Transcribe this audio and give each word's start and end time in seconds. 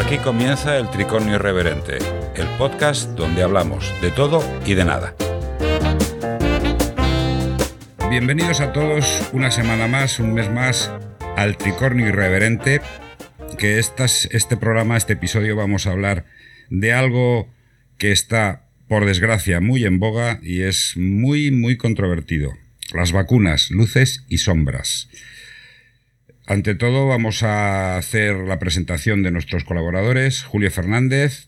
Aquí 0.00 0.16
comienza 0.16 0.78
el 0.78 0.88
Tricornio 0.88 1.34
Irreverente, 1.34 1.98
el 2.34 2.46
podcast 2.56 3.10
donde 3.10 3.42
hablamos 3.42 3.92
de 4.00 4.10
todo 4.10 4.42
y 4.64 4.72
de 4.72 4.86
nada. 4.86 5.14
Bienvenidos 8.08 8.62
a 8.62 8.72
todos 8.72 9.28
una 9.34 9.50
semana 9.50 9.88
más, 9.88 10.18
un 10.18 10.32
mes 10.32 10.50
más, 10.50 10.90
al 11.36 11.58
Tricornio 11.58 12.08
Irreverente, 12.08 12.80
que 13.58 13.78
este 13.78 14.56
programa, 14.56 14.96
este 14.96 15.12
episodio 15.12 15.54
vamos 15.54 15.86
a 15.86 15.90
hablar 15.90 16.24
de 16.70 16.94
algo 16.94 17.52
que 17.98 18.10
está, 18.10 18.70
por 18.88 19.04
desgracia, 19.04 19.60
muy 19.60 19.84
en 19.84 19.98
boga 19.98 20.40
y 20.42 20.62
es 20.62 20.96
muy, 20.96 21.50
muy 21.50 21.76
controvertido. 21.76 22.54
Las 22.94 23.12
vacunas, 23.12 23.70
luces 23.70 24.24
y 24.30 24.38
sombras. 24.38 25.10
Ante 26.50 26.74
todo, 26.74 27.06
vamos 27.06 27.44
a 27.44 27.96
hacer 27.96 28.34
la 28.34 28.58
presentación 28.58 29.22
de 29.22 29.30
nuestros 29.30 29.62
colaboradores. 29.62 30.42
Julio 30.42 30.68
Fernández. 30.72 31.46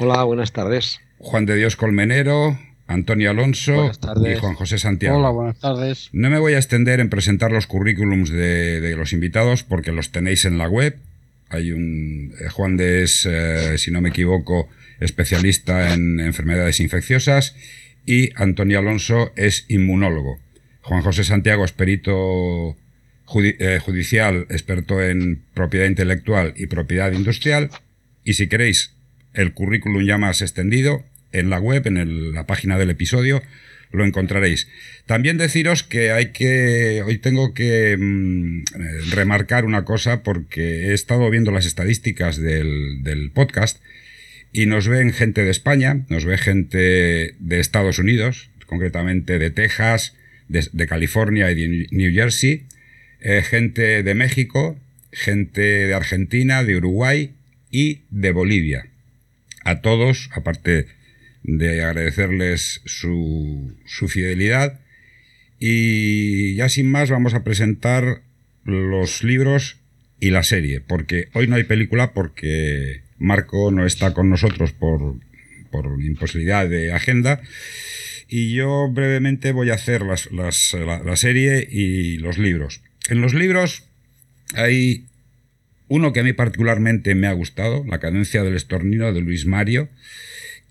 Hola, 0.00 0.24
buenas 0.24 0.50
tardes. 0.50 0.98
Juan 1.18 1.46
de 1.46 1.54
Dios 1.54 1.76
Colmenero, 1.76 2.58
Antonio 2.88 3.30
Alonso 3.30 3.92
y 4.26 4.34
Juan 4.40 4.54
José 4.54 4.78
Santiago. 4.78 5.18
Hola, 5.18 5.30
buenas 5.30 5.60
tardes. 5.60 6.08
No 6.12 6.30
me 6.30 6.40
voy 6.40 6.54
a 6.54 6.56
extender 6.56 6.98
en 6.98 7.10
presentar 7.10 7.52
los 7.52 7.68
currículums 7.68 8.28
de, 8.28 8.92
los 8.96 9.12
invitados 9.12 9.62
porque 9.62 9.92
los 9.92 10.10
tenéis 10.10 10.46
en 10.46 10.58
la 10.58 10.68
web. 10.68 10.96
Hay 11.48 11.70
un. 11.70 12.34
Eh, 12.40 12.48
Juan 12.48 12.76
de 12.76 13.04
es, 13.04 13.24
eh, 13.24 13.78
si 13.78 13.92
no 13.92 14.00
me 14.00 14.08
equivoco, 14.08 14.68
especialista 14.98 15.94
en 15.94 16.18
enfermedades 16.18 16.80
infecciosas 16.80 17.54
y 18.04 18.30
Antonio 18.34 18.80
Alonso 18.80 19.30
es 19.36 19.64
inmunólogo. 19.68 20.40
Juan 20.82 21.02
José 21.02 21.22
Santiago 21.22 21.64
es 21.64 21.70
perito 21.70 22.74
judicial, 23.26 24.46
experto 24.50 25.02
en 25.02 25.42
propiedad 25.54 25.86
intelectual 25.86 26.54
y 26.56 26.66
propiedad 26.66 27.12
industrial. 27.12 27.70
Y 28.24 28.34
si 28.34 28.48
queréis 28.48 28.94
el 29.34 29.52
currículum 29.52 30.04
ya 30.04 30.16
más 30.16 30.40
extendido, 30.42 31.04
en 31.32 31.50
la 31.50 31.58
web, 31.58 31.86
en 31.86 32.32
la 32.32 32.46
página 32.46 32.78
del 32.78 32.90
episodio, 32.90 33.42
lo 33.92 34.04
encontraréis. 34.04 34.68
También 35.06 35.38
deciros 35.38 35.82
que 35.82 36.10
hay 36.10 36.32
que. 36.32 37.02
Hoy 37.04 37.18
tengo 37.18 37.54
que 37.54 37.96
mm, 37.98 38.64
remarcar 39.12 39.64
una 39.64 39.84
cosa 39.84 40.22
porque 40.22 40.88
he 40.88 40.94
estado 40.94 41.28
viendo 41.30 41.50
las 41.50 41.66
estadísticas 41.66 42.36
del, 42.40 43.30
podcast 43.34 43.80
y 44.52 44.66
nos 44.66 44.88
ven 44.88 45.12
gente 45.12 45.44
de 45.44 45.50
España, 45.50 46.04
nos 46.08 46.24
ve 46.24 46.38
gente 46.38 47.34
de 47.38 47.60
Estados 47.60 47.98
Unidos, 47.98 48.50
concretamente 48.66 49.38
de 49.38 49.50
Texas, 49.50 50.14
de 50.48 50.86
California 50.86 51.50
y 51.50 51.54
de 51.54 51.86
New 51.90 52.12
Jersey, 52.12 52.64
eh, 53.28 53.42
gente 53.42 54.04
de 54.04 54.14
México, 54.14 54.78
gente 55.10 55.60
de 55.60 55.94
Argentina, 55.94 56.62
de 56.62 56.76
Uruguay 56.76 57.34
y 57.72 58.02
de 58.10 58.30
Bolivia. 58.30 58.86
A 59.64 59.80
todos, 59.80 60.30
aparte 60.32 60.86
de 61.42 61.82
agradecerles 61.82 62.82
su, 62.84 63.76
su 63.84 64.06
fidelidad. 64.06 64.78
Y 65.58 66.54
ya 66.54 66.68
sin 66.68 66.88
más 66.88 67.10
vamos 67.10 67.34
a 67.34 67.42
presentar 67.42 68.22
los 68.62 69.24
libros 69.24 69.78
y 70.20 70.30
la 70.30 70.44
serie, 70.44 70.80
porque 70.80 71.28
hoy 71.32 71.48
no 71.48 71.56
hay 71.56 71.64
película 71.64 72.12
porque 72.12 73.02
Marco 73.18 73.72
no 73.72 73.86
está 73.86 74.14
con 74.14 74.30
nosotros 74.30 74.70
por, 74.70 75.16
por 75.72 76.00
imposibilidad 76.00 76.68
de 76.68 76.92
agenda. 76.92 77.40
Y 78.28 78.54
yo 78.54 78.88
brevemente 78.88 79.50
voy 79.50 79.70
a 79.70 79.74
hacer 79.74 80.02
las, 80.02 80.30
las, 80.30 80.74
la, 80.74 81.16
serie 81.16 81.66
y 81.68 82.18
los 82.18 82.38
libros. 82.38 82.82
En 83.08 83.20
los 83.20 83.34
libros 83.34 83.84
hay 84.54 85.06
uno 85.88 86.12
que 86.12 86.20
a 86.20 86.24
mí 86.24 86.32
particularmente 86.32 87.14
me 87.14 87.26
ha 87.26 87.32
gustado, 87.32 87.84
La 87.86 88.00
cadencia 88.00 88.42
del 88.42 88.56
estornino 88.56 89.12
de 89.12 89.20
Luis 89.20 89.46
Mario, 89.46 89.88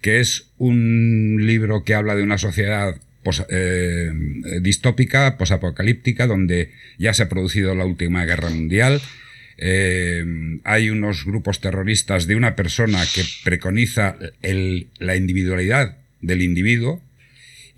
que 0.01 0.19
es 0.19 0.47
un 0.57 1.38
libro 1.46 1.84
que 1.84 1.96
habla 1.96 2.16
de 2.16 2.23
una 2.23 2.38
sociedad 2.38 3.00
eh, 3.50 4.12
distópica, 4.62 5.38
posapocalíptica, 5.38 6.28
donde 6.28 6.72
ya 6.97 7.13
se 7.13 7.23
ha 7.23 7.29
producido 7.29 7.73
la 7.73 7.85
última 7.85 8.25
guerra 8.25 8.50
mundial. 8.50 9.02
Eh, 9.57 10.59
hay 10.66 10.90
unos 10.90 11.25
grupos 11.25 11.62
terroristas 11.62 12.28
de 12.28 12.35
una 12.35 12.56
persona 12.56 13.03
que 13.13 13.23
preconiza 13.44 14.17
la 15.00 15.16
individualidad 15.16 15.97
del 16.22 16.41
individuo 16.41 17.02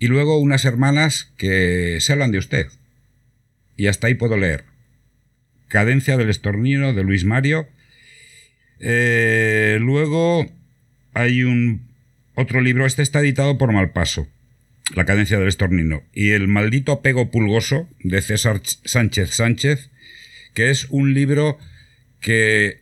y 0.00 0.08
luego 0.08 0.38
unas 0.38 0.64
hermanas 0.64 1.30
que 1.36 1.98
se 2.00 2.12
hablan 2.12 2.32
de 2.32 2.38
usted 2.38 2.66
y 3.78 3.86
hasta 3.86 4.08
ahí 4.08 4.14
puedo 4.14 4.36
leer. 4.36 4.64
Cadencia 5.68 6.18
del 6.18 6.28
estornino 6.28 6.92
de 6.92 7.04
Luis 7.04 7.24
Mario. 7.24 7.68
Eh, 8.80 9.78
luego 9.80 10.50
hay 11.14 11.44
un 11.44 11.88
otro 12.34 12.60
libro, 12.60 12.84
este 12.84 13.02
está 13.02 13.20
editado 13.20 13.56
por 13.56 13.72
Malpaso, 13.72 14.28
La 14.94 15.04
cadencia 15.04 15.38
del 15.38 15.48
estornino, 15.48 16.02
y 16.12 16.30
El 16.30 16.48
maldito 16.48 16.92
apego 16.92 17.30
pulgoso 17.30 17.88
de 18.00 18.20
César 18.20 18.60
Sánchez 18.62 19.30
Sánchez, 19.30 19.90
que 20.54 20.70
es 20.70 20.86
un 20.90 21.14
libro 21.14 21.58
que 22.20 22.80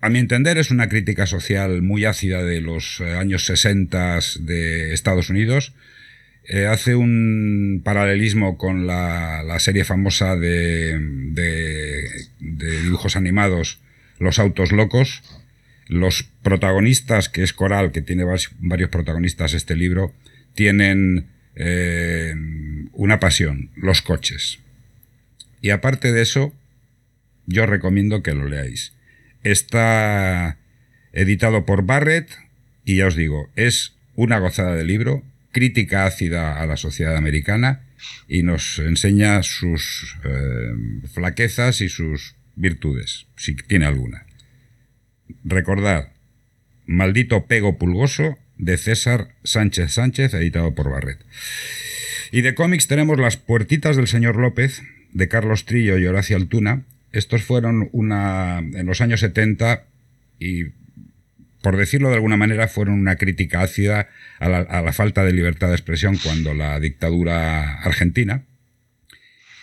a 0.00 0.10
mi 0.10 0.18
entender 0.18 0.58
es 0.58 0.70
una 0.70 0.88
crítica 0.90 1.26
social 1.26 1.80
muy 1.80 2.04
ácida 2.04 2.42
de 2.42 2.60
los 2.60 3.00
eh, 3.00 3.14
años 3.14 3.46
60 3.46 4.18
de 4.40 4.92
Estados 4.92 5.30
Unidos, 5.30 5.72
eh, 6.46 6.66
hace 6.66 6.94
un 6.94 7.80
paralelismo 7.84 8.58
con 8.58 8.86
la, 8.86 9.56
serie 9.58 9.84
famosa 9.84 10.36
de, 10.36 10.98
dibujos 12.38 13.16
animados 13.16 13.80
Los 14.18 14.38
Autos 14.38 14.72
Locos. 14.72 15.22
Los 15.86 16.22
protagonistas, 16.42 17.28
que 17.28 17.42
es 17.42 17.52
Coral, 17.52 17.92
que 17.92 18.02
tiene 18.02 18.24
varios 18.24 18.90
protagonistas 18.90 19.52
este 19.54 19.76
libro, 19.76 20.14
tienen 20.54 21.26
eh, 21.56 22.34
una 22.92 23.20
pasión, 23.20 23.70
los 23.76 24.02
coches. 24.02 24.60
Y 25.60 25.70
aparte 25.70 26.12
de 26.12 26.22
eso, 26.22 26.54
yo 27.46 27.66
recomiendo 27.66 28.22
que 28.22 28.34
lo 28.34 28.48
leáis. 28.48 28.92
Está 29.42 30.58
editado 31.12 31.64
por 31.64 31.84
Barrett 31.84 32.30
y 32.84 32.96
ya 32.96 33.06
os 33.06 33.16
digo, 33.16 33.50
es 33.56 33.94
una 34.14 34.38
gozada 34.38 34.74
de 34.74 34.84
libro, 34.84 35.22
crítica 35.54 36.04
ácida 36.04 36.60
a 36.60 36.66
la 36.66 36.76
sociedad 36.76 37.16
americana 37.16 37.80
y 38.28 38.42
nos 38.42 38.78
enseña 38.78 39.42
sus 39.42 40.18
eh, 40.24 40.72
flaquezas 41.14 41.80
y 41.80 41.88
sus 41.88 42.34
virtudes, 42.56 43.26
si 43.36 43.56
tiene 43.56 43.86
alguna. 43.86 44.26
Recordad, 45.44 46.12
Maldito 46.84 47.46
Pego 47.46 47.78
Pulgoso 47.78 48.36
de 48.58 48.76
César 48.76 49.28
Sánchez 49.42 49.92
Sánchez, 49.92 50.34
editado 50.34 50.74
por 50.74 50.90
Barret. 50.90 51.24
Y 52.30 52.42
de 52.42 52.54
cómics 52.54 52.86
tenemos 52.86 53.18
Las 53.18 53.36
Puertitas 53.36 53.96
del 53.96 54.08
Señor 54.08 54.36
López, 54.36 54.82
de 55.12 55.28
Carlos 55.28 55.64
Trillo 55.64 55.96
y 55.96 56.06
Horacio 56.06 56.36
Altuna. 56.36 56.82
Estos 57.12 57.42
fueron 57.42 57.88
una, 57.92 58.58
en 58.58 58.86
los 58.86 59.00
años 59.00 59.20
70 59.20 59.84
y 60.38 60.64
por 61.64 61.78
decirlo 61.78 62.10
de 62.10 62.16
alguna 62.16 62.36
manera, 62.36 62.68
fueron 62.68 63.00
una 63.00 63.16
crítica 63.16 63.62
ácida 63.62 64.10
a 64.38 64.50
la, 64.50 64.92
falta 64.92 65.24
de 65.24 65.32
libertad 65.32 65.68
de 65.68 65.74
expresión 65.74 66.18
cuando 66.22 66.52
la 66.52 66.78
dictadura 66.78 67.80
argentina. 67.80 68.44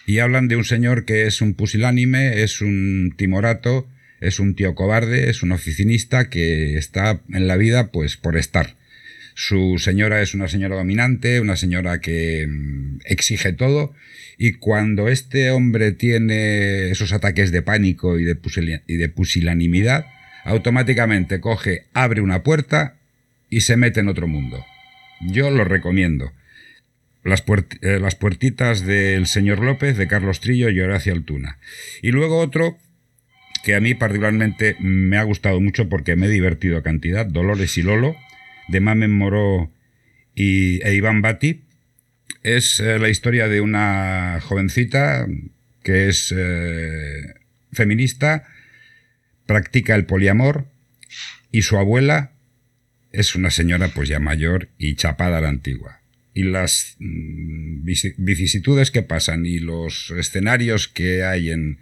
Y 0.07 0.17
hablan 0.17 0.47
de 0.47 0.55
un 0.55 0.65
señor 0.65 1.05
que 1.05 1.27
es 1.27 1.41
un 1.41 1.53
pusilánime, 1.53 2.41
es 2.41 2.59
un 2.61 3.13
timorato, 3.15 3.87
es 4.19 4.39
un 4.39 4.55
tío 4.55 4.73
cobarde, 4.73 5.29
es 5.29 5.43
un 5.43 5.51
oficinista 5.51 6.27
que 6.27 6.75
está 6.75 7.21
en 7.31 7.45
la 7.45 7.55
vida 7.55 7.91
pues 7.91 8.17
por 8.17 8.35
estar. 8.35 8.77
Su 9.35 9.77
señora 9.77 10.23
es 10.23 10.33
una 10.33 10.47
señora 10.47 10.77
dominante, 10.77 11.39
una 11.39 11.55
señora 11.55 12.01
que 12.01 12.47
mm, 12.49 13.01
exige 13.05 13.53
todo 13.53 13.93
y 14.39 14.53
cuando 14.53 15.07
este 15.07 15.51
hombre 15.51 15.91
tiene 15.91 16.89
esos 16.89 17.13
ataques 17.13 17.51
de 17.51 17.61
pánico 17.61 18.17
y 18.17 18.25
de 18.25 19.09
pusilanimidad, 19.09 20.07
automáticamente 20.43 21.39
coge, 21.39 21.85
abre 21.93 22.21
una 22.21 22.43
puerta 22.43 22.95
y 23.49 23.61
se 23.61 23.77
mete 23.77 23.99
en 23.99 24.07
otro 24.07 24.27
mundo. 24.27 24.65
Yo 25.21 25.49
lo 25.51 25.63
recomiendo. 25.63 26.31
Las, 27.23 27.43
eh, 27.81 27.99
las 27.99 28.15
puertitas 28.15 28.85
del 28.85 29.27
señor 29.27 29.59
López, 29.59 29.97
de 29.97 30.07
Carlos 30.07 30.39
Trillo 30.39 30.69
y 30.69 30.79
Horacio 30.79 31.13
Altuna. 31.13 31.59
Y 32.01 32.11
luego 32.11 32.39
otro 32.39 32.77
que 33.63 33.75
a 33.75 33.79
mí 33.79 33.93
particularmente 33.93 34.75
me 34.79 35.17
ha 35.17 35.23
gustado 35.23 35.59
mucho 35.61 35.87
porque 35.87 36.15
me 36.15 36.25
he 36.25 36.29
divertido 36.29 36.77
a 36.77 36.83
cantidad, 36.83 37.25
Dolores 37.25 37.77
y 37.77 37.83
Lolo, 37.83 38.15
de 38.67 38.79
Mamen 38.79 39.11
Moró 39.11 39.71
y, 40.33 40.81
e 40.83 40.95
Iván 40.95 41.21
Bati. 41.21 41.61
Es 42.43 42.79
eh, 42.79 42.97
la 42.97 43.09
historia 43.09 43.47
de 43.47 43.61
una 43.61 44.39
jovencita 44.41 45.27
que 45.83 46.09
es 46.09 46.33
eh, 46.35 47.35
feminista, 47.71 48.45
practica 49.51 49.95
el 49.95 50.05
poliamor 50.05 50.65
y 51.51 51.63
su 51.63 51.77
abuela 51.77 52.31
es 53.11 53.35
una 53.35 53.51
señora 53.51 53.89
pues 53.89 54.07
ya 54.07 54.21
mayor 54.21 54.69
y 54.77 54.95
chapada 54.95 55.39
a 55.39 55.41
la 55.41 55.49
antigua. 55.49 55.99
Y 56.33 56.43
las 56.43 56.95
mm, 56.99 57.83
vicisitudes 58.17 58.91
que 58.91 59.03
pasan 59.03 59.45
y 59.45 59.59
los 59.59 60.11
escenarios 60.11 60.87
que 60.87 61.25
hay 61.25 61.51
en, 61.51 61.79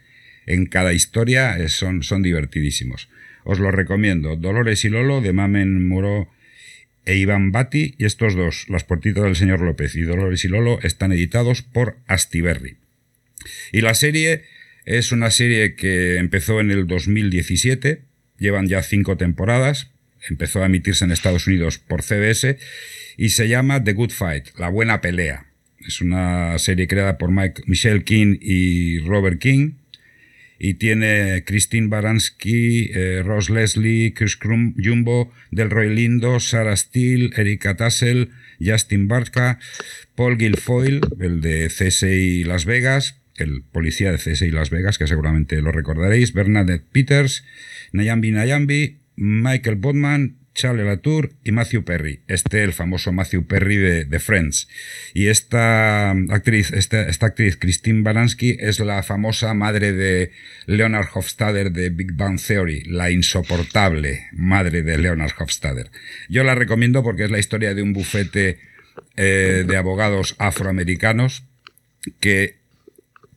en 0.48 0.66
cada 0.66 0.94
historia 0.94 1.56
son, 1.70 2.02
son 2.02 2.24
divertidísimos. 2.24 3.08
os 3.44 3.60
lo 3.60 3.70
recomiendo. 3.70 4.36
Dolores 4.36 4.84
y 4.84 4.90
Lolo 4.90 5.22
de 5.22 5.32
Mamen 5.32 5.88
Moro 5.88 6.28
e 7.06 7.18
Iván 7.18 7.52
Bati 7.52 7.94
y 8.00 8.06
estos 8.06 8.34
dos, 8.36 8.66
Las 8.68 8.84
puertitas 8.84 9.26
del 9.26 9.36
señor 9.36 9.62
López 9.62 9.96
y 9.96 10.02
Dolores 10.02 10.44
y 10.44 10.48
Lolo, 10.48 10.80
están 10.82 11.12
editados 11.12 11.62
por 11.62 11.98
Astiberri. 12.08 12.78
Y 13.72 13.82
la 13.82 13.94
serie 13.94 14.44
es 14.90 15.12
una 15.12 15.30
serie 15.30 15.76
que 15.76 16.18
empezó 16.18 16.60
en 16.60 16.72
el 16.72 16.88
2017, 16.88 18.02
llevan 18.40 18.68
ya 18.68 18.82
cinco 18.82 19.18
temporadas, 19.18 19.92
empezó 20.28 20.64
a 20.64 20.66
emitirse 20.66 21.06
en 21.06 21.12
Estados 21.12 21.46
Unidos 21.46 21.78
por 21.78 22.02
CBS 22.02 22.58
y 23.16 23.30
se 23.30 23.48
llama 23.48 23.84
The 23.84 23.94
Good 23.94 24.10
Fight, 24.10 24.48
La 24.58 24.70
Buena 24.70 25.00
Pelea. 25.00 25.46
Es 25.86 26.02
una 26.02 26.58
serie 26.58 26.88
creada 26.88 27.20
por 27.20 27.30
Mike, 27.30 27.62
Michelle 27.68 28.04
King 28.04 28.38
y 28.42 28.98
Robert 29.02 29.40
King 29.40 29.74
y 30.58 30.74
tiene 30.74 31.44
Christine 31.46 31.88
Baranski, 31.88 32.90
eh, 32.92 33.22
Ross 33.24 33.52
Leslie, 33.52 34.16
Chris 34.16 34.38
Krum, 34.38 34.74
Jumbo, 34.76 35.32
Delroy 35.52 35.94
Lindo, 35.94 36.40
Sarah 36.40 36.76
Steele, 36.76 37.30
Erika 37.38 37.78
Tassel, 37.78 38.32
Justin 38.60 39.08
Barca, 39.08 39.60
Paul 40.16 40.40
Guilfoyle, 40.40 41.02
el 41.20 41.42
de 41.42 41.68
CSI 41.68 42.44
Las 42.44 42.66
Vegas, 42.66 43.19
el 43.40 43.64
policía 43.64 44.12
de 44.12 44.18
CSI 44.18 44.52
Las 44.52 44.70
Vegas, 44.70 44.98
que 44.98 45.08
seguramente 45.08 45.62
lo 45.62 45.72
recordaréis, 45.72 46.34
Bernadette 46.34 46.86
Peters, 46.92 47.44
Nayambi 47.92 48.32
Nayambi, 48.32 48.98
Michael 49.16 49.76
Bodman, 49.76 50.40
Charlie 50.60 50.84
Latour 50.84 51.32
y 51.46 51.54
Matthew 51.54 51.86
Perry. 51.86 52.22
Este, 52.28 52.64
el 52.64 52.74
famoso 52.74 53.14
Matthew 53.14 53.46
Perry 53.48 53.78
de, 53.78 54.20
Friends. 54.20 54.68
Y 55.14 55.28
esta 55.28 56.12
actriz, 56.12 56.74
esta, 56.74 57.04
esta, 57.04 57.28
actriz, 57.28 57.56
Christine 57.56 58.02
Baranski, 58.02 58.58
es 58.60 58.80
la 58.82 59.02
famosa 59.04 59.54
madre 59.54 59.94
de 59.94 60.32
Leonard 60.66 61.08
Hofstadter 61.14 61.72
de 61.72 61.90
Big 61.92 62.14
Bang 62.14 62.40
Theory, 62.46 62.84
la 62.84 63.10
insoportable 63.10 64.28
madre 64.34 64.84
de 64.84 64.98
Leonard 64.98 65.32
Hofstadter. 65.40 65.92
Yo 66.28 66.44
la 66.44 66.56
recomiendo 66.56 67.04
porque 67.04 67.24
es 67.24 67.32
la 67.32 67.40
historia 67.40 67.74
de 67.74 67.82
un 67.82 67.94
bufete 67.94 68.60
eh, 69.16 69.64
de 69.66 69.78
abogados 69.78 70.36
afroamericanos 70.40 71.44
que 72.20 72.59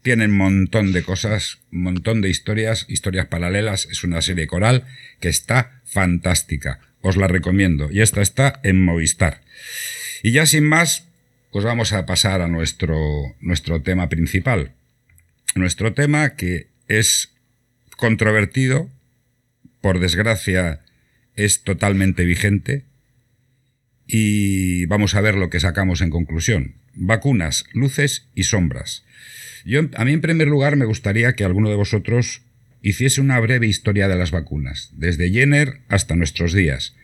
tienen 0.02 0.32
un 0.32 0.36
montón 0.36 0.92
de 0.92 1.02
cosas, 1.02 1.58
un 1.72 1.82
montón 1.82 2.20
de 2.20 2.28
historias, 2.28 2.86
historias 2.88 3.26
paralelas. 3.26 3.88
Es 3.90 4.04
una 4.04 4.20
serie 4.20 4.46
coral 4.46 4.84
que 5.20 5.28
está 5.28 5.80
fantástica. 5.84 6.80
Os 7.00 7.16
la 7.16 7.28
recomiendo. 7.28 7.88
Y 7.90 8.00
esta 8.00 8.20
está 8.20 8.60
en 8.62 8.84
Movistar. 8.84 9.42
Y 10.22 10.32
ya 10.32 10.46
sin 10.46 10.64
más, 10.64 11.08
pues 11.52 11.64
vamos 11.64 11.92
a 11.92 12.06
pasar 12.06 12.42
a 12.42 12.48
nuestro, 12.48 12.98
nuestro 13.40 13.82
tema 13.82 14.08
principal. 14.08 14.72
Nuestro 15.54 15.92
tema 15.92 16.30
que 16.30 16.68
es 16.88 17.30
controvertido, 17.96 18.90
por 19.80 20.00
desgracia 20.00 20.80
es 21.36 21.62
totalmente 21.62 22.24
vigente, 22.24 22.84
y 24.06 24.86
vamos 24.86 25.14
a 25.14 25.20
ver 25.20 25.36
lo 25.36 25.48
que 25.48 25.60
sacamos 25.60 26.00
en 26.00 26.10
conclusión. 26.10 26.74
Vacunas, 26.94 27.64
luces 27.72 28.28
y 28.34 28.44
sombras. 28.44 29.04
Yo, 29.64 29.80
a 29.94 30.04
mí, 30.04 30.12
en 30.12 30.20
primer 30.20 30.48
lugar, 30.48 30.76
me 30.76 30.84
gustaría 30.84 31.34
que 31.34 31.44
alguno 31.44 31.70
de 31.70 31.76
vosotros 31.76 32.42
hiciese 32.82 33.20
una 33.20 33.38
breve 33.38 33.66
historia 33.66 34.08
de 34.08 34.16
las 34.16 34.30
vacunas, 34.30 34.90
desde 34.92 35.30
Jenner 35.30 35.78
hasta 35.88 36.16
nuestros 36.16 36.52
días, 36.52 36.94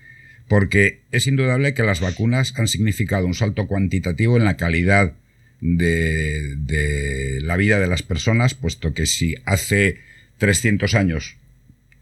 porque 0.48 1.02
es 1.12 1.26
indudable 1.26 1.74
que 1.74 1.84
las 1.84 2.00
vacunas 2.00 2.54
han 2.56 2.68
significado 2.68 3.26
un 3.26 3.34
salto 3.34 3.66
cuantitativo 3.66 4.36
en 4.36 4.44
la 4.44 4.56
calidad 4.56 5.14
de, 5.60 6.56
de 6.56 7.40
la 7.42 7.56
vida 7.56 7.78
de 7.78 7.86
las 7.86 8.02
personas, 8.02 8.54
puesto 8.54 8.92
que 8.92 9.06
si 9.06 9.36
hace 9.44 10.00
300 10.38 10.94
años 10.94 11.36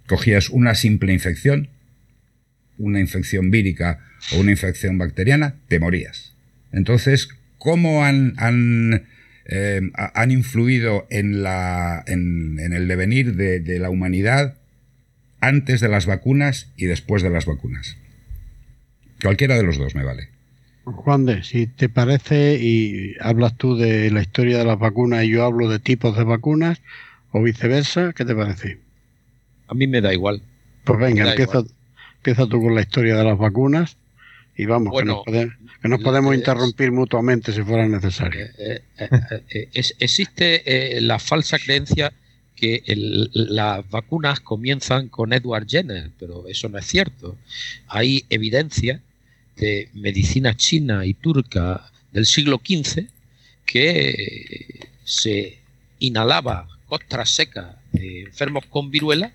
cogías 0.07 0.49
una 0.49 0.75
simple 0.75 1.13
infección, 1.13 1.69
una 2.79 3.01
infección 3.01 3.51
vírica 3.51 4.01
o 4.33 4.41
una 4.41 4.53
infección 4.53 4.99
bacteriana, 4.99 5.57
te 5.69 5.81
morías. 5.81 6.33
Entonces, 6.73 7.29
¿cómo 7.59 8.05
han, 8.05 8.35
han 8.37 9.07
eh, 9.49 9.81
han 9.95 10.31
influido 10.31 11.07
en, 11.11 11.43
la, 11.43 12.03
en, 12.07 12.59
el 12.59 12.89
devenir 12.89 13.37
de, 13.37 13.79
la 13.79 13.91
humanidad 13.91 14.57
antes 15.41 15.81
de 15.81 15.89
las 15.89 16.07
vacunas 16.07 16.73
y 16.77 16.87
después 16.87 17.23
de 17.23 17.31
las 17.31 17.47
vacunas. 17.47 17.97
Cualquiera 19.23 19.57
de 19.57 19.63
los 19.63 19.79
dos 19.79 19.95
me 19.95 20.05
vale. 20.05 20.31
Juan 20.85 21.27
de, 21.27 21.43
si 21.43 21.67
te 21.67 21.89
parece 21.89 22.59
y 22.61 23.15
hablas 23.21 23.57
tú 23.57 23.77
de 23.77 24.11
la 24.11 24.23
historia 24.23 24.59
de 24.59 24.65
las 24.65 24.79
vacunas 24.79 25.25
y 25.25 25.31
yo 25.31 25.45
hablo 25.45 25.69
de 25.69 25.79
tipos 25.79 26.17
de 26.17 26.25
vacunas 26.25 26.81
o 27.31 27.43
viceversa, 27.43 28.13
¿qué 28.13 28.25
te 28.25 28.35
parece? 28.35 28.79
A 29.69 29.75
mí 29.75 29.87
me 29.87 30.01
da 30.01 30.13
igual. 30.13 30.43
Pues 30.85 30.99
venga, 30.99 31.31
empieza, 31.31 31.65
empieza 32.17 32.47
tú 32.47 32.63
con 32.63 32.75
la 32.75 32.83
historia 32.83 33.17
de 33.17 33.25
las 33.25 33.39
vacunas 33.39 33.97
y 34.57 34.65
vamos, 34.65 34.95
que 34.99 35.05
nos, 35.05 36.01
podemos, 36.01 36.35
interrumpir 36.35 36.91
mutuamente 36.91 37.53
si 37.53 37.63
fuera 37.63 37.87
necesario. 37.87 38.47
Eh, 38.59 38.81
eh, 38.99 39.09
eh, 39.51 39.69
existe 39.99 41.01
la 41.03 41.19
falsa 41.19 41.59
creencia 41.59 42.13
que 42.55 42.83
las 43.35 43.89
vacunas 43.91 44.41
comienzan 44.41 45.09
con 45.09 45.35
Edward 45.35 45.67
Jenner, 45.69 46.11
pero 46.19 46.49
eso 46.49 46.71
no 46.71 46.79
es 46.79 46.87
cierto. 46.87 47.37
Hay 47.89 48.25
evidencia 48.31 49.03
de 49.57 49.91
medicina 49.93 50.57
china 50.57 51.05
y 51.05 51.13
turca 51.13 51.91
del 52.13 52.25
siglo 52.25 52.59
XV 52.65 53.05
que 53.67 54.89
se 55.05 55.59
inhalaba 55.99 56.67
costras 56.87 57.29
secas 57.29 57.77
de 57.93 58.23
enfermos 58.23 58.65
con 58.67 58.91
viruela 58.91 59.33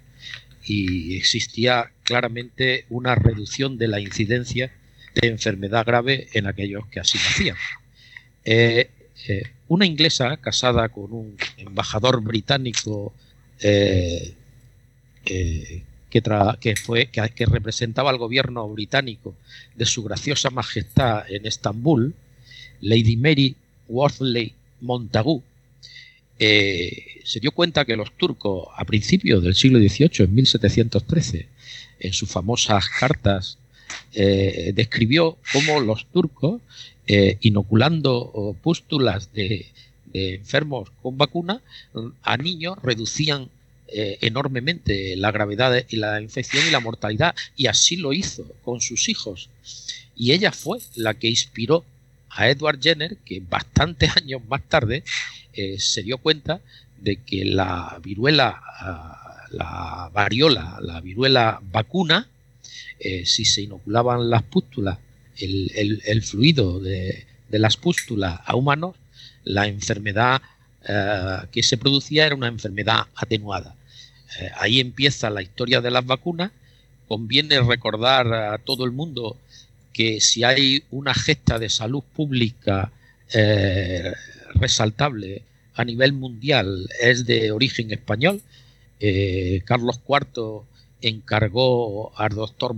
y 0.63 1.15
existía 1.15 1.91
claramente 2.03 2.85
una 2.89 3.13
reducción 3.13 3.77
de 3.77 3.87
la 3.87 3.99
incidencia 3.99 4.71
de 5.15 5.27
enfermedad 5.27 5.85
grave 5.85 6.27
en 6.33 6.47
aquellos 6.47 6.87
que 6.87 6.99
así 6.99 7.17
lo 7.17 7.23
hacían. 7.25 7.57
Eh, 8.43 8.89
eh, 9.27 9.43
una 9.67 9.85
inglesa 9.85 10.37
casada 10.37 10.89
con 10.89 11.13
un 11.13 11.37
embajador 11.57 12.21
británico 12.21 13.13
eh, 13.59 14.33
que, 15.23 16.75
fue, 16.75 17.07
que, 17.07 17.45
representaba 17.45 18.09
al 18.09 18.17
gobierno 18.17 18.67
británico 18.67 19.35
de 19.75 19.85
su 19.85 20.03
graciosa 20.03 20.49
majestad 20.49 21.29
en 21.31 21.45
Estambul, 21.45 22.15
Lady 22.81 23.15
Mary 23.15 23.55
Worthley 23.87 24.53
Montagu, 24.81 25.43
se 26.39 27.39
dio 27.39 27.51
cuenta 27.51 27.85
que 27.85 27.95
los 27.95 28.17
turcos 28.17 28.67
a 28.75 28.83
principios 28.83 29.43
del 29.43 29.53
siglo 29.53 29.77
XVIII, 29.77 30.25
en 30.25 30.33
1713, 30.33 31.47
en 31.99 32.13
sus 32.13 32.29
famosas 32.29 32.89
cartas 32.89 33.59
eh, 34.13 34.71
describió 34.73 35.37
cómo 35.53 35.79
los 35.79 36.05
turcos, 36.07 36.61
eh, 37.07 37.37
inoculando 37.41 38.55
pústulas 38.61 39.33
de, 39.33 39.67
enfermos 40.13 40.89
con 41.01 41.17
vacuna, 41.17 41.61
a 42.23 42.35
niños 42.35 42.77
reducían 42.83 43.49
eh, 43.87 44.17
enormemente 44.21 45.15
la 45.15 45.31
gravedad 45.31 45.85
y 45.87 45.95
la 45.95 46.19
infección 46.19 46.67
y 46.67 46.71
la 46.71 46.81
mortalidad, 46.81 47.33
y 47.55 47.67
así 47.67 47.95
lo 47.95 48.11
hizo 48.11 48.45
con 48.63 48.81
sus 48.81 49.07
hijos. 49.07 49.49
Y 50.15 50.33
ella 50.33 50.51
fue 50.51 50.79
la 50.95 51.13
que 51.13 51.29
inspiró 51.29 51.85
a 52.29 52.49
Edward 52.49 52.81
Jenner, 52.81 53.17
que 53.25 53.39
bastantes 53.39 54.15
años 54.17 54.41
más 54.49 54.61
tarde 54.63 55.03
se 55.77 56.03
dio 56.03 56.17
cuenta 56.17 56.61
de 57.01 57.17
que 57.17 57.43
la 57.45 57.99
viruela, 58.01 58.61
ah, 58.79 59.47
la 59.51 60.09
variola, 60.13 60.77
la 60.81 61.01
viruela 61.01 61.59
vacuna, 61.71 62.27
eh, 63.03 63.25
si 63.25 63.45
se 63.45 63.63
inoculaban 63.63 64.29
las 64.29 64.43
pústulas, 64.43 64.99
el, 65.35 66.21
fluido 66.21 66.79
de, 66.79 67.25
las 67.49 67.75
pústulas 67.75 68.39
a 68.45 68.55
humanos, 68.55 68.95
la 69.43 69.65
enfermedad 69.65 70.39
eh, 70.87 71.37
que 71.51 71.63
se 71.63 71.77
producía 71.77 72.27
era 72.27 72.35
una 72.35 72.47
enfermedad 72.47 73.07
atenuada. 73.15 73.75
Eh, 74.39 74.51
ahí 74.55 74.79
empieza 74.79 75.31
la 75.31 75.41
historia 75.41 75.81
de 75.81 75.89
las 75.89 76.05
vacunas. 76.05 76.51
Conviene 77.07 77.59
recordar 77.61 78.31
a 78.33 78.59
todo 78.59 78.85
el 78.85 78.91
mundo 78.91 79.35
que 79.93 80.21
si 80.21 80.43
hay 80.43 80.83
una 80.91 81.15
gesta 81.15 81.57
de 81.57 81.69
salud 81.69 82.03
pública 82.15 82.91
resaltable 84.55 85.41
a 85.75 85.85
nivel 85.85 86.11
mundial 86.13 86.87
es 87.01 87.25
de 87.25 87.51
origen 87.51 87.91
español. 87.91 88.41
Carlos 89.65 89.99
IV 90.07 90.65
encargó 91.01 92.11
al 92.17 92.35
doctor 92.35 92.75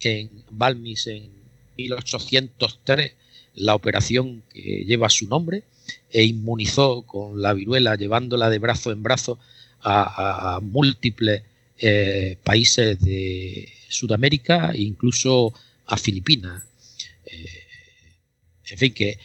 en, 0.00 0.30
Balmis 0.50 1.06
en 1.06 1.28
1803 1.76 3.12
la 3.54 3.74
operación 3.74 4.42
que 4.52 4.84
lleva 4.84 5.08
su 5.08 5.26
nombre 5.28 5.64
e 6.10 6.24
inmunizó 6.24 7.02
con 7.02 7.40
la 7.40 7.52
viruela 7.54 7.96
llevándola 7.96 8.50
de 8.50 8.58
brazo 8.58 8.92
en 8.92 9.02
brazo 9.02 9.38
a, 9.82 10.58
múltiples 10.62 11.42
eh, 11.78 12.38
países 12.42 12.98
de 13.00 13.72
Sudamérica 13.88 14.72
e 14.74 14.82
incluso 14.82 15.54
a 15.86 15.96
Filipinas. 15.96 16.64
Eh, 17.26 17.66
en 18.70 18.78
fin, 18.78 18.92
que 18.92 19.18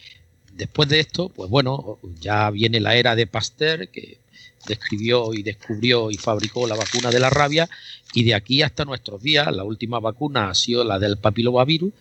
después 0.54 0.88
de 0.88 1.00
esto, 1.00 1.28
pues 1.30 1.50
bueno, 1.50 1.98
ya 2.20 2.50
viene 2.50 2.80
la 2.80 2.94
era 2.94 3.16
de 3.16 3.26
Pasteur, 3.26 3.88
que 3.88 4.18
describió 4.66 5.34
y 5.34 5.42
descubrió 5.42 6.10
y 6.10 6.16
fabricó 6.16 6.66
la 6.66 6.76
vacuna 6.76 7.10
de 7.10 7.20
la 7.20 7.30
rabia 7.30 7.68
y 8.14 8.24
de 8.24 8.34
aquí 8.34 8.62
hasta 8.62 8.84
nuestros 8.84 9.22
días 9.22 9.54
la 9.54 9.64
última 9.64 10.00
vacuna 10.00 10.50
ha 10.50 10.54
sido 10.54 10.84
la 10.84 10.98
del 10.98 11.16
papilomavirus 11.16 11.92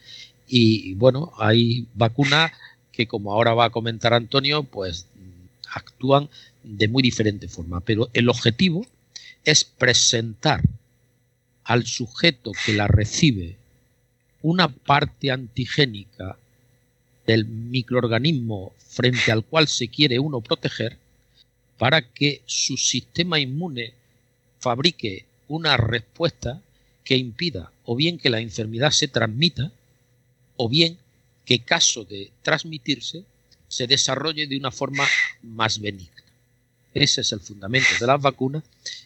y 0.48 0.96
bueno, 0.96 1.32
hay 1.38 1.86
vacunas 1.94 2.52
que 2.92 3.08
como 3.08 3.32
ahora 3.32 3.54
va 3.54 3.66
a 3.66 3.70
comentar 3.70 4.14
Antonio, 4.14 4.64
pues 4.64 5.08
actúan 5.74 6.30
de 6.64 6.88
muy 6.88 7.02
diferente 7.02 7.48
forma, 7.48 7.80
pero 7.80 8.10
el 8.14 8.28
objetivo 8.28 8.86
es 9.46 9.64
presentar 9.64 10.62
al 11.64 11.86
sujeto 11.86 12.52
que 12.66 12.74
la 12.74 12.88
recibe 12.88 13.56
una 14.42 14.68
parte 14.68 15.32
antigénica 15.32 16.38
del 17.26 17.46
microorganismo 17.46 18.74
frente 18.78 19.32
al 19.32 19.46
cual 19.46 19.68
se 19.68 19.88
quiere 19.88 20.20
uno 20.20 20.42
proteger 20.42 20.98
para 21.82 22.04
que 22.04 22.44
su 22.46 22.78
sistema 22.78 23.40
inmune 23.40 23.96
fabrique 24.60 25.26
una 25.48 25.78
respuesta 25.78 26.62
que 27.04 27.18
impida 27.18 27.72
o 27.86 27.96
bien 27.96 28.20
que 28.20 28.30
la 28.30 28.40
enfermedad 28.40 28.92
se 28.92 29.08
transmita 29.08 29.72
o 30.58 30.70
bien 30.70 31.00
que 31.44 31.58
caso 31.58 32.04
de 32.04 32.30
transmitirse 32.44 33.24
se 33.68 33.88
desarrolle 33.88 34.46
de 34.46 34.58
una 34.58 34.70
forma 34.70 35.08
más 35.42 35.80
benigna. 35.80 36.22
Ese 36.94 37.22
es 37.22 37.32
el 37.32 37.40
fundamento 37.40 37.90
de 38.00 38.06
las 38.06 38.22
vacunas 38.22 38.62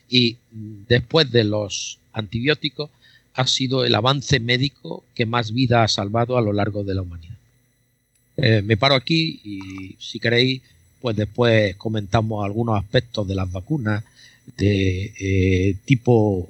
y 0.09 0.35
después 0.51 1.31
de 1.31 1.45
los 1.45 1.99
antibióticos 2.11 2.89
ha 3.35 3.47
sido 3.47 3.85
el 3.85 3.95
avance 3.95 4.41
médico 4.41 5.05
que 5.15 5.25
más 5.25 5.53
vida 5.53 5.81
ha 5.81 5.87
salvado 5.87 6.37
a 6.37 6.41
lo 6.41 6.51
largo 6.51 6.83
de 6.83 6.93
la 6.93 7.03
humanidad. 7.03 7.37
Eh, 8.35 8.61
me 8.61 8.75
paro 8.75 8.95
aquí 8.95 9.39
y 9.45 9.95
si 9.97 10.19
queréis 10.19 10.61
pues 11.05 11.17
después 11.17 11.75
comentamos 11.75 12.43
algunos 12.43 12.83
aspectos 12.83 13.27
de 13.27 13.35
las 13.35 13.51
vacunas, 13.51 14.03
de 14.57 15.13
eh, 15.19 15.75
tipo 15.85 16.49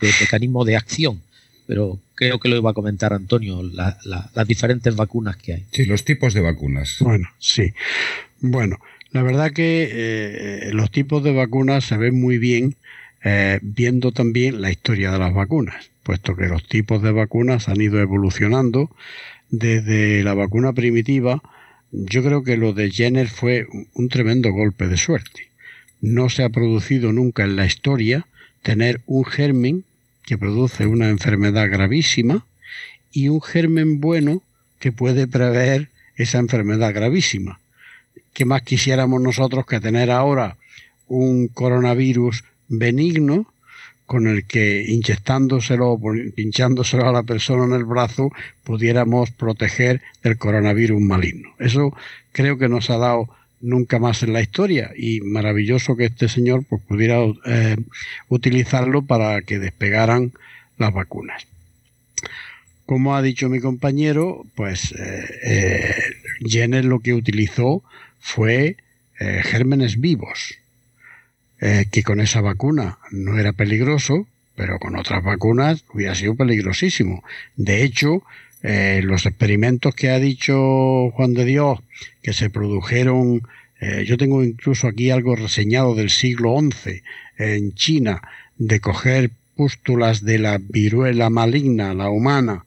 de 0.00 0.10
mecanismo 0.20 0.64
de 0.64 0.76
acción, 0.76 1.20
pero 1.66 1.98
creo 2.14 2.38
que 2.38 2.48
lo 2.48 2.54
iba 2.54 2.70
a 2.70 2.72
comentar 2.72 3.12
Antonio, 3.12 3.64
las 3.64 4.46
diferentes 4.46 4.94
vacunas 4.94 5.38
que 5.38 5.54
hay. 5.54 5.64
Sí, 5.72 5.86
los 5.86 6.04
tipos 6.04 6.34
de 6.34 6.40
vacunas. 6.40 6.98
Bueno, 7.00 7.26
sí. 7.40 7.72
Bueno, 8.38 8.78
la 9.10 9.24
verdad 9.24 9.50
que 9.50 9.88
eh, 9.90 10.70
los 10.72 10.92
tipos 10.92 11.24
de 11.24 11.32
vacunas 11.32 11.82
se 11.82 11.96
ven 11.96 12.20
muy 12.20 12.38
bien 12.38 12.76
eh, 13.24 13.58
viendo 13.60 14.12
también 14.12 14.62
la 14.62 14.70
historia 14.70 15.10
de 15.10 15.18
las 15.18 15.34
vacunas, 15.34 15.90
puesto 16.04 16.36
que 16.36 16.46
los 16.46 16.62
tipos 16.68 17.02
de 17.02 17.10
vacunas 17.10 17.68
han 17.68 17.80
ido 17.80 17.98
evolucionando 17.98 18.88
desde 19.50 20.22
la 20.22 20.34
vacuna 20.34 20.74
primitiva 20.74 21.42
yo 21.90 22.22
creo 22.22 22.42
que 22.42 22.56
lo 22.56 22.72
de 22.72 22.90
Jenner 22.90 23.28
fue 23.28 23.66
un 23.94 24.08
tremendo 24.08 24.52
golpe 24.52 24.88
de 24.88 24.96
suerte. 24.96 25.48
No 26.00 26.28
se 26.28 26.44
ha 26.44 26.50
producido 26.50 27.12
nunca 27.12 27.44
en 27.44 27.56
la 27.56 27.66
historia 27.66 28.26
tener 28.62 29.00
un 29.06 29.24
germen 29.24 29.84
que 30.24 30.38
produce 30.38 30.86
una 30.86 31.08
enfermedad 31.08 31.70
gravísima 31.70 32.44
y 33.12 33.28
un 33.28 33.40
germen 33.40 34.00
bueno 34.00 34.42
que 34.78 34.92
puede 34.92 35.26
prever 35.26 35.88
esa 36.16 36.38
enfermedad 36.38 36.92
gravísima. 36.92 37.60
¿Qué 38.34 38.44
más 38.44 38.62
quisiéramos 38.62 39.20
nosotros 39.22 39.66
que 39.66 39.80
tener 39.80 40.10
ahora 40.10 40.56
un 41.06 41.48
coronavirus 41.48 42.44
benigno 42.68 43.52
con 44.08 44.26
el 44.26 44.46
que 44.46 44.86
inyectándoselo 44.88 46.00
pinchándoselo 46.34 47.06
a 47.06 47.12
la 47.12 47.24
persona 47.24 47.66
en 47.66 47.72
el 47.72 47.84
brazo 47.84 48.32
pudiéramos 48.64 49.30
proteger 49.32 50.00
del 50.22 50.38
coronavirus 50.38 50.98
maligno. 50.98 51.50
Eso 51.58 51.94
creo 52.32 52.56
que 52.56 52.70
nos 52.70 52.88
ha 52.88 52.96
dado 52.96 53.28
nunca 53.60 53.98
más 53.98 54.22
en 54.22 54.32
la 54.32 54.40
historia 54.40 54.92
y 54.96 55.20
maravilloso 55.20 55.94
que 55.94 56.06
este 56.06 56.30
señor 56.30 56.64
pues, 56.66 56.80
pudiera 56.88 57.18
eh, 57.44 57.76
utilizarlo 58.30 59.02
para 59.02 59.42
que 59.42 59.58
despegaran 59.58 60.32
las 60.78 60.94
vacunas. 60.94 61.46
Como 62.86 63.14
ha 63.14 63.20
dicho 63.20 63.50
mi 63.50 63.60
compañero, 63.60 64.46
pues 64.54 64.92
eh, 64.92 65.24
eh, 65.44 65.94
Jenner 66.46 66.86
lo 66.86 67.00
que 67.00 67.12
utilizó 67.12 67.82
fue 68.20 68.76
gérmenes 69.18 70.00
vivos, 70.00 70.54
eh, 71.60 71.86
que 71.90 72.04
con 72.04 72.20
esa 72.20 72.40
vacuna 72.40 72.98
no 73.10 73.36
era 73.36 73.52
peligroso, 73.52 74.28
pero 74.54 74.78
con 74.78 74.96
otras 74.96 75.24
vacunas 75.24 75.84
hubiera 75.92 76.14
sido 76.14 76.36
peligrosísimo. 76.36 77.24
De 77.56 77.82
hecho, 77.82 78.22
eh, 78.62 79.00
los 79.02 79.26
experimentos 79.26 79.92
que 79.96 80.10
ha 80.10 80.20
dicho 80.20 81.10
Juan 81.10 81.34
de 81.34 81.44
Dios, 81.44 81.80
que 82.22 82.32
se 82.32 82.48
produjeron, 82.48 83.42
eh, 83.80 84.04
yo 84.06 84.16
tengo 84.16 84.44
incluso 84.44 84.86
aquí 84.86 85.10
algo 85.10 85.34
reseñado 85.34 85.96
del 85.96 86.10
siglo 86.10 86.56
XI 86.60 87.02
en 87.38 87.74
China, 87.74 88.22
de 88.56 88.78
coger 88.78 89.30
pústulas 89.56 90.24
de 90.24 90.38
la 90.38 90.58
viruela 90.60 91.28
maligna, 91.28 91.92
la 91.92 92.08
humana, 92.08 92.64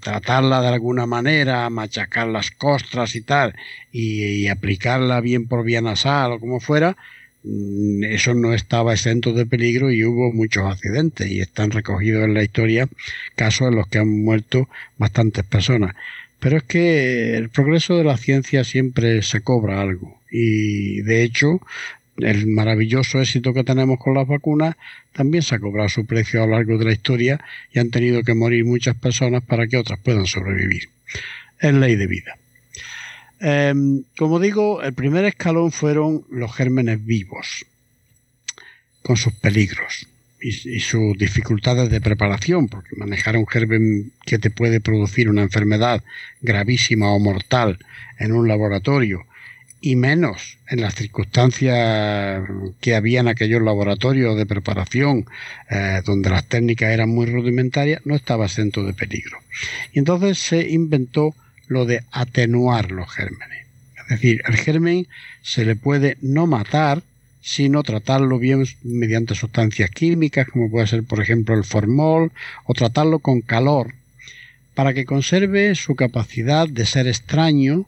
tratarla 0.00 0.62
de 0.62 0.68
alguna 0.68 1.04
manera, 1.04 1.68
machacar 1.68 2.28
las 2.28 2.50
costras 2.50 3.14
y 3.14 3.20
tal, 3.20 3.54
y, 3.92 4.24
y, 4.24 4.48
aplicarla 4.48 5.20
bien 5.20 5.46
por 5.48 5.64
vía 5.64 5.82
nasal 5.82 6.32
o 6.32 6.40
como 6.40 6.60
fuera, 6.60 6.96
eso 7.42 8.34
no 8.34 8.52
estaba 8.52 8.92
exento 8.92 9.32
de 9.32 9.46
peligro 9.46 9.90
y 9.90 10.04
hubo 10.04 10.32
muchos 10.32 10.64
accidentes 10.64 11.30
y 11.30 11.40
están 11.40 11.70
recogidos 11.70 12.24
en 12.24 12.34
la 12.34 12.42
historia 12.42 12.88
casos 13.34 13.68
en 13.68 13.76
los 13.76 13.88
que 13.88 13.98
han 13.98 14.22
muerto 14.22 14.68
bastantes 14.98 15.44
personas. 15.44 15.94
Pero 16.38 16.58
es 16.58 16.62
que 16.64 17.36
el 17.36 17.48
progreso 17.48 17.96
de 17.96 18.04
la 18.04 18.16
ciencia 18.16 18.64
siempre 18.64 19.22
se 19.22 19.40
cobra 19.40 19.80
algo 19.80 20.20
y 20.30 21.00
de 21.02 21.22
hecho 21.22 21.60
el 22.18 22.46
maravilloso 22.46 23.20
éxito 23.20 23.54
que 23.54 23.64
tenemos 23.64 23.98
con 23.98 24.14
las 24.14 24.28
vacunas 24.28 24.76
también 25.12 25.42
se 25.42 25.54
ha 25.54 25.58
cobrado 25.58 25.88
su 25.88 26.06
precio 26.06 26.42
a 26.42 26.46
lo 26.46 26.52
largo 26.52 26.76
de 26.78 26.84
la 26.84 26.92
historia 26.92 27.40
y 27.72 27.78
han 27.78 27.90
tenido 27.90 28.22
que 28.22 28.34
morir 28.34 28.64
muchas 28.64 28.96
personas 28.96 29.42
para 29.42 29.66
que 29.66 29.78
otras 29.78 29.98
puedan 30.00 30.26
sobrevivir. 30.26 30.90
Es 31.58 31.72
ley 31.72 31.96
de 31.96 32.06
vida. 32.06 32.39
Em, 33.40 34.04
como 34.18 34.38
digo, 34.38 34.82
el 34.82 34.92
primer 34.92 35.24
escalón 35.24 35.72
fueron 35.72 36.24
los 36.30 36.54
gérmenes 36.54 37.04
vivos, 37.04 37.64
con 39.02 39.16
sus 39.16 39.32
peligros 39.32 40.06
y, 40.42 40.80
sus 40.80 41.16
dificultades 41.16 41.90
de 41.90 42.02
preparación, 42.02 42.68
porque 42.68 42.96
manejar 42.96 43.36
un 43.36 43.46
germen 43.46 44.12
que 44.26 44.38
te 44.38 44.50
puede 44.50 44.80
producir 44.80 45.28
una 45.30 45.42
enfermedad 45.42 46.02
gravísima 46.42 47.12
o 47.12 47.18
mortal 47.18 47.78
en 48.18 48.32
un 48.32 48.46
laboratorio, 48.46 49.24
y 49.80 49.96
menos 49.96 50.58
en 50.68 50.82
las 50.82 50.94
circunstancias 50.94 52.42
que 52.82 52.94
había 52.94 53.20
en 53.20 53.28
aquellos 53.28 53.62
laboratorios 53.62 54.36
de 54.36 54.44
preparación 54.44 55.24
eh, 55.70 56.02
donde 56.04 56.28
las 56.28 56.44
técnicas 56.46 56.90
eran 56.90 57.08
muy 57.08 57.24
rudimentarias, 57.24 58.02
no 58.04 58.14
estaba 58.14 58.44
exento 58.44 58.84
de 58.84 58.92
peligro. 58.92 59.38
Y 59.94 59.98
entonces 59.98 60.38
se 60.38 60.68
inventó 60.68 61.34
lo 61.70 61.86
de 61.86 62.02
atenuar 62.10 62.90
los 62.90 63.08
gérmenes. 63.08 63.64
Es 63.96 64.08
decir, 64.08 64.42
el 64.46 64.56
germen 64.56 65.06
se 65.40 65.64
le 65.64 65.76
puede 65.76 66.18
no 66.20 66.48
matar, 66.48 67.02
sino 67.42 67.84
tratarlo 67.84 68.40
bien 68.40 68.66
mediante 68.82 69.36
sustancias 69.36 69.88
químicas, 69.90 70.48
como 70.48 70.68
puede 70.68 70.88
ser, 70.88 71.04
por 71.04 71.22
ejemplo, 71.22 71.54
el 71.54 71.62
formol, 71.62 72.32
o 72.64 72.74
tratarlo 72.74 73.20
con 73.20 73.40
calor, 73.40 73.94
para 74.74 74.94
que 74.94 75.04
conserve 75.04 75.76
su 75.76 75.94
capacidad 75.94 76.68
de 76.68 76.84
ser 76.86 77.06
extraño 77.06 77.86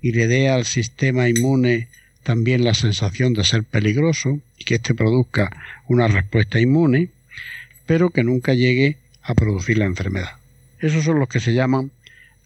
y 0.00 0.12
le 0.12 0.28
dé 0.28 0.48
al 0.48 0.64
sistema 0.64 1.28
inmune 1.28 1.88
también 2.22 2.62
la 2.62 2.74
sensación 2.74 3.34
de 3.34 3.42
ser 3.42 3.64
peligroso 3.64 4.38
y 4.58 4.64
que 4.64 4.76
éste 4.76 4.94
produzca 4.94 5.50
una 5.88 6.06
respuesta 6.06 6.60
inmune, 6.60 7.08
pero 7.84 8.10
que 8.10 8.22
nunca 8.22 8.54
llegue 8.54 8.96
a 9.24 9.34
producir 9.34 9.76
la 9.78 9.86
enfermedad. 9.86 10.36
Esos 10.78 11.02
son 11.02 11.18
los 11.18 11.28
que 11.28 11.40
se 11.40 11.52
llaman 11.52 11.90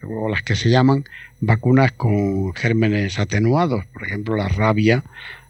o 0.03 0.29
las 0.29 0.43
que 0.43 0.57
se 0.57 0.71
llaman 0.71 1.05
vacunas 1.41 1.93
con 1.93 2.55
gérmenes 2.55 3.19
atenuados, 3.19 3.85
por 3.87 4.07
ejemplo 4.07 4.37
la 4.37 4.49
rabia, 4.49 5.05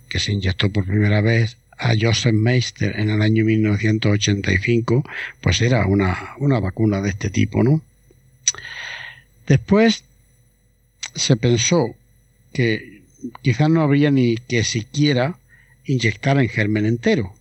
que 0.08 0.18
se 0.18 0.32
inyectó 0.32 0.70
por 0.70 0.86
primera 0.86 1.20
vez 1.20 1.56
a 1.78 1.94
Joseph 1.98 2.34
Meister 2.34 2.98
en 2.98 3.10
el 3.10 3.22
año 3.22 3.44
1985, 3.44 5.04
pues 5.40 5.62
era 5.62 5.86
una, 5.86 6.34
una 6.38 6.58
vacuna 6.58 7.00
de 7.00 7.10
este 7.10 7.30
tipo, 7.30 7.62
¿no? 7.62 7.80
Después 9.46 10.04
se 11.14 11.36
pensó 11.36 11.94
que 12.52 13.02
quizás 13.42 13.70
no 13.70 13.82
habría 13.82 14.10
ni 14.10 14.36
que 14.36 14.64
siquiera 14.64 15.38
inyectar 15.84 16.38
en 16.38 16.48
germen 16.48 16.84
entero, 16.84 17.32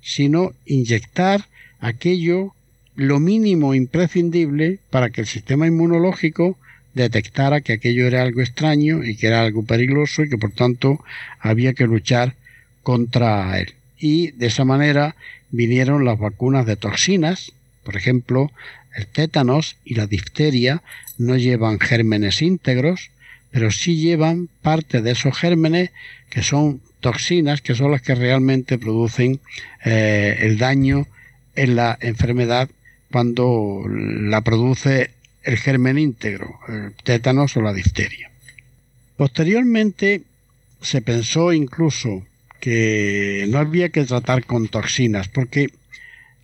sino 0.00 0.52
inyectar 0.64 1.46
aquello 1.80 2.54
lo 2.98 3.20
mínimo 3.20 3.74
imprescindible 3.74 4.80
para 4.90 5.10
que 5.10 5.20
el 5.20 5.28
sistema 5.28 5.68
inmunológico 5.68 6.58
detectara 6.94 7.60
que 7.60 7.74
aquello 7.74 8.08
era 8.08 8.22
algo 8.22 8.40
extraño 8.40 9.04
y 9.04 9.14
que 9.14 9.28
era 9.28 9.42
algo 9.42 9.64
peligroso 9.64 10.24
y 10.24 10.28
que 10.28 10.36
por 10.36 10.50
tanto 10.50 10.98
había 11.38 11.74
que 11.74 11.86
luchar 11.86 12.34
contra 12.82 13.56
él. 13.60 13.74
Y 14.00 14.32
de 14.32 14.46
esa 14.46 14.64
manera 14.64 15.14
vinieron 15.52 16.04
las 16.04 16.18
vacunas 16.18 16.66
de 16.66 16.74
toxinas, 16.74 17.52
por 17.84 17.96
ejemplo, 17.96 18.50
el 18.96 19.06
tétanos 19.06 19.76
y 19.84 19.94
la 19.94 20.08
difteria 20.08 20.82
no 21.18 21.36
llevan 21.36 21.78
gérmenes 21.78 22.42
íntegros, 22.42 23.12
pero 23.52 23.70
sí 23.70 23.94
llevan 23.94 24.48
parte 24.60 25.02
de 25.02 25.12
esos 25.12 25.38
gérmenes 25.38 25.90
que 26.30 26.42
son 26.42 26.80
toxinas 26.98 27.60
que 27.60 27.76
son 27.76 27.92
las 27.92 28.02
que 28.02 28.16
realmente 28.16 28.76
producen 28.76 29.38
eh, 29.84 30.36
el 30.40 30.58
daño 30.58 31.06
en 31.54 31.76
la 31.76 31.96
enfermedad 32.00 32.68
cuando 33.10 33.84
la 33.88 34.40
produce 34.42 35.10
el 35.42 35.56
germen 35.56 35.98
íntegro, 35.98 36.58
el 36.68 36.92
tétanos 37.04 37.56
o 37.56 37.62
la 37.62 37.72
difteria. 37.72 38.30
Posteriormente 39.16 40.22
se 40.80 41.02
pensó 41.02 41.52
incluso 41.52 42.24
que 42.60 43.46
no 43.48 43.58
había 43.58 43.88
que 43.88 44.04
tratar 44.04 44.44
con 44.44 44.68
toxinas, 44.68 45.28
porque 45.28 45.68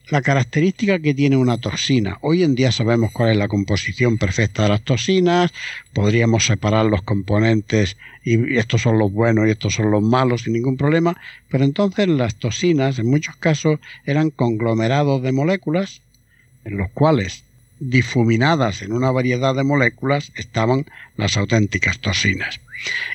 la 0.09 0.23
característica 0.23 0.99
que 0.99 1.15
tiene 1.15 1.37
una 1.37 1.59
toxina, 1.59 2.19
hoy 2.21 2.43
en 2.43 2.55
día 2.55 2.73
sabemos 2.73 3.11
cuál 3.13 3.31
es 3.31 3.37
la 3.37 3.49
composición 3.49 4.19
perfecta 4.19 4.65
de 4.65 4.69
las 4.69 4.83
toxinas, 4.83 5.53
podríamos 5.93 6.47
separar 6.47 6.87
los 6.87 7.03
componentes 7.03 7.97
y 8.23 8.57
estos 8.57 8.83
son 8.83 8.99
los 8.99 9.13
buenos 9.13 9.47
y 9.47 9.51
estos 9.51 9.75
son 9.75 9.91
los 9.91 10.03
malos 10.03 10.43
sin 10.43 10.53
ningún 10.53 10.77
problema, 10.77 11.17
pero 11.49 11.65
entonces 11.65 12.09
las 12.09 12.35
toxinas 12.37 12.99
en 12.99 13.07
muchos 13.07 13.37
casos 13.37 13.81
eran 14.05 14.31
conglomerados 14.31 15.23
de 15.23 15.33
moléculas 15.33 16.03
en 16.65 16.77
los 16.77 16.91
cuales 16.91 17.45
difuminadas 17.81 18.83
en 18.83 18.93
una 18.93 19.11
variedad 19.11 19.55
de 19.55 19.65
moléculas 19.65 20.33
estaban 20.37 20.87
las 21.17 21.37
auténticas 21.37 21.99
toxinas. 21.99 22.61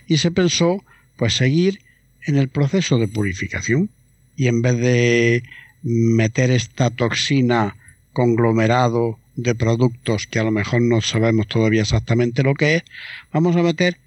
Y 0.08 0.18
se 0.18 0.32
pensó 0.32 0.84
pues 1.18 1.34
seguir 1.34 1.82
en 2.26 2.38
el 2.38 2.50
proceso 2.50 2.98
de 2.98 3.08
purificación 3.08 3.90
y 4.36 4.48
en 4.48 4.62
vez 4.62 4.78
de 4.78 5.44
meter 5.84 6.52
esta 6.52 6.90
toxina 6.90 7.76
conglomerado 8.14 9.18
de 9.36 9.56
productos 9.56 10.28
que 10.28 10.40
a 10.40 10.44
lo 10.44 10.52
mejor 10.52 10.82
no 10.82 11.02
sabemos 11.02 11.48
todavía 11.48 11.82
exactamente 11.82 12.44
lo 12.44 12.54
que 12.54 12.76
es, 12.76 12.84
vamos 13.32 13.56
a 13.56 13.64
meter 13.64 13.98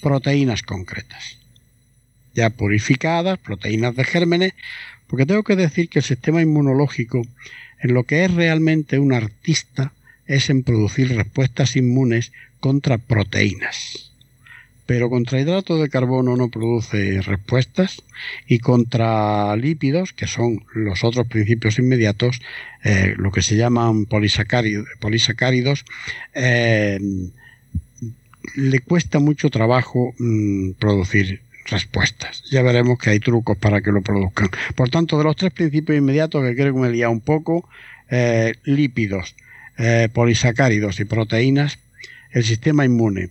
proteínas 0.00 0.62
concretas, 0.62 1.38
ya 2.34 2.50
purificadas, 2.50 3.38
proteínas 3.38 3.94
de 3.94 4.04
gérmenes, 4.04 4.54
porque 5.06 5.26
tengo 5.26 5.42
que 5.42 5.56
decir 5.56 5.88
que 5.88 5.98
el 5.98 6.04
sistema 6.04 6.40
inmunológico, 6.40 7.22
en 7.82 7.94
lo 7.94 8.04
que 8.04 8.24
es 8.24 8.32
realmente 8.32 8.98
un 8.98 9.12
artista, 9.12 9.92
es 10.26 10.48
en 10.50 10.62
producir 10.62 11.14
respuestas 11.14 11.76
inmunes 11.76 12.32
contra 12.60 12.98
proteínas. 12.98 14.12
Pero 14.86 15.10
contra 15.10 15.40
hidratos 15.40 15.80
de 15.80 15.88
carbono 15.88 16.36
no 16.36 16.48
produce 16.48 17.20
respuestas 17.22 18.02
y 18.46 18.58
contra 18.58 19.54
lípidos, 19.56 20.12
que 20.12 20.26
son 20.26 20.64
los 20.74 21.02
otros 21.04 21.26
principios 21.26 21.78
inmediatos, 21.78 22.40
eh, 22.84 23.14
lo 23.16 23.30
que 23.32 23.42
se 23.42 23.56
llaman 23.56 24.06
polisacáridos, 24.06 25.84
eh, 26.34 26.98
le 28.56 28.80
cuesta 28.80 29.18
mucho 29.18 29.50
trabajo 29.50 30.14
mm, 30.18 30.72
producir 30.72 31.40
respuestas. 31.66 32.42
Ya 32.50 32.62
veremos 32.62 32.98
que 32.98 33.10
hay 33.10 33.20
trucos 33.20 33.56
para 33.56 33.80
que 33.80 33.92
lo 33.92 34.02
produzcan. 34.02 34.50
Por 34.74 34.90
tanto, 34.90 35.18
de 35.18 35.24
los 35.24 35.36
tres 35.36 35.52
principios 35.52 35.98
inmediatos 35.98 36.44
que 36.44 36.54
creo 36.54 36.74
que 36.74 36.80
me 36.80 36.88
he 36.88 36.92
liado 36.92 37.12
un 37.12 37.20
poco, 37.20 37.68
eh, 38.10 38.54
lípidos, 38.64 39.34
polisacáridos 40.12 41.00
y 41.00 41.04
proteínas, 41.06 41.78
el 42.30 42.44
sistema 42.44 42.84
inmune 42.84 43.30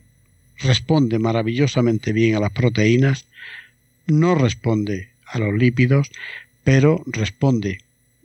responde 0.59 1.19
maravillosamente 1.19 2.13
bien 2.13 2.35
a 2.35 2.39
las 2.39 2.51
proteínas, 2.51 3.25
no 4.07 4.35
responde 4.35 5.09
a 5.25 5.39
los 5.39 5.53
lípidos, 5.53 6.11
pero 6.63 7.03
responde 7.07 7.79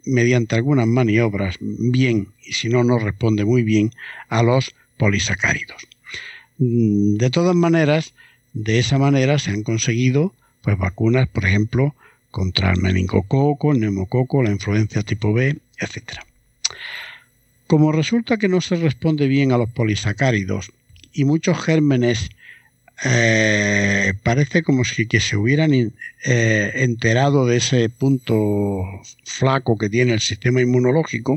mediante 0.05 0.55
algunas 0.55 0.87
maniobras 0.87 1.57
bien, 1.61 2.29
y 2.45 2.53
si 2.53 2.69
no, 2.69 2.85
no 2.85 2.99
responde 2.99 3.45
muy 3.45 3.63
bien 3.63 3.93
a 4.29 4.43
los 4.43 4.75
polisacáridos. 4.99 5.87
Mm, 6.59 7.17
de 7.17 7.31
todas 7.31 7.57
maneras, 7.57 8.13
de 8.57 8.79
esa 8.79 8.97
manera 8.97 9.39
se 9.39 9.51
han 9.51 9.63
conseguido 9.63 10.33
pues, 10.63 10.79
vacunas, 10.79 11.29
por 11.29 11.45
ejemplo, 11.45 11.95
contra 12.31 12.73
el 12.73 12.81
meningococo, 12.81 13.73
el 13.73 13.81
neumococo, 13.81 14.43
la 14.43 14.51
influencia 14.51 15.03
tipo 15.03 15.35
B, 15.35 15.59
etc. 15.79 16.21
Como 17.67 17.93
resulta 17.93 18.39
que 18.39 18.49
no 18.49 18.63
se 18.63 18.77
responde 18.77 19.29
bien 19.29 19.53
a 19.53 19.59
los 19.59 19.69
polisacáridos 19.71 20.73
y 21.13 21.25
muchos 21.25 21.63
gérmenes 21.63 22.31
eh, 23.05 24.15
parece 24.23 24.63
como 24.63 24.85
si 24.85 25.07
que 25.07 25.21
se 25.21 25.37
hubieran 25.37 25.75
eh, 25.75 26.73
enterado 26.77 27.45
de 27.45 27.59
ese 27.59 27.91
punto 27.91 28.85
flaco 29.25 29.77
que 29.77 29.91
tiene 29.91 30.15
el 30.15 30.21
sistema 30.21 30.63
inmunológico, 30.63 31.37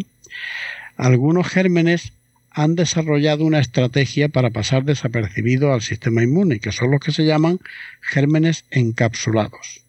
algunos 0.95 1.49
gérmenes 1.49 2.13
han 2.61 2.75
desarrollado 2.75 3.45
una 3.45 3.61
estrategia 3.61 4.27
para 4.27 4.49
pasar 4.49 4.83
desapercibido 4.83 5.71
al 5.71 5.81
sistema 5.81 6.23
inmune, 6.23 6.59
que 6.59 6.73
son 6.73 6.91
los 6.91 6.99
que 6.99 7.13
se 7.13 7.25
llaman 7.25 7.61
gérmenes 8.01 8.65
encapsulados, 8.69 9.81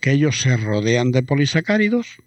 que 0.00 0.12
ellos 0.12 0.40
se 0.40 0.56
rodean 0.56 1.10
de 1.10 1.24
polisacáridos 1.24 2.18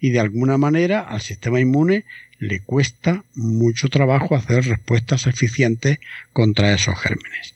y 0.00 0.10
de 0.10 0.20
alguna 0.20 0.56
manera 0.56 1.00
al 1.00 1.20
sistema 1.20 1.58
inmune 1.58 2.04
le 2.38 2.60
cuesta 2.60 3.24
mucho 3.34 3.88
trabajo 3.88 4.36
hacer 4.36 4.64
respuestas 4.64 5.26
eficientes 5.26 5.98
contra 6.32 6.72
esos 6.72 6.96
gérmenes. 6.96 7.54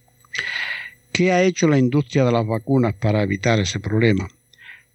¿Qué 1.13 1.31
ha 1.31 1.45
hecho 1.45 1.69
la 1.69 1.79
industria 1.79 2.25
de 2.25 2.33
las 2.33 2.47
vacunas 2.47 2.95
para 2.95 3.23
evitar 3.23 3.61
ese 3.61 3.79
problema? 3.79 4.29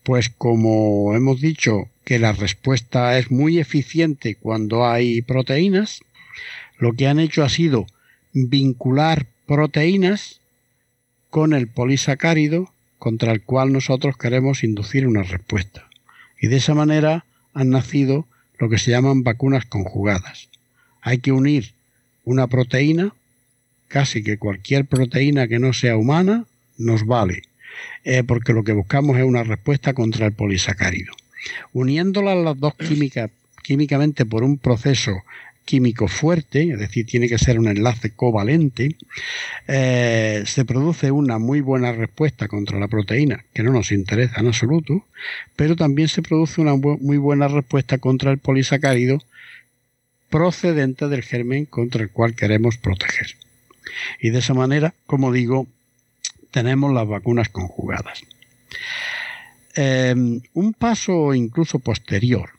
Pues 0.04 0.28
como 0.28 1.16
hemos 1.16 1.40
dicho 1.40 1.88
que 2.04 2.20
la 2.20 2.34
respuesta 2.34 3.18
es 3.18 3.32
muy 3.32 3.58
eficiente 3.58 4.36
cuando 4.36 4.86
hay 4.86 5.22
proteínas, 5.22 6.02
lo 6.78 6.94
que 6.94 7.08
han 7.08 7.20
hecho 7.20 7.44
ha 7.44 7.50
sido 7.50 7.88
vincular 8.34 9.28
proteínas 9.46 10.40
con 11.30 11.54
el 11.54 11.68
polisacárido 11.68 12.72
contra 12.98 13.32
el 13.32 13.42
cual 13.42 13.72
nosotros 13.72 14.18
queremos 14.18 14.64
inducir 14.64 15.08
una 15.08 15.24
respuesta. 15.24 15.88
Y 16.40 16.48
de 16.48 16.58
esa 16.58 16.74
manera 16.74 17.26
han 17.54 17.70
nacido 17.70 18.26
lo 18.58 18.70
que 18.70 18.78
se 18.78 18.92
llaman 18.92 19.24
vacunas 19.24 19.66
conjugadas. 19.66 20.50
Hay 21.02 21.20
que 21.20 21.32
unir 21.32 21.74
una 22.24 22.48
proteína, 22.48 23.14
casi 23.88 24.24
que 24.24 24.38
cualquier 24.38 24.86
proteína 24.86 25.48
que 25.48 25.60
no 25.60 25.74
sea 25.74 25.98
humana, 25.98 26.46
nos 26.78 27.06
vale, 27.06 27.44
eh, 28.04 28.24
porque 28.24 28.54
lo 28.54 28.64
que 28.64 28.74
buscamos 28.74 29.18
es 29.18 29.24
una 29.24 29.44
respuesta 29.44 29.94
contra 29.94 30.26
el 30.26 30.34
polisacárido. 30.34 31.14
Uniéndolas 31.74 32.38
las 32.38 32.60
dos 32.60 32.74
químicamente 33.64 34.26
por 34.26 34.44
un 34.44 34.58
proceso 34.58 35.24
químico 35.66 36.08
fuerte, 36.08 36.72
es 36.72 36.80
decir, 36.80 37.06
tiene 37.08 37.28
que 37.28 37.40
ser 37.40 37.60
un 37.60 37.68
enlace 37.68 38.12
covalente, 38.12 38.96
eh, 39.68 40.44
se 40.46 40.64
produce 40.64 41.12
una 41.12 41.40
muy 41.40 41.60
buena 41.60 41.92
respuesta 41.92 42.48
contra 42.48 42.80
la 42.80 42.88
proteína, 42.88 43.44
que 43.54 43.64
no 43.64 43.72
nos 43.72 43.92
interesa 43.92 44.40
en 44.40 44.48
absoluto, 44.48 45.06
pero 45.56 45.76
también 45.76 46.08
se 46.08 46.22
produce 46.22 46.62
una 46.62 46.76
muy 46.76 47.18
buena 47.18 47.48
respuesta 47.48 47.98
contra 47.98 48.32
el 48.32 48.38
polisacárido 48.38 49.22
procedente 50.30 51.08
del 51.08 51.24
germen 51.24 51.66
contra 51.66 52.04
el 52.04 52.12
cual 52.12 52.36
queremos 52.36 52.78
proteger. 52.78 53.36
Y 54.22 54.30
de 54.30 54.40
esa 54.40 54.54
manera, 54.54 54.94
como 55.08 55.32
digo, 55.32 55.68
tenemos 56.52 56.94
las 56.94 57.08
vacunas 57.08 57.50
conjugadas. 57.50 58.22
Eh, 59.76 60.14
un 60.54 60.74
paso 60.74 61.34
incluso 61.34 61.80
posterior 61.80 62.52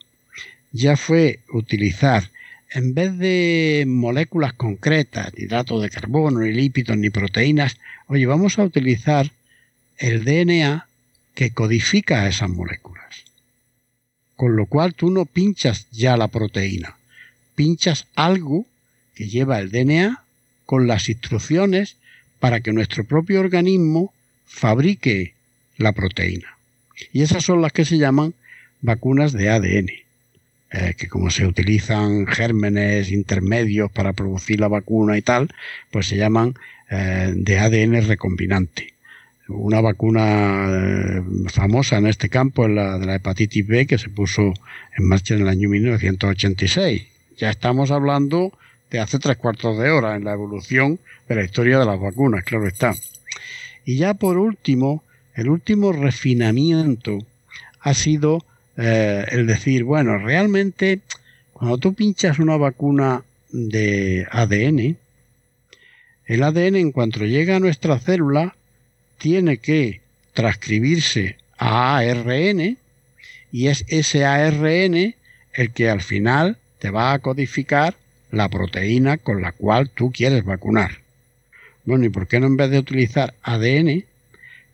ya 0.72 0.96
fue 0.96 1.40
utilizar 1.50 2.30
en 2.70 2.94
vez 2.94 3.16
de 3.16 3.84
moléculas 3.86 4.52
concretas, 4.52 5.32
ni 5.34 5.44
hidratos 5.44 5.82
de 5.82 5.90
carbono, 5.90 6.40
ni 6.40 6.52
lípidos, 6.52 6.96
ni 6.96 7.10
proteínas, 7.10 7.78
oye, 8.08 8.26
vamos 8.26 8.58
a 8.58 8.64
utilizar 8.64 9.30
el 9.98 10.24
DNA 10.24 10.86
que 11.34 11.50
codifica 11.50 12.28
esas 12.28 12.50
moléculas. 12.50 13.24
Con 14.34 14.56
lo 14.56 14.66
cual 14.66 14.94
tú 14.94 15.10
no 15.10 15.24
pinchas 15.24 15.86
ya 15.90 16.16
la 16.16 16.28
proteína, 16.28 16.96
pinchas 17.54 18.06
algo 18.14 18.66
que 19.14 19.28
lleva 19.28 19.58
el 19.58 19.70
DNA 19.70 20.22
con 20.66 20.86
las 20.86 21.08
instrucciones 21.08 21.96
para 22.40 22.60
que 22.60 22.72
nuestro 22.72 23.04
propio 23.04 23.40
organismo 23.40 24.12
fabrique 24.44 25.34
la 25.78 25.92
proteína. 25.92 26.56
Y 27.12 27.22
esas 27.22 27.44
son 27.44 27.62
las 27.62 27.72
que 27.72 27.84
se 27.84 27.98
llaman 27.98 28.34
vacunas 28.82 29.32
de 29.32 29.48
ADN. 29.50 30.05
Eh, 30.72 30.94
que 30.98 31.08
como 31.08 31.30
se 31.30 31.46
utilizan 31.46 32.26
gérmenes 32.26 33.12
intermedios 33.12 33.90
para 33.92 34.12
producir 34.12 34.58
la 34.58 34.66
vacuna 34.66 35.16
y 35.16 35.22
tal, 35.22 35.48
pues 35.92 36.08
se 36.08 36.16
llaman 36.16 36.54
eh, 36.90 37.32
de 37.36 37.58
ADN 37.60 38.06
recombinante. 38.06 38.92
Una 39.48 39.80
vacuna 39.80 40.66
eh, 40.68 41.22
famosa 41.46 41.98
en 41.98 42.08
este 42.08 42.28
campo 42.28 42.66
es 42.66 42.72
la 42.72 42.98
de 42.98 43.06
la 43.06 43.14
hepatitis 43.14 43.64
B 43.64 43.86
que 43.86 43.96
se 43.96 44.08
puso 44.08 44.54
en 44.98 45.06
marcha 45.06 45.34
en 45.34 45.42
el 45.42 45.48
año 45.48 45.68
1986. 45.68 47.06
Ya 47.36 47.50
estamos 47.50 47.92
hablando 47.92 48.52
de 48.90 48.98
hace 48.98 49.20
tres 49.20 49.36
cuartos 49.36 49.78
de 49.78 49.90
hora 49.90 50.16
en 50.16 50.24
la 50.24 50.32
evolución 50.32 50.98
de 51.28 51.36
la 51.36 51.44
historia 51.44 51.78
de 51.78 51.86
las 51.86 52.00
vacunas, 52.00 52.42
claro 52.42 52.66
está. 52.66 52.92
Y 53.84 53.98
ya 53.98 54.14
por 54.14 54.36
último, 54.36 55.04
el 55.34 55.48
último 55.48 55.92
refinamiento 55.92 57.18
ha 57.80 57.94
sido 57.94 58.44
eh, 58.76 59.24
el 59.30 59.46
decir, 59.46 59.84
bueno, 59.84 60.18
realmente 60.18 61.00
cuando 61.52 61.78
tú 61.78 61.94
pinchas 61.94 62.38
una 62.38 62.56
vacuna 62.56 63.22
de 63.50 64.26
ADN, 64.30 64.96
el 66.26 66.42
ADN 66.42 66.76
en 66.76 66.92
cuanto 66.92 67.24
llega 67.24 67.56
a 67.56 67.60
nuestra 67.60 67.98
célula 67.98 68.54
tiene 69.18 69.58
que 69.58 70.00
transcribirse 70.34 71.36
a 71.56 71.96
ARN 71.96 72.76
y 73.52 73.68
es 73.68 73.84
ese 73.88 74.24
ARN 74.24 75.14
el 75.54 75.70
que 75.72 75.88
al 75.88 76.02
final 76.02 76.58
te 76.78 76.90
va 76.90 77.12
a 77.12 77.18
codificar 77.20 77.94
la 78.30 78.48
proteína 78.48 79.16
con 79.16 79.40
la 79.40 79.52
cual 79.52 79.88
tú 79.88 80.12
quieres 80.12 80.44
vacunar. 80.44 80.98
Bueno, 81.84 82.04
¿y 82.04 82.10
por 82.10 82.26
qué 82.26 82.40
no 82.40 82.46
en 82.46 82.56
vez 82.56 82.70
de 82.70 82.80
utilizar 82.80 83.34
ADN, 83.42 84.04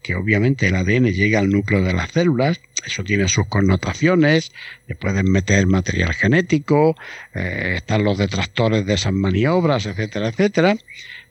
que 0.02 0.16
obviamente 0.16 0.66
el 0.66 0.74
ADN 0.74 1.12
llega 1.12 1.38
al 1.38 1.50
núcleo 1.50 1.82
de 1.82 1.92
las 1.92 2.10
células, 2.10 2.60
eso 2.84 3.04
tiene 3.04 3.28
sus 3.28 3.46
connotaciones, 3.46 4.52
le 4.88 4.96
pueden 4.96 5.30
meter 5.30 5.66
material 5.66 6.12
genético, 6.14 6.96
eh, 7.34 7.74
están 7.76 8.02
los 8.02 8.18
detractores 8.18 8.84
de 8.84 8.94
esas 8.94 9.12
maniobras, 9.12 9.86
etcétera, 9.86 10.28
etcétera. 10.28 10.76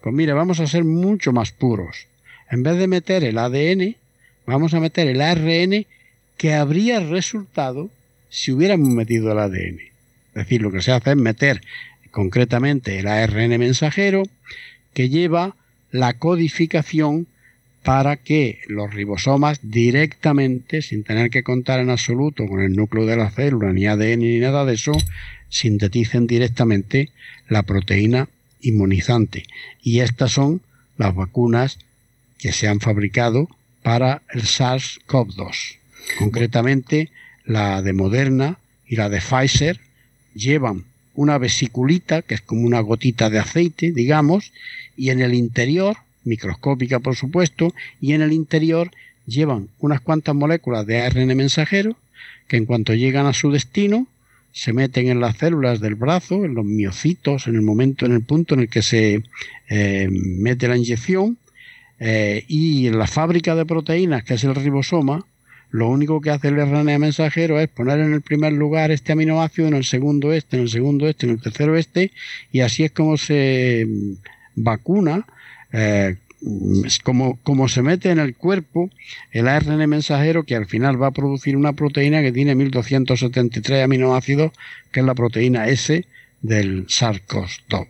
Pues 0.02 0.16
mire, 0.16 0.34
vamos 0.34 0.60
a 0.60 0.68
ser 0.68 0.86
mucho 0.86 1.34
más 1.34 1.52
puros. 1.52 2.08
En 2.50 2.64
vez 2.64 2.78
de 2.78 2.88
meter 2.88 3.24
el 3.24 3.38
ADN, 3.38 3.96
vamos 4.46 4.74
a 4.74 4.80
meter 4.80 5.08
el 5.08 5.22
ARN 5.22 5.86
que 6.38 6.54
habría 6.54 7.02
resultado 7.02 7.90
si 8.30 8.52
hubiéramos 8.52 8.90
metido 8.90 9.32
el 9.32 9.40
ADN. 9.40 9.80
Es 9.80 10.34
decir, 10.34 10.62
lo 10.62 10.72
que 10.72 10.82
se 10.82 10.94
hace 10.94 11.12
es 11.12 11.18
meter 11.18 11.62
concretamente 12.12 13.00
el 13.00 13.08
ARN 13.08 13.60
mensajero 13.60 14.24
que 14.94 15.10
lleva 15.10 15.56
la 15.92 16.14
codificación 16.14 17.28
para 17.84 18.17
que 18.17 18.60
los 18.67 18.94
ribosomas 18.94 19.60
directamente, 19.63 20.82
sin 20.82 21.04
tener 21.04 21.30
que 21.30 21.44
contar 21.44 21.80
en 21.80 21.89
absoluto 21.89 22.46
con 22.48 22.62
el 22.62 22.76
núcleo 22.76 23.06
de 23.06 23.17
la 23.17 23.32
célula, 23.32 23.74
ni 23.74 23.88
ADN 23.88 24.20
ni 24.20 24.39
nada 24.39 24.65
de 24.65 24.76
eso, 24.76 24.91
sinteticen 25.50 26.28
directamente 26.28 27.10
la 27.50 27.63
proteína 27.63 28.30
inmunizante. 28.62 29.46
Y 29.82 30.00
estas 30.00 30.32
son 30.32 30.62
las 30.98 31.15
vacunas 31.15 31.80
que 32.38 32.52
se 32.52 32.67
han 32.67 32.80
fabricado 32.80 33.48
para 33.82 34.22
el 34.34 34.44
SARS-CoV-2. 34.44 35.78
Concretamente, 36.20 37.10
la 37.46 37.82
de 37.82 37.94
Moderna 37.94 38.58
y 38.88 38.96
la 38.96 39.10
de 39.10 39.20
Pfizer 39.20 39.80
llevan 40.34 40.86
una 41.13 41.38
vesiculita, 41.38 42.22
que 42.22 42.36
es 42.36 42.41
como 42.41 42.62
una 42.62 42.80
gotita 42.80 43.30
de 43.30 43.39
aceite, 43.39 43.91
digamos, 43.91 44.54
y 44.96 45.10
en 45.10 45.22
el 45.22 45.34
interior, 45.34 45.98
microscópica 46.24 47.00
por 47.00 47.16
supuesto, 47.16 47.74
y 48.00 48.14
en 48.14 48.22
el 48.22 48.34
interior 48.34 48.92
llevan 49.26 49.70
unas 49.80 50.02
cuantas 50.02 50.36
moléculas 50.36 50.86
de 50.86 51.02
ARN 51.02 51.36
mensajero 51.36 51.96
que 52.48 52.58
en 52.58 52.66
cuanto 52.66 52.94
llegan 52.94 53.26
a 53.28 53.34
su 53.34 53.52
destino 53.52 54.08
se 54.52 54.74
meten 54.74 55.08
en 55.08 55.22
las 55.22 55.38
células 55.38 55.80
del 55.80 55.96
brazo, 55.96 56.44
en 56.44 56.56
los 56.56 56.66
miocitos, 56.66 57.48
en 57.48 57.56
el 57.56 57.62
momento, 57.62 58.06
en 58.06 58.12
el 58.12 58.22
punto 58.22 58.56
en 58.56 58.62
el 58.62 58.70
que 58.70 58.82
se 58.82 59.24
eh, 59.70 60.10
mete 60.12 60.68
la 60.68 60.76
inyección, 60.76 61.38
eh, 62.00 62.44
y 62.48 62.88
en 62.88 62.98
la 62.98 63.08
fábrica 63.08 63.56
de 63.56 63.66
proteínas, 63.66 64.24
que 64.24 64.34
es 64.34 64.44
el 64.44 64.56
ribosoma, 64.56 65.26
lo 65.70 65.88
único 65.88 66.20
que 66.20 66.32
hace 66.32 66.50
el 66.50 66.58
RNA 66.58 67.00
mensajero 67.00 67.60
es 67.60 67.70
poner 67.70 68.00
en 68.00 68.12
el 68.14 68.22
primer 68.22 68.52
lugar 68.52 68.92
este 68.92 69.14
aminoácido, 69.14 69.70
en 69.70 69.76
el 69.76 69.86
segundo 69.86 70.34
este, 70.34 70.58
en 70.58 70.64
el 70.64 70.70
segundo 70.70 71.08
este, 71.08 71.28
en 71.28 71.34
el 71.34 71.42
tercero 71.42 71.78
este, 71.78 72.12
y 72.52 72.60
así 72.60 72.84
es 72.84 72.92
como 72.92 73.18
se 73.18 73.88
mm, 73.88 74.14
vacuna, 74.56 75.26
eh, 75.72 76.16
como, 77.04 77.38
como 77.44 77.68
se 77.68 77.82
mete 77.82 78.10
en 78.10 78.20
el 78.20 78.36
cuerpo 78.36 78.90
el 79.32 79.48
ARN 79.48 79.88
mensajero 79.88 80.44
que 80.44 80.56
al 80.56 80.66
final 80.66 81.02
va 81.02 81.08
a 81.08 81.12
producir 81.12 81.56
una 81.56 81.74
proteína 81.74 82.22
que 82.22 82.32
tiene 82.32 82.56
1273 82.56 83.84
aminoácidos, 83.84 84.52
que 84.92 85.02
es 85.02 85.06
la 85.06 85.14
proteína 85.14 85.68
S 85.68 86.06
del 86.42 86.88
SARS-CoV-2. 86.88 87.88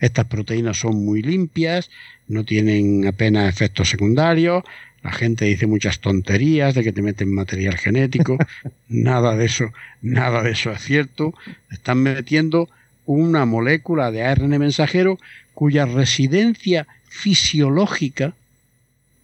Estas 0.00 0.26
proteínas 0.26 0.78
son 0.78 1.04
muy 1.04 1.22
limpias, 1.22 1.90
no 2.28 2.44
tienen 2.44 3.06
apenas 3.06 3.48
efectos 3.48 3.90
secundarios, 3.90 4.64
la 5.06 5.12
gente 5.12 5.44
dice 5.44 5.68
muchas 5.68 6.00
tonterías 6.00 6.74
de 6.74 6.82
que 6.82 6.92
te 6.92 7.00
meten 7.00 7.32
material 7.32 7.76
genético. 7.76 8.38
nada 8.88 9.36
de 9.36 9.44
eso, 9.44 9.72
nada 10.02 10.42
de 10.42 10.50
eso 10.50 10.72
es 10.72 10.82
cierto. 10.82 11.32
Están 11.70 12.02
metiendo 12.02 12.68
una 13.04 13.44
molécula 13.44 14.10
de 14.10 14.24
ARN 14.24 14.58
mensajero 14.58 15.20
cuya 15.56 15.86
residencia 15.86 16.86
fisiológica 17.08 18.34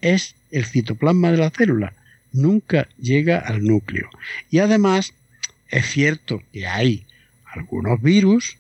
es 0.01 0.35
el 0.51 0.65
citoplasma 0.65 1.31
de 1.31 1.37
la 1.37 1.51
célula. 1.51 1.93
Nunca 2.33 2.89
llega 2.99 3.39
al 3.39 3.63
núcleo. 3.63 4.09
Y 4.51 4.61
además 4.61 5.13
es 5.69 5.85
cierto 5.91 6.43
que 6.51 6.67
hay 6.67 7.05
algunos 7.45 8.01
virus 8.01 8.57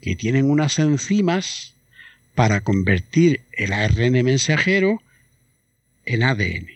que 0.00 0.16
tienen 0.16 0.50
unas 0.50 0.80
enzimas 0.80 1.74
para 2.34 2.62
convertir 2.62 3.42
el 3.52 3.72
ARN 3.72 4.24
mensajero 4.24 5.00
en 6.04 6.24
ADN. 6.24 6.66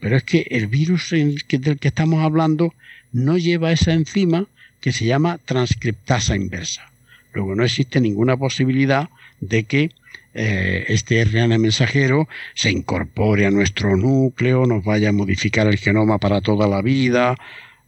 Pero 0.00 0.16
es 0.16 0.22
que 0.22 0.46
el 0.50 0.68
virus 0.68 1.10
del 1.10 1.44
que 1.78 1.88
estamos 1.88 2.24
hablando 2.24 2.72
no 3.12 3.36
lleva 3.36 3.70
esa 3.70 3.92
enzima 3.92 4.46
que 4.80 4.92
se 4.92 5.04
llama 5.04 5.36
transcriptasa 5.44 6.36
inversa. 6.36 6.90
Luego 7.34 7.54
no 7.54 7.64
existe 7.64 8.00
ninguna 8.00 8.38
posibilidad 8.38 9.10
de 9.40 9.64
que 9.64 9.90
eh, 10.34 10.84
este 10.88 11.24
RNA 11.24 11.58
mensajero 11.58 12.28
se 12.54 12.70
incorpore 12.70 13.46
a 13.46 13.50
nuestro 13.50 13.96
núcleo, 13.96 14.66
nos 14.66 14.84
vaya 14.84 15.08
a 15.08 15.12
modificar 15.12 15.66
el 15.66 15.78
genoma 15.78 16.18
para 16.18 16.40
toda 16.40 16.68
la 16.68 16.82
vida, 16.82 17.36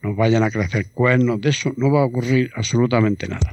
nos 0.02 0.16
vayan 0.16 0.42
a 0.42 0.50
crecer 0.50 0.86
cuernos, 0.92 1.40
de 1.40 1.50
eso 1.50 1.72
no 1.76 1.90
va 1.90 2.02
a 2.02 2.06
ocurrir 2.06 2.50
absolutamente 2.56 3.28
nada. 3.28 3.52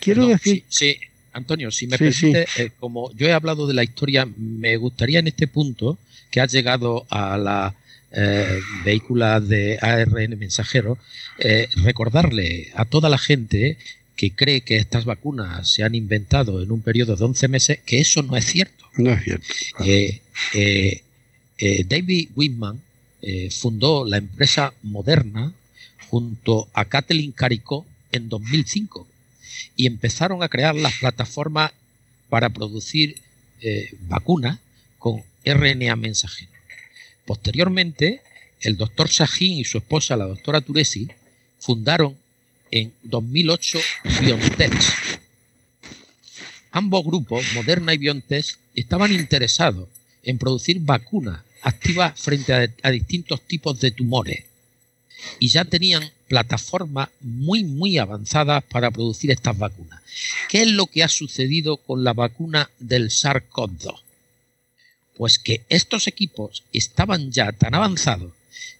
Quiero 0.00 0.26
decir... 0.26 0.64
Sí, 0.68 0.96
Antonio, 1.32 1.70
si 1.70 1.86
me 1.86 1.98
permite, 1.98 2.46
eh, 2.58 2.70
como 2.78 3.12
yo 3.14 3.26
he 3.26 3.32
hablado 3.32 3.66
de 3.66 3.74
la 3.74 3.82
historia, 3.82 4.28
me 4.36 4.76
gustaría 4.76 5.18
en 5.18 5.28
este 5.28 5.46
punto 5.46 5.98
que 6.30 6.40
ha 6.40 6.46
llegado 6.46 7.06
a 7.10 7.38
la 7.38 7.74
eh, 8.12 8.60
vehícula 8.84 9.40
de 9.40 9.78
ARN 9.80 10.38
mensajero, 10.38 10.98
eh, 11.38 11.68
recordarle 11.76 12.70
a 12.74 12.84
toda 12.84 13.08
la 13.08 13.16
gente 13.16 13.78
que 14.16 14.34
cree 14.34 14.60
que 14.62 14.76
estas 14.76 15.04
vacunas 15.04 15.68
se 15.68 15.82
han 15.82 15.94
inventado 15.94 16.62
en 16.62 16.70
un 16.70 16.82
periodo 16.82 17.16
de 17.16 17.24
11 17.24 17.48
meses, 17.48 17.78
que 17.84 18.00
eso 18.00 18.22
no 18.22 18.36
es 18.36 18.44
cierto. 18.44 18.84
No 18.96 19.12
es 19.12 19.24
cierto. 19.24 19.46
Eh, 20.54 21.02
David 21.86 22.30
Whitman 22.34 22.80
fundó 23.50 24.04
la 24.04 24.16
empresa 24.16 24.74
Moderna 24.82 25.52
junto 26.08 26.68
a 26.72 26.86
Kathleen 26.86 27.30
Caricó 27.30 27.86
en 28.10 28.28
2005 28.28 29.06
y 29.76 29.86
empezaron 29.86 30.42
a 30.42 30.48
crear 30.48 30.74
las 30.74 30.94
plataformas 30.94 31.70
para 32.28 32.50
producir 32.50 33.14
vacunas 34.08 34.58
con 34.98 35.22
RNA 35.44 35.96
mensajero. 35.96 36.50
Posteriormente, 37.26 38.22
el 38.60 38.76
doctor 38.76 39.08
Sahin 39.08 39.58
y 39.58 39.64
su 39.64 39.78
esposa, 39.78 40.16
la 40.16 40.26
doctora 40.26 40.60
Turesi, 40.60 41.08
fundaron 41.58 42.16
en 42.72 42.92
2008 43.04 43.78
BioNTech. 44.22 44.72
Ambos 46.72 47.04
grupos, 47.04 47.44
Moderna 47.54 47.94
y 47.94 47.98
BioNTech, 47.98 48.46
estaban 48.74 49.12
interesados 49.12 49.88
en 50.24 50.38
producir 50.38 50.80
vacunas 50.80 51.42
activas 51.62 52.18
frente 52.20 52.52
a, 52.52 52.68
a 52.82 52.90
distintos 52.90 53.42
tipos 53.42 53.78
de 53.78 53.92
tumores 53.92 54.44
y 55.38 55.48
ya 55.48 55.64
tenían 55.64 56.10
plataformas 56.28 57.10
muy, 57.20 57.62
muy 57.62 57.98
avanzadas 57.98 58.64
para 58.64 58.90
producir 58.90 59.30
estas 59.30 59.56
vacunas. 59.56 60.00
¿Qué 60.48 60.62
es 60.62 60.68
lo 60.68 60.86
que 60.86 61.02
ha 61.02 61.08
sucedido 61.08 61.76
con 61.76 62.04
la 62.04 62.12
vacuna 62.12 62.70
del 62.78 63.10
SARS-CoV-2? 63.10 64.00
Pues 65.16 65.38
que 65.38 65.62
estos 65.68 66.06
equipos 66.06 66.64
estaban 66.72 67.30
ya 67.30 67.52
tan 67.52 67.74
avanzados 67.74 68.32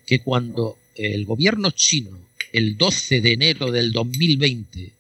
que 0.07 0.21
cuando 0.21 0.79
el 0.95 1.25
gobierno 1.25 1.71
chino, 1.71 2.19
el 2.53 2.77
12 2.77 3.21
de 3.21 3.33
enero 3.33 3.71
del 3.71 3.93
2020, 3.93 4.93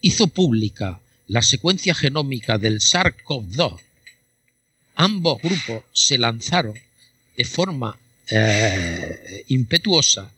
hizo 0.00 0.26
pública 0.28 1.00
la 1.26 1.42
secuencia 1.42 1.94
genómica 1.94 2.58
del 2.58 2.80
SARS-CoV-2, 2.80 3.78
ambos 4.96 5.40
grupos 5.42 5.84
se 5.92 6.18
lanzaron 6.18 6.74
de 7.36 7.44
forma 7.44 7.98
eh, 8.30 9.44
impetuosa 9.48 10.30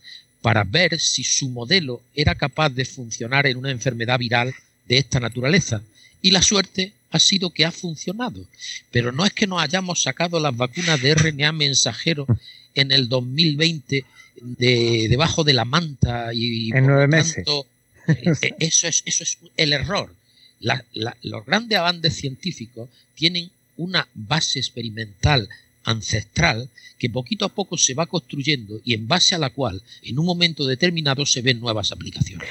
para 0.42 0.64
ver 0.64 0.98
si 1.00 1.24
su 1.24 1.48
modelo 1.48 2.02
era 2.14 2.34
capaz 2.34 2.70
de 2.70 2.84
funcionar 2.84 3.46
en 3.46 3.56
una 3.56 3.70
enfermedad 3.70 4.18
viral 4.18 4.54
de 4.86 4.98
esta 4.98 5.20
naturaleza. 5.20 5.82
Y 6.22 6.30
la 6.30 6.42
suerte 6.42 6.92
ha 7.10 7.18
sido 7.18 7.50
que 7.50 7.64
ha 7.64 7.72
funcionado. 7.72 8.44
Pero 8.90 9.12
no 9.12 9.24
es 9.24 9.32
que 9.32 9.46
nos 9.46 9.62
hayamos 9.62 10.02
sacado 10.02 10.40
las 10.40 10.56
vacunas 10.56 11.00
de 11.00 11.14
RNA 11.14 11.52
mensajero 11.52 12.26
en 12.74 12.92
el 12.92 13.08
2020 13.08 14.04
de, 14.40 15.07
debajo 15.09 15.44
de 15.44 15.53
la 15.53 15.64
manta 15.64 16.33
y 16.33 16.70
en 16.74 16.87
nueve 16.87 17.07
meses. 17.07 17.44
Eh, 17.46 17.64
eh, 18.42 18.55
eso, 18.59 18.88
es, 18.88 19.03
eso 19.07 19.24
es 19.24 19.38
el 19.57 19.72
error. 19.72 20.14
los 20.61 21.46
grandes 21.46 21.79
avances 21.79 22.14
científicos 22.14 22.88
tienen 23.14 23.50
una 23.76 24.07
base 24.14 24.59
experimental 24.59 25.48
ancestral 25.85 26.69
que 27.01 27.09
poquito 27.09 27.47
a 27.47 27.49
poco 27.49 27.79
se 27.79 27.95
va 27.95 28.07
construyendo 28.07 28.79
y 28.85 28.93
en 28.93 29.09
base 29.09 29.35
a 29.35 29.38
la 29.38 29.51
cual 29.51 29.83
en 30.03 30.19
un 30.19 30.27
momento 30.27 30.66
determinado 30.66 31.25
se 31.25 31.40
ven 31.40 31.59
nuevas 31.59 31.93
aplicaciones. 31.93 32.47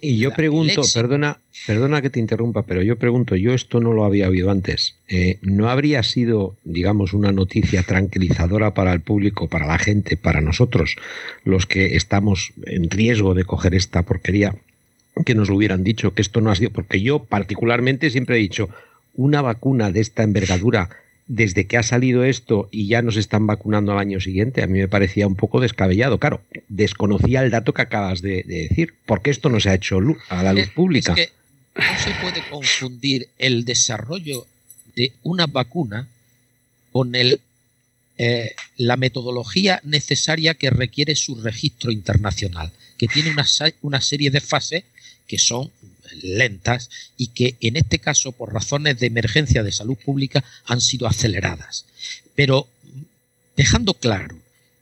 Y 0.00 0.18
yo 0.18 0.32
pregunto, 0.32 0.82
perdona, 0.92 1.38
perdona 1.66 2.02
que 2.02 2.10
te 2.10 2.18
interrumpa, 2.18 2.64
pero 2.64 2.82
yo 2.82 2.96
pregunto, 2.96 3.36
yo 3.36 3.54
esto 3.54 3.78
no 3.78 3.92
lo 3.92 4.04
había 4.04 4.28
oído 4.28 4.50
antes. 4.50 4.96
Eh, 5.08 5.38
¿No 5.42 5.70
habría 5.70 6.02
sido, 6.02 6.56
digamos, 6.64 7.12
una 7.12 7.30
noticia 7.30 7.84
tranquilizadora 7.84 8.74
para 8.74 8.92
el 8.92 9.00
público, 9.00 9.48
para 9.48 9.66
la 9.66 9.78
gente, 9.78 10.16
para 10.16 10.40
nosotros, 10.40 10.96
los 11.44 11.66
que 11.66 11.94
estamos 11.94 12.52
en 12.66 12.90
riesgo 12.90 13.34
de 13.34 13.44
coger 13.44 13.76
esta 13.76 14.02
porquería, 14.02 14.56
que 15.24 15.36
nos 15.36 15.48
lo 15.48 15.56
hubieran 15.56 15.84
dicho, 15.84 16.12
que 16.12 16.22
esto 16.22 16.40
no 16.40 16.50
ha 16.50 16.56
sido, 16.56 16.70
porque 16.70 17.00
yo 17.00 17.20
particularmente 17.20 18.10
siempre 18.10 18.36
he 18.36 18.40
dicho, 18.40 18.68
una 19.14 19.42
vacuna 19.42 19.92
de 19.92 20.00
esta 20.00 20.24
envergadura 20.24 20.88
desde 21.34 21.66
que 21.66 21.78
ha 21.78 21.82
salido 21.82 22.24
esto 22.24 22.68
y 22.70 22.88
ya 22.88 23.00
nos 23.00 23.16
están 23.16 23.46
vacunando 23.46 23.92
al 23.92 23.98
año 23.98 24.20
siguiente, 24.20 24.62
a 24.62 24.66
mí 24.66 24.78
me 24.78 24.88
parecía 24.88 25.26
un 25.26 25.34
poco 25.34 25.60
descabellado. 25.60 26.18
Claro, 26.18 26.42
desconocía 26.68 27.42
el 27.42 27.50
dato 27.50 27.72
que 27.72 27.80
acabas 27.80 28.20
de, 28.20 28.42
decir. 28.42 28.94
¿Por 29.06 29.22
qué 29.22 29.30
esto 29.30 29.48
no 29.48 29.58
se 29.58 29.70
ha 29.70 29.74
hecho 29.74 29.98
a 30.28 30.42
la 30.42 30.52
luz 30.52 30.68
pública? 30.68 31.14
Es 31.14 31.16
que 31.16 31.32
no 31.74 31.98
se 31.98 32.10
puede 32.20 32.42
confundir 32.50 33.30
el 33.38 33.64
desarrollo 33.64 34.46
de 34.94 35.12
una 35.22 35.46
vacuna 35.46 36.06
con 36.92 37.14
el, 37.14 37.40
eh, 38.18 38.54
la 38.76 38.98
metodología 38.98 39.80
necesaria 39.84 40.52
que 40.52 40.68
requiere 40.68 41.14
su 41.14 41.40
registro 41.40 41.90
internacional, 41.90 42.70
que 42.98 43.08
tiene 43.08 43.30
una, 43.30 43.46
una 43.80 44.02
serie 44.02 44.30
de 44.30 44.42
fases 44.42 44.84
que 45.26 45.38
son 45.38 45.70
lentas 46.22 46.90
y 47.16 47.28
que 47.28 47.56
en 47.60 47.76
este 47.76 47.98
caso, 47.98 48.32
por 48.32 48.52
razones 48.52 48.98
de 48.98 49.06
emergencia 49.06 49.62
de 49.62 49.72
salud 49.72 49.96
pública, 49.96 50.44
han 50.66 50.80
sido 50.80 51.06
aceleradas. 51.06 51.86
Pero 52.34 52.68
dejando 53.56 53.94
claro, 53.94 54.36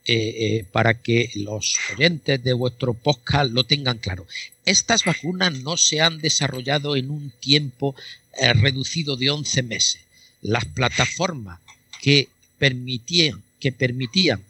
eh, 0.07 0.14
eh, 0.14 0.64
para 0.73 0.95
que 0.95 1.31
los 1.35 1.77
oyentes 1.93 2.43
de 2.43 2.53
vuestro 2.53 2.95
podcast 2.95 3.53
lo 3.53 3.64
tengan 3.64 3.99
claro, 3.99 4.27
estas 4.64 5.05
vacunas 5.05 5.53
no 5.61 5.77
se 5.77 6.01
han 6.01 6.19
desarrollado 6.19 6.97
en 6.97 7.11
un 7.11 7.31
tiempo 7.38 7.95
eh, 8.40 8.53
reducido 8.55 9.16
de 9.16 9.31
11 9.31 9.62
meses. 9.62 10.01
Las 10.43 10.64
plataformas 10.64 11.61
que 12.01 12.29
permitían, 12.59 13.43
que 13.59 13.73
permitían 13.73 14.43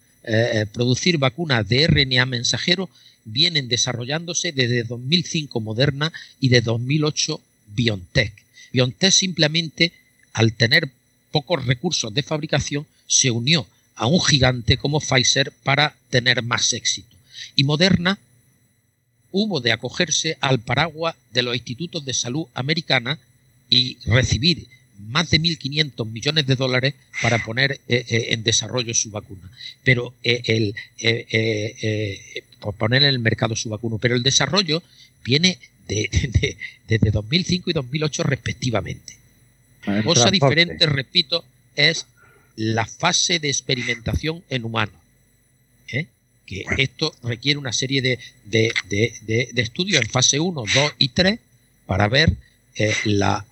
producir 0.72 1.16
vacunas 1.16 1.66
de 1.66 1.86
RNA 1.86 2.26
mensajero 2.26 2.90
vienen 3.32 3.68
desarrollándose 3.68 4.52
desde 4.52 4.84
2005 4.84 5.60
Moderna 5.60 6.12
y 6.40 6.48
de 6.48 6.60
2008 6.60 7.40
BioNTech. 7.74 8.32
BioNTech 8.72 9.12
simplemente, 9.12 9.92
al 10.32 10.52
tener 10.52 10.90
pocos 11.30 11.64
recursos 11.64 12.12
de 12.12 12.22
fabricación, 12.22 12.86
se 13.06 13.30
unió 13.30 13.66
a 13.96 14.06
un 14.06 14.20
gigante 14.20 14.76
como 14.76 15.00
Pfizer 15.00 15.52
para 15.62 15.96
tener 16.08 16.42
más 16.42 16.72
éxito. 16.72 17.16
Y 17.56 17.64
Moderna 17.64 18.18
hubo 19.32 19.60
de 19.60 19.72
acogerse 19.72 20.36
al 20.40 20.60
paraguas 20.60 21.14
de 21.32 21.42
los 21.42 21.54
institutos 21.54 22.04
de 22.04 22.14
salud 22.14 22.46
americana 22.54 23.18
y 23.68 23.98
recibir 24.04 24.66
más 25.08 25.30
de 25.30 25.40
1.500 25.40 26.06
millones 26.10 26.46
de 26.46 26.56
dólares 26.56 26.94
para 27.22 27.42
poner 27.44 27.72
eh, 27.88 28.04
eh, 28.08 28.26
en 28.30 28.42
desarrollo 28.42 28.94
su 28.94 29.10
vacuna. 29.10 29.50
Pero 29.84 30.14
eh, 30.22 30.42
el, 30.46 30.74
por 32.60 32.74
poner 32.74 33.02
en 33.02 33.08
el 33.08 33.18
mercado 33.18 33.56
su 33.56 33.68
vacuna, 33.68 33.96
pero 34.00 34.14
el 34.14 34.22
desarrollo 34.22 34.82
viene 35.24 35.58
de, 35.88 36.56
desde 36.88 37.10
2005 37.10 37.70
y 37.70 37.72
2008 37.72 38.22
respectivamente. 38.24 39.14
Cosa 40.04 40.30
diferente, 40.30 40.86
repito, 40.86 41.44
es 41.74 42.06
la 42.56 42.84
fase 42.84 43.38
de 43.38 43.48
experimentación 43.48 44.44
en 44.50 44.64
humanos. 44.64 44.94
Que 46.46 46.64
esto 46.78 47.14
requiere 47.22 47.60
una 47.60 47.72
serie 47.72 48.02
de, 48.02 48.18
de, 48.44 49.48
estudios 49.54 50.02
en 50.02 50.10
fase 50.10 50.40
1, 50.40 50.64
2 50.74 50.92
y 50.98 51.10
3 51.10 51.38
para 51.86 52.08
ver 52.08 52.34
la 53.04 53.46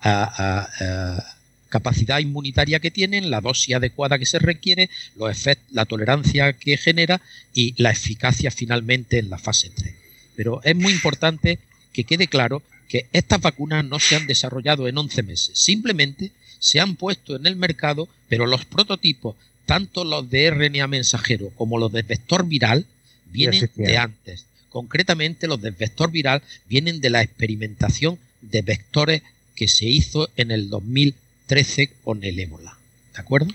capacidad 1.69 2.19
inmunitaria 2.19 2.79
que 2.79 2.91
tienen, 2.91 3.31
la 3.31 3.41
dosis 3.41 3.75
adecuada 3.75 4.19
que 4.19 4.25
se 4.25 4.39
requiere, 4.39 4.89
los 5.15 5.31
efectos, 5.31 5.73
la 5.73 5.85
tolerancia 5.85 6.53
que 6.53 6.77
genera 6.77 7.21
y 7.53 7.73
la 7.81 7.91
eficacia 7.91 8.51
finalmente 8.51 9.19
en 9.19 9.29
la 9.29 9.37
fase 9.37 9.69
3. 9.73 9.93
Pero 10.35 10.61
es 10.63 10.75
muy 10.75 10.91
importante 10.91 11.59
que 11.93 12.03
quede 12.03 12.27
claro 12.27 12.61
que 12.87 13.05
estas 13.13 13.39
vacunas 13.39 13.85
no 13.85 13.99
se 13.99 14.15
han 14.15 14.27
desarrollado 14.27 14.87
en 14.87 14.97
11 14.97 15.23
meses, 15.23 15.57
simplemente 15.57 16.31
se 16.59 16.79
han 16.79 16.95
puesto 16.95 17.35
en 17.35 17.45
el 17.45 17.55
mercado, 17.55 18.09
pero 18.27 18.45
los 18.45 18.65
prototipos, 18.65 19.35
tanto 19.65 20.03
los 20.03 20.29
de 20.29 20.51
RNA 20.51 20.87
mensajero 20.87 21.51
como 21.55 21.77
los 21.77 21.91
de 21.91 22.01
vector 22.01 22.45
viral, 22.45 22.85
vienen 23.31 23.69
de 23.75 23.97
antes. 23.97 24.45
Concretamente, 24.69 25.47
los 25.47 25.61
de 25.61 25.71
vector 25.71 26.11
viral 26.11 26.41
vienen 26.67 26.99
de 26.99 27.09
la 27.09 27.21
experimentación 27.21 28.19
de 28.41 28.61
vectores 28.61 29.21
que 29.55 29.67
se 29.67 29.85
hizo 29.85 30.29
en 30.35 30.51
el 30.51 30.69
2000 30.69 31.15
13 31.49 31.89
con 32.03 32.23
el 32.23 32.39
ébola. 32.39 32.77
¿De 33.13 33.19
acuerdo? 33.19 33.53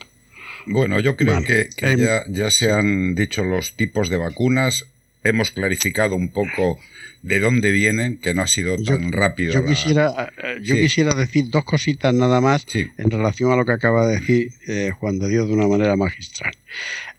Bueno, 0.66 0.98
yo 0.98 1.16
creo 1.16 1.42
que, 1.44 1.68
em, 1.78 2.00
ya, 2.28 2.50
se 2.50 2.72
han 2.72 3.14
dicho 3.14 3.44
los 3.44 3.76
tipos 3.76 4.08
de 4.08 4.16
vacunas, 4.16 4.86
hemos 5.22 5.52
clarificado 5.52 6.16
un 6.16 6.30
poco 6.30 6.80
de 7.22 7.38
dónde 7.38 7.70
vienen, 7.70 8.18
que 8.18 8.34
no 8.34 8.42
ha 8.42 8.48
sido 8.48 8.76
tan 8.82 9.12
rápido. 9.12 9.54
Yo, 9.54 9.64
quisiera, 9.64 10.32
eh, 10.42 10.58
yo 10.60 10.74
quisiera 10.74 11.14
decir 11.14 11.48
dos 11.50 11.64
cositas 11.64 12.12
nada 12.12 12.40
más 12.40 12.66
en 12.74 13.10
relación 13.10 13.52
a 13.52 13.56
lo 13.56 13.64
que 13.64 13.72
acaba 13.72 14.08
de 14.08 14.18
decir 14.18 14.52
eh, 14.66 14.90
Juan 14.98 15.20
de 15.20 15.28
Dios 15.28 15.46
de 15.46 15.54
una 15.54 15.68
manera 15.68 15.96
magistral. 15.96 16.52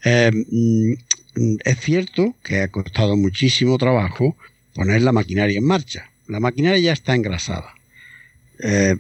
Em, 0.04 0.46
mm, 0.52 1.58
es 1.64 1.80
cierto 1.80 2.36
que 2.44 2.62
ha 2.62 2.68
costado 2.68 3.16
muchísimo 3.16 3.78
trabajo 3.78 4.36
poner 4.74 5.02
la 5.04 5.14
maquinaria 5.14 5.58
en 5.58 5.66
marcha. 5.66 6.10
La 6.28 6.42
maquinaria 6.42 6.80
ya 6.80 6.94
está 6.94 7.16
engrasada. 7.16 7.74
Eh, 8.60 8.96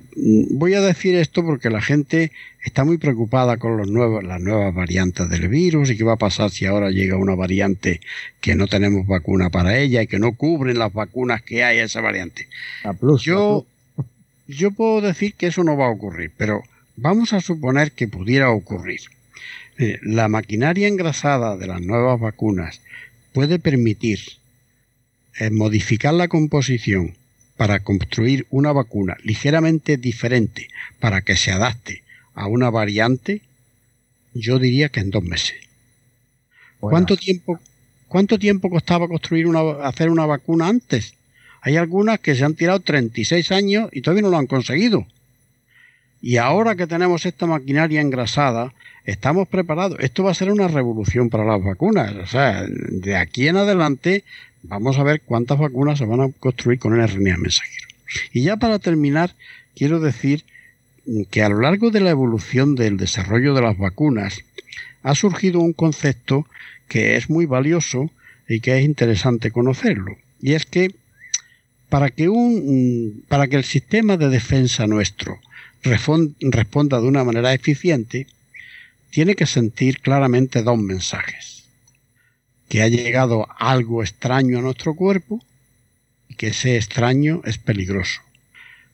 voy 0.51 0.73
a 0.73 0.81
decir 0.81 1.15
esto 1.15 1.43
porque 1.43 1.69
la 1.69 1.81
gente 1.81 2.31
está 2.63 2.83
muy 2.83 2.97
preocupada 2.97 3.57
con 3.57 3.77
los 3.77 3.89
nuevos, 3.89 4.23
las 4.23 4.41
nuevas 4.41 4.73
variantes 4.73 5.29
del 5.29 5.47
virus 5.47 5.89
y 5.89 5.97
qué 5.97 6.03
va 6.03 6.13
a 6.13 6.17
pasar 6.17 6.49
si 6.49 6.65
ahora 6.65 6.89
llega 6.89 7.15
una 7.15 7.35
variante 7.35 8.01
que 8.41 8.55
no 8.55 8.67
tenemos 8.67 9.07
vacuna 9.07 9.49
para 9.49 9.77
ella 9.77 10.01
y 10.01 10.07
que 10.07 10.19
no 10.19 10.33
cubren 10.33 10.79
las 10.79 10.91
vacunas 10.91 11.41
que 11.41 11.63
hay 11.63 11.79
a 11.79 11.83
esa 11.83 12.01
variante. 12.01 12.47
yo, 13.21 13.65
yo 14.47 14.71
puedo 14.71 15.01
decir 15.01 15.35
que 15.35 15.47
eso 15.47 15.63
no 15.63 15.77
va 15.77 15.85
a 15.85 15.91
ocurrir, 15.91 16.31
pero 16.35 16.63
vamos 16.97 17.33
a 17.33 17.41
suponer 17.41 17.91
que 17.91 18.07
pudiera 18.07 18.51
ocurrir. 18.51 19.01
Eh, 19.77 19.99
la 20.01 20.27
maquinaria 20.27 20.87
engrasada 20.87 21.57
de 21.57 21.67
las 21.67 21.81
nuevas 21.81 22.19
vacunas 22.19 22.81
puede 23.33 23.59
permitir 23.59 24.19
eh, 25.39 25.49
modificar 25.49 26.13
la 26.13 26.29
composición 26.29 27.13
para 27.57 27.79
construir 27.79 28.45
una 28.49 28.71
vacuna 28.71 29.17
ligeramente 29.23 29.97
diferente 29.97 30.67
para 30.99 31.21
que 31.21 31.37
se 31.37 31.51
adapte 31.51 32.03
a 32.33 32.47
una 32.47 32.69
variante, 32.69 33.41
yo 34.33 34.59
diría 34.59 34.89
que 34.89 34.99
en 34.99 35.11
dos 35.11 35.23
meses. 35.23 35.55
¿Cuánto 36.79 37.15
tiempo, 37.15 37.59
¿Cuánto 38.07 38.37
tiempo 38.37 38.69
costaba 38.69 39.07
construir 39.07 39.47
una, 39.47 39.87
hacer 39.87 40.09
una 40.09 40.25
vacuna 40.25 40.67
antes? 40.67 41.15
Hay 41.61 41.77
algunas 41.77 42.19
que 42.19 42.35
se 42.35 42.43
han 42.43 42.53
tirado 42.53 42.79
36 42.79 43.51
años 43.51 43.89
y 43.91 44.01
todavía 44.01 44.23
no 44.23 44.29
lo 44.29 44.37
han 44.37 44.47
conseguido. 44.47 45.05
Y 46.21 46.37
ahora 46.37 46.75
que 46.75 46.87
tenemos 46.87 47.25
esta 47.25 47.45
maquinaria 47.45 48.01
engrasada, 48.01 48.73
estamos 49.03 49.47
preparados. 49.47 49.99
Esto 49.99 50.23
va 50.23 50.31
a 50.31 50.35
ser 50.35 50.51
una 50.51 50.67
revolución 50.67 51.29
para 51.29 51.45
las 51.45 51.63
vacunas. 51.63 52.15
O 52.15 52.27
sea, 52.27 52.65
de 52.67 53.15
aquí 53.15 53.47
en 53.47 53.57
adelante 53.57 54.23
Vamos 54.67 54.97
a 54.97 55.03
ver 55.03 55.21
cuántas 55.21 55.59
vacunas 55.59 55.99
se 55.99 56.05
van 56.05 56.21
a 56.21 56.31
construir 56.39 56.79
con 56.79 56.99
el 56.99 57.07
RNA 57.07 57.37
mensajero. 57.37 57.87
Y 58.33 58.41
ya 58.43 58.57
para 58.57 58.79
terminar, 58.79 59.35
quiero 59.75 59.99
decir 59.99 60.43
que 61.29 61.43
a 61.43 61.49
lo 61.49 61.61
largo 61.61 61.91
de 61.91 61.99
la 61.99 62.09
evolución 62.09 62.73
del 62.73 62.97
desarrollo 62.97 63.53
de 63.53 63.61
las 63.61 63.77
vacunas 63.77 64.39
ha 65.03 65.13
surgido 65.13 65.59
un 65.59 65.73
concepto 65.73 66.47
que 66.87 67.15
es 67.15 67.29
muy 67.29 67.45
valioso 67.45 68.09
y 68.49 68.59
que 68.59 68.79
es 68.79 68.85
interesante 68.85 69.51
conocerlo. 69.51 70.17
Y 70.41 70.53
es 70.53 70.65
que 70.65 70.95
para 71.89 72.09
que, 72.09 72.27
un, 72.27 73.23
para 73.27 73.47
que 73.47 73.57
el 73.57 73.63
sistema 73.63 74.17
de 74.17 74.29
defensa 74.29 74.87
nuestro 74.87 75.39
responda 75.83 76.99
de 76.99 77.07
una 77.07 77.23
manera 77.23 77.53
eficiente, 77.53 78.25
tiene 79.11 79.35
que 79.35 79.45
sentir 79.45 79.99
claramente 79.99 80.63
dos 80.63 80.79
mensajes 80.79 81.54
que 82.69 82.81
ha 82.81 82.87
llegado 82.87 83.47
algo 83.57 84.01
extraño 84.01 84.59
a 84.59 84.61
nuestro 84.61 84.95
cuerpo 84.95 85.43
y 86.29 86.35
que 86.35 86.47
ese 86.47 86.77
extraño 86.77 87.41
es 87.45 87.57
peligroso. 87.57 88.21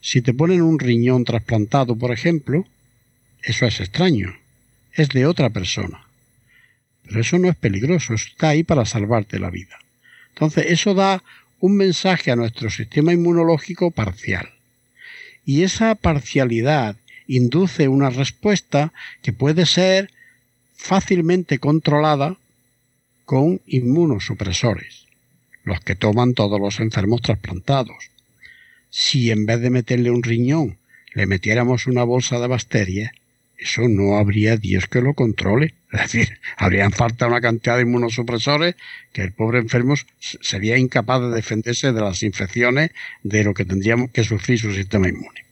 Si 0.01 0.21
te 0.21 0.33
ponen 0.33 0.61
un 0.61 0.79
riñón 0.79 1.23
trasplantado, 1.23 1.95
por 1.95 2.11
ejemplo, 2.11 2.65
eso 3.43 3.65
es 3.65 3.79
extraño, 3.79 4.35
es 4.93 5.09
de 5.09 5.25
otra 5.25 5.49
persona. 5.49 6.05
Pero 7.03 7.21
eso 7.21 7.37
no 7.37 7.49
es 7.49 7.55
peligroso, 7.55 8.13
está 8.13 8.49
ahí 8.49 8.63
para 8.63 8.85
salvarte 8.85 9.39
la 9.39 9.49
vida. 9.49 9.79
Entonces, 10.29 10.65
eso 10.69 10.93
da 10.93 11.23
un 11.59 11.77
mensaje 11.77 12.31
a 12.31 12.35
nuestro 12.35 12.69
sistema 12.69 13.13
inmunológico 13.13 13.91
parcial. 13.91 14.49
Y 15.45 15.63
esa 15.63 15.95
parcialidad 15.95 16.95
induce 17.27 17.87
una 17.87 18.09
respuesta 18.09 18.93
que 19.21 19.33
puede 19.33 19.65
ser 19.65 20.11
fácilmente 20.75 21.59
controlada 21.59 22.37
con 23.31 23.61
inmunosupresores, 23.65 25.05
los 25.63 25.79
que 25.79 25.95
toman 25.95 26.33
todos 26.33 26.59
los 26.59 26.81
enfermos 26.81 27.21
trasplantados. 27.21 28.11
si 28.89 29.31
en 29.31 29.45
vez 29.45 29.61
de 29.61 29.69
meterle 29.69 30.11
un 30.11 30.21
riñón 30.21 30.75
le 31.13 31.27
metiéramos 31.27 31.87
una 31.87 32.03
bolsa 32.03 32.41
de 32.41 32.47
bacterias, 32.47 33.13
eso 33.57 33.83
no 33.87 34.17
habría 34.17 34.57
Dios 34.57 34.87
que 34.87 34.99
lo 34.99 35.13
controle. 35.13 35.75
Es 35.93 36.01
decir, 36.01 36.39
habrían 36.57 36.91
falta 36.91 37.27
una 37.27 37.39
cantidad 37.39 37.77
de 37.77 37.83
inmunosupresores 37.83 38.75
que 39.13 39.21
el 39.21 39.31
pobre 39.31 39.59
enfermo 39.59 39.95
sería 40.19 40.77
incapaz 40.77 41.21
de 41.21 41.29
defenderse 41.29 41.93
de 41.93 42.01
las 42.01 42.23
infecciones 42.23 42.91
de 43.23 43.45
lo 43.45 43.53
que 43.53 43.63
tendríamos 43.63 44.11
que 44.11 44.25
sufrir 44.25 44.59
su 44.59 44.73
sistema 44.73 45.07
inmune. 45.07 45.45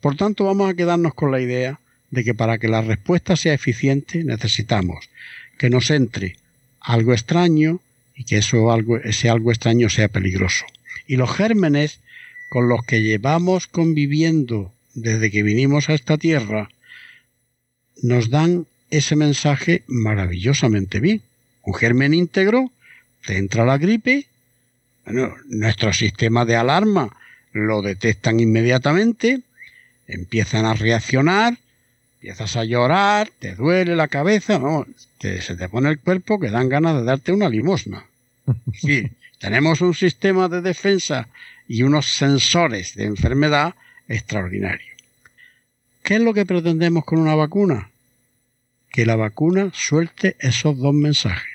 Por 0.00 0.16
tanto, 0.16 0.44
vamos 0.44 0.70
a 0.70 0.74
quedarnos 0.74 1.14
con 1.14 1.32
la 1.32 1.40
idea 1.40 1.80
de 2.12 2.22
que 2.22 2.34
para 2.34 2.58
que 2.58 2.68
la 2.68 2.82
respuesta 2.82 3.34
sea 3.34 3.54
eficiente 3.54 4.22
necesitamos 4.22 5.10
que 5.58 5.70
nos 5.70 5.90
entre 5.90 6.36
algo 6.86 7.12
extraño 7.12 7.80
y 8.14 8.24
que 8.24 8.38
eso 8.38 8.70
algo, 8.70 8.96
ese 8.98 9.28
algo 9.28 9.50
extraño 9.50 9.90
sea 9.90 10.08
peligroso. 10.08 10.64
Y 11.06 11.16
los 11.16 11.30
gérmenes 11.30 11.98
con 12.48 12.68
los 12.68 12.84
que 12.86 13.02
llevamos 13.02 13.66
conviviendo 13.66 14.72
desde 14.94 15.30
que 15.30 15.42
vinimos 15.42 15.88
a 15.88 15.94
esta 15.94 16.16
tierra 16.16 16.70
nos 18.02 18.30
dan 18.30 18.66
ese 18.90 19.16
mensaje 19.16 19.82
maravillosamente 19.88 21.00
bien. 21.00 21.22
Un 21.62 21.74
germen 21.74 22.14
íntegro, 22.14 22.70
te 23.26 23.36
entra 23.36 23.64
la 23.64 23.78
gripe, 23.78 24.26
bueno, 25.04 25.34
nuestro 25.48 25.92
sistema 25.92 26.44
de 26.44 26.54
alarma 26.54 27.16
lo 27.52 27.82
detectan 27.82 28.38
inmediatamente, 28.38 29.40
empiezan 30.06 30.66
a 30.66 30.74
reaccionar, 30.74 31.58
empiezas 32.14 32.56
a 32.56 32.64
llorar, 32.64 33.30
te 33.40 33.56
duele 33.56 33.96
la 33.96 34.06
cabeza, 34.06 34.60
no, 35.18 35.40
se 35.40 35.56
te 35.56 35.68
pone 35.68 35.90
el 35.90 36.00
cuerpo 36.00 36.38
que 36.38 36.50
dan 36.50 36.68
ganas 36.68 36.96
de 36.96 37.04
darte 37.04 37.32
una 37.32 37.48
limosna. 37.48 38.04
Sí, 38.74 39.10
tenemos 39.38 39.80
un 39.80 39.94
sistema 39.94 40.48
de 40.48 40.60
defensa 40.60 41.28
y 41.68 41.82
unos 41.82 42.06
sensores 42.06 42.94
de 42.94 43.04
enfermedad 43.04 43.74
extraordinarios. 44.08 44.96
¿Qué 46.02 46.16
es 46.16 46.20
lo 46.20 46.34
que 46.34 46.46
pretendemos 46.46 47.04
con 47.04 47.18
una 47.18 47.34
vacuna? 47.34 47.90
Que 48.90 49.06
la 49.06 49.16
vacuna 49.16 49.70
suelte 49.74 50.36
esos 50.38 50.78
dos 50.78 50.94
mensajes. 50.94 51.52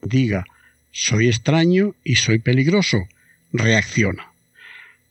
Diga, 0.00 0.46
soy 0.90 1.28
extraño 1.28 1.94
y 2.02 2.16
soy 2.16 2.38
peligroso. 2.38 3.06
Reacciona. 3.52 4.32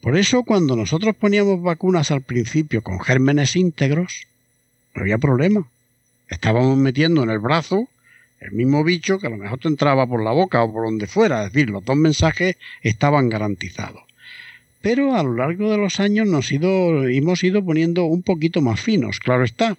Por 0.02 0.18
eso 0.18 0.44
cuando 0.44 0.76
nosotros 0.76 1.16
poníamos 1.16 1.62
vacunas 1.62 2.10
al 2.10 2.22
principio 2.22 2.82
con 2.82 3.00
gérmenes 3.00 3.56
íntegros, 3.56 4.26
no 4.96 5.02
había 5.02 5.20
problema. 5.20 5.68
Estábamos 6.32 6.78
metiendo 6.78 7.22
en 7.22 7.30
el 7.30 7.38
brazo 7.38 7.88
el 8.40 8.54
mismo 8.54 8.84
bicho 8.84 9.20
que 9.20 9.28
a 9.28 9.30
lo 9.30 9.38
mejor 9.38 9.60
te 9.60 9.68
entraba 9.68 10.08
por 10.08 10.24
la 10.24 10.32
boca 10.32 10.64
o 10.64 10.74
por 10.74 10.86
donde 10.86 11.06
fuera. 11.06 11.46
Es 11.46 11.54
decir, 11.54 11.70
los 11.70 11.86
dos 11.86 11.96
mensajes 11.96 12.58
estaban 12.82 13.30
garantizados 13.30 14.02
pero 14.82 15.16
a 15.16 15.24
lo 15.24 15.36
largo 15.36 15.72
de 15.72 15.78
los 15.78 16.00
años 16.00 16.28
nos 16.28 16.52
ido, 16.52 17.08
hemos 17.08 17.44
ido 17.44 17.64
poniendo 17.64 18.06
un 18.06 18.24
poquito 18.24 18.62
más 18.62 18.80
finos, 18.80 19.20
claro 19.20 19.44
está. 19.44 19.78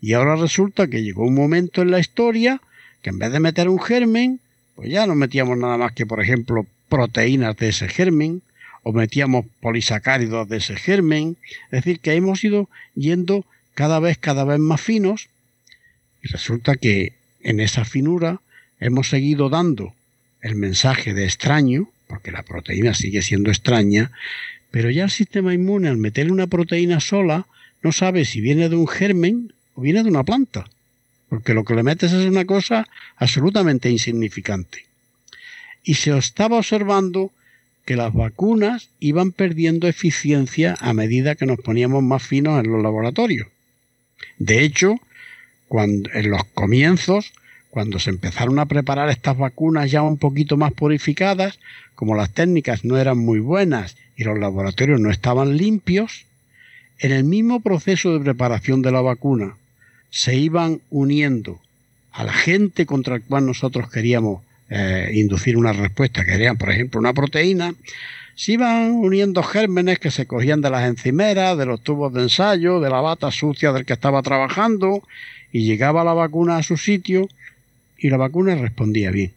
Y 0.00 0.12
ahora 0.12 0.36
resulta 0.36 0.88
que 0.88 1.02
llegó 1.02 1.24
un 1.24 1.34
momento 1.34 1.82
en 1.82 1.90
la 1.90 1.98
historia 1.98 2.60
que 3.02 3.10
en 3.10 3.18
vez 3.18 3.32
de 3.32 3.40
meter 3.40 3.68
un 3.68 3.80
germen, 3.80 4.40
pues 4.74 4.90
ya 4.90 5.06
no 5.06 5.14
metíamos 5.14 5.56
nada 5.56 5.78
más 5.78 5.92
que, 5.92 6.04
por 6.04 6.20
ejemplo, 6.20 6.66
proteínas 6.88 7.56
de 7.56 7.70
ese 7.70 7.88
germen, 7.88 8.42
o 8.82 8.92
metíamos 8.92 9.46
polisacáridos 9.60 10.48
de 10.48 10.58
ese 10.58 10.76
germen. 10.76 11.36
Es 11.66 11.84
decir, 11.84 12.00
que 12.00 12.12
hemos 12.12 12.44
ido 12.44 12.68
yendo 12.94 13.44
cada 13.74 14.00
vez, 14.00 14.18
cada 14.18 14.44
vez 14.44 14.58
más 14.58 14.80
finos, 14.80 15.28
resulta 16.26 16.76
que 16.76 17.14
en 17.42 17.60
esa 17.60 17.84
finura 17.84 18.40
hemos 18.80 19.08
seguido 19.08 19.48
dando 19.48 19.94
el 20.42 20.56
mensaje 20.56 21.14
de 21.14 21.24
extraño, 21.24 21.88
porque 22.06 22.30
la 22.30 22.42
proteína 22.42 22.94
sigue 22.94 23.22
siendo 23.22 23.50
extraña, 23.50 24.12
pero 24.70 24.90
ya 24.90 25.04
el 25.04 25.10
sistema 25.10 25.54
inmune 25.54 25.88
al 25.88 25.96
meterle 25.96 26.32
una 26.32 26.46
proteína 26.46 27.00
sola 27.00 27.46
no 27.82 27.92
sabe 27.92 28.24
si 28.24 28.40
viene 28.40 28.68
de 28.68 28.76
un 28.76 28.88
germen 28.88 29.52
o 29.74 29.80
viene 29.80 30.02
de 30.02 30.10
una 30.10 30.24
planta, 30.24 30.68
porque 31.28 31.54
lo 31.54 31.64
que 31.64 31.74
le 31.74 31.82
metes 31.82 32.12
es 32.12 32.26
una 32.26 32.44
cosa 32.44 32.86
absolutamente 33.16 33.90
insignificante. 33.90 34.84
Y 35.82 35.94
se 35.94 36.16
estaba 36.16 36.58
observando 36.58 37.32
que 37.84 37.96
las 37.96 38.12
vacunas 38.12 38.90
iban 38.98 39.30
perdiendo 39.32 39.86
eficiencia 39.86 40.76
a 40.80 40.92
medida 40.92 41.36
que 41.36 41.46
nos 41.46 41.60
poníamos 41.60 42.02
más 42.02 42.22
finos 42.22 42.62
en 42.62 42.70
los 42.72 42.82
laboratorios. 42.82 43.46
De 44.38 44.64
hecho, 44.64 44.96
en 45.70 46.30
los 46.30 46.44
comienzos, 46.54 47.32
cuando 47.70 47.98
se 47.98 48.10
empezaron 48.10 48.58
a 48.58 48.66
preparar 48.66 49.10
estas 49.10 49.36
vacunas 49.36 49.90
ya 49.90 50.02
un 50.02 50.16
poquito 50.16 50.56
más 50.56 50.72
purificadas, 50.72 51.58
como 51.94 52.14
las 52.14 52.30
técnicas 52.32 52.84
no 52.84 52.96
eran 52.96 53.18
muy 53.18 53.40
buenas 53.40 53.96
y 54.16 54.24
los 54.24 54.38
laboratorios 54.38 55.00
no 55.00 55.10
estaban 55.10 55.56
limpios, 55.56 56.24
en 56.98 57.12
el 57.12 57.24
mismo 57.24 57.60
proceso 57.60 58.12
de 58.12 58.24
preparación 58.24 58.80
de 58.82 58.92
la 58.92 59.02
vacuna 59.02 59.56
se 60.10 60.36
iban 60.36 60.80
uniendo 60.90 61.60
a 62.12 62.24
la 62.24 62.32
gente 62.32 62.86
contra 62.86 63.16
el 63.16 63.22
cual 63.22 63.44
nosotros 63.44 63.90
queríamos 63.90 64.42
eh, 64.70 65.10
inducir 65.12 65.56
una 65.56 65.72
respuesta, 65.72 66.24
querían, 66.24 66.56
por 66.56 66.70
ejemplo, 66.70 66.98
una 66.98 67.12
proteína, 67.12 67.74
se 68.34 68.52
iban 68.52 68.92
uniendo 68.92 69.42
gérmenes 69.42 69.98
que 69.98 70.10
se 70.10 70.26
cogían 70.26 70.60
de 70.60 70.70
las 70.70 70.88
encimeras, 70.88 71.56
de 71.56 71.66
los 71.66 71.82
tubos 71.82 72.12
de 72.12 72.22
ensayo, 72.22 72.80
de 72.80 72.90
la 72.90 73.00
bata 73.00 73.30
sucia 73.30 73.72
del 73.72 73.84
que 73.84 73.92
estaba 73.92 74.22
trabajando, 74.22 75.02
y 75.56 75.64
llegaba 75.64 76.04
la 76.04 76.12
vacuna 76.12 76.56
a 76.56 76.62
su 76.62 76.76
sitio 76.76 77.28
y 77.98 78.10
la 78.10 78.16
vacuna 78.16 78.54
respondía 78.54 79.10
bien 79.10 79.32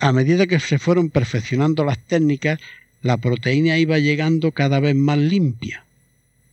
a 0.00 0.12
medida 0.12 0.46
que 0.46 0.60
se 0.60 0.78
fueron 0.78 1.10
perfeccionando 1.10 1.84
las 1.84 1.98
técnicas, 1.98 2.58
la 3.02 3.16
proteína 3.16 3.78
iba 3.78 3.98
llegando 3.98 4.52
cada 4.52 4.80
vez 4.80 4.94
más 4.94 5.18
limpia 5.18 5.84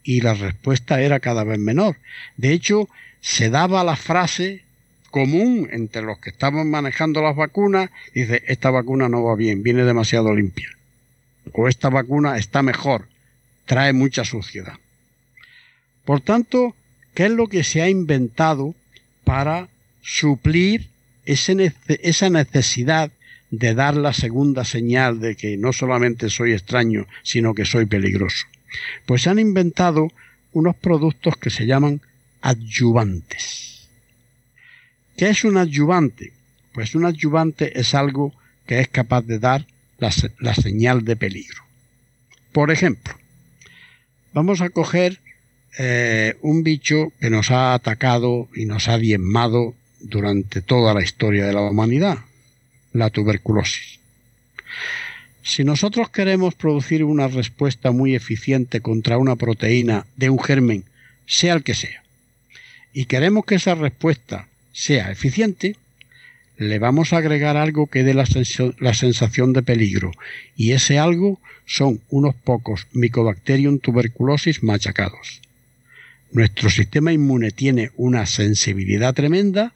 y 0.04 0.22
la 0.22 0.34
respuesta 0.34 1.02
era 1.02 1.19
cada 1.19 1.43
vez 1.43 1.60
menor. 1.60 1.98
De 2.38 2.52
hecho, 2.52 2.89
se 3.22 3.50
daba 3.50 3.84
la 3.84 3.96
frase 3.96 4.63
común 5.12 5.69
entre 5.72 6.02
los 6.02 6.19
que 6.19 6.32
estaban 6.32 6.69
manejando 6.69 7.22
las 7.22 7.36
vacunas, 7.36 7.89
dice, 8.13 8.43
esta 8.48 8.72
vacuna 8.72 9.10
no 9.10 9.24
va 9.24 9.36
bien, 9.36 9.63
viene 9.63 9.84
demasiado 9.84 10.34
limpia. 10.34 10.69
O 11.54 11.67
esta 11.67 11.89
vacuna 11.89 12.38
está 12.38 12.63
mejor, 12.63 13.08
trae 13.65 13.93
mucha 13.93 14.26
suciedad. 14.26 14.78
Por 16.06 16.22
tanto, 16.22 16.76
¿qué 17.13 17.26
es 17.26 17.32
lo 17.32 17.47
que 17.47 17.63
se 17.63 17.82
ha 17.82 17.89
inventado 17.89 18.76
para 19.23 19.69
suplir 20.02 20.89
esa 21.26 22.30
necesidad 22.30 23.12
de 23.54 23.76
dar 23.76 23.95
la 23.95 24.13
segunda 24.13 24.65
señal 24.65 25.19
de 25.19 25.36
que 25.36 25.58
no 25.58 25.73
solamente 25.73 26.32
soy 26.32 26.54
extraño, 26.54 27.06
sino 27.21 27.54
que 27.54 27.65
soy 27.65 27.86
peligroso. 27.86 28.47
Pues 29.06 29.21
se 29.21 29.30
han 29.30 29.38
inventado 29.38 30.08
unos 30.54 30.76
productos 30.76 31.38
que 31.38 31.52
se 31.52 31.67
llaman 31.67 32.02
adyuvantes. 32.41 33.88
¿Qué 35.15 35.30
es 35.30 35.43
un 35.43 35.58
adyuvante? 35.58 36.34
Pues 36.73 36.95
un 36.95 37.06
adyuvante 37.06 37.80
es 37.80 37.93
algo 37.93 38.34
que 38.65 38.80
es 38.80 38.88
capaz 38.88 39.21
de 39.21 39.38
dar 39.38 39.67
la, 39.99 40.54
señal 40.56 41.06
de 41.06 41.15
peligro. 41.15 41.63
Por 42.52 42.71
ejemplo, 42.71 43.13
vamos 44.34 44.62
a 44.62 44.69
coger 44.71 45.19
eh, 45.77 46.36
un 46.41 46.63
bicho 46.63 47.12
que 47.19 47.29
nos 47.29 47.51
ha 47.51 47.73
atacado 47.73 48.47
y 48.55 48.65
nos 48.65 48.88
ha 48.88 48.97
diezmado 48.97 49.75
durante 49.99 50.62
toda 50.62 50.93
la 50.93 51.01
historia 51.01 51.45
de 51.45 51.53
la 51.53 51.62
humanidad, 51.62 52.19
la 52.91 53.09
tuberculosis. 53.09 53.99
Si 55.43 55.63
nosotros 55.63 56.09
queremos 56.09 56.55
producir 56.55 57.03
una 57.03 57.27
respuesta 57.27 57.91
muy 57.91 58.15
eficiente 58.15 58.81
contra 58.81 59.17
una 59.17 59.36
proteína 59.36 60.05
de 60.15 60.29
un 60.29 60.39
germen, 60.39 60.86
sea 61.25 61.53
el 61.53 61.63
que 61.63 61.73
sea, 61.73 62.03
y 62.93 63.05
queremos 63.05 63.45
que 63.45 63.55
esa 63.55 63.75
respuesta 63.75 64.47
sea 64.71 65.12
eficiente, 65.12 65.75
le 66.57 66.79
vamos 66.79 67.12
a 67.12 67.17
agregar 67.17 67.57
algo 67.57 67.88
que 67.88 68.03
dé 68.03 68.13
la, 68.13 68.25
sensación 68.93 69.53
de 69.53 69.63
peligro, 69.63 70.12
y 70.55 70.71
ese 70.71 70.99
algo 70.99 71.39
son 71.65 72.01
unos 72.09 72.36
pocos 72.36 72.88
Mycobacterium 72.93 73.79
tuberculosis 73.79 74.63
machacados. 74.63 75.42
Nuestro 76.34 76.69
sistema 76.69 77.12
inmune 77.12 77.52
tiene 77.52 77.92
una 77.96 78.25
sensibilidad 78.25 79.13
tremenda 79.13 79.71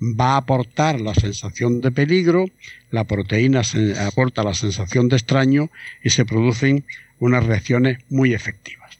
va 0.00 0.34
a 0.34 0.36
aportar 0.38 1.00
la 1.00 1.14
sensación 1.14 1.80
de 1.80 1.90
peligro, 1.90 2.46
la 2.90 3.04
proteína 3.04 3.62
aporta 4.06 4.44
la 4.44 4.54
sensación 4.54 5.08
de 5.08 5.16
extraño 5.16 5.70
y 6.02 6.10
se 6.10 6.24
producen 6.24 6.84
unas 7.20 7.46
reacciones 7.46 7.98
muy 8.10 8.34
efectivas. 8.34 8.98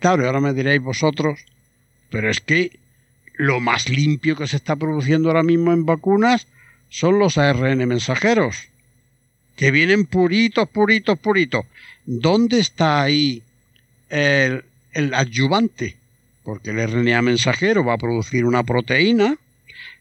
Claro, 0.00 0.24
y 0.24 0.26
ahora 0.26 0.40
me 0.40 0.52
diréis 0.52 0.82
vosotros, 0.82 1.38
pero 2.10 2.28
es 2.28 2.40
que 2.40 2.78
lo 3.34 3.60
más 3.60 3.88
limpio 3.88 4.36
que 4.36 4.48
se 4.48 4.56
está 4.56 4.76
produciendo 4.76 5.28
ahora 5.28 5.42
mismo 5.42 5.72
en 5.72 5.86
vacunas 5.86 6.46
son 6.88 7.18
los 7.18 7.38
ARN 7.38 7.86
mensajeros, 7.86 8.56
que 9.56 9.70
vienen 9.70 10.06
puritos, 10.06 10.68
puritos, 10.68 11.18
puritos. 11.18 11.66
¿Dónde 12.04 12.58
está 12.58 13.02
ahí 13.02 13.42
el, 14.08 14.64
el 14.92 15.14
adyuvante? 15.14 16.01
Porque 16.44 16.70
el 16.70 16.88
RNA 16.88 17.22
mensajero 17.22 17.84
va 17.84 17.94
a 17.94 17.98
producir 17.98 18.44
una 18.44 18.62
proteína 18.64 19.36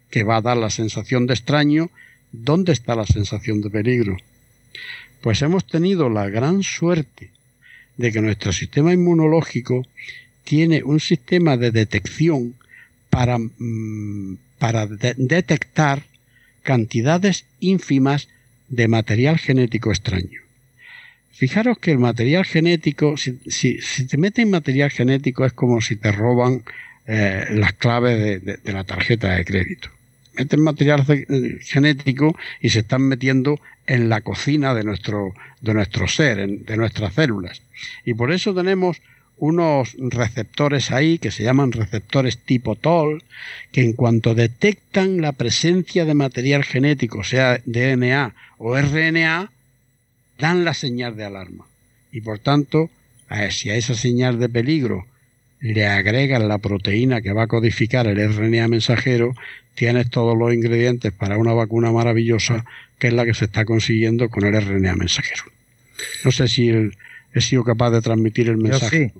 que 0.09 0.23
va 0.23 0.37
a 0.37 0.41
dar 0.41 0.57
la 0.57 0.69
sensación 0.69 1.25
de 1.27 1.33
extraño, 1.33 1.89
¿dónde 2.31 2.73
está 2.73 2.95
la 2.95 3.05
sensación 3.05 3.61
de 3.61 3.69
peligro? 3.69 4.17
Pues 5.21 5.41
hemos 5.41 5.65
tenido 5.65 6.09
la 6.09 6.29
gran 6.29 6.63
suerte 6.63 7.29
de 7.97 8.11
que 8.11 8.21
nuestro 8.21 8.51
sistema 8.51 8.93
inmunológico 8.93 9.85
tiene 10.43 10.83
un 10.83 10.99
sistema 10.99 11.55
de 11.57 11.71
detección 11.71 12.55
para, 13.09 13.37
mm, 13.37 14.37
para 14.57 14.87
detectar 14.87 16.03
cantidades 16.63 17.45
ínfimas 17.59 18.27
de 18.67 18.87
material 18.87 19.37
genético 19.37 19.91
extraño. 19.91 20.40
Fijaros 21.33 21.79
que 21.79 21.91
el 21.91 21.99
material 21.99 22.45
genético, 22.45 23.15
si, 23.17 23.33
te 24.07 24.17
meten 24.17 24.49
material 24.49 24.91
genético 24.91 25.45
es 25.45 25.53
como 25.53 25.81
si 25.81 25.95
te 25.95 26.11
roban 26.11 26.63
eh, 27.07 27.45
las 27.51 27.73
claves 27.73 28.43
de, 28.43 28.59
la 28.71 28.83
tarjeta 28.83 29.35
de 29.35 29.45
crédito. 29.45 29.89
Meten 30.37 30.61
material 30.61 31.05
eh, 31.09 31.57
genético 31.61 32.35
y 32.61 32.69
se 32.69 32.79
están 32.79 33.03
metiendo 33.03 33.59
en 33.87 34.09
la 34.09 34.21
cocina 34.21 34.73
de 34.73 34.83
nuestro, 34.83 35.33
de 35.61 35.73
nuestro 35.73 36.07
ser, 36.07 36.47
de 36.47 36.77
nuestras 36.77 37.13
células. 37.13 37.61
Y 38.05 38.13
por 38.13 38.31
eso 38.31 38.53
tenemos 38.53 39.01
unos 39.41 39.95
receptores 39.97 40.91
ahí 40.91 41.17
que 41.17 41.31
se 41.31 41.43
llaman 41.43 41.71
receptores 41.71 42.37
tipo 42.37 42.75
TOL, 42.75 43.23
que 43.71 43.81
en 43.81 43.93
cuanto 43.93 44.35
detectan 44.35 45.19
la 45.19 45.31
presencia 45.31 46.05
de 46.05 46.13
material 46.13 46.63
genético, 46.63 47.23
sea 47.23 47.59
DNA 47.65 48.35
o 48.59 48.77
RNA, 48.77 49.49
dan 50.41 50.65
la 50.65 50.73
señal 50.73 51.15
de 51.15 51.23
alarma. 51.23 51.65
Y 52.11 52.19
por 52.19 52.39
tanto, 52.39 52.89
si 53.49 53.69
a 53.69 53.75
esa 53.75 53.95
señal 53.95 54.39
de 54.39 54.49
peligro 54.49 55.05
le 55.61 55.85
agregan 55.87 56.47
la 56.47 56.57
proteína 56.57 57.21
que 57.21 57.31
va 57.31 57.43
a 57.43 57.47
codificar 57.47 58.07
el 58.07 58.17
RNA 58.17 58.67
mensajero, 58.67 59.33
tienes 59.75 60.09
todos 60.09 60.37
los 60.37 60.53
ingredientes 60.53 61.13
para 61.13 61.37
una 61.37 61.53
vacuna 61.53 61.91
maravillosa 61.91 62.65
que 62.99 63.07
es 63.07 63.13
la 63.13 63.25
que 63.25 63.33
se 63.33 63.45
está 63.45 63.63
consiguiendo 63.63 64.29
con 64.29 64.43
el 64.43 64.59
RNA 64.59 64.95
mensajero. 64.95 65.43
No 66.25 66.31
sé 66.31 66.47
si 66.47 66.69
he 67.33 67.41
sido 67.41 67.63
capaz 67.63 67.91
de 67.91 68.01
transmitir 68.01 68.49
el 68.49 68.57
mensaje. 68.57 69.13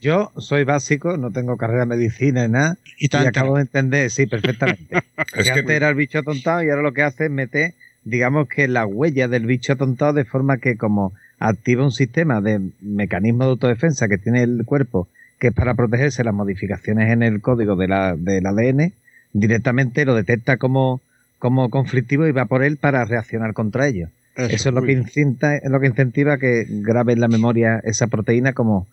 Yo, 0.00 0.32
soy 0.38 0.64
básico, 0.64 1.16
no 1.16 1.30
tengo 1.30 1.56
carrera 1.56 1.80
de 1.80 1.96
medicina 1.96 2.46
ni 2.46 2.52
nada, 2.52 2.78
y, 2.98 3.14
acabo 3.14 3.56
de 3.56 3.62
entender, 3.62 4.10
sí, 4.10 4.26
perfectamente. 4.26 5.02
que 5.32 5.50
antes 5.50 5.70
era 5.70 5.88
el 5.88 5.94
bicho 5.94 6.18
atontado 6.18 6.62
y 6.62 6.70
ahora 6.70 6.82
lo 6.82 6.92
que 6.92 7.02
hace 7.02 7.24
es 7.24 7.30
meter, 7.30 7.74
digamos 8.06 8.48
que 8.48 8.68
la 8.68 8.86
huella 8.86 9.26
del 9.26 9.46
bicho 9.46 9.72
atontado 9.72 10.12
de 10.12 10.24
forma 10.24 10.58
que 10.58 10.76
como 10.76 11.12
activa 11.40 11.84
un 11.84 11.90
sistema 11.92 12.40
de 12.40 12.60
mecanismo 12.80 13.44
de 13.44 13.50
autodefensa 13.50 14.06
que 14.08 14.16
tiene 14.16 14.44
el 14.44 14.64
cuerpo, 14.64 15.08
que 15.40 15.48
es 15.48 15.52
para 15.52 15.74
protegerse 15.74 16.22
las 16.22 16.32
modificaciones 16.32 17.12
en 17.12 17.24
el 17.24 17.40
código 17.40 17.74
de 17.74 17.88
la, 17.88 18.14
del 18.16 18.46
ADN, 18.46 18.92
directamente 19.32 20.04
lo 20.04 20.14
detecta 20.14 20.56
como, 20.56 21.00
como 21.40 21.68
conflictivo 21.68 22.28
y 22.28 22.32
va 22.32 22.46
por 22.46 22.62
él 22.62 22.76
para 22.76 23.04
reaccionar 23.04 23.52
contra 23.54 23.88
ello. 23.88 24.08
Eso, 24.36 24.68
es 24.68 24.74
lo 24.74 24.82
que, 24.82 24.92
incita, 24.92 25.56
es 25.56 25.68
lo 25.68 25.80
que 25.80 25.88
incentiva 25.88 26.38
que 26.38 26.64
grabe 26.68 27.14
en 27.14 27.20
la 27.20 27.28
memoria 27.28 27.80
esa 27.82 28.06
proteína 28.06 28.52
como 28.52 28.86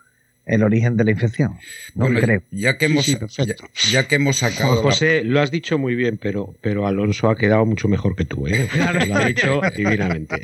el 0.46 0.64
origen 0.64 0.98
de 0.98 1.06
la 1.06 1.12
infección. 1.12 1.58
No 1.96 2.08
creo. 2.08 2.44
Ya 2.52 2.78
que 2.78 2.86
hemos, 2.86 3.06
ya, 3.92 4.08
que 4.08 4.16
hemos 4.16 4.38
sacado. 4.38 4.82
José, 4.82 5.24
lo 5.24 5.42
has 5.42 5.52
dicho 5.52 5.78
muy 5.78 5.96
bien, 5.96 6.18
pero, 6.22 6.56
pero 6.62 6.86
Alonso 6.86 7.30
ha 7.30 7.38
quedado 7.38 7.66
mucho 7.66 7.88
mejor 7.88 8.16
que 8.16 8.26
tú, 8.26 8.48
¿eh? 8.48 8.70
Lo 9.08 9.16
ha 9.16 9.26
dicho 9.26 9.62
divinamente. 9.76 10.42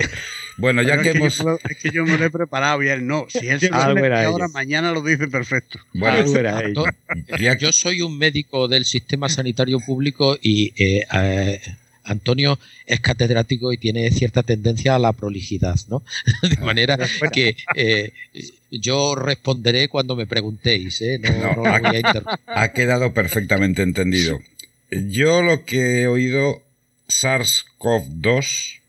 Bueno, 0.57 0.81
ya 0.81 1.01
que, 1.01 1.11
hemos. 1.11 1.43
es 1.69 1.77
que 1.77 1.91
yo 1.91 2.05
me 2.05 2.17
lo 2.17 2.25
he 2.25 2.29
preparado 2.29 2.83
y 2.83 2.89
él 2.89 3.05
no. 3.07 3.25
Si 3.29 3.47
él 3.47 3.59
se 3.59 3.69
ahora, 3.73 4.47
mañana 4.49 4.91
lo 4.91 5.01
dice 5.01 5.27
perfecto. 5.27 5.79
Bueno, 5.93 6.25
yo 7.59 7.71
soy 7.71 8.01
un 8.01 8.17
médico 8.17 8.67
del 8.67 8.85
sistema 8.85 9.29
sanitario 9.29 9.79
público 9.79 10.37
y 10.41 10.73
eh, 10.77 11.05
eh, 11.13 11.61
Antonio 12.09 12.59
es 12.85 12.99
catedrático 12.99 13.71
y 13.71 13.77
tiene 13.77 14.09
cierta 14.11 14.43
tendencia 14.43 14.95
a 14.95 14.99
la 14.99 15.13
prolijidad, 15.13 15.79
¿no? 15.87 16.03
De 16.49 16.57
manera 16.57 16.97
que 17.31 17.55
eh, 17.75 18.11
yo 18.71 19.15
responderé 19.15 19.87
cuando 19.87 20.15
me 20.15 20.25
preguntéis, 20.25 21.01
¿eh? 21.01 21.19
No, 21.19 21.63
ha, 22.47 22.73
quedado 22.73 23.13
perfectamente 23.13 23.81
entendido. 23.81 24.39
Yo 24.91 25.41
lo 25.41 25.65
que 25.65 26.01
he 26.01 26.07
oído, 26.07 26.61
SARS-CoV-2, 27.07 28.79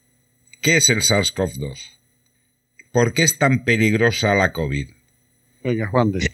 ¿qué 0.61 0.77
es 0.79 0.89
el 0.89 1.03
SARS-CoV-2? 1.03 1.79
¿Por 2.93 3.12
qué 3.12 3.23
es 3.23 3.39
tan 3.39 3.64
peligrosa 3.64 4.35
la 4.35 4.53
COVID? 4.53 4.89
Venga, 5.62 5.87
Juan 5.89 6.12
de. 6.12 6.33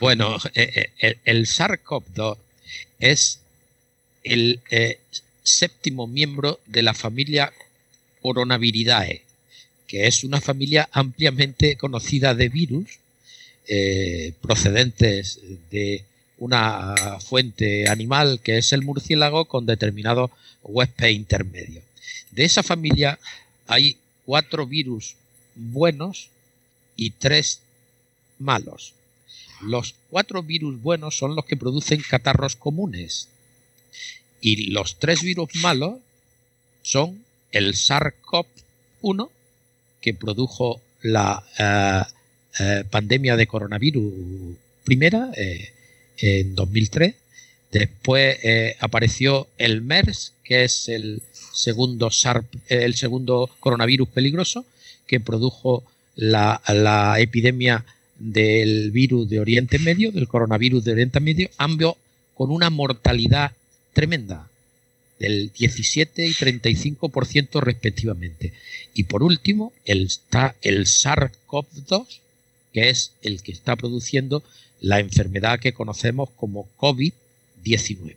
Bueno, 0.00 0.36
eh, 0.54 0.90
el, 0.98 1.18
el 1.24 1.46
SARS-CoV-2 1.46 2.38
es 2.98 3.40
el 4.24 4.60
séptimo 5.42 6.06
miembro 6.06 6.60
de 6.66 6.82
la 6.82 6.94
familia 6.94 7.52
Coronaviridae, 8.20 9.22
que 9.86 10.06
es 10.06 10.24
una 10.24 10.40
familia 10.40 10.88
ampliamente 10.92 11.76
conocida 11.76 12.34
de 12.34 12.48
virus 12.48 12.98
eh, 13.68 14.32
procedentes 14.40 15.40
de 15.70 16.04
una 16.38 16.94
fuente 17.20 17.88
animal 17.88 18.40
que 18.42 18.58
es 18.58 18.72
el 18.72 18.82
murciélago 18.82 19.44
con 19.44 19.66
determinado 19.66 20.30
huésped 20.62 21.10
intermedio. 21.10 21.82
De 22.30 22.44
esa 22.44 22.62
familia 22.62 23.18
hay 23.66 23.96
cuatro 24.24 24.66
virus 24.66 25.14
buenos 25.54 26.30
y 26.96 27.10
tres 27.10 27.60
malos. 28.38 28.94
Los 29.60 29.94
cuatro 30.10 30.42
virus 30.42 30.82
buenos 30.82 31.16
son 31.16 31.36
los 31.36 31.44
que 31.44 31.56
producen 31.56 32.02
catarros 32.02 32.56
comunes, 32.56 33.28
y 34.42 34.72
los 34.72 34.98
tres 34.98 35.22
virus 35.22 35.54
malos 35.62 36.00
son 36.82 37.24
el 37.52 37.74
SARS-CoV-1, 37.74 39.30
que 40.00 40.14
produjo 40.14 40.82
la 41.00 41.42
eh, 41.58 42.02
eh, 42.58 42.84
pandemia 42.90 43.36
de 43.36 43.46
coronavirus 43.46 44.12
primera 44.84 45.30
eh, 45.36 45.72
en 46.18 46.54
2003. 46.54 47.14
Después 47.70 48.36
apareció 48.80 49.48
el 49.56 49.80
MERS, 49.80 50.34
que 50.44 50.64
es 50.64 50.90
el 50.90 51.22
segundo, 51.54 52.10
el 52.68 52.94
segundo 52.94 53.48
coronavirus 53.60 54.08
peligroso, 54.10 54.66
que 55.06 55.20
produjo 55.20 55.82
la, 56.14 56.60
la, 56.68 57.18
epidemia 57.18 57.86
del 58.18 58.90
virus 58.90 59.26
de 59.30 59.40
Oriente 59.40 59.78
Medio, 59.78 60.12
del 60.12 60.28
coronavirus 60.28 60.84
de 60.84 60.92
Oriente 60.92 61.20
Medio, 61.20 61.48
ambos 61.56 61.96
con 62.34 62.50
una 62.50 62.68
mortalidad 62.68 63.52
tremenda, 63.92 64.48
del 65.18 65.52
17 65.52 66.26
y 66.26 66.34
35% 66.34 67.60
respectivamente. 67.60 68.52
Y 68.94 69.04
por 69.04 69.22
último, 69.22 69.72
el, 69.84 70.10
el 70.62 70.86
SARS-CoV-2, 70.86 72.06
que 72.72 72.90
es 72.90 73.12
el 73.22 73.42
que 73.42 73.52
está 73.52 73.76
produciendo 73.76 74.42
la 74.80 74.98
enfermedad 74.98 75.60
que 75.60 75.72
conocemos 75.72 76.30
como 76.36 76.68
COVID-19. 76.76 78.16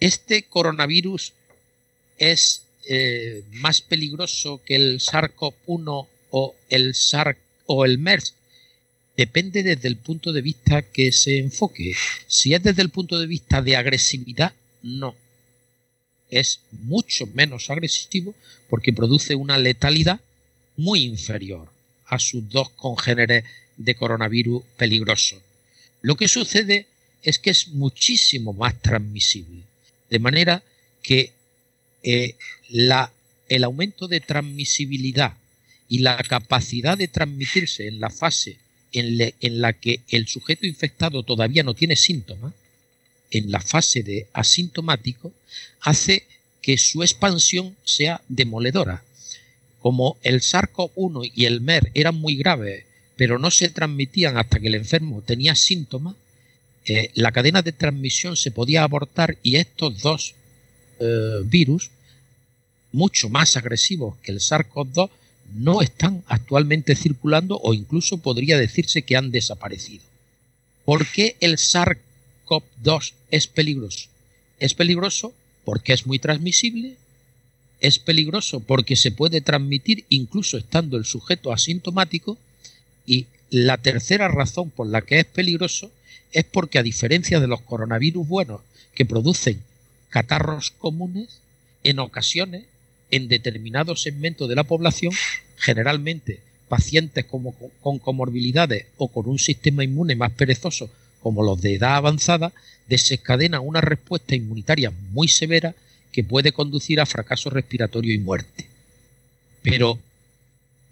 Este 0.00 0.44
coronavirus 0.44 1.32
es 2.18 2.62
eh, 2.88 3.42
más 3.50 3.82
peligroso 3.82 4.60
que 4.64 4.76
el 4.76 5.00
SARS-CoV-1 5.00 6.06
o 6.30 6.54
el 6.70 6.94
SARS 6.94 7.38
o 7.66 7.84
el 7.84 7.98
MERS 7.98 8.34
depende 9.16 9.62
desde 9.62 9.88
el 9.88 9.96
punto 9.96 10.32
de 10.32 10.42
vista 10.42 10.82
que 10.82 11.12
se 11.12 11.38
enfoque. 11.38 11.94
Si 12.26 12.54
es 12.54 12.62
desde 12.62 12.82
el 12.82 12.90
punto 12.90 13.18
de 13.18 13.26
vista 13.26 13.62
de 13.62 13.76
agresividad, 13.76 14.52
no. 14.82 15.14
Es 16.30 16.60
mucho 16.70 17.26
menos 17.26 17.70
agresivo 17.70 18.34
porque 18.68 18.92
produce 18.92 19.34
una 19.34 19.58
letalidad 19.58 20.20
muy 20.76 21.02
inferior 21.02 21.70
a 22.06 22.18
sus 22.18 22.48
dos 22.48 22.70
congéneres 22.70 23.44
de 23.76 23.94
coronavirus 23.94 24.62
peligroso. 24.76 25.40
Lo 26.00 26.16
que 26.16 26.28
sucede 26.28 26.86
es 27.22 27.38
que 27.38 27.50
es 27.50 27.68
muchísimo 27.68 28.52
más 28.52 28.80
transmisible. 28.80 29.62
De 30.10 30.18
manera 30.18 30.62
que 31.02 31.32
eh, 32.02 32.36
el 33.48 33.64
aumento 33.64 34.08
de 34.08 34.20
transmisibilidad 34.20 35.36
y 35.88 35.98
la 35.98 36.16
capacidad 36.16 36.96
de 36.96 37.08
transmitirse 37.08 37.86
en 37.86 38.00
la 38.00 38.10
fase 38.10 38.58
en, 38.92 39.60
la 39.60 39.72
que 39.72 40.00
el 40.08 40.28
sujeto 40.28 40.66
infectado 40.66 41.22
todavía 41.22 41.62
no 41.62 41.74
tiene 41.74 41.96
síntomas, 41.96 42.52
en 43.30 43.50
la 43.50 43.60
fase 43.60 44.02
de 44.02 44.28
asintomático, 44.32 45.32
hace 45.80 46.26
que 46.60 46.76
su 46.76 47.02
expansión 47.02 47.76
sea 47.84 48.20
demoledora. 48.28 49.02
Como 49.80 50.18
el 50.22 50.40
SARS-CoV-1 50.40 51.32
y 51.34 51.46
el 51.46 51.60
MER 51.60 51.90
eran 51.94 52.14
muy 52.16 52.36
graves, 52.36 52.84
pero 53.16 53.38
no 53.38 53.50
se 53.50 53.68
transmitían 53.68 54.36
hasta 54.36 54.60
que 54.60 54.68
el 54.68 54.74
enfermo 54.74 55.22
tenía 55.22 55.54
síntomas, 55.54 56.14
eh, 56.84 57.10
la 57.14 57.32
cadena 57.32 57.62
de 57.62 57.72
transmisión 57.72 58.36
se 58.36 58.50
podía 58.50 58.82
abortar 58.82 59.38
y 59.42 59.56
estos 59.56 60.02
dos 60.02 60.34
eh, 61.00 61.40
virus, 61.44 61.90
mucho 62.92 63.28
más 63.28 63.56
agresivos 63.56 64.16
que 64.22 64.32
el 64.32 64.40
SARS-CoV-2, 64.40 65.10
no 65.54 65.82
están 65.82 66.22
actualmente 66.26 66.96
circulando 66.96 67.60
o 67.62 67.74
incluso 67.74 68.18
podría 68.18 68.58
decirse 68.58 69.02
que 69.02 69.16
han 69.16 69.30
desaparecido. 69.30 70.04
¿Por 70.84 71.06
qué 71.06 71.36
el 71.40 71.56
SARS-CoV-2 71.56 73.12
es 73.30 73.46
peligroso? 73.46 74.08
Es 74.58 74.74
peligroso 74.74 75.32
porque 75.64 75.92
es 75.92 76.06
muy 76.06 76.18
transmisible, 76.18 76.96
es 77.80 77.98
peligroso 77.98 78.60
porque 78.60 78.96
se 78.96 79.10
puede 79.10 79.40
transmitir 79.40 80.04
incluso 80.08 80.56
estando 80.56 80.96
el 80.96 81.04
sujeto 81.04 81.52
asintomático 81.52 82.38
y 83.06 83.26
la 83.50 83.76
tercera 83.78 84.28
razón 84.28 84.70
por 84.70 84.86
la 84.86 85.02
que 85.02 85.20
es 85.20 85.26
peligroso 85.26 85.90
es 86.32 86.44
porque 86.44 86.78
a 86.78 86.82
diferencia 86.82 87.40
de 87.40 87.48
los 87.48 87.60
coronavirus 87.60 88.26
buenos 88.26 88.60
que 88.94 89.04
producen 89.04 89.62
catarros 90.08 90.70
comunes, 90.70 91.40
en 91.84 91.98
ocasiones, 91.98 92.64
en 93.12 93.28
determinados 93.28 94.02
segmentos 94.02 94.48
de 94.48 94.56
la 94.56 94.64
población, 94.64 95.12
generalmente 95.56 96.40
pacientes 96.68 97.26
con 97.26 97.98
comorbilidades 97.98 98.86
o 98.96 99.08
con 99.08 99.28
un 99.28 99.38
sistema 99.38 99.84
inmune 99.84 100.16
más 100.16 100.32
perezoso 100.32 100.90
como 101.22 101.42
los 101.44 101.60
de 101.60 101.74
edad 101.74 101.96
avanzada, 101.96 102.52
desencadena 102.88 103.60
una 103.60 103.80
respuesta 103.80 104.34
inmunitaria 104.34 104.90
muy 105.12 105.28
severa 105.28 105.74
que 106.10 106.24
puede 106.24 106.52
conducir 106.52 107.00
a 107.00 107.06
fracaso 107.06 107.50
respiratorio 107.50 108.12
y 108.12 108.18
muerte. 108.18 108.66
Pero 109.62 109.98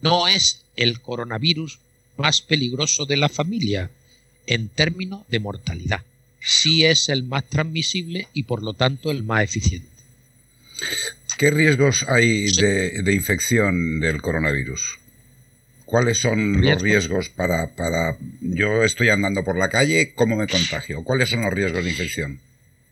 no 0.02 0.28
es 0.28 0.60
el 0.76 1.00
coronavirus 1.00 1.78
más 2.16 2.42
peligroso 2.42 3.06
de 3.06 3.16
la 3.16 3.28
familia 3.28 3.90
en 4.46 4.68
términos 4.68 5.22
de 5.28 5.40
mortalidad. 5.40 6.02
Sí 6.40 6.84
es 6.84 7.08
el 7.08 7.22
más 7.22 7.44
transmisible 7.44 8.28
y 8.32 8.44
por 8.44 8.62
lo 8.62 8.74
tanto 8.74 9.10
el 9.10 9.22
más 9.24 9.44
eficiente. 9.44 9.88
¿Qué 11.40 11.50
riesgos 11.50 12.04
hay 12.06 12.52
de, 12.52 13.14
infección 13.14 13.98
del 13.98 14.20
coronavirus? 14.20 14.98
¿Cuáles 15.86 16.18
son 16.18 16.60
los 16.60 16.82
riesgos 16.82 17.30
para, 17.30 17.68
para... 17.68 18.18
Yo 18.42 18.84
estoy 18.84 19.08
andando 19.08 19.42
por 19.42 19.56
la 19.56 19.70
calle, 19.70 20.12
¿cómo 20.14 20.36
me 20.36 20.46
contagio? 20.46 21.02
¿Cuáles 21.02 21.30
son 21.30 21.40
los 21.40 21.50
riesgos 21.50 21.82
de 21.82 21.90
infección? 21.92 22.40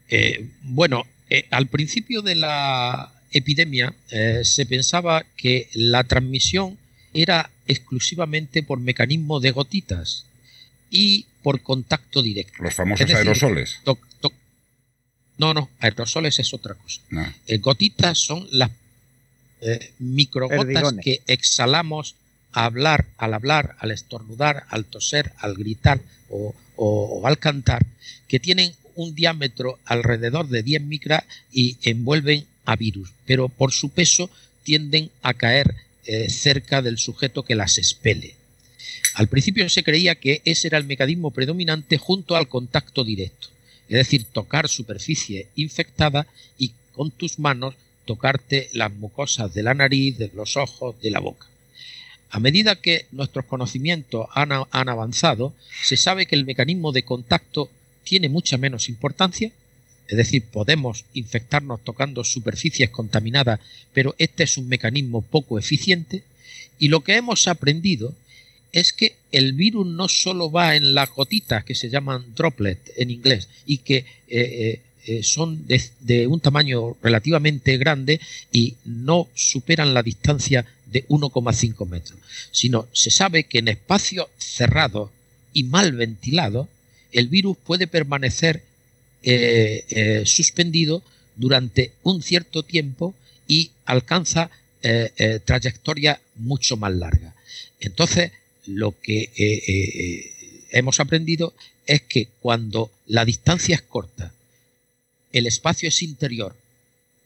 Eh, 0.08 0.46
bueno, 0.62 1.06
eh, 1.28 1.44
al 1.50 1.66
principio 1.66 2.22
de 2.22 2.36
la 2.36 3.12
epidemia 3.32 3.92
eh, 4.10 4.40
se 4.44 4.64
pensaba 4.64 5.26
que 5.36 5.68
la 5.74 6.04
transmisión 6.04 6.78
era 7.12 7.50
exclusivamente 7.66 8.62
por 8.62 8.80
mecanismo 8.80 9.40
de 9.40 9.50
gotitas 9.50 10.24
y 10.90 11.26
por 11.42 11.60
contacto 11.60 12.22
directo. 12.22 12.62
Los 12.62 12.72
famosos 12.72 13.10
aerosoles. 13.10 13.78
No, 15.38 15.54
no, 15.54 15.70
aerosoles 15.80 16.38
es 16.38 16.52
otra 16.52 16.74
cosa. 16.74 17.00
Ah. 17.12 17.32
Eh, 17.46 17.58
gotitas 17.58 18.18
son 18.18 18.46
las 18.50 18.70
microgotas 19.98 20.94
que 21.02 21.20
exhalamos 21.26 22.14
al 22.52 22.64
hablar, 22.64 23.06
al 23.16 23.34
hablar, 23.34 23.76
al 23.80 23.90
estornudar, 23.90 24.64
al 24.68 24.84
toser, 24.84 25.32
al 25.38 25.54
gritar 25.54 26.00
o 26.28 27.26
al 27.26 27.38
cantar, 27.38 27.84
que 28.28 28.38
tienen 28.38 28.72
un 28.98 29.14
diámetro 29.14 29.78
alrededor 29.84 30.48
de 30.48 30.62
10 30.64 30.82
micras 30.82 31.24
y 31.52 31.76
envuelven 31.82 32.46
a 32.64 32.74
virus, 32.74 33.10
pero 33.26 33.48
por 33.48 33.72
su 33.72 33.90
peso 33.90 34.28
tienden 34.64 35.10
a 35.22 35.34
caer 35.34 35.74
eh, 36.04 36.28
cerca 36.28 36.82
del 36.82 36.98
sujeto 36.98 37.44
que 37.44 37.54
las 37.54 37.78
expele. 37.78 38.34
Al 39.14 39.28
principio 39.28 39.68
se 39.70 39.84
creía 39.84 40.16
que 40.16 40.42
ese 40.44 40.66
era 40.66 40.78
el 40.78 40.84
mecanismo 40.84 41.30
predominante 41.30 41.96
junto 41.96 42.34
al 42.34 42.48
contacto 42.48 43.04
directo, 43.04 43.48
es 43.88 43.96
decir, 43.96 44.24
tocar 44.24 44.68
superficie 44.68 45.48
infectada 45.56 46.26
y 46.58 46.72
con 46.92 47.10
tus 47.10 47.38
manos 47.38 47.74
tocarte 48.04 48.68
las 48.72 48.92
mucosas 48.92 49.52
de 49.54 49.62
la 49.62 49.74
nariz, 49.74 50.18
de 50.18 50.30
los 50.34 50.56
ojos, 50.56 51.00
de 51.00 51.10
la 51.10 51.20
boca. 51.20 51.46
A 52.30 52.40
medida 52.40 52.76
que 52.76 53.06
nuestros 53.12 53.46
conocimientos 53.46 54.26
han, 54.34 54.50
han, 54.52 54.88
avanzado, 54.88 55.54
se 55.82 55.96
sabe 55.96 56.26
que 56.26 56.34
el 56.34 56.44
mecanismo 56.44 56.92
de 56.92 57.02
contacto 57.02 57.70
tiene 58.04 58.28
mucha 58.28 58.58
menos 58.58 58.88
importancia, 58.88 59.50
es 60.08 60.16
decir, 60.16 60.42
podemos 60.44 61.04
infectarnos 61.12 61.84
tocando 61.84 62.24
superficies 62.24 62.90
contaminadas, 62.90 63.60
pero 63.92 64.14
este 64.18 64.44
es 64.44 64.56
un 64.56 64.68
mecanismo 64.68 65.22
poco 65.22 65.58
eficiente, 65.58 66.22
y 66.78 66.88
lo 66.88 67.00
que 67.00 67.16
hemos 67.16 67.48
aprendido 67.48 68.14
es 68.72 68.92
que 68.92 69.16
el 69.32 69.52
virus 69.52 69.86
no 69.86 70.08
solo 70.08 70.50
va 70.50 70.76
en 70.76 70.94
las 70.94 71.10
gotitas 71.10 71.64
que 71.64 71.74
se 71.74 71.90
llaman 71.90 72.34
droplets 72.34 72.92
en 72.96 73.10
inglés 73.10 73.48
y 73.66 73.78
que 73.78 73.96
eh, 73.96 74.06
eh, 74.28 74.80
eh, 75.06 75.22
son 75.22 75.66
de, 75.66 76.26
un 76.26 76.40
tamaño 76.40 76.96
relativamente 77.02 77.76
grande 77.78 78.20
y 78.52 78.74
no 78.84 79.28
superan 79.34 79.94
la 79.94 80.02
distancia 80.02 80.66
de 80.86 81.06
1,5 81.08 81.86
metros, 81.86 82.18
sino 82.50 82.88
se 82.92 83.10
sabe 83.10 83.44
que 83.44 83.58
en 83.58 83.68
espacios 83.68 84.28
cerrados 84.38 85.10
y 85.52 85.64
mal 85.64 85.92
ventilados 85.92 86.68
el 87.12 87.28
virus 87.28 87.56
puede 87.56 87.86
permanecer 87.86 88.62
suspendido 90.24 91.02
durante 91.36 91.92
un 92.02 92.22
cierto 92.22 92.62
tiempo 92.62 93.14
y 93.46 93.72
alcanza 93.84 94.50
eh, 94.82 95.40
trayectoria 95.44 96.20
mucho 96.36 96.76
más 96.76 96.94
larga. 96.94 97.34
Entonces, 97.80 98.32
lo 98.68 98.94
que 99.00 99.30
hemos 100.70 101.00
aprendido 101.00 101.54
es 101.86 102.02
que 102.02 102.28
cuando 102.40 102.90
la 103.06 103.24
distancia 103.24 103.74
es 103.74 103.82
corta, 103.82 104.32
el 105.32 105.46
espacio 105.46 105.88
es 105.88 106.02
interior 106.02 106.54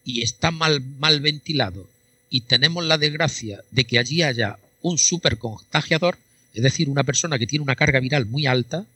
y 0.05 0.23
está 0.23 0.51
mal, 0.51 0.81
mal 0.81 1.21
ventilado 1.21 1.89
y 2.31 2.43
tenemos 2.43 2.85
la 2.85 2.99
desgracia 2.99 3.63
de 3.71 3.85
que 3.85 3.99
allí 3.99 4.23
haya 4.23 4.59
un 4.81 4.99
supercontagiador, 4.99 6.19
es 6.55 6.63
decir, 6.63 6.89
una 6.89 7.05
persona 7.05 7.39
que 7.39 7.47
tiene 7.47 7.63
una 7.63 7.77
carga 7.77 8.01
viral 8.01 8.27
muy 8.27 8.47
alta, 8.47 8.87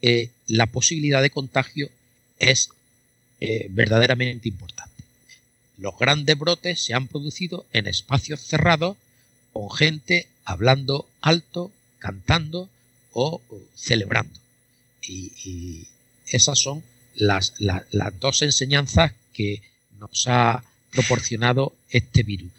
eh, 0.00 0.30
la 0.46 0.66
posibilidad 0.66 1.20
de 1.20 1.30
contagio 1.30 1.90
es 2.38 2.70
eh, 3.40 3.66
verdaderamente 3.70 4.48
importante. 4.48 5.04
Los 5.76 5.98
grandes 5.98 6.38
brotes 6.38 6.80
se 6.80 6.94
han 6.94 7.08
producido 7.08 7.66
en 7.72 7.86
espacios 7.86 8.40
cerrados 8.40 8.96
con 9.52 9.70
gente 9.70 10.28
hablando 10.44 11.08
alto, 11.20 11.72
cantando 11.98 12.68
o, 13.12 13.40
celebrando. 13.74 14.38
Y, 15.02 15.86
esas 16.26 16.58
son 16.58 16.82
las, 17.14 17.54
las 17.58 18.20
dos 18.20 18.42
enseñanzas 18.42 19.12
que 19.32 19.62
nos 19.98 20.26
ha 20.28 20.62
proporcionado 20.90 21.74
este 21.90 22.22
virus. 22.22 22.50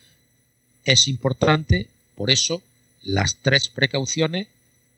Es 0.85 1.07
importante, 1.07 1.87
por 2.15 2.31
eso, 2.31 2.63
las 3.03 3.35
tres 3.35 3.67
precauciones 3.67 4.47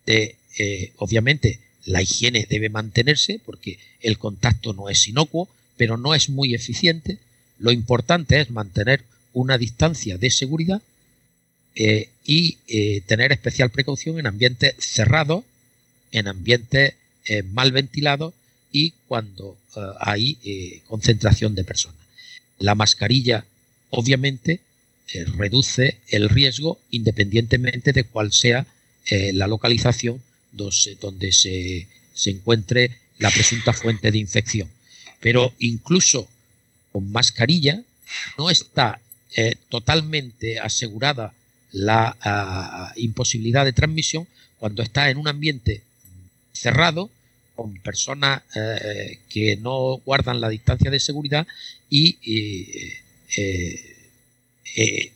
de, 0.06 0.38
eh, 0.58 0.94
obviamente, 0.98 1.60
la 1.86 2.02
higiene 2.02 2.48
debe 2.50 2.70
mantenerse 2.70 3.42
porque 3.46 3.80
el 4.02 4.18
contacto 4.18 4.74
no 4.74 4.90
es 4.90 5.08
inocuo, 5.08 5.50
pero 5.78 5.98
no 5.98 6.14
es 6.14 6.30
muy 6.30 6.54
eficiente. 6.54 7.18
Lo 7.58 7.72
importante 7.72 8.40
es 8.40 8.52
mantener 8.52 9.04
una 9.34 9.58
distancia 9.58 10.18
de 10.18 10.30
seguridad 10.30 10.82
eh, 11.76 12.10
y 12.26 12.58
eh, 12.68 13.02
tener 13.08 13.32
especial 13.32 13.70
precaución 13.70 14.20
en 14.20 14.28
ambientes 14.28 14.76
cerrados, 14.78 15.46
en 16.12 16.28
ambientes 16.28 16.96
eh, 17.26 17.44
mal 17.44 17.72
ventilados 17.72 18.34
y 18.72 18.94
cuando 19.08 19.58
hay 20.00 20.82
concentración 20.88 21.56
de 21.56 21.64
personas. 21.64 22.00
La 22.60 22.76
mascarilla, 22.76 23.46
obviamente, 23.90 24.60
reduce 25.38 25.98
el 26.10 26.30
riesgo 26.30 26.80
independientemente 26.90 27.94
de 27.94 28.04
cuál 28.04 28.34
sea 28.34 28.66
la 29.10 29.48
localización 29.48 30.22
donde 30.52 31.32
se, 31.32 31.88
encuentre 32.26 32.98
la 33.18 33.30
presunta 33.30 33.74
fuente 33.74 34.12
de 34.12 34.18
infección. 34.18 34.70
Pero 35.20 35.54
incluso 35.60 36.30
con 36.92 37.12
mascarilla 37.12 37.82
no 38.38 38.50
está 38.50 39.02
totalmente 39.70 40.60
asegurada 40.60 41.34
la 41.72 42.16
ah, 42.22 42.94
imposibilidad 42.96 43.66
de 43.66 43.74
transmisión 43.74 44.28
cuando 44.58 44.84
está 44.84 45.10
en 45.10 45.18
un 45.18 45.28
ambiente 45.28 45.82
cerrado 46.52 47.10
con 47.56 47.74
personas 47.76 48.42
eh, 48.56 49.20
que 49.30 49.58
no 49.58 49.98
guardan 50.06 50.42
la 50.42 50.50
distancia 50.50 50.92
de 50.92 51.00
seguridad 51.00 51.48
y 51.90 52.18
eh, 53.38 55.12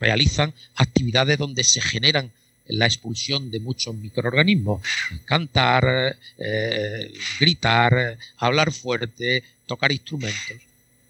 realizan 0.00 0.52
actividades 0.76 1.38
donde 1.38 1.64
se 1.64 1.80
generan 1.80 2.30
la 2.70 2.86
expulsión 2.86 3.50
de 3.50 3.60
muchos 3.60 3.94
microorganismos. 3.94 4.82
Cantar, 5.24 6.16
eh, 6.38 7.12
gritar, 7.38 8.16
hablar 8.38 8.72
fuerte, 8.72 9.42
tocar 9.66 9.92
instrumentos. 9.92 10.56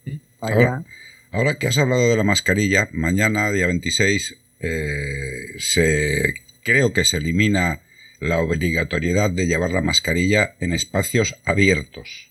¿Eh? 0.07 0.19
Ahora, 0.41 1.59
que 1.59 1.69
has 1.69 1.79
hablado 1.79 2.09
de 2.09 2.17
la 2.17 2.25
mascarilla, 2.25 2.89
mañana, 2.93 3.53
día 3.53 3.67
26, 3.67 4.37
eh, 4.61 5.59
se, 5.59 6.35
creo 6.63 6.93
que 6.93 7.05
se 7.05 7.17
elimina 7.17 7.81
la 8.21 8.39
obligatoriedad 8.39 9.31
de 9.31 9.47
llevar 9.47 9.71
la 9.71 9.83
mascarilla 9.83 10.55
en 10.61 10.73
espacios 10.73 11.37
abiertos. 11.45 12.29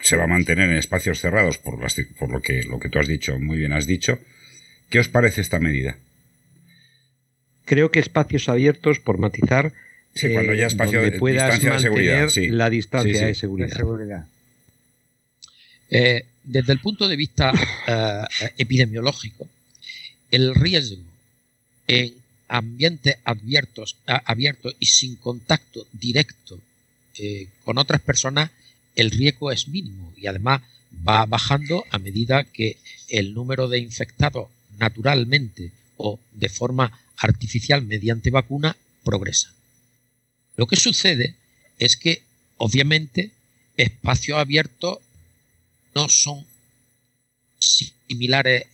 Se 0.00 0.16
va 0.16 0.24
a 0.24 0.28
mantener 0.28 0.70
en 0.70 0.76
espacios 0.76 1.20
cerrados, 1.20 1.58
por, 1.58 1.78
por 2.18 2.30
lo, 2.30 2.42
que, 2.42 2.62
lo 2.64 2.80
que 2.80 2.88
tú 2.88 2.98
has 2.98 3.06
dicho, 3.06 3.38
muy 3.38 3.58
bien 3.58 3.72
has 3.72 3.86
dicho. 3.86 4.18
¿Qué 4.90 4.98
os 4.98 5.08
parece 5.08 5.40
esta 5.40 5.58
medida? 5.58 5.96
creo 7.64 7.90
que 7.90 8.00
espacios 8.00 8.48
abiertos, 8.48 9.00
por 9.00 9.18
matizar, 9.18 9.72
sí, 10.14 10.32
cuando 10.32 10.54
ya 10.54 10.64
eh, 10.64 10.66
espacio 10.66 11.00
donde 11.00 11.18
puedas 11.18 11.62
mantener 11.62 12.52
la 12.52 12.70
distancia 12.70 13.26
de 13.26 13.34
seguridad. 13.34 14.26
Eh, 15.90 16.24
desde 16.44 16.72
el 16.72 16.80
punto 16.80 17.08
de 17.08 17.16
vista 17.16 17.52
epidemiológico, 18.58 19.48
el 20.32 20.54
riesgo 20.54 21.04
en 21.86 22.14
ambientes 22.48 23.16
abiertos, 23.22 23.96
abiertos 24.06 24.74
y 24.80 24.86
sin 24.86 25.14
contacto 25.16 25.86
directo 25.92 26.60
con 27.64 27.78
otras 27.78 28.00
personas, 28.00 28.50
el 28.96 29.10
riesgo 29.10 29.52
es 29.52 29.68
mínimo 29.68 30.12
y 30.16 30.26
además 30.26 30.62
va 31.06 31.24
bajando 31.26 31.84
a 31.90 31.98
medida 31.98 32.44
que 32.44 32.78
el 33.08 33.32
número 33.34 33.68
de 33.68 33.78
infectados 33.78 34.48
naturalmente 34.78 35.72
o 35.96 36.18
de 36.32 36.48
forma 36.48 36.98
artificial 37.18 37.82
mediante 37.82 38.30
vacuna 38.30 38.76
progresa. 39.04 39.52
Lo 40.56 40.66
que 40.66 40.76
sucede 40.76 41.36
es 41.78 41.96
que, 41.96 42.22
obviamente, 42.56 43.32
espacios 43.76 44.38
abiertos 44.38 44.98
no 45.94 46.08
son 46.08 46.44
similares 47.58 48.64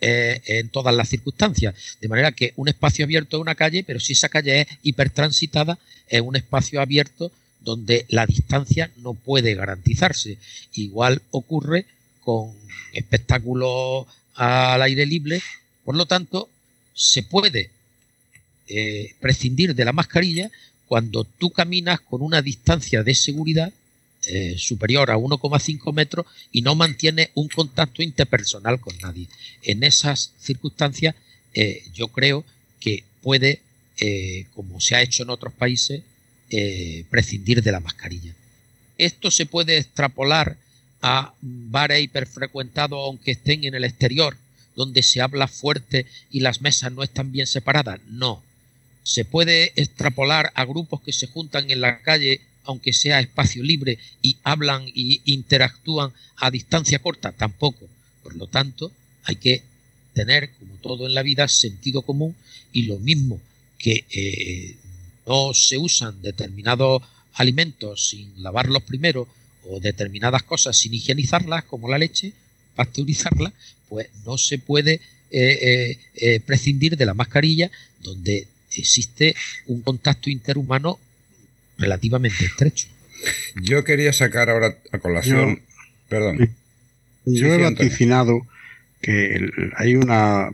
eh, 0.00 0.40
en 0.46 0.68
todas 0.68 0.94
las 0.94 1.08
circunstancias. 1.08 1.74
De 2.00 2.08
manera 2.08 2.32
que 2.32 2.52
un 2.56 2.68
espacio 2.68 3.04
abierto 3.04 3.36
es 3.36 3.40
una 3.40 3.54
calle, 3.54 3.82
pero 3.84 4.00
si 4.00 4.12
esa 4.12 4.28
calle 4.28 4.62
es 4.62 4.66
hipertransitada, 4.82 5.78
es 6.08 6.20
un 6.20 6.36
espacio 6.36 6.80
abierto 6.80 7.32
donde 7.60 8.06
la 8.08 8.26
distancia 8.26 8.90
no 8.98 9.14
puede 9.14 9.54
garantizarse. 9.54 10.38
Igual 10.74 11.22
ocurre 11.30 11.86
con 12.20 12.52
espectáculos 12.92 14.06
al 14.34 14.82
aire 14.82 15.04
libre, 15.04 15.42
por 15.84 15.96
lo 15.96 16.06
tanto, 16.06 16.48
se 16.94 17.22
puede 17.22 17.70
eh, 18.68 19.14
prescindir 19.20 19.74
de 19.74 19.84
la 19.84 19.92
mascarilla 19.92 20.50
cuando 20.86 21.24
tú 21.24 21.50
caminas 21.50 22.00
con 22.00 22.22
una 22.22 22.42
distancia 22.42 23.02
de 23.02 23.14
seguridad 23.14 23.72
eh, 24.26 24.56
superior 24.58 25.10
a 25.10 25.16
1,5 25.16 25.92
metros 25.92 26.26
y 26.52 26.62
no 26.62 26.74
mantienes 26.74 27.30
un 27.34 27.48
contacto 27.48 28.02
interpersonal 28.02 28.80
con 28.80 28.96
nadie. 28.98 29.28
En 29.62 29.84
esas 29.84 30.32
circunstancias, 30.40 31.14
eh, 31.54 31.84
yo 31.94 32.08
creo 32.08 32.44
que 32.80 33.04
puede, 33.22 33.60
como 34.54 34.80
se 34.80 34.94
ha 34.94 35.02
hecho 35.02 35.24
en 35.24 35.30
otros 35.30 35.52
países, 35.52 36.02
prescindir 37.10 37.62
de 37.62 37.72
la 37.72 37.80
mascarilla. 37.80 38.32
Esto 38.96 39.30
se 39.30 39.44
puede 39.44 39.76
extrapolar 39.76 40.56
a 41.02 41.32
bares 41.40 42.02
hiperfrecuentados 42.02 42.98
aunque 42.98 43.32
estén 43.32 43.64
en 43.64 43.74
el 43.74 43.84
exterior, 43.84 44.36
donde 44.74 45.02
se 45.02 45.20
habla 45.20 45.48
fuerte 45.48 46.06
y 46.30 46.40
las 46.40 46.60
mesas 46.60 46.92
no 46.92 47.02
están 47.02 47.32
bien 47.32 47.46
separadas. 47.46 48.00
No. 48.08 48.42
Se 49.02 49.24
puede 49.24 49.72
extrapolar 49.76 50.52
a 50.54 50.64
grupos 50.64 51.00
que 51.00 51.12
se 51.12 51.28
juntan 51.28 51.70
en 51.70 51.80
la 51.80 52.00
calle, 52.00 52.40
aunque 52.68 52.92
sea 52.92 53.18
espacio 53.18 53.62
libre, 53.62 53.98
y 54.20 54.36
hablan 54.44 54.84
y 54.94 55.22
interactúan 55.24 56.12
a 56.36 56.50
distancia 56.50 56.98
corta. 56.98 57.32
Tampoco. 57.32 57.88
Por 58.22 58.36
lo 58.36 58.46
tanto, 58.46 58.92
hay 59.24 59.36
que 59.36 59.62
tener, 60.12 60.50
como 60.52 60.74
todo 60.74 61.06
en 61.06 61.14
la 61.14 61.22
vida, 61.22 61.48
sentido 61.48 62.02
común 62.02 62.36
y 62.72 62.82
lo 62.82 62.98
mismo 62.98 63.40
que 63.78 64.04
eh, 64.10 64.76
no 65.26 65.54
se 65.54 65.78
usan 65.78 66.20
determinados 66.20 67.02
alimentos 67.32 68.10
sin 68.10 68.42
lavarlos 68.42 68.82
primero 68.82 69.26
o 69.64 69.80
determinadas 69.80 70.42
cosas 70.42 70.76
sin 70.76 70.92
higienizarlas, 70.92 71.64
como 71.64 71.88
la 71.88 71.96
leche, 71.96 72.34
pasteurizarla, 72.74 73.50
pues 73.88 74.08
no 74.26 74.36
se 74.36 74.58
puede 74.58 75.00
eh, 75.30 75.98
eh, 76.14 76.40
prescindir 76.40 76.98
de 76.98 77.06
la 77.06 77.14
mascarilla 77.14 77.70
donde 78.02 78.46
existe 78.76 79.34
un 79.66 79.80
contacto 79.80 80.28
interhumano 80.28 80.98
relativamente 81.78 82.44
estrecho. 82.44 82.88
Yo 83.62 83.84
quería 83.84 84.12
sacar 84.12 84.50
ahora 84.50 84.76
a 84.92 84.98
colación, 84.98 85.62
perdón. 86.08 86.50
Yo 87.24 87.46
he 87.52 87.58
vaticinado 87.58 88.46
que 89.00 89.50
hay 89.76 89.94
una, 89.94 90.50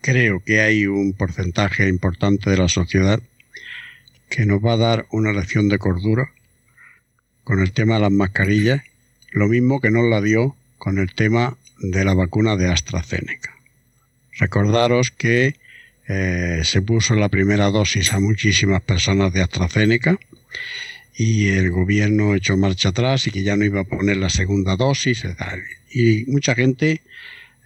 creo 0.00 0.42
que 0.44 0.60
hay 0.60 0.86
un 0.86 1.12
porcentaje 1.12 1.88
importante 1.88 2.50
de 2.50 2.56
la 2.56 2.68
sociedad 2.68 3.20
que 4.28 4.46
nos 4.46 4.64
va 4.64 4.74
a 4.74 4.78
dar 4.78 5.06
una 5.10 5.32
lección 5.32 5.68
de 5.68 5.78
cordura 5.78 6.30
con 7.44 7.60
el 7.60 7.72
tema 7.72 7.94
de 7.94 8.02
las 8.02 8.12
mascarillas, 8.12 8.82
lo 9.32 9.48
mismo 9.48 9.80
que 9.80 9.90
nos 9.90 10.08
la 10.08 10.20
dio 10.20 10.54
con 10.76 10.98
el 10.98 11.14
tema 11.14 11.56
de 11.78 12.04
la 12.04 12.14
vacuna 12.14 12.56
de 12.56 12.68
AstraZeneca. 12.68 13.54
Recordaros 14.38 15.10
que 15.10 15.56
eh, 16.06 16.60
se 16.64 16.82
puso 16.82 17.14
la 17.14 17.28
primera 17.28 17.70
dosis 17.70 18.12
a 18.12 18.20
muchísimas 18.20 18.82
personas 18.82 19.32
de 19.32 19.42
AstraZeneca 19.42 20.18
y 21.16 21.48
el 21.48 21.70
gobierno 21.70 22.34
echó 22.34 22.56
marcha 22.56 22.90
atrás 22.90 23.26
y 23.26 23.32
que 23.32 23.42
ya 23.42 23.56
no 23.56 23.64
iba 23.64 23.80
a 23.80 23.84
poner 23.84 24.16
la 24.18 24.30
segunda 24.30 24.76
dosis. 24.76 25.24
Y 25.90 26.24
mucha 26.26 26.54
gente 26.54 27.02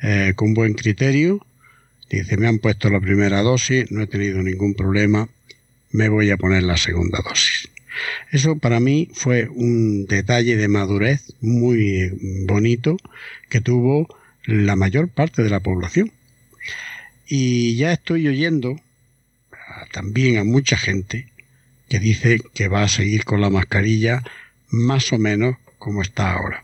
eh, 0.03 0.33
con 0.35 0.55
buen 0.55 0.75
criterio 0.75 1.45
dice, 2.09 2.37
me 2.37 2.47
han 2.47 2.59
puesto 2.59 2.89
la 2.91 3.01
primera 3.01 3.43
dosis, 3.43 3.91
no 3.91 4.03
he 4.03 4.07
tenido 4.07 4.43
ningún 4.43 4.75
problema, 4.75 5.29
me 5.91 6.09
voy 6.09 6.31
a 6.31 6.37
poner 6.37 6.63
la 6.63 6.77
segunda 6.77 7.21
dosis. 7.23 7.69
Eso 8.31 8.57
para 8.57 8.81
mí 8.81 9.09
fue 9.13 9.49
un 9.49 10.07
detalle 10.07 10.57
de 10.57 10.69
madurez 10.69 11.35
muy 11.41 12.11
bonito 12.47 12.97
que 13.51 13.61
tuvo 13.61 14.09
la 14.45 14.77
mayor 14.77 15.09
parte 15.09 15.43
de 15.43 15.51
la 15.51 15.61
población. 15.61 16.11
Y 17.27 17.77
ya 17.77 17.93
estoy 17.93 18.29
oyendo 18.29 18.81
también 19.93 20.39
a 20.39 20.45
mucha 20.45 20.77
gente 20.77 21.32
que 21.93 21.99
dice 21.99 22.41
que 22.55 22.69
va 22.69 22.85
a 22.85 22.89
seguir 22.89 23.27
con 23.27 23.43
la 23.43 23.51
mascarilla 23.51 24.23
más 24.71 25.13
o 25.13 25.19
menos 25.19 25.57
como 25.77 26.01
está 26.01 26.33
ahora. 26.33 26.63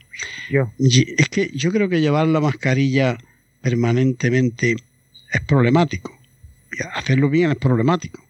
Es 0.78 1.28
que 1.28 1.50
yo 1.52 1.70
creo 1.70 1.90
que 1.90 2.00
llevar 2.00 2.26
la 2.28 2.40
mascarilla 2.40 3.18
permanentemente 3.60 4.76
es 5.30 5.40
problemático. 5.42 6.18
Hacerlo 6.94 7.28
bien 7.28 7.50
es 7.50 7.58
problemático. 7.58 8.24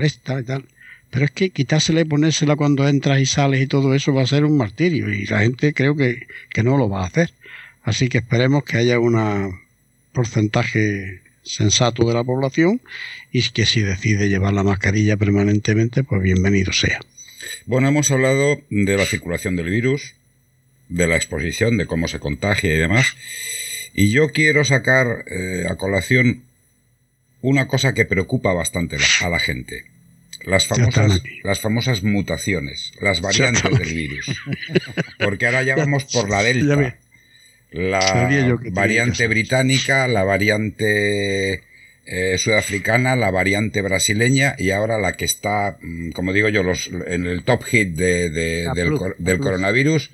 Y 0.00 0.08
tal. 0.22 0.66
Pero 1.10 1.24
es 1.24 1.32
que 1.32 1.50
quitársela 1.50 2.02
y 2.02 2.04
ponérsela 2.04 2.54
cuando 2.54 2.86
entras 2.86 3.18
y 3.18 3.26
sales 3.26 3.60
y 3.60 3.66
todo 3.66 3.92
eso 3.92 4.14
va 4.14 4.22
a 4.22 4.26
ser 4.28 4.44
un 4.44 4.56
martirio 4.56 5.12
y 5.12 5.26
la 5.26 5.40
gente 5.40 5.74
creo 5.74 5.96
que, 5.96 6.28
no 6.62 6.76
lo 6.76 6.88
va 6.88 7.02
a 7.02 7.06
hacer. 7.06 7.32
Así 7.82 8.08
que 8.08 8.18
esperemos 8.18 8.62
que 8.62 8.76
haya 8.76 9.00
un 9.00 9.58
porcentaje 10.12 11.22
sensato 11.42 12.06
de 12.06 12.14
la 12.14 12.24
población 12.24 12.80
y 13.32 13.42
que 13.50 13.66
si 13.66 13.80
decide 13.82 14.28
llevar 14.28 14.52
la 14.52 14.62
mascarilla 14.62 15.16
permanentemente, 15.16 16.04
pues 16.04 16.22
bienvenido 16.22 16.72
sea. 16.72 17.00
Bueno, 17.66 17.88
hemos 17.88 18.10
hablado 18.10 18.60
de 18.70 18.96
la 18.96 19.06
circulación 19.06 19.56
del 19.56 19.70
virus, 19.70 20.14
de 20.88 21.06
la 21.06 21.16
exposición, 21.16 21.76
de 21.78 21.86
cómo 21.86 22.08
se 22.08 22.18
contagia 22.18 22.74
y 22.74 22.78
demás. 22.78 23.14
Y 23.94 24.10
yo 24.10 24.30
quiero 24.30 24.64
sacar 24.64 25.24
eh, 25.30 25.66
a 25.68 25.76
colación 25.76 26.42
una 27.42 27.66
cosa 27.66 27.94
que 27.94 28.04
preocupa 28.04 28.52
bastante 28.52 28.96
a 29.22 29.28
la 29.28 29.38
gente. 29.38 29.84
Las 30.44 30.66
famosas, 30.66 31.22
las 31.42 31.60
famosas 31.60 32.02
mutaciones, 32.02 32.92
las 33.00 33.20
variantes 33.20 33.78
del 33.78 33.94
virus. 33.94 34.26
Porque 35.18 35.46
ahora 35.46 35.62
ya 35.62 35.76
vamos 35.76 36.04
por 36.04 36.30
la 36.30 36.42
delta. 36.42 36.96
La 37.72 38.58
variante 38.72 39.28
británica, 39.28 40.08
la 40.08 40.24
variante 40.24 41.62
eh, 42.06 42.38
sudafricana, 42.38 43.14
la 43.14 43.30
variante 43.30 43.82
brasileña 43.82 44.56
y 44.58 44.70
ahora 44.70 44.98
la 44.98 45.12
que 45.12 45.24
está, 45.24 45.78
mm, 45.80 46.10
como 46.10 46.32
digo 46.32 46.48
yo, 46.48 46.64
los, 46.64 46.88
en 46.88 47.26
el 47.26 47.44
top 47.44 47.62
hit 47.64 47.90
de, 47.90 48.30
del, 48.30 49.38
coronavirus 49.38 50.10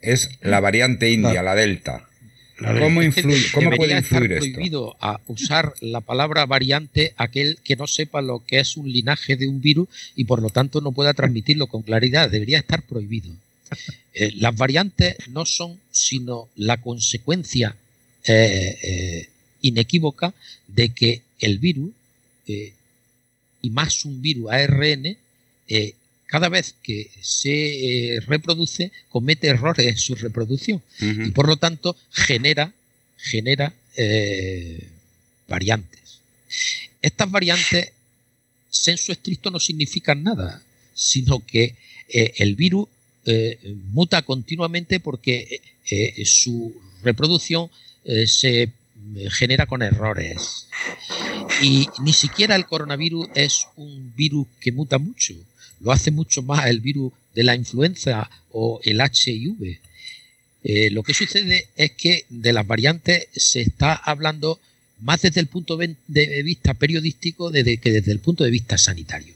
es 0.00 0.30
la 0.42 0.60
variante 0.60 1.10
india, 1.10 1.42
la 1.42 1.56
delta. 1.56 2.06
¿Cómo, 2.78 3.02
influye, 3.02 3.46
cómo 3.52 3.70
puede 3.70 3.96
influir 3.96 4.32
estar 4.32 4.52
prohibido 4.52 4.96
a 5.00 5.18
usar 5.26 5.72
la 5.80 6.02
palabra 6.02 6.44
variante 6.46 7.14
aquel 7.16 7.58
que 7.64 7.74
no 7.74 7.86
sepa 7.86 8.20
lo 8.20 8.44
que 8.44 8.60
es 8.60 8.76
un 8.76 8.92
linaje 8.92 9.36
de 9.36 9.48
un 9.48 9.60
virus 9.60 9.88
y 10.14 10.26
por 10.26 10.42
lo 10.42 10.50
tanto 10.50 10.80
no 10.82 10.92
pueda 10.92 11.14
transmitirlo 11.14 11.68
con 11.68 11.82
claridad. 11.82 12.30
Debería 12.30 12.58
estar 12.58 12.82
prohibido. 12.82 13.32
Eh, 14.14 14.32
las 14.36 14.56
variantes 14.56 15.16
no 15.28 15.46
son 15.46 15.80
sino 15.90 16.48
la 16.56 16.80
consecuencia 16.80 17.76
eh, 18.24 18.78
eh, 18.82 19.28
inequívoca 19.62 20.34
de 20.66 20.90
que 20.90 21.22
el 21.38 21.58
virus, 21.58 21.90
y 22.46 23.70
más 23.70 24.04
un 24.04 24.20
virus 24.20 24.50
ARN, 24.50 25.16
cada 26.26 26.48
vez 26.48 26.74
que 26.82 27.10
se 27.20 28.18
reproduce, 28.26 28.90
comete 29.08 29.46
errores 29.46 29.86
en 29.86 29.96
su 29.96 30.16
reproducción 30.16 30.82
y 31.00 31.30
por 31.30 31.46
lo 31.46 31.56
tanto 31.56 31.96
genera, 32.10 32.72
genera 33.16 33.72
variantes. 35.46 36.00
Estas 37.00 37.30
variantes, 37.30 37.92
senso 38.68 39.12
estricto, 39.12 39.50
no 39.50 39.60
significan 39.60 40.22
nada, 40.22 40.62
sino 40.94 41.44
que 41.46 41.76
eh, 42.08 42.34
el 42.38 42.56
virus 42.56 42.88
muta 43.92 44.22
continuamente 44.22 45.00
porque 45.00 45.60
su 46.24 46.74
reproducción 47.02 47.70
se 48.26 48.72
genera 49.30 49.66
con 49.66 49.82
errores. 49.82 50.66
Y 51.62 51.86
ni 52.02 52.12
siquiera 52.12 52.56
el 52.56 52.66
coronavirus 52.66 53.28
es 53.34 53.66
un 53.76 54.14
virus 54.16 54.46
que 54.60 54.72
muta 54.72 54.98
mucho 54.98 55.34
lo 55.80 55.92
hace 55.92 56.10
mucho 56.10 56.42
más 56.42 56.66
el 56.66 56.80
virus 56.80 57.12
de 57.34 57.42
la 57.42 57.54
influenza 57.54 58.30
o 58.52 58.80
el 58.84 59.00
HIV. 59.00 59.78
Eh, 60.62 60.90
lo 60.90 61.02
que 61.02 61.14
sucede 61.14 61.68
es 61.76 61.92
que 61.92 62.24
de 62.28 62.52
las 62.52 62.66
variantes 62.66 63.28
se 63.34 63.62
está 63.62 63.94
hablando 63.94 64.60
más 65.00 65.22
desde 65.22 65.40
el 65.40 65.46
punto 65.46 65.78
de 65.78 66.42
vista 66.42 66.74
periodístico 66.74 67.50
que 67.50 67.62
desde 67.62 68.12
el 68.12 68.20
punto 68.20 68.44
de 68.44 68.50
vista 68.50 68.76
sanitario. 68.76 69.34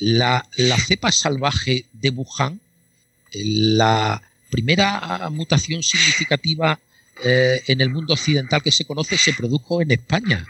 La, 0.00 0.44
cepa 0.86 1.12
salvaje 1.12 1.84
de 1.92 2.10
Wuhan, 2.10 2.60
la 3.32 4.22
primera 4.50 5.28
mutación 5.30 5.82
significativa 5.82 6.78
eh, 7.24 7.62
en 7.66 7.80
el 7.80 7.90
mundo 7.90 8.14
occidental 8.14 8.62
que 8.62 8.72
se 8.72 8.84
conoce 8.84 9.18
se 9.18 9.32
produjo 9.32 9.82
en 9.82 9.90
España. 9.90 10.46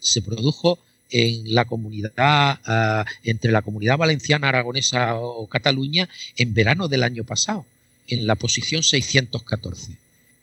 Se 0.00 0.22
produjo 0.22 0.78
en 1.10 1.54
la 1.54 1.64
comunidad, 1.64 2.12
ah, 2.16 3.04
entre 3.22 3.50
la 3.50 3.62
comunidad 3.62 3.96
valenciana, 3.96 4.48
aragonesa 4.48 5.16
o 5.16 5.48
Cataluña 5.48 6.08
en 6.36 6.54
verano 6.54 6.88
del 6.88 7.02
año 7.02 7.24
pasado 7.24 7.64
en 8.08 8.26
la 8.26 8.34
posición 8.34 8.82
614. 8.82 9.92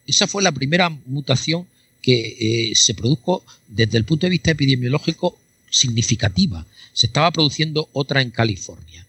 Esa 0.08 0.28
fue 0.28 0.44
la 0.44 0.52
primera 0.52 0.90
mutación 0.90 1.68
que 2.02 2.70
eh, 2.70 2.76
se 2.76 2.94
produjo 2.94 3.44
desde 3.68 3.98
el 3.98 4.06
punto 4.06 4.28
de 4.28 4.32
vista 4.32 4.52
epidemiológico 4.52 5.38
significativa. 5.70 6.66
Se 6.94 7.08
estaba 7.08 7.32
produciendo 7.32 7.90
otra 7.94 8.22
en 8.22 8.32
California. 8.32 9.05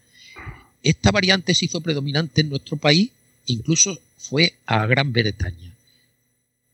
Esta 0.83 1.11
variante 1.11 1.53
se 1.53 1.65
hizo 1.65 1.81
predominante 1.81 2.41
en 2.41 2.49
nuestro 2.49 2.77
país, 2.77 3.11
incluso 3.45 3.99
fue 4.17 4.53
a 4.65 4.85
Gran 4.85 5.11
Bretaña. 5.11 5.73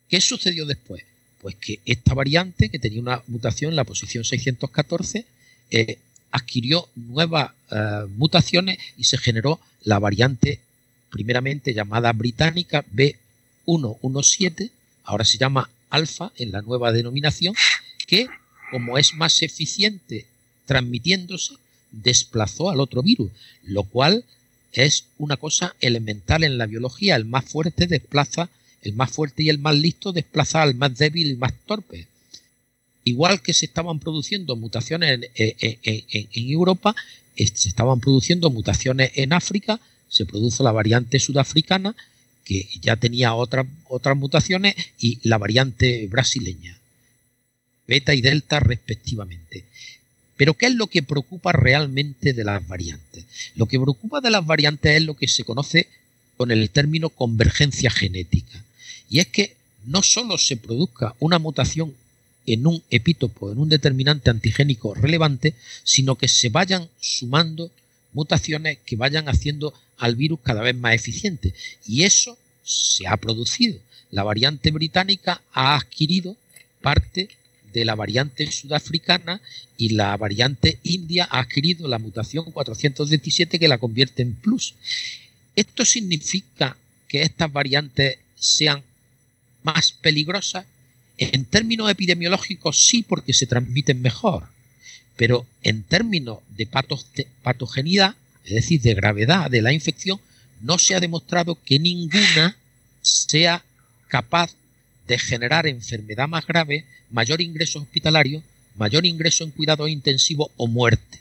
¿Qué 0.09 0.21
sucedió 0.21 0.65
después? 0.65 1.03
Pues 1.41 1.55
que 1.55 1.79
esta 1.85 2.13
variante, 2.13 2.69
que 2.69 2.79
tenía 2.79 3.01
una 3.01 3.23
mutación 3.27 3.71
en 3.71 3.75
la 3.75 3.83
posición 3.83 4.23
614, 4.23 5.25
eh, 5.71 5.97
adquirió 6.31 6.87
nuevas 6.95 7.51
eh, 7.71 8.05
mutaciones 8.15 8.77
y 8.97 9.05
se 9.05 9.17
generó 9.17 9.59
la 9.83 9.99
variante 9.99 10.59
primeramente 11.09 11.73
llamada 11.73 12.11
británica 12.13 12.83
B117, 12.93 14.71
ahora 15.03 15.25
se 15.25 15.37
llama 15.37 15.69
alfa 15.89 16.31
en 16.37 16.51
la 16.51 16.61
nueva 16.61 16.91
denominación, 16.91 17.53
que 18.07 18.27
como 18.71 18.97
es 18.97 19.13
más 19.13 19.41
eficiente 19.43 20.25
transmitiéndose, 20.65 21.55
desplazó 21.93 22.69
al 22.69 22.81
otro 22.81 23.01
virus, 23.01 23.31
lo 23.63 23.83
cual 23.83 24.25
es 24.73 25.05
una 25.17 25.37
cosa 25.37 25.75
elemental 25.79 26.43
en 26.43 26.57
la 26.57 26.65
biología. 26.65 27.15
El 27.15 27.25
más 27.25 27.45
fuerte 27.45 27.87
desplaza, 27.87 28.49
el 28.81 28.93
más 28.93 29.11
fuerte 29.11 29.43
y 29.43 29.49
el 29.49 29.59
más 29.59 29.75
listo 29.75 30.11
desplaza 30.11 30.63
al 30.63 30.75
más 30.75 30.97
débil 30.97 31.31
y 31.31 31.35
más 31.35 31.53
torpe. 31.65 32.07
Igual 33.05 33.41
que 33.41 33.53
se 33.53 33.65
estaban 33.65 33.99
produciendo 33.99 34.55
mutaciones 34.55 35.29
en, 35.35 36.27
Europa, 36.33 36.95
se 37.35 37.69
estaban 37.69 37.99
produciendo 37.99 38.49
mutaciones 38.49 39.11
en 39.15 39.33
África, 39.33 39.79
se 40.09 40.25
produjo 40.25 40.63
la 40.63 40.71
variante 40.71 41.19
sudafricana, 41.19 41.95
que 42.45 42.67
ya 42.81 42.95
tenía 42.95 43.35
otras 43.35 43.67
otras 43.87 44.17
mutaciones, 44.17 44.75
y 44.97 45.19
la 45.27 45.37
variante 45.37 46.07
brasileña, 46.07 46.77
beta 47.87 48.13
y 48.13 48.21
delta 48.21 48.59
respectivamente. 48.59 49.65
Pero 50.43 50.55
¿qué 50.55 50.65
es 50.65 50.75
lo 50.75 50.87
que 50.87 51.01
preocupa 51.01 51.53
realmente 51.53 52.33
de 52.33 52.43
las 52.43 52.67
variantes? 52.67 53.23
Lo 53.55 53.65
que 53.65 53.79
preocupa 53.79 54.19
de 54.19 54.29
las 54.29 54.45
variantes 54.45 54.97
es 54.97 55.03
lo 55.03 55.13
que 55.13 55.29
se 55.29 55.45
conoce 55.45 55.87
con 56.35 56.51
el 56.51 56.69
término 56.69 57.07
convergencia 57.07 57.89
genética. 57.89 58.61
Y 59.09 59.19
es 59.19 59.27
que 59.27 59.55
no 59.85 60.01
solo 60.01 60.37
se 60.37 60.57
produzca 60.57 61.15
una 61.19 61.39
mutación 61.39 61.93
en 62.45 62.67
un 62.67 62.83
epítopo, 62.89 63.53
en 63.53 63.57
un 63.57 63.69
determinante 63.69 64.31
antigénico 64.31 64.93
relevante, 64.93 65.53
sino 65.85 66.17
que 66.17 66.27
se 66.27 66.49
vayan 66.49 66.89
sumando 66.99 67.71
mutaciones 68.11 68.79
que 68.85 68.97
vayan 68.97 69.29
haciendo 69.29 69.73
al 69.97 70.17
virus 70.17 70.41
cada 70.43 70.61
vez 70.61 70.75
más 70.75 70.93
eficiente. 70.93 71.53
Y 71.87 72.03
eso 72.03 72.37
se 72.65 73.07
ha 73.07 73.15
producido. 73.15 73.79
La 74.11 74.23
variante 74.23 74.71
británica 74.71 75.41
ha 75.53 75.77
adquirido 75.77 76.35
parte 76.81 77.29
de 77.73 77.85
la 77.85 77.95
variante 77.95 78.49
sudafricana 78.51 79.41
y 79.77 79.89
la 79.89 80.15
variante 80.17 80.79
india 80.83 81.27
ha 81.29 81.39
adquirido 81.39 81.87
la 81.87 81.99
mutación 81.99 82.51
417 82.51 83.59
que 83.59 83.67
la 83.67 83.77
convierte 83.77 84.21
en 84.21 84.35
plus. 84.35 84.75
¿Esto 85.55 85.85
significa 85.85 86.77
que 87.07 87.23
estas 87.23 87.51
variantes 87.51 88.17
sean 88.35 88.83
más 89.63 89.91
peligrosas? 89.91 90.65
En 91.17 91.45
términos 91.45 91.89
epidemiológicos 91.89 92.87
sí, 92.87 93.03
porque 93.03 93.33
se 93.33 93.45
transmiten 93.45 94.01
mejor, 94.01 94.47
pero 95.15 95.45
en 95.61 95.83
términos 95.83 96.39
de 96.57 96.67
patogenidad 97.43 98.15
es 98.45 98.53
decir, 98.53 98.81
de 98.81 98.93
gravedad 98.93 99.49
de 99.49 99.61
la 99.61 99.73
infección, 99.73 100.19
no 100.61 100.77
se 100.77 100.95
ha 100.95 100.99
demostrado 100.99 101.57
que 101.63 101.79
ninguna 101.79 102.57
sea 103.01 103.63
capaz 104.07 104.51
de 105.07 105.17
generar 105.17 105.67
enfermedad 105.67 106.27
más 106.27 106.45
grave, 106.45 106.85
mayor 107.13 107.41
ingreso 107.41 107.79
hospitalario, 107.79 108.43
mayor 108.75 109.05
ingreso 109.05 109.45
en 109.45 109.51
cuidado 109.51 109.87
intensivo 109.87 110.51
o 110.57 110.67
muerte. 110.67 111.19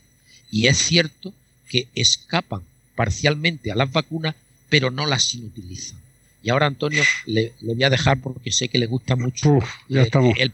Y 0.50 0.66
es 0.66 0.78
cierto 0.78 1.32
que 1.68 1.86
escapan 1.94 2.62
parcialmente 2.96 3.70
a 3.70 3.76
las 3.76 3.92
vacunas, 3.92 4.34
pero 4.68 4.90
no 4.90 5.06
las 5.06 5.32
inutilizan. 5.34 5.98
Y 6.42 6.50
ahora, 6.50 6.66
Antonio, 6.66 7.04
le, 7.26 7.52
voy 7.60 7.84
a 7.84 7.90
dejar 7.90 8.20
porque 8.20 8.50
sé 8.50 8.68
que 8.68 8.78
le 8.78 8.86
gusta 8.86 9.14
mucho 9.14 9.58
eh, 9.88 10.10
el, 10.38 10.50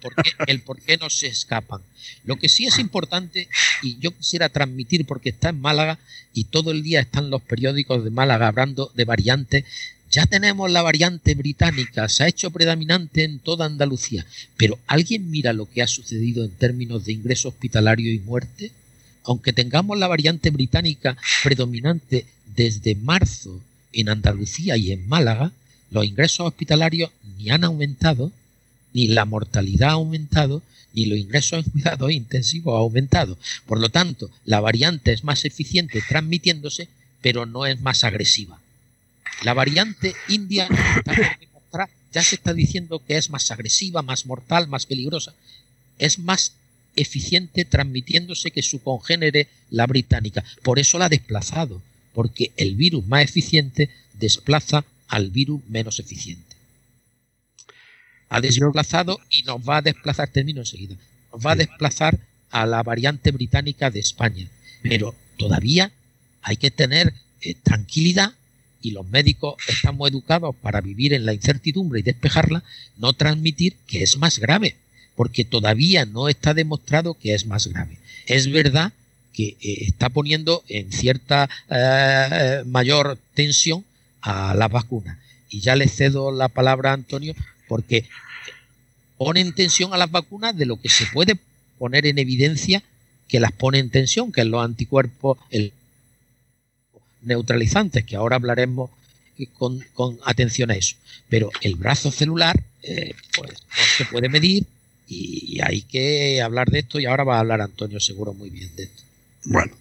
por 0.61 0.83
qué, 0.83 0.99
no 0.99 1.09
se 1.09 1.29
escapan. 1.29 1.81
Lo 2.25 2.37
que 2.37 2.51
sí 2.51 2.67
es 2.67 2.79
importante, 2.79 3.49
y 3.83 3.99
yo 3.99 4.11
quisiera 4.11 4.51
transmitir 4.51 5.07
porque 5.07 5.31
está 5.31 5.49
en 5.49 5.61
Málaga 5.61 5.99
y 6.35 6.45
todo 6.45 6.73
el 6.73 6.83
día 6.83 7.01
están 7.01 7.31
los 7.31 7.41
periódicos 7.41 8.05
de 8.05 8.11
Málaga 8.11 8.49
hablando 8.49 8.93
de 8.95 9.05
variantes, 9.07 9.65
ya 10.11 10.27
tenemos 10.27 10.71
la 10.71 10.83
variante 10.83 11.35
británica, 11.35 12.09
se 12.09 12.25
ha 12.25 12.29
hecho 12.29 12.51
predominante 12.51 13.25
en 13.25 13.39
toda 13.41 13.67
Andalucía, 13.67 14.25
pero 14.57 14.79
¿alguien 14.87 15.31
mira 15.31 15.53
lo 15.53 15.71
que 15.71 15.83
ha 15.83 15.87
sucedido 15.87 16.45
en 16.45 16.51
términos 16.51 17.05
de 17.05 17.13
ingreso 17.13 17.49
hospitalario 17.49 18.13
y 18.13 18.19
muerte? 18.19 18.73
Aunque 19.25 19.53
tengamos 19.53 19.99
la 19.99 20.07
variante 20.07 20.51
británica 20.51 21.17
predominante 21.45 22.25
desde 22.57 22.95
marzo 22.95 23.61
en 23.93 24.09
Andalucía 24.09 24.77
y 24.79 24.93
en 24.93 25.07
Málaga, 25.07 25.53
los 25.91 26.07
ingresos 26.07 26.47
hospitalarios 26.47 27.11
ni 27.37 27.51
han 27.51 27.65
aumentado, 27.65 28.33
ni 28.95 29.09
la 29.09 29.27
mortalidad 29.27 29.91
ha 29.91 29.93
aumentado, 29.93 30.63
ni 30.95 31.05
los 31.05 31.19
ingresos 31.19 31.65
en 31.65 31.71
cuidados 31.71 32.11
intensivos 32.11 32.75
ha 32.75 32.79
aumentado. 32.79 33.37
Por 33.67 33.79
lo 33.79 33.91
tanto, 33.91 34.31
la 34.47 34.61
variante 34.61 35.13
es 35.13 35.23
más 35.23 35.45
eficiente 35.45 36.03
transmitiéndose, 36.09 36.89
pero 37.21 37.45
no 37.45 37.67
es 37.67 37.81
más 37.81 38.05
agresiva. 38.05 38.59
La 39.43 39.55
variante 39.55 40.15
india 40.29 40.69
ya 42.13 42.23
se 42.23 42.37
está 42.37 42.55
diciendo 42.55 43.03
que 43.07 43.17
es 43.17 43.31
más 43.31 43.51
agresiva, 43.51 44.03
más 44.03 44.27
mortal, 44.27 44.69
más 44.69 44.87
peligrosa. 44.87 45.35
Es 45.99 46.19
más 46.19 46.53
eficiente 46.97 47.65
transmitiéndose 47.65 48.51
que 48.51 48.63
su 48.63 48.83
congénere, 48.83 49.49
la 49.71 49.87
británica. 49.87 50.45
Por 50.63 50.79
eso 50.79 50.99
la 50.99 51.07
ha 51.07 51.11
desplazado, 51.11 51.83
porque 52.15 52.53
el 52.57 52.75
virus 52.75 53.07
más 53.07 53.25
eficiente 53.25 53.91
desplaza 54.15 54.85
al 55.07 55.31
virus 55.31 55.61
menos 55.69 56.01
eficiente. 56.01 56.57
Ha 58.31 58.41
desplazado 58.41 59.21
y 59.31 59.43
nos 59.45 59.61
va 59.61 59.79
a 59.79 59.83
desplazar, 59.83 60.29
termino 60.29 60.61
enseguida, 60.61 60.97
nos 61.33 61.47
va 61.47 61.53
a 61.53 61.57
desplazar 61.57 62.19
a 62.51 62.67
la 62.67 62.83
variante 62.83 63.31
británica 63.31 63.91
de 63.91 64.01
España. 64.01 64.49
Pero 64.83 65.15
todavía 65.37 65.93
hay 66.43 66.57
que 66.57 66.71
tener 66.71 67.15
eh, 67.41 67.55
tranquilidad 67.55 68.35
y 68.81 68.93
los 68.93 69.07
médicos 69.09 69.57
estamos 69.67 70.11
educados 70.11 70.55
para 70.57 70.81
vivir 70.81 71.13
en 71.13 71.27
la 71.27 71.35
incertidumbre 71.35 72.01
y 72.01 72.03
despejarla, 72.03 72.63
no 72.97 73.13
transmitir 73.13 73.77
que 73.87 74.03
es 74.03 74.17
más 74.17 74.39
grave, 74.39 74.77
porque 75.17 75.45
todavía 75.45 76.07
no 76.07 76.29
está 76.29 76.55
demostrado 76.55 77.15
que 77.15 77.35
es 77.35 77.47
más 77.47 77.67
grave. 77.67 77.99
Es 78.27 78.51
verdad 78.51 78.93
que 79.33 79.57
eh, 79.61 79.85
está 79.87 80.09
poniendo 80.09 80.63
en 80.69 80.93
cierta 80.93 81.49
eh, 81.71 82.63
mayor 82.67 83.19
tensión 83.35 83.85
a 84.21 84.55
las 84.55 84.71
vacunas. 84.71 85.19
Y 85.51 85.61
ya 85.61 85.77
le 85.77 85.89
cedo 85.89 86.31
la 86.31 86.49
palabra 86.49 86.91
a 86.91 86.95
Antonio 86.95 87.35
porque 87.69 88.09
pone 89.17 89.41
en 89.41 89.55
tensión 89.55 89.93
a 89.93 89.99
las 89.99 90.11
vacunas 90.11 90.57
de 90.57 90.67
lo 90.67 90.81
que 90.81 90.89
se 90.89 91.07
puede 91.07 91.37
poner 91.79 92.07
en 92.07 92.19
evidencia 92.19 92.83
que 93.29 93.41
las 93.41 93.53
pone 93.53 93.79
en 93.79 93.91
tensión, 93.91 94.33
que 94.33 94.41
es 94.41 94.47
los 94.47 94.65
anticuerpos 94.65 95.39
neutralizantes, 97.23 98.05
que 98.05 98.17
ahora 98.17 98.37
hablaremos 98.37 98.91
con, 99.55 99.85
atención 100.25 100.71
a 100.71 100.75
eso. 100.75 100.97
Pero 101.29 101.51
el 101.61 101.77
brazo 101.77 102.11
celular 102.11 102.61
eh, 102.83 103.15
pues 103.37 103.51
no 103.53 103.85
se 103.97 104.05
puede 104.07 104.29
medir 104.29 104.65
y 105.11 105.61
hay 105.63 105.83
que 105.83 106.43
hablar 106.43 106.71
de 106.71 106.81
esto 106.81 107.01
y 107.01 107.07
ahora 107.07 107.25
va 107.25 107.37
a 107.37 107.41
hablar 107.41 107.63
Antonio 107.63 107.99
seguro 107.99 108.35
muy 108.35 108.51
bien 108.51 108.69
de 108.77 108.85
esto. 108.85 109.03
Bueno, 109.45 109.73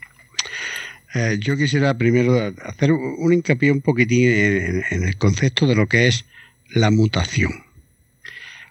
eh, 1.14 1.38
yo 1.40 1.58
quisiera 1.58 1.98
primero 1.98 2.54
hacer 2.64 2.92
un 2.92 3.34
hincapié 3.34 3.72
un 3.72 3.82
poquitín 3.82 4.30
en, 4.30 5.04
el 5.04 5.18
concepto 5.18 5.66
de 5.66 5.76
lo 5.76 5.88
que 5.88 6.08
es 6.08 6.26
la 6.70 6.92
mutación. 6.92 7.64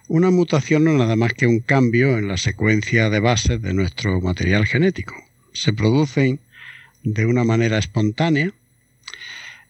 Una 0.07 0.31
mutación 0.31 0.85
no 0.85 0.91
es 0.91 0.97
nada 0.97 1.15
más 1.15 1.33
que 1.33 1.47
un 1.47 1.59
cambio 1.59 2.17
en 2.17 2.27
la 2.27 2.37
secuencia 2.37 3.09
de 3.09 3.19
bases 3.19 3.61
de 3.61 3.73
nuestro 3.73 4.21
material 4.21 4.65
genético. 4.65 5.15
Se 5.51 5.73
producen 5.73 6.39
de 7.13 7.25
una 7.25 7.45
manera 7.45 7.77
espontánea 7.77 8.51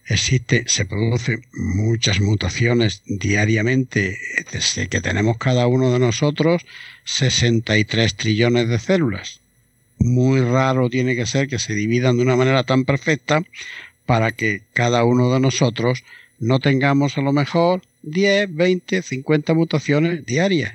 existe, 0.06 0.64
se 0.66 0.86
producen 0.86 1.44
muchas 1.52 2.20
mutaciones 2.20 3.02
diariamente, 3.06 4.18
desde 4.50 4.88
que 4.88 5.00
tenemos 5.00 5.36
cada 5.38 5.66
uno 5.66 5.92
de 5.92 5.98
nosotros 5.98 6.66
63 7.04 8.14
trillones 8.14 8.68
de 8.68 8.78
células. 8.78 9.40
Muy 9.98 10.40
raro 10.40 10.90
tiene 10.90 11.14
que 11.14 11.26
ser 11.26 11.48
que 11.48 11.58
se 11.58 11.74
dividan 11.74 12.16
de 12.16 12.22
una 12.22 12.36
manera 12.36 12.64
tan 12.64 12.84
perfecta 12.84 13.42
para 14.06 14.32
que 14.32 14.62
cada 14.72 15.04
uno 15.04 15.32
de 15.32 15.40
nosotros 15.40 16.04
no 16.38 16.58
tengamos 16.58 17.18
a 17.18 17.20
lo 17.20 17.32
mejor 17.32 17.82
10, 18.02 18.54
20, 18.54 19.02
50 19.02 19.54
mutaciones 19.54 20.24
diarias. 20.24 20.74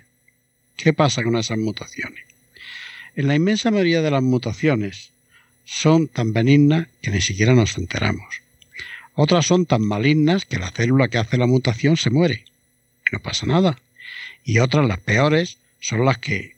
¿Qué 0.78 0.94
pasa 0.94 1.24
con 1.24 1.36
esas 1.38 1.58
mutaciones? 1.58 2.24
En 3.16 3.28
la 3.28 3.36
inmensa 3.36 3.72
mayoría 3.72 4.02
de 4.02 4.12
las 4.12 4.24
mutaciones 4.24 5.13
son 5.66 6.08
tan 6.08 6.34
benignas 6.34 6.88
que 7.02 7.12
ni 7.12 7.22
siquiera 7.22 7.54
nos 7.54 7.78
enteramos. 7.78 8.42
Otras 9.16 9.46
son 9.46 9.66
tan 9.66 9.82
malignas 9.82 10.46
que 10.46 10.58
la 10.58 10.72
célula 10.72 11.08
que 11.08 11.18
hace 11.18 11.38
la 11.38 11.48
mutación 11.48 11.98
se 11.98 12.10
muere. 12.10 12.46
No 13.12 13.20
pasa 13.20 13.46
nada. 13.46 13.80
Y 14.44 14.60
otras, 14.60 14.88
las 14.88 15.00
peores, 15.00 15.58
son 15.80 16.06
las 16.06 16.18
que 16.18 16.56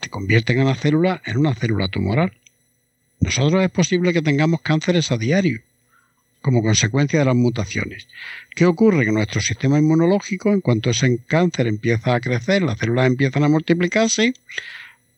te 0.00 0.08
convierten 0.08 0.60
a 0.60 0.64
la 0.64 0.74
célula 0.74 1.20
en 1.24 1.38
una 1.38 1.54
célula 1.54 1.88
tumoral. 1.88 2.32
Nosotros 3.20 3.62
es 3.64 3.70
posible 3.70 4.12
que 4.12 4.22
tengamos 4.22 4.60
cánceres 4.60 5.10
a 5.10 5.18
diario 5.18 5.60
como 6.42 6.62
consecuencia 6.62 7.18
de 7.18 7.24
las 7.24 7.34
mutaciones. 7.34 8.06
¿Qué 8.54 8.66
ocurre? 8.66 9.04
Que 9.04 9.10
nuestro 9.10 9.40
sistema 9.40 9.80
inmunológico, 9.80 10.52
en 10.52 10.60
cuanto 10.60 10.90
ese 10.90 11.18
cáncer 11.26 11.66
empieza 11.66 12.14
a 12.14 12.20
crecer, 12.20 12.62
las 12.62 12.78
células 12.78 13.08
empiezan 13.08 13.42
a 13.42 13.48
multiplicarse, 13.48 14.32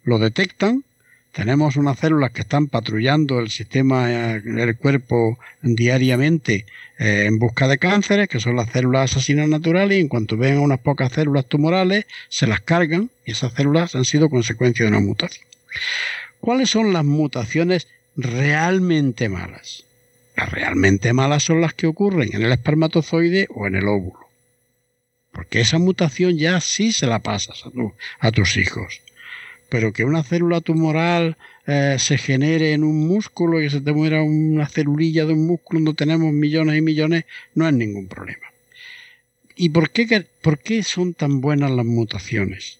lo 0.05 0.19
detectan, 0.19 0.85
tenemos 1.33 1.77
unas 1.77 1.99
células 1.99 2.33
que 2.33 2.41
están 2.43 2.67
patrullando 2.67 3.39
el 3.39 3.51
sistema 3.51 4.11
eh, 4.11 4.41
del 4.41 4.77
cuerpo 4.77 5.39
diariamente 5.63 6.67
eh, 6.99 7.25
en 7.27 7.39
busca 7.39 7.69
de 7.69 7.79
cánceres, 7.79 8.29
que 8.29 8.41
son 8.41 8.57
las 8.57 8.71
células 8.71 9.13
asesinas 9.13 9.49
naturales, 9.49 9.99
y 9.99 10.01
en 10.01 10.09
cuanto 10.09 10.37
ven 10.37 10.59
unas 10.59 10.81
pocas 10.81 11.13
células 11.13 11.47
tumorales, 11.47 12.07
se 12.29 12.47
las 12.47 12.61
cargan 12.61 13.11
y 13.25 13.33
esas 13.33 13.53
células 13.53 13.95
han 13.95 14.05
sido 14.05 14.29
consecuencia 14.29 14.85
de 14.85 14.91
una 14.91 15.01
mutación. 15.01 15.47
¿Cuáles 16.41 16.71
son 16.71 16.93
las 16.93 17.05
mutaciones 17.05 17.89
realmente 18.17 19.29
malas? 19.29 19.85
Las 20.37 20.51
realmente 20.51 21.13
malas 21.13 21.43
son 21.43 21.61
las 21.61 21.75
que 21.75 21.87
ocurren 21.89 22.31
en 22.33 22.43
el 22.43 22.53
espermatozoide 22.53 23.49
o 23.51 23.67
en 23.67 23.75
el 23.75 23.89
óvulo. 23.89 24.29
Porque 25.33 25.61
esa 25.61 25.79
mutación 25.79 26.37
ya 26.37 26.61
sí 26.61 26.93
se 26.93 27.07
la 27.07 27.21
pasas 27.21 27.65
a, 28.21 28.33
tus 28.33 28.57
hijos. 28.57 29.03
Pero 29.69 29.93
que 29.93 30.05
una 30.05 30.23
célula 30.23 30.61
tumoral 30.61 31.37
eh, 31.67 31.97
se 31.99 32.17
genere 32.17 32.73
en 32.73 32.85
un 32.85 33.07
músculo 33.07 33.61
y 33.61 33.65
que 33.65 33.71
se 33.71 33.81
te 33.83 33.93
muera 33.93 34.23
una 34.23 34.67
celulilla 34.67 35.27
de 35.27 35.35
un 35.35 35.47
músculo 35.47 35.81
donde 35.81 35.99
tenemos 35.99 36.33
millones 36.33 36.79
y 36.79 36.81
millones, 36.81 37.25
no 37.55 37.69
es 37.69 37.75
ningún 37.75 38.09
problema. 38.09 38.47
¿Y 39.55 39.71
por 39.71 39.91
qué, 39.91 40.27
por 40.41 40.59
qué 40.61 40.83
son 40.83 41.15
tan 41.15 41.41
buenas 41.41 41.71
las 41.71 41.85
mutaciones? 41.85 42.79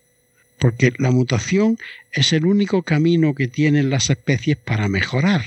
Porque 0.59 0.93
la 0.99 1.11
mutación 1.11 1.77
es 2.13 2.33
el 2.33 2.47
único 2.47 2.83
camino 2.83 3.35
que 3.35 3.49
tienen 3.49 3.91
las 3.91 4.11
especies 4.11 4.57
para 4.57 4.89
mejorar. 4.89 5.45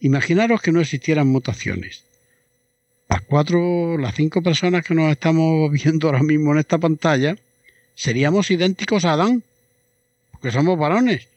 Imaginaros 0.00 0.62
que 0.62 0.72
no 0.72 0.80
existieran 0.80 1.26
mutaciones. 1.26 2.04
Las 3.08 3.22
cuatro, 3.22 3.96
las 3.98 4.14
cinco 4.14 4.42
personas 4.42 4.84
que 4.84 4.94
nos 4.94 5.10
estamos 5.10 5.72
viendo 5.84 6.08
ahora 6.08 6.22
mismo 6.22 6.52
en 6.52 6.58
esta 6.58 6.78
pantalla, 6.78 7.36
seríamos 7.94 8.50
idénticos 8.50 9.04
a 9.04 9.14
Adán, 9.14 9.42
porque 10.40 10.52
somos 10.52 10.78
varones. 10.78 11.28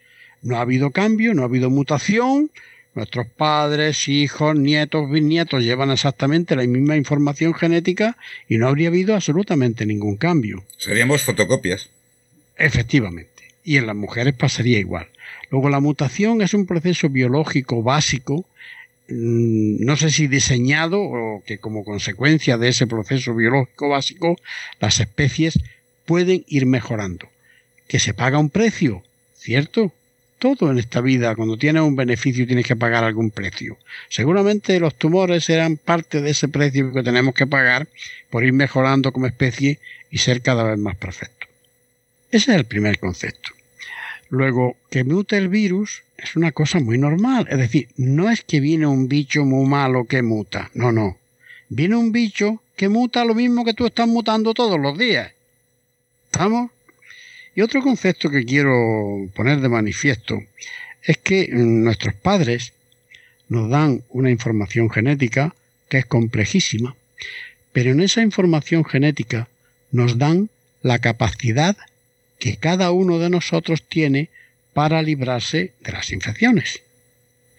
No 0.41 0.57
ha 0.57 0.61
habido 0.61 0.91
cambio, 0.91 1.33
no 1.33 1.43
ha 1.43 1.45
habido 1.45 1.69
mutación. 1.69 2.51
Nuestros 2.93 3.27
padres, 3.27 4.09
hijos, 4.09 4.55
nietos, 4.55 5.09
bisnietos 5.09 5.63
llevan 5.63 5.91
exactamente 5.91 6.55
la 6.55 6.63
misma 6.63 6.97
información 6.97 7.53
genética 7.53 8.17
y 8.49 8.57
no 8.57 8.67
habría 8.67 8.89
habido 8.89 9.15
absolutamente 9.15 9.85
ningún 9.85 10.17
cambio. 10.17 10.65
Seríamos 10.77 11.21
fotocopias. 11.21 11.89
Efectivamente. 12.57 13.29
Y 13.63 13.77
en 13.77 13.87
las 13.87 13.95
mujeres 13.95 14.33
pasaría 14.33 14.79
igual. 14.79 15.07
Luego 15.51 15.69
la 15.69 15.79
mutación 15.79 16.41
es 16.41 16.53
un 16.53 16.65
proceso 16.65 17.07
biológico 17.09 17.81
básico, 17.81 18.45
mm, 19.07 19.85
no 19.85 19.95
sé 19.95 20.11
si 20.11 20.27
diseñado 20.27 21.01
o 21.01 21.43
que 21.45 21.59
como 21.59 21.85
consecuencia 21.85 22.57
de 22.57 22.69
ese 22.69 22.87
proceso 22.87 23.33
biológico 23.33 23.89
básico 23.89 24.35
las 24.79 24.99
especies 24.99 25.59
pueden 26.05 26.43
ir 26.47 26.65
mejorando. 26.65 27.30
Que 27.91 27.99
se 27.99 28.13
paga 28.13 28.39
un 28.39 28.49
precio, 28.49 29.03
¿cierto? 29.35 29.91
Todo 30.39 30.71
en 30.71 30.79
esta 30.79 31.01
vida, 31.01 31.35
cuando 31.35 31.57
tienes 31.57 31.81
un 31.81 31.97
beneficio 31.97 32.47
tienes 32.47 32.65
que 32.65 32.77
pagar 32.77 33.03
algún 33.03 33.31
precio. 33.31 33.77
Seguramente 34.07 34.79
los 34.79 34.95
tumores 34.95 35.43
serán 35.43 35.75
parte 35.75 36.21
de 36.21 36.29
ese 36.29 36.47
precio 36.47 36.93
que 36.93 37.03
tenemos 37.03 37.35
que 37.35 37.47
pagar 37.47 37.89
por 38.29 38.45
ir 38.45 38.53
mejorando 38.53 39.11
como 39.11 39.27
especie 39.27 39.79
y 40.09 40.19
ser 40.19 40.41
cada 40.41 40.63
vez 40.63 40.79
más 40.79 40.95
perfectos. 40.95 41.49
Ese 42.31 42.51
es 42.51 42.57
el 42.59 42.63
primer 42.63 42.97
concepto. 42.97 43.49
Luego, 44.29 44.77
que 44.89 45.03
mute 45.03 45.35
el 45.35 45.49
virus 45.49 46.03
es 46.17 46.37
una 46.37 46.53
cosa 46.53 46.79
muy 46.79 46.97
normal. 46.97 47.45
Es 47.49 47.57
decir, 47.57 47.89
no 47.97 48.29
es 48.29 48.41
que 48.41 48.61
viene 48.61 48.87
un 48.87 49.09
bicho 49.09 49.43
muy 49.43 49.67
malo 49.67 50.05
que 50.05 50.21
muta. 50.21 50.71
No, 50.73 50.93
no. 50.93 51.17
Viene 51.67 51.97
un 51.97 52.13
bicho 52.13 52.63
que 52.77 52.87
muta 52.87 53.25
lo 53.25 53.35
mismo 53.35 53.65
que 53.65 53.73
tú 53.73 53.85
estás 53.85 54.07
mutando 54.07 54.53
todos 54.53 54.79
los 54.79 54.97
días. 54.97 55.33
¿Estamos? 56.31 56.71
Y 57.55 57.61
otro 57.61 57.81
concepto 57.81 58.29
que 58.29 58.45
quiero 58.45 59.29
poner 59.35 59.59
de 59.59 59.69
manifiesto 59.69 60.41
es 61.03 61.17
que 61.17 61.49
nuestros 61.51 62.13
padres 62.13 62.73
nos 63.49 63.69
dan 63.69 64.03
una 64.09 64.31
información 64.31 64.89
genética 64.89 65.53
que 65.89 65.97
es 65.97 66.05
complejísima, 66.05 66.95
pero 67.73 67.91
en 67.91 67.99
esa 67.99 68.21
información 68.21 68.85
genética 68.85 69.49
nos 69.91 70.17
dan 70.17 70.49
la 70.81 70.99
capacidad 70.99 71.75
que 72.39 72.55
cada 72.55 72.91
uno 72.91 73.19
de 73.19 73.29
nosotros 73.29 73.83
tiene 73.83 74.29
para 74.73 75.01
librarse 75.01 75.73
de 75.81 75.91
las 75.91 76.11
infecciones. 76.11 76.81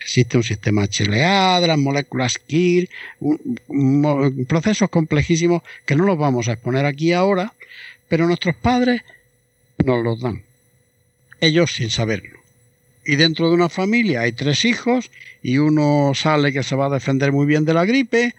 Existe 0.00 0.36
un 0.36 0.42
sistema 0.42 0.86
HLA, 0.86 1.60
de 1.60 1.66
las 1.68 1.78
moléculas 1.78 2.38
KIR, 2.38 2.88
procesos 4.48 4.90
complejísimos 4.90 5.62
que 5.86 5.94
no 5.94 6.04
los 6.04 6.18
vamos 6.18 6.48
a 6.48 6.54
exponer 6.54 6.86
aquí 6.86 7.12
ahora, 7.12 7.52
pero 8.08 8.26
nuestros 8.26 8.56
padres 8.56 9.02
nos 9.84 10.02
los 10.02 10.20
dan, 10.20 10.42
ellos 11.40 11.72
sin 11.72 11.90
saberlo. 11.90 12.38
Y 13.04 13.16
dentro 13.16 13.48
de 13.48 13.54
una 13.54 13.68
familia 13.68 14.20
hay 14.20 14.32
tres 14.32 14.64
hijos 14.64 15.10
y 15.42 15.58
uno 15.58 16.12
sale 16.14 16.52
que 16.52 16.62
se 16.62 16.76
va 16.76 16.86
a 16.86 16.90
defender 16.90 17.32
muy 17.32 17.46
bien 17.46 17.64
de 17.64 17.74
la 17.74 17.84
gripe, 17.84 18.34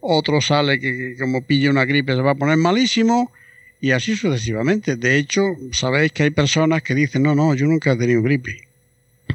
otro 0.00 0.40
sale 0.40 0.78
que 0.78 1.16
como 1.18 1.42
pille 1.42 1.70
una 1.70 1.84
gripe 1.84 2.14
se 2.14 2.20
va 2.20 2.32
a 2.32 2.36
poner 2.36 2.56
malísimo 2.56 3.32
y 3.80 3.90
así 3.90 4.16
sucesivamente. 4.16 4.96
De 4.96 5.16
hecho, 5.16 5.42
sabéis 5.72 6.12
que 6.12 6.22
hay 6.22 6.30
personas 6.30 6.82
que 6.82 6.94
dicen, 6.94 7.22
no, 7.22 7.34
no, 7.34 7.54
yo 7.54 7.66
nunca 7.66 7.92
he 7.92 7.96
tenido 7.96 8.22
gripe. 8.22 8.60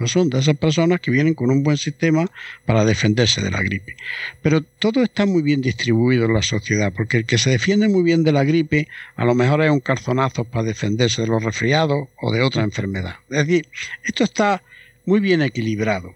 Son 0.08 0.30
de 0.30 0.40
esas 0.40 0.58
personas 0.58 1.00
que 1.00 1.12
vienen 1.12 1.34
con 1.34 1.52
un 1.52 1.64
buen 1.64 1.78
sistema 1.78 2.30
para 2.66 2.86
defenderse 2.86 3.42
de 3.42 3.52
la 3.52 3.62
gripe. 3.62 3.96
Pero 4.42 4.62
todo 4.62 5.04
está 5.04 5.26
muy 5.26 5.42
bien 5.42 5.62
distribuido 5.62 6.26
en 6.26 6.34
la 6.34 6.42
sociedad, 6.42 6.94
porque 6.96 7.18
el 7.18 7.26
que 7.26 7.38
se 7.38 7.50
defiende 7.50 7.88
muy 7.88 8.04
bien 8.04 8.24
de 8.24 8.32
la 8.32 8.44
gripe, 8.44 8.88
a 9.16 9.26
lo 9.26 9.36
mejor 9.36 9.62
es 9.62 9.72
un 9.72 9.80
calzonazo 9.80 10.44
para 10.44 10.64
defenderse 10.64 11.22
de 11.22 11.28
los 11.28 11.44
resfriados 11.44 12.08
o 12.22 12.32
de 12.32 12.42
otra 12.42 12.64
enfermedad. 12.64 13.16
Es 13.30 13.48
decir, 13.48 13.68
esto 14.04 14.24
está 14.24 14.64
muy 15.06 15.20
bien 15.20 15.42
equilibrado. 15.42 16.16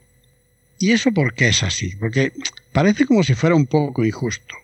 ¿Y 0.80 0.92
eso 0.92 1.12
por 1.12 1.34
qué 1.34 1.50
es 1.50 1.64
así? 1.64 1.96
Porque 1.96 2.32
parece 2.72 3.06
como 3.06 3.24
si 3.24 3.36
fuera 3.36 3.56
un 3.56 3.68
poco 3.68 4.06
injusto. 4.06 4.56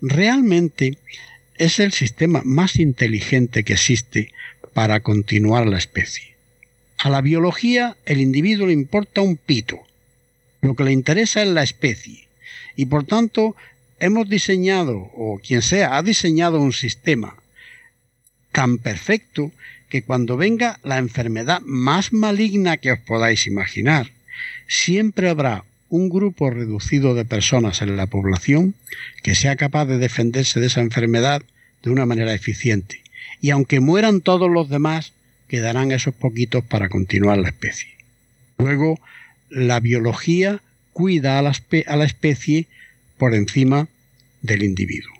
Realmente 0.00 0.98
es 1.56 1.80
el 1.80 1.92
sistema 1.92 2.42
más 2.44 2.76
inteligente 2.76 3.64
que 3.64 3.72
existe 3.72 4.32
para 4.74 5.00
continuar 5.00 5.66
la 5.66 5.78
especie. 5.78 6.35
A 7.06 7.08
la 7.08 7.20
biología 7.20 7.96
el 8.04 8.20
individuo 8.20 8.66
le 8.66 8.72
importa 8.72 9.20
un 9.20 9.36
pito. 9.36 9.78
Lo 10.60 10.74
que 10.74 10.82
le 10.82 10.90
interesa 10.90 11.40
es 11.40 11.48
la 11.48 11.62
especie. 11.62 12.26
Y 12.74 12.86
por 12.86 13.04
tanto 13.04 13.54
hemos 14.00 14.28
diseñado, 14.28 15.12
o 15.14 15.38
quien 15.38 15.62
sea, 15.62 15.96
ha 15.96 16.02
diseñado 16.02 16.60
un 16.60 16.72
sistema 16.72 17.36
tan 18.50 18.78
perfecto 18.78 19.52
que 19.88 20.02
cuando 20.02 20.36
venga 20.36 20.80
la 20.82 20.98
enfermedad 20.98 21.60
más 21.64 22.12
maligna 22.12 22.76
que 22.76 22.90
os 22.90 22.98
podáis 22.98 23.46
imaginar, 23.46 24.10
siempre 24.66 25.28
habrá 25.28 25.62
un 25.88 26.08
grupo 26.08 26.50
reducido 26.50 27.14
de 27.14 27.24
personas 27.24 27.82
en 27.82 27.96
la 27.96 28.08
población 28.08 28.74
que 29.22 29.36
sea 29.36 29.54
capaz 29.54 29.84
de 29.84 29.98
defenderse 29.98 30.58
de 30.58 30.66
esa 30.66 30.80
enfermedad 30.80 31.40
de 31.84 31.90
una 31.90 32.04
manera 32.04 32.34
eficiente. 32.34 33.04
Y 33.40 33.50
aunque 33.50 33.78
mueran 33.78 34.22
todos 34.22 34.50
los 34.50 34.68
demás, 34.68 35.12
quedarán 35.48 35.92
esos 35.92 36.14
poquitos 36.14 36.64
para 36.64 36.88
continuar 36.88 37.38
la 37.38 37.48
especie. 37.48 37.88
Luego, 38.58 38.98
la 39.50 39.80
biología 39.80 40.60
cuida 40.92 41.38
a 41.38 41.42
la, 41.42 42.04
especie 42.04 42.66
por 43.18 43.34
encima 43.34 43.88
del 44.42 44.62
individuo. 44.62 45.12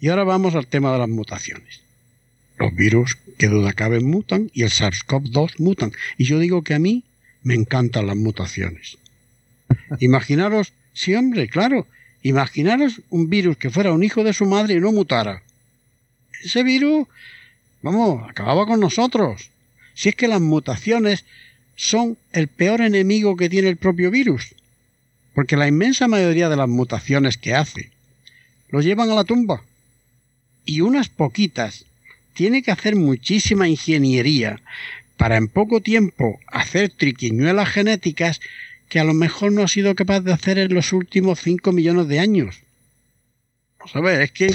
Y 0.00 0.08
ahora 0.08 0.24
vamos 0.24 0.54
al 0.54 0.66
tema 0.66 0.92
de 0.92 0.98
las 0.98 1.08
mutaciones. 1.08 1.80
Los 2.58 2.74
virus, 2.74 3.16
que 3.38 3.46
duda 3.46 3.72
cabe, 3.72 4.00
mutan 4.00 4.50
y 4.52 4.62
el 4.62 4.70
SARS-CoV-2 4.70 5.58
mutan. 5.58 5.92
Y 6.16 6.24
yo 6.24 6.38
digo 6.38 6.62
que 6.62 6.74
a 6.74 6.78
mí 6.78 7.04
me 7.42 7.54
encantan 7.54 8.06
las 8.06 8.16
mutaciones. 8.16 8.98
Imaginaros, 10.00 10.72
sí 10.92 11.14
hombre, 11.14 11.48
claro, 11.48 11.86
Imaginaros 12.22 13.00
un 13.10 13.30
virus 13.30 13.56
que 13.56 13.70
fuera 13.70 13.92
un 13.92 14.02
hijo 14.02 14.24
de 14.24 14.32
su 14.32 14.44
madre 14.46 14.74
y 14.74 14.80
no 14.80 14.92
mutara. 14.92 15.42
Ese 16.44 16.62
virus, 16.62 17.06
vamos, 17.82 18.28
acababa 18.28 18.66
con 18.66 18.80
nosotros. 18.80 19.50
Si 19.94 20.08
es 20.08 20.14
que 20.14 20.28
las 20.28 20.40
mutaciones 20.40 21.24
son 21.76 22.18
el 22.32 22.48
peor 22.48 22.80
enemigo 22.80 23.36
que 23.36 23.48
tiene 23.48 23.68
el 23.68 23.76
propio 23.76 24.10
virus. 24.10 24.54
Porque 25.34 25.56
la 25.56 25.68
inmensa 25.68 26.08
mayoría 26.08 26.48
de 26.48 26.56
las 26.56 26.68
mutaciones 26.68 27.36
que 27.36 27.54
hace 27.54 27.90
lo 28.68 28.80
llevan 28.80 29.10
a 29.10 29.14
la 29.14 29.24
tumba. 29.24 29.62
Y 30.64 30.80
unas 30.80 31.08
poquitas 31.08 31.84
tiene 32.34 32.62
que 32.62 32.70
hacer 32.70 32.96
muchísima 32.96 33.68
ingeniería 33.68 34.60
para 35.16 35.36
en 35.36 35.48
poco 35.48 35.80
tiempo 35.80 36.38
hacer 36.46 36.90
triquiñuelas 36.90 37.68
genéticas 37.68 38.40
que 38.88 39.00
a 39.00 39.04
lo 39.04 39.14
mejor 39.14 39.52
no 39.52 39.62
ha 39.62 39.68
sido 39.68 39.94
capaz 39.94 40.20
de 40.20 40.32
hacer 40.32 40.58
en 40.58 40.72
los 40.72 40.92
últimos 40.92 41.40
5 41.40 41.72
millones 41.72 42.08
de 42.08 42.20
años. 42.20 42.60
¿Sabes? 43.92 44.20
Es 44.20 44.32
que 44.32 44.54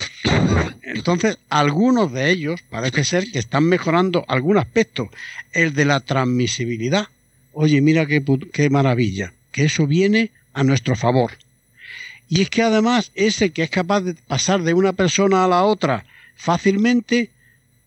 entonces 0.84 1.38
algunos 1.50 2.12
de 2.12 2.30
ellos 2.30 2.62
parece 2.70 3.04
ser 3.04 3.32
que 3.32 3.40
están 3.40 3.64
mejorando 3.66 4.26
algún 4.28 4.58
aspecto, 4.58 5.10
el 5.54 5.74
de 5.74 5.86
la 5.86 6.02
transmisibilidad. 6.02 7.08
Oye, 7.54 7.82
mira 7.82 8.06
qué, 8.06 8.24
qué 8.52 8.70
maravilla, 8.70 9.34
que 9.52 9.66
eso 9.66 9.88
viene 9.88 10.32
a 10.54 10.64
nuestro 10.64 10.96
favor. 10.96 11.32
Y 12.30 12.42
es 12.42 12.50
que 12.50 12.62
además 12.64 13.12
ese 13.16 13.52
que 13.52 13.64
es 13.64 13.70
capaz 13.70 14.02
de 14.02 14.14
pasar 14.14 14.62
de 14.64 14.74
una 14.74 14.94
persona 14.94 15.44
a 15.44 15.48
la 15.48 15.64
otra 15.64 16.06
fácilmente, 16.36 17.30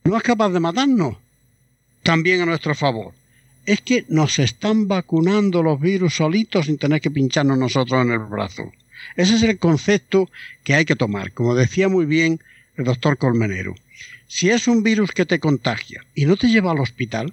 no 0.04 0.16
es 0.16 0.22
capaz 0.22 0.50
de 0.50 0.60
matarnos, 0.60 1.16
también 2.02 2.40
a 2.40 2.46
nuestro 2.46 2.74
favor 2.74 3.12
es 3.66 3.80
que 3.80 4.04
nos 4.08 4.38
están 4.38 4.86
vacunando 4.86 5.62
los 5.62 5.80
virus 5.80 6.14
solitos 6.14 6.66
sin 6.66 6.78
tener 6.78 7.00
que 7.00 7.10
pincharnos 7.10 7.58
nosotros 7.58 8.00
en 8.00 8.12
el 8.12 8.20
brazo. 8.20 8.72
Ese 9.16 9.36
es 9.36 9.42
el 9.42 9.58
concepto 9.58 10.30
que 10.64 10.74
hay 10.74 10.84
que 10.84 10.96
tomar, 10.96 11.32
como 11.32 11.54
decía 11.54 11.88
muy 11.88 12.06
bien 12.06 12.40
el 12.76 12.84
doctor 12.84 13.18
Colmenero. 13.18 13.74
Si 14.28 14.50
es 14.50 14.68
un 14.68 14.82
virus 14.82 15.12
que 15.12 15.26
te 15.26 15.38
contagia 15.38 16.04
y 16.14 16.24
no 16.24 16.36
te 16.36 16.48
lleva 16.48 16.72
al 16.72 16.80
hospital, 16.80 17.32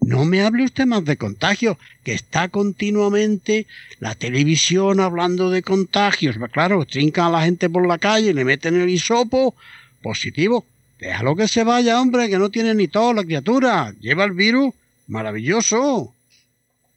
no 0.00 0.24
me 0.24 0.42
hable 0.42 0.64
usted 0.64 0.86
más 0.86 1.04
de 1.04 1.16
contagio, 1.16 1.78
que 2.04 2.14
está 2.14 2.48
continuamente 2.48 3.66
la 3.98 4.14
televisión 4.14 5.00
hablando 5.00 5.50
de 5.50 5.62
contagios. 5.62 6.36
Claro, 6.52 6.86
trincan 6.86 7.26
a 7.26 7.30
la 7.30 7.44
gente 7.44 7.68
por 7.68 7.86
la 7.86 7.98
calle 7.98 8.32
le 8.32 8.44
meten 8.44 8.80
el 8.80 8.88
hisopo 8.88 9.54
positivo. 10.02 10.64
Déjalo 10.98 11.36
que 11.36 11.48
se 11.48 11.64
vaya, 11.64 12.00
hombre, 12.00 12.28
que 12.28 12.38
no 12.38 12.50
tiene 12.50 12.74
ni 12.74 12.88
todo 12.88 13.12
la 13.12 13.24
criatura. 13.24 13.94
Lleva 14.00 14.24
el 14.24 14.32
virus 14.32 14.74
Maravilloso. 15.10 16.14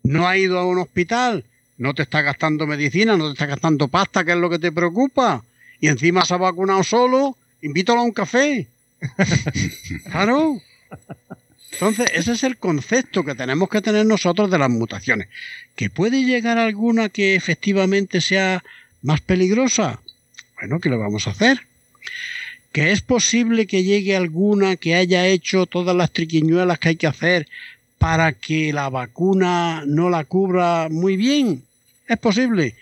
No 0.03 0.27
ha 0.27 0.37
ido 0.37 0.59
a 0.59 0.67
un 0.67 0.77
hospital, 0.77 1.45
no 1.77 1.93
te 1.93 2.03
está 2.03 2.21
gastando 2.21 2.67
medicina, 2.67 3.17
no 3.17 3.27
te 3.27 3.33
está 3.33 3.45
gastando 3.45 3.87
pasta, 3.87 4.23
que 4.23 4.31
es 4.31 4.37
lo 4.37 4.49
que 4.49 4.59
te 4.59 4.71
preocupa. 4.71 5.43
Y 5.79 5.87
encima 5.87 6.25
se 6.25 6.33
ha 6.33 6.37
vacunado 6.37 6.83
solo, 6.83 7.37
invítalo 7.61 8.01
a 8.01 8.03
un 8.03 8.11
café. 8.11 8.67
claro. 10.11 10.61
Entonces, 11.73 12.11
ese 12.13 12.33
es 12.33 12.43
el 12.43 12.57
concepto 12.57 13.23
que 13.23 13.35
tenemos 13.35 13.67
que 13.67 13.81
tener 13.81 14.05
nosotros 14.05 14.49
de 14.51 14.59
las 14.59 14.69
mutaciones. 14.69 15.27
¿Que 15.75 15.89
puede 15.89 16.23
llegar 16.23 16.57
alguna 16.57 17.09
que 17.09 17.35
efectivamente 17.35 18.21
sea 18.21 18.63
más 19.01 19.21
peligrosa? 19.21 19.99
Bueno, 20.59 20.79
¿qué 20.79 20.89
le 20.89 20.97
vamos 20.97 21.27
a 21.27 21.31
hacer? 21.31 21.61
¿Que 22.71 22.91
es 22.91 23.01
posible 23.01 23.65
que 23.67 23.83
llegue 23.83 24.15
alguna 24.15 24.75
que 24.75 24.95
haya 24.95 25.27
hecho 25.27 25.65
todas 25.65 25.95
las 25.95 26.11
triquiñuelas 26.11 26.79
que 26.79 26.89
hay 26.89 26.95
que 26.95 27.07
hacer 27.07 27.47
para 28.03 28.33
que 28.33 28.73
la 28.73 28.89
vacuna 28.89 29.85
no 29.87 30.09
la 30.09 30.25
cubra 30.25 30.89
muy 30.91 31.15
bien. 31.15 31.63
Es 32.05 32.19
posible, 32.19 32.75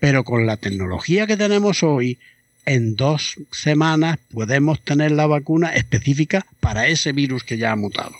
pero 0.00 0.24
con 0.24 0.46
la 0.46 0.56
tecnología 0.56 1.28
que 1.28 1.36
tenemos 1.36 1.84
hoy, 1.84 2.18
en 2.66 2.96
dos 2.96 3.36
semanas 3.52 4.18
podemos 4.32 4.80
tener 4.80 5.12
la 5.12 5.28
vacuna 5.28 5.72
específica 5.76 6.44
para 6.58 6.88
ese 6.88 7.12
virus 7.12 7.44
que 7.44 7.56
ya 7.56 7.70
ha 7.70 7.76
mutado. 7.76 8.16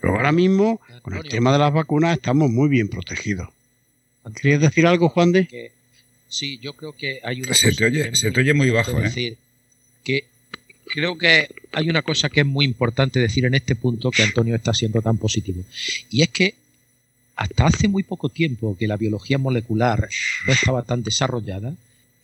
Pero 0.00 0.14
ahora 0.14 0.32
mismo, 0.32 0.80
con 1.02 1.12
el 1.12 1.28
tema 1.28 1.52
de 1.52 1.58
las 1.58 1.74
vacunas, 1.74 2.16
estamos 2.16 2.50
muy 2.50 2.70
bien 2.70 2.88
protegidos. 2.88 3.50
¿Querías 4.40 4.62
decir 4.62 4.86
algo, 4.86 5.10
Juan 5.10 5.32
de? 5.32 5.72
Sí, 6.30 6.58
yo 6.62 6.72
creo 6.72 6.94
que 6.94 7.20
hay 7.22 7.42
una. 7.42 7.52
Se, 7.52 7.72
te 7.72 7.84
oye, 7.84 8.16
se 8.16 8.30
te 8.30 8.40
oye 8.40 8.54
muy 8.54 8.70
bajo, 8.70 8.98
¿eh? 8.98 9.02
decir, 9.02 9.36
que 10.04 10.24
creo 10.92 11.16
que 11.16 11.48
hay 11.72 11.88
una 11.88 12.02
cosa 12.02 12.28
que 12.28 12.40
es 12.40 12.46
muy 12.46 12.64
importante 12.64 13.20
decir 13.20 13.44
en 13.44 13.54
este 13.54 13.76
punto 13.76 14.10
que 14.10 14.22
Antonio 14.22 14.54
está 14.54 14.74
siendo 14.74 15.00
tan 15.02 15.18
positivo. 15.18 15.64
Y 16.10 16.22
es 16.22 16.28
que 16.28 16.54
hasta 17.36 17.66
hace 17.66 17.88
muy 17.88 18.02
poco 18.02 18.28
tiempo 18.28 18.76
que 18.78 18.86
la 18.86 18.96
biología 18.96 19.38
molecular 19.38 20.08
no 20.46 20.52
estaba 20.52 20.82
tan 20.82 21.02
desarrollada, 21.02 21.74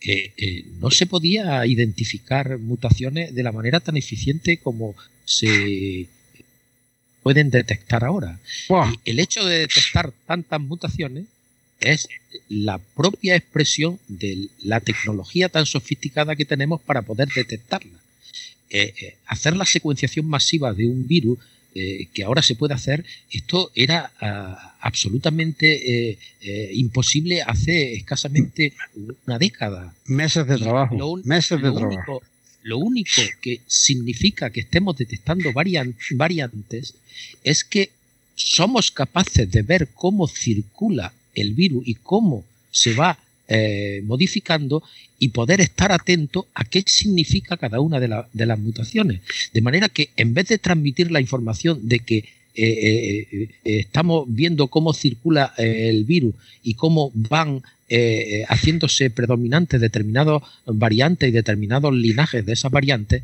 eh, 0.01 0.63
no 0.79 0.91
se 0.91 1.07
podía 1.07 1.65
identificar 1.65 2.59
mutaciones 2.59 3.33
de 3.33 3.43
la 3.43 3.51
manera 3.51 3.79
tan 3.79 3.97
eficiente 3.97 4.57
como 4.57 4.95
se 5.25 6.07
pueden 7.23 7.49
detectar 7.49 8.03
ahora. 8.03 8.39
el 9.05 9.19
hecho 9.19 9.43
de 9.43 9.59
detectar 9.59 10.11
tantas 10.27 10.61
mutaciones 10.61 11.25
es 11.79 12.07
la 12.47 12.77
propia 12.77 13.35
expresión 13.35 13.99
de 14.07 14.49
la 14.63 14.79
tecnología 14.79 15.49
tan 15.49 15.65
sofisticada 15.65 16.35
que 16.35 16.45
tenemos 16.45 16.81
para 16.81 17.01
poder 17.01 17.27
detectarla. 17.29 17.99
Eh, 18.69 18.93
eh, 19.01 19.15
hacer 19.27 19.55
la 19.55 19.65
secuenciación 19.65 20.27
masiva 20.27 20.73
de 20.73 20.87
un 20.87 21.07
virus 21.07 21.39
eh, 21.73 22.07
que 22.13 22.23
ahora 22.23 22.41
se 22.41 22.55
puede 22.55 22.73
hacer, 22.73 23.05
esto 23.31 23.71
era 23.75 24.11
ah, 24.19 24.75
absolutamente 24.81 26.17
imposible 26.73 27.41
hace 27.41 27.93
escasamente 27.93 28.73
una 29.25 29.37
década. 29.37 29.93
Meses 30.05 30.47
de 30.47 30.57
trabajo. 30.57 30.95
Lo, 30.95 31.15
meses 31.23 31.61
de 31.61 31.69
único, 31.69 31.89
trabajo. 31.89 32.21
Lo 32.63 32.77
único 32.79 33.21
que 33.41 33.61
significa 33.67 34.49
que 34.49 34.61
estemos 34.61 34.97
detectando 34.97 35.53
variantes 35.53 36.95
es 37.43 37.63
que 37.63 37.91
somos 38.35 38.91
capaces 38.91 39.49
de 39.49 39.61
ver 39.61 39.89
cómo 39.93 40.27
circula 40.27 41.13
el 41.35 41.53
virus 41.53 41.87
y 41.87 41.95
cómo 41.95 42.43
se 42.71 42.93
va 42.93 43.17
eh, 43.49 44.01
modificando 44.03 44.83
y 45.19 45.29
poder 45.29 45.61
estar 45.61 45.91
atento 45.93 46.47
a 46.53 46.65
qué 46.65 46.83
significa 46.85 47.55
cada 47.55 47.79
una 47.79 47.99
de, 47.99 48.07
las 48.45 48.59
mutaciones. 48.59 49.21
De 49.53 49.61
manera 49.61 49.87
que 49.89 50.09
en 50.17 50.33
vez 50.33 50.49
de 50.49 50.57
transmitir 50.57 51.11
la 51.11 51.21
información 51.21 51.87
de 51.87 51.99
que 51.99 52.17
eh, 52.55 53.27
eh, 53.31 53.49
estamos 53.63 54.25
viendo 54.27 54.67
cómo 54.67 54.93
circula 54.93 55.53
el 55.57 56.03
virus 56.03 56.35
y 56.61 56.73
cómo 56.73 57.11
van 57.13 57.61
haciéndose 58.49 59.09
predominantes 59.09 59.79
determinados 59.79 60.43
variantes 60.65 61.29
y 61.29 61.31
determinados 61.31 61.93
linajes 61.93 62.45
de 62.45 62.51
esas 62.51 62.69
variantes, 62.69 63.23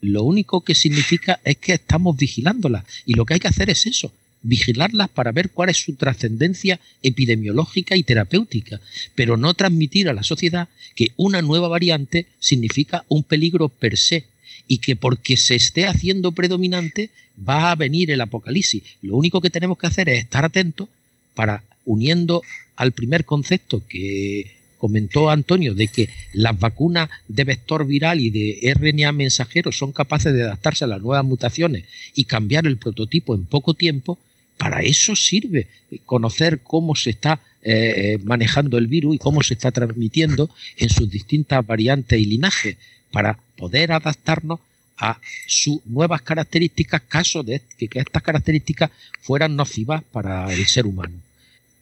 lo 0.00 0.22
único 0.22 0.62
que 0.62 0.74
significa 0.74 1.40
es 1.44 1.58
que 1.58 1.74
estamos 1.74 2.16
vigilándolas. 2.16 2.84
Y 3.04 3.14
lo 3.14 3.26
que 3.26 3.34
hay 3.34 3.40
que 3.40 3.48
hacer 3.48 3.68
es 3.68 3.86
eso, 3.86 4.12
vigilarlas 4.42 5.08
para 5.08 5.32
ver 5.32 5.50
cuál 5.50 5.68
es 5.70 5.78
su 5.78 5.94
trascendencia 5.94 6.80
epidemiológica 7.02 7.96
y 7.96 8.02
terapéutica, 8.02 8.80
pero 9.14 9.36
no 9.36 9.54
transmitir 9.54 10.08
a 10.08 10.14
la 10.14 10.22
sociedad 10.22 10.68
que 10.94 11.12
una 11.16 11.42
nueva 11.42 11.68
variante 11.68 12.26
significa 12.38 13.04
un 13.08 13.22
peligro 13.22 13.68
per 13.68 13.96
se 13.96 14.24
y 14.66 14.78
que 14.78 14.96
porque 14.96 15.36
se 15.36 15.54
esté 15.54 15.86
haciendo 15.86 16.32
predominante 16.32 17.10
va 17.48 17.70
a 17.70 17.74
venir 17.74 18.10
el 18.10 18.20
apocalipsis. 18.20 18.82
Lo 19.02 19.16
único 19.16 19.40
que 19.40 19.50
tenemos 19.50 19.78
que 19.78 19.86
hacer 19.86 20.08
es 20.08 20.20
estar 20.20 20.44
atentos 20.44 20.88
para, 21.34 21.64
uniendo 21.84 22.42
al 22.76 22.92
primer 22.92 23.24
concepto 23.24 23.82
que 23.88 24.58
comentó 24.78 25.28
Antonio, 25.28 25.74
de 25.74 25.88
que 25.88 26.08
las 26.32 26.58
vacunas 26.58 27.10
de 27.26 27.44
vector 27.44 27.86
viral 27.86 28.20
y 28.20 28.30
de 28.30 28.72
RNA 28.74 29.12
mensajero 29.12 29.72
son 29.72 29.92
capaces 29.92 30.32
de 30.32 30.44
adaptarse 30.44 30.84
a 30.84 30.88
las 30.88 31.02
nuevas 31.02 31.24
mutaciones 31.24 31.84
y 32.14 32.24
cambiar 32.24 32.66
el 32.66 32.76
prototipo 32.76 33.34
en 33.34 33.44
poco 33.44 33.74
tiempo, 33.74 34.18
para 34.58 34.82
eso 34.82 35.16
sirve 35.16 35.68
conocer 36.04 36.60
cómo 36.62 36.94
se 36.94 37.10
está 37.10 37.40
eh, 37.62 38.18
manejando 38.24 38.76
el 38.76 38.86
virus 38.86 39.16
y 39.16 39.18
cómo 39.18 39.42
se 39.42 39.54
está 39.54 39.70
transmitiendo 39.70 40.50
en 40.76 40.90
sus 40.90 41.10
distintas 41.10 41.66
variantes 41.66 42.20
y 42.20 42.24
linajes, 42.24 42.76
para 43.10 43.38
poder 43.56 43.92
adaptarnos 43.92 44.60
a 44.98 45.18
sus 45.46 45.84
nuevas 45.86 46.22
características, 46.22 47.02
caso 47.08 47.42
de 47.42 47.62
que, 47.78 47.88
estas 47.94 48.22
características 48.22 48.90
fueran 49.20 49.56
nocivas 49.56 50.02
para 50.12 50.52
el 50.52 50.66
ser 50.66 50.86
humano. 50.86 51.14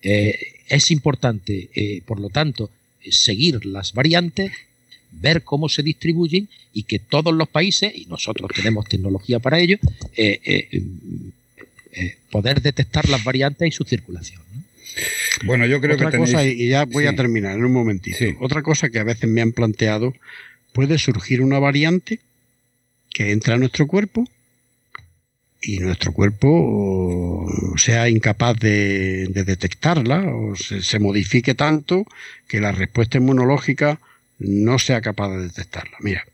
Eh, 0.03 0.39
es 0.69 0.91
importante, 0.91 1.69
eh, 1.75 2.03
por 2.07 2.21
lo 2.21 2.29
tanto, 2.29 2.71
seguir 3.11 3.65
las 3.65 3.93
variantes, 3.93 4.53
ver 5.11 5.43
cómo 5.43 5.69
se 5.69 5.83
distribuyen 5.83 6.49
y 6.73 6.83
que 6.83 6.99
todos 6.99 7.35
los 7.35 7.49
países, 7.49 7.93
y 7.97 8.05
nosotros 8.07 8.51
tenemos 8.55 8.87
tecnología 8.87 9.39
para 9.41 9.59
ello, 9.59 9.79
eh, 11.97 12.19
poder 12.31 12.61
detectar 12.61 13.09
las 13.09 13.25
variantes 13.25 13.69
y 13.69 13.73
su 13.73 13.85
circulación. 13.85 14.43
Bueno, 15.45 15.67
yo 15.67 15.81
creo 15.81 15.97
Otra 15.97 16.11
que 16.11 16.19
cosa, 16.19 16.45
y 16.45 16.69
ya 16.69 16.85
voy 16.85 17.07
a 17.07 17.17
terminar 17.17 17.57
en 17.57 17.65
un 17.65 17.73
momentito. 17.73 18.17
Otra 18.41 18.63
cosa 18.63 18.89
que 18.89 18.99
a 18.99 19.05
veces 19.05 19.29
me 19.29 19.43
han 19.43 19.53
planteado, 19.53 20.15
puede 20.73 20.99
surgir 20.99 21.41
una 21.41 21.59
variante 21.59 22.21
que 23.11 23.33
entra 23.33 23.55
a 23.55 23.59
nuestro 23.59 23.87
cuerpo 23.87 24.29
y 25.63 25.79
nuestro 25.79 26.13
cuerpo 26.13 27.51
sea 27.77 28.09
incapaz 28.09 28.59
de, 28.59 29.27
detectarla 29.31 30.25
o 30.27 30.55
se, 30.55 30.99
modifique 30.99 31.55
tanto 31.55 32.07
que 32.47 32.61
la 32.61 32.73
respuesta 32.73 33.19
inmunológica 33.19 33.99
no 34.39 34.79
sea 34.79 35.01
capaz 35.01 35.31
de 35.31 35.45
detectarla. 35.45 35.97
Mira, 36.01 36.25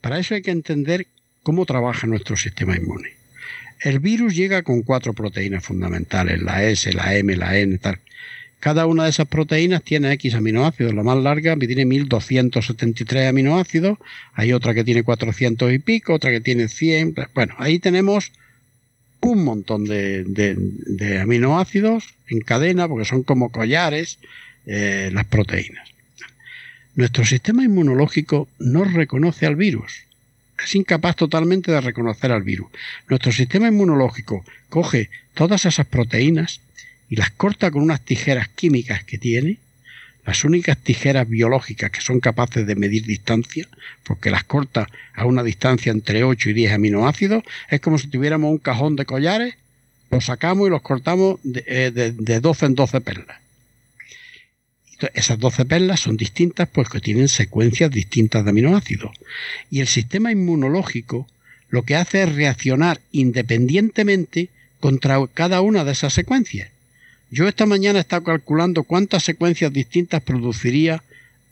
para 0.00 0.18
eso 0.18 0.34
hay 0.34 0.42
que 0.42 0.50
entender 0.50 1.06
cómo 1.42 1.66
trabaja 1.66 2.06
nuestro 2.06 2.36
sistema 2.36 2.76
inmune. 2.76 3.21
El 3.82 3.98
virus 3.98 4.36
llega 4.36 4.62
con 4.62 4.82
cuatro 4.82 5.12
proteínas 5.12 5.64
fundamentales, 5.64 6.40
la 6.40 6.64
S, 6.64 6.92
la 6.92 7.16
M, 7.16 7.34
la 7.36 7.58
N, 7.58 7.78
tal. 7.78 7.98
Cada 8.60 8.86
una 8.86 9.04
de 9.04 9.10
esas 9.10 9.26
proteínas 9.26 9.82
tiene 9.82 10.12
X 10.12 10.34
aminoácidos. 10.34 10.94
La 10.94 11.02
más 11.02 11.18
larga 11.18 11.56
tiene 11.56 11.84
1273 11.84 13.28
aminoácidos. 13.28 13.98
Hay 14.34 14.52
otra 14.52 14.72
que 14.72 14.84
tiene 14.84 15.02
400 15.02 15.72
y 15.72 15.80
pico, 15.80 16.14
otra 16.14 16.30
que 16.30 16.40
tiene 16.40 16.68
100. 16.68 17.16
Bueno, 17.34 17.56
ahí 17.58 17.80
tenemos 17.80 18.30
un 19.20 19.42
montón 19.42 19.84
de, 19.84 21.18
aminoácidos 21.20 22.14
en 22.28 22.40
cadena, 22.40 22.86
porque 22.86 23.04
son 23.04 23.24
como 23.24 23.50
collares 23.50 24.20
eh, 24.66 25.10
las 25.12 25.26
proteínas. 25.26 25.88
Nuestro 26.94 27.24
sistema 27.24 27.64
inmunológico 27.64 28.46
no 28.60 28.84
reconoce 28.84 29.46
al 29.46 29.56
virus. 29.56 30.04
Es 30.64 30.74
incapaz 30.74 31.16
totalmente 31.16 31.72
de 31.72 31.80
reconocer 31.80 32.32
al 32.32 32.42
virus. 32.42 32.70
Nuestro 33.08 33.32
sistema 33.32 33.68
inmunológico 33.68 34.44
coge 34.68 35.10
todas 35.34 35.64
esas 35.64 35.86
proteínas 35.86 36.60
y 37.08 37.16
las 37.16 37.30
corta 37.30 37.70
con 37.70 37.82
unas 37.82 38.00
tijeras 38.00 38.48
químicas 38.48 39.04
que 39.04 39.18
tiene, 39.18 39.58
las 40.24 40.44
únicas 40.44 40.78
tijeras 40.78 41.28
biológicas 41.28 41.90
que 41.90 42.00
son 42.00 42.20
capaces 42.20 42.66
de 42.66 42.76
medir 42.76 43.04
distancia, 43.04 43.66
porque 44.04 44.30
las 44.30 44.44
corta 44.44 44.88
a 45.14 45.26
una 45.26 45.42
distancia 45.42 45.90
entre 45.90 46.22
8 46.22 46.50
y 46.50 46.52
10 46.52 46.72
aminoácidos, 46.72 47.42
es 47.68 47.80
como 47.80 47.98
si 47.98 48.06
tuviéramos 48.06 48.50
un 48.50 48.58
cajón 48.58 48.94
de 48.96 49.04
collares, 49.04 49.56
los 50.10 50.26
sacamos 50.26 50.68
y 50.68 50.70
los 50.70 50.82
cortamos 50.82 51.40
de, 51.42 51.64
eh, 51.66 51.90
de 51.90 52.40
12 52.40 52.66
en 52.66 52.74
12 52.74 53.00
perlas. 53.00 53.41
Esas 55.14 55.38
12 55.38 55.64
perlas 55.64 56.00
son 56.00 56.16
distintas 56.16 56.68
porque 56.68 57.00
tienen 57.00 57.28
secuencias 57.28 57.90
distintas 57.90 58.44
de 58.44 58.50
aminoácidos. 58.50 59.10
Y 59.70 59.80
el 59.80 59.86
sistema 59.86 60.32
inmunológico 60.32 61.26
lo 61.68 61.84
que 61.84 61.96
hace 61.96 62.22
es 62.22 62.34
reaccionar 62.34 63.00
independientemente 63.12 64.50
contra 64.80 65.18
cada 65.32 65.60
una 65.60 65.84
de 65.84 65.92
esas 65.92 66.12
secuencias. 66.12 66.70
Yo 67.30 67.48
esta 67.48 67.64
mañana 67.64 67.98
he 67.98 68.02
estado 68.02 68.24
calculando 68.24 68.82
cuántas 68.82 69.22
secuencias 69.22 69.72
distintas 69.72 70.22
produciría 70.22 71.02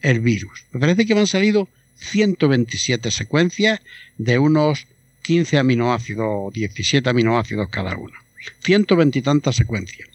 el 0.02 0.20
virus. 0.20 0.64
Me 0.72 0.80
parece 0.80 1.06
que 1.06 1.14
me 1.14 1.20
han 1.20 1.26
salido 1.26 1.68
127 1.96 3.10
secuencias 3.10 3.80
de 4.18 4.38
unos 4.38 4.86
15 5.22 5.58
aminoácidos 5.58 6.26
o 6.28 6.50
17 6.52 7.08
aminoácidos 7.08 7.68
cada 7.70 7.96
una. 7.96 8.18
120 8.62 9.18
y 9.18 9.22
tantas 9.22 9.56
secuencias. 9.56 10.08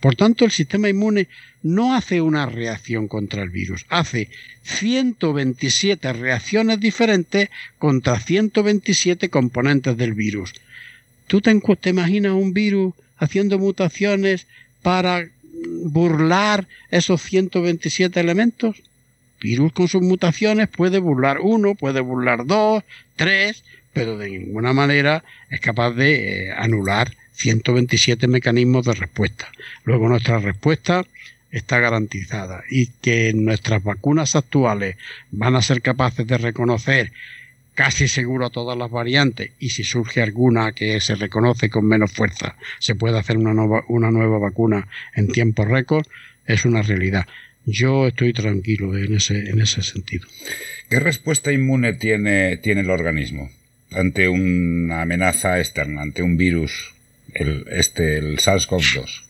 Por 0.00 0.14
tanto, 0.14 0.44
el 0.44 0.50
sistema 0.50 0.88
inmune 0.88 1.28
no 1.62 1.94
hace 1.94 2.20
una 2.20 2.46
reacción 2.46 3.08
contra 3.08 3.42
el 3.42 3.50
virus, 3.50 3.84
hace 3.88 4.30
127 4.62 6.12
reacciones 6.12 6.78
diferentes 6.78 7.50
contra 7.78 8.20
127 8.20 9.28
componentes 9.28 9.96
del 9.96 10.14
virus. 10.14 10.54
¿Tú 11.26 11.40
te, 11.40 11.50
imaginas 11.90 12.32
un 12.32 12.52
virus 12.52 12.94
haciendo 13.18 13.58
mutaciones 13.58 14.46
para 14.82 15.28
burlar 15.84 16.66
esos 16.90 17.22
127 17.22 18.18
elementos. 18.20 18.82
Virus 19.40 19.72
con 19.72 19.88
sus 19.88 20.02
mutaciones 20.02 20.68
puede 20.68 20.98
burlar 20.98 21.38
uno, 21.40 21.74
puede 21.74 22.00
burlar 22.00 22.46
dos, 22.46 22.82
tres, 23.16 23.64
pero 23.92 24.18
de 24.18 24.30
ninguna 24.30 24.72
manera 24.72 25.24
es 25.50 25.60
capaz 25.60 25.92
de 25.92 26.46
eh, 26.46 26.52
anular 26.52 27.12
127 27.38 28.26
mecanismos 28.26 28.84
de 28.84 28.94
respuesta. 28.94 29.48
Luego 29.84 30.08
nuestra 30.08 30.38
respuesta 30.40 31.06
está 31.50 31.78
garantizada 31.78 32.62
y 32.70 32.86
que 33.00 33.32
nuestras 33.32 33.82
vacunas 33.82 34.36
actuales 34.36 34.96
van 35.30 35.56
a 35.56 35.62
ser 35.62 35.80
capaces 35.80 36.26
de 36.26 36.36
reconocer 36.36 37.12
casi 37.74 38.08
seguro 38.08 38.46
a 38.46 38.50
todas 38.50 38.76
las 38.76 38.90
variantes 38.90 39.52
y 39.60 39.70
si 39.70 39.84
surge 39.84 40.20
alguna 40.20 40.72
que 40.72 41.00
se 41.00 41.14
reconoce 41.14 41.70
con 41.70 41.86
menos 41.86 42.12
fuerza, 42.12 42.56
se 42.80 42.96
puede 42.96 43.18
hacer 43.18 43.36
una 43.36 43.54
nueva, 43.54 43.84
una 43.88 44.10
nueva 44.10 44.38
vacuna 44.38 44.88
en 45.14 45.28
tiempo 45.28 45.64
récord, 45.64 46.04
es 46.44 46.64
una 46.64 46.82
realidad. 46.82 47.26
Yo 47.64 48.08
estoy 48.08 48.32
tranquilo 48.32 48.96
en 48.96 49.14
ese, 49.14 49.50
en 49.50 49.60
ese 49.60 49.82
sentido. 49.82 50.26
¿Qué 50.90 50.98
respuesta 50.98 51.52
inmune 51.52 51.92
tiene, 51.92 52.56
tiene 52.56 52.80
el 52.80 52.90
organismo 52.90 53.50
ante 53.92 54.28
una 54.28 55.02
amenaza 55.02 55.58
externa, 55.58 56.02
ante 56.02 56.22
un 56.22 56.36
virus, 56.36 56.94
el, 57.34 57.66
este, 57.70 58.18
el 58.18 58.38
SARS-CoV-2? 58.38 59.28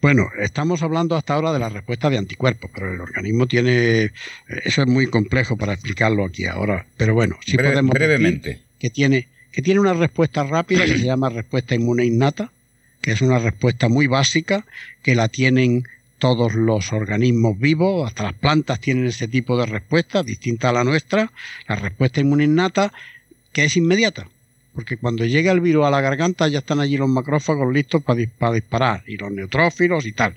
Bueno, 0.00 0.28
estamos 0.38 0.82
hablando 0.82 1.16
hasta 1.16 1.34
ahora 1.34 1.52
de 1.52 1.58
la 1.58 1.68
respuesta 1.68 2.10
de 2.10 2.18
anticuerpos, 2.18 2.70
pero 2.72 2.92
el 2.92 3.00
organismo 3.00 3.46
tiene. 3.46 4.12
Eso 4.64 4.82
es 4.82 4.88
muy 4.88 5.06
complejo 5.06 5.56
para 5.56 5.72
explicarlo 5.72 6.24
aquí 6.24 6.44
ahora. 6.44 6.86
Pero 6.96 7.14
bueno, 7.14 7.38
sí 7.44 7.56
podemos. 7.56 7.92
Brevemente. 7.92 8.60
Que 8.78 8.90
tiene, 8.90 9.26
que 9.52 9.62
tiene 9.62 9.80
una 9.80 9.94
respuesta 9.94 10.44
rápida 10.44 10.84
que 10.84 10.98
se 10.98 11.04
llama 11.06 11.30
respuesta 11.30 11.74
inmune 11.74 12.04
innata, 12.04 12.52
que 13.00 13.12
es 13.12 13.22
una 13.22 13.38
respuesta 13.38 13.88
muy 13.88 14.06
básica, 14.06 14.66
que 15.02 15.14
la 15.14 15.28
tienen 15.28 15.84
todos 16.18 16.54
los 16.54 16.92
organismos 16.92 17.58
vivos, 17.58 18.06
hasta 18.06 18.24
las 18.24 18.34
plantas 18.34 18.80
tienen 18.80 19.06
ese 19.06 19.28
tipo 19.28 19.58
de 19.58 19.66
respuesta, 19.66 20.22
distinta 20.22 20.68
a 20.68 20.72
la 20.72 20.84
nuestra. 20.84 21.32
La 21.68 21.76
respuesta 21.76 22.20
inmune 22.20 22.44
innata, 22.44 22.92
que 23.52 23.64
es 23.64 23.76
inmediata 23.76 24.28
porque 24.76 24.98
cuando 24.98 25.24
llega 25.24 25.50
el 25.52 25.60
virus 25.60 25.86
a 25.86 25.90
la 25.90 26.02
garganta 26.02 26.46
ya 26.48 26.58
están 26.58 26.80
allí 26.80 26.98
los 26.98 27.08
macrófagos 27.08 27.72
listos 27.72 28.02
para, 28.02 28.52
disparar, 28.52 29.02
y 29.06 29.16
los 29.16 29.32
neutrófilos 29.32 30.04
y 30.04 30.12
tal. 30.12 30.34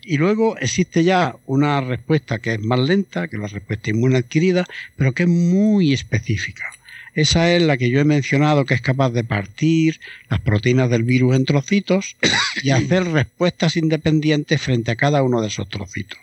Y 0.00 0.16
luego 0.16 0.56
existe 0.58 1.02
ya 1.02 1.34
una 1.46 1.80
respuesta 1.80 2.38
que 2.38 2.54
es 2.54 2.60
más 2.60 2.78
lenta, 2.78 3.26
que 3.26 3.34
es 3.34 3.42
la 3.42 3.48
respuesta 3.48 3.90
inmune 3.90 4.18
adquirida, 4.18 4.64
pero 4.94 5.12
que 5.12 5.24
es 5.24 5.28
muy 5.28 5.92
específica. 5.92 6.66
Esa 7.14 7.52
es 7.52 7.62
la 7.62 7.76
que 7.76 7.90
yo 7.90 7.98
he 7.98 8.04
mencionado, 8.04 8.64
que 8.64 8.74
es 8.74 8.80
capaz 8.80 9.10
de 9.10 9.24
partir 9.24 9.98
las 10.30 10.40
proteínas 10.40 10.88
del 10.88 11.02
virus 11.02 11.34
en 11.34 11.44
trocitos 11.44 12.16
y 12.62 12.70
hacer 12.70 13.04
respuestas 13.10 13.76
independientes 13.76 14.62
frente 14.62 14.92
a 14.92 14.96
cada 14.96 15.24
uno 15.24 15.40
de 15.40 15.48
esos 15.48 15.68
trocitos. 15.68 16.18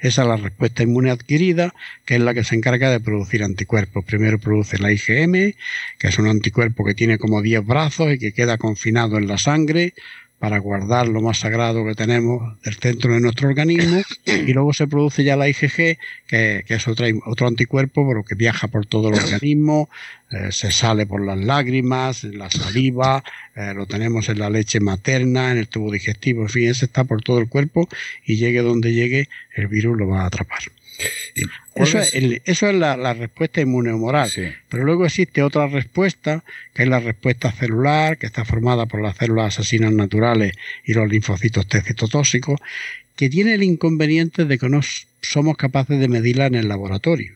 Esa 0.00 0.22
es 0.22 0.28
la 0.28 0.36
respuesta 0.36 0.82
inmune 0.82 1.10
adquirida, 1.10 1.74
que 2.06 2.14
es 2.14 2.20
la 2.20 2.32
que 2.32 2.42
se 2.42 2.54
encarga 2.54 2.90
de 2.90 3.00
producir 3.00 3.44
anticuerpos. 3.44 4.04
Primero 4.04 4.38
produce 4.38 4.78
la 4.78 4.90
IgM, 4.90 5.54
que 5.98 6.08
es 6.08 6.18
un 6.18 6.26
anticuerpo 6.26 6.84
que 6.84 6.94
tiene 6.94 7.18
como 7.18 7.42
10 7.42 7.66
brazos 7.66 8.12
y 8.12 8.18
que 8.18 8.32
queda 8.32 8.56
confinado 8.56 9.18
en 9.18 9.28
la 9.28 9.36
sangre 9.36 9.92
para 10.40 10.58
guardar 10.58 11.06
lo 11.06 11.20
más 11.20 11.40
sagrado 11.40 11.84
que 11.84 11.94
tenemos 11.94 12.58
del 12.62 12.74
centro 12.74 13.12
de 13.12 13.20
nuestro 13.20 13.48
organismo 13.48 14.00
y 14.24 14.52
luego 14.54 14.72
se 14.72 14.86
produce 14.88 15.22
ya 15.22 15.36
la 15.36 15.50
IgG 15.50 15.98
que, 16.26 16.64
es 16.66 16.88
otro, 16.88 17.06
otro 17.26 17.46
anticuerpo 17.46 18.08
pero 18.08 18.24
que 18.24 18.34
viaja 18.34 18.66
por 18.66 18.86
todo 18.86 19.10
el 19.10 19.16
organismo 19.16 19.90
eh, 20.30 20.50
se 20.50 20.72
sale 20.72 21.04
por 21.04 21.22
las 21.24 21.38
lágrimas 21.38 22.24
en 22.24 22.38
la 22.38 22.50
saliva 22.50 23.22
eh, 23.54 23.74
lo 23.76 23.84
tenemos 23.84 24.30
en 24.30 24.38
la 24.38 24.48
leche 24.48 24.80
materna 24.80 25.52
en 25.52 25.58
el 25.58 25.68
tubo 25.68 25.92
digestivo 25.92 26.42
en 26.42 26.48
fin 26.48 26.70
ese 26.70 26.86
está 26.86 27.04
por 27.04 27.20
todo 27.20 27.38
el 27.38 27.48
cuerpo 27.50 27.86
y 28.24 28.36
llegue 28.36 28.62
donde 28.62 28.94
llegue 28.94 29.28
el 29.54 29.66
virus 29.66 29.98
lo 29.98 30.08
va 30.08 30.22
a 30.22 30.26
atrapar 30.26 30.60
eso 31.74 31.98
es, 31.98 32.62
la, 32.62 33.14
respuesta 33.14 33.60
inmunomoral. 33.60 34.30
Pero 34.68 34.84
luego 34.84 35.06
existe 35.06 35.42
otra 35.42 35.66
respuesta, 35.66 36.44
que 36.74 36.82
es 36.82 36.88
la 36.88 37.00
respuesta 37.00 37.52
celular, 37.52 38.18
que 38.18 38.26
está 38.26 38.44
formada 38.44 38.86
por 38.86 39.02
las 39.02 39.16
células 39.16 39.58
asesinas 39.58 39.92
naturales 39.92 40.52
y 40.84 40.94
los 40.94 41.08
linfocitos 41.08 41.66
T 41.66 41.80
citotóxicos, 41.82 42.60
que 43.16 43.28
tiene 43.28 43.54
el 43.54 43.62
inconveniente 43.62 44.44
de 44.44 44.58
que 44.58 44.68
no 44.68 44.80
somos 45.22 45.56
capaces 45.56 46.00
de 46.00 46.08
medirla 46.08 46.46
en 46.46 46.54
el 46.54 46.68
laboratorio. 46.68 47.34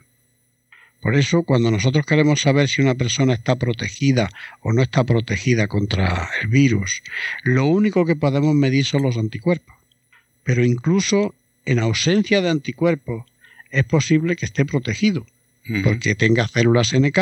Por 1.05 1.17
eso, 1.17 1.43
cuando 1.43 1.71
nosotros 1.71 2.07
queremos 2.07 2.41
saber 2.41 2.67
si 2.67 2.81
una 2.81 2.95
persona 2.95 3.35
está 3.35 3.57
protegida 3.57 4.31
o 4.63 4.73
no 4.73 4.81
está 4.81 5.05
protegida 5.05 5.69
contra 5.69 6.31
el 6.41 6.49
virus, 6.49 7.03
lo 7.43 7.67
único 7.67 8.07
que 8.07 8.17
podemos 8.17 8.55
medir 8.55 8.87
son 8.87 9.03
los 9.03 9.19
anticuerpos. 9.19 9.77
Pero 10.45 10.65
incluso 10.65 11.35
en 11.67 11.79
ausencia 11.79 12.41
de 12.41 12.49
anticuerpos, 12.49 13.27
es 13.75 13.85
posible 13.85 14.37
que 14.37 14.47
esté 14.47 14.65
protegido, 14.65 15.27
porque 15.83 16.15
tenga 16.15 16.47
células 16.47 16.93
NK 16.95 17.19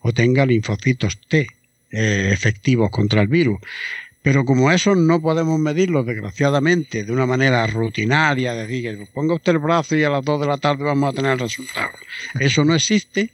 o 0.00 0.12
tenga 0.12 0.46
linfocitos 0.46 1.18
T 1.28 1.46
eh, 1.90 2.30
efectivos 2.32 2.90
contra 2.90 3.20
el 3.20 3.28
virus. 3.28 3.60
Pero 4.22 4.44
como 4.44 4.70
eso 4.70 4.94
no 4.94 5.20
podemos 5.20 5.58
medirlo, 5.58 6.02
desgraciadamente, 6.04 7.04
de 7.04 7.12
una 7.12 7.26
manera 7.26 7.66
rutinaria, 7.66 8.54
decir 8.54 8.82
que 8.82 9.06
ponga 9.12 9.34
usted 9.34 9.52
el 9.52 9.58
brazo 9.58 9.96
y 9.96 10.04
a 10.04 10.10
las 10.10 10.24
2 10.24 10.40
de 10.40 10.46
la 10.46 10.58
tarde 10.58 10.84
vamos 10.84 11.12
a 11.12 11.16
tener 11.16 11.32
el 11.32 11.38
resultado. 11.38 11.90
Eso 12.38 12.64
no 12.64 12.74
existe, 12.74 13.30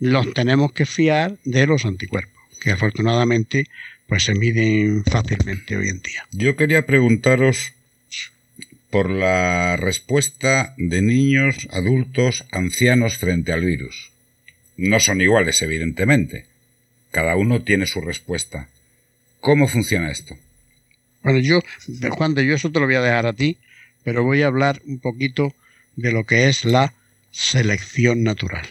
los 0.00 0.32
tenemos 0.34 0.72
que 0.72 0.86
fiar 0.86 1.36
de 1.44 1.66
los 1.66 1.84
anticuerpos, 1.84 2.42
que 2.60 2.72
afortunadamente 2.72 3.66
pues 4.06 4.24
se 4.24 4.34
miden 4.34 5.04
fácilmente 5.04 5.76
hoy 5.76 5.88
en 5.88 6.00
día. 6.00 6.26
Yo 6.32 6.56
quería 6.56 6.86
preguntaros 6.86 7.72
por 8.90 9.08
la 9.08 9.76
respuesta 9.76 10.74
de 10.76 11.00
niños, 11.00 11.68
adultos, 11.70 12.44
ancianos 12.50 13.16
frente 13.16 13.52
al 13.52 13.64
virus. 13.64 14.10
No 14.76 14.98
son 15.00 15.20
iguales, 15.20 15.62
evidentemente. 15.62 16.46
Cada 17.10 17.36
uno 17.36 17.62
tiene 17.62 17.86
su 17.86 18.00
respuesta. 18.00 18.68
¿Cómo 19.40 19.68
funciona 19.68 20.10
esto? 20.10 20.36
Bueno, 21.22 21.38
yo, 21.38 21.60
Juan 22.10 22.34
de 22.34 22.46
yo 22.46 22.54
eso 22.54 22.70
te 22.70 22.80
lo 22.80 22.86
voy 22.86 22.94
a 22.96 23.02
dejar 23.02 23.26
a 23.26 23.32
ti, 23.32 23.58
pero 24.04 24.24
voy 24.24 24.42
a 24.42 24.46
hablar 24.46 24.80
un 24.86 24.98
poquito 24.98 25.54
de 25.96 26.12
lo 26.12 26.24
que 26.24 26.48
es 26.48 26.64
la 26.64 26.94
selección 27.30 28.22
natural, 28.22 28.66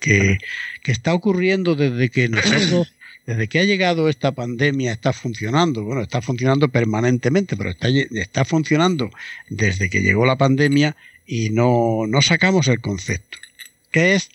que, 0.00 0.38
que 0.82 0.92
está 0.92 1.12
ocurriendo 1.14 1.74
desde 1.74 2.08
que 2.10 2.28
nosotros 2.28 2.92
desde 3.26 3.48
que 3.48 3.58
ha 3.60 3.64
llegado 3.64 4.08
esta 4.08 4.32
pandemia 4.32 4.92
está 4.92 5.12
funcionando, 5.12 5.82
bueno, 5.82 6.02
está 6.02 6.20
funcionando 6.20 6.68
permanentemente, 6.68 7.56
pero 7.56 7.70
está, 7.70 7.88
está 7.88 8.44
funcionando 8.44 9.10
desde 9.48 9.88
que 9.88 10.02
llegó 10.02 10.26
la 10.26 10.36
pandemia 10.36 10.96
y 11.26 11.50
no, 11.50 12.06
no 12.06 12.20
sacamos 12.20 12.68
el 12.68 12.80
concepto. 12.80 13.38
¿Qué 13.90 14.14
es 14.14 14.30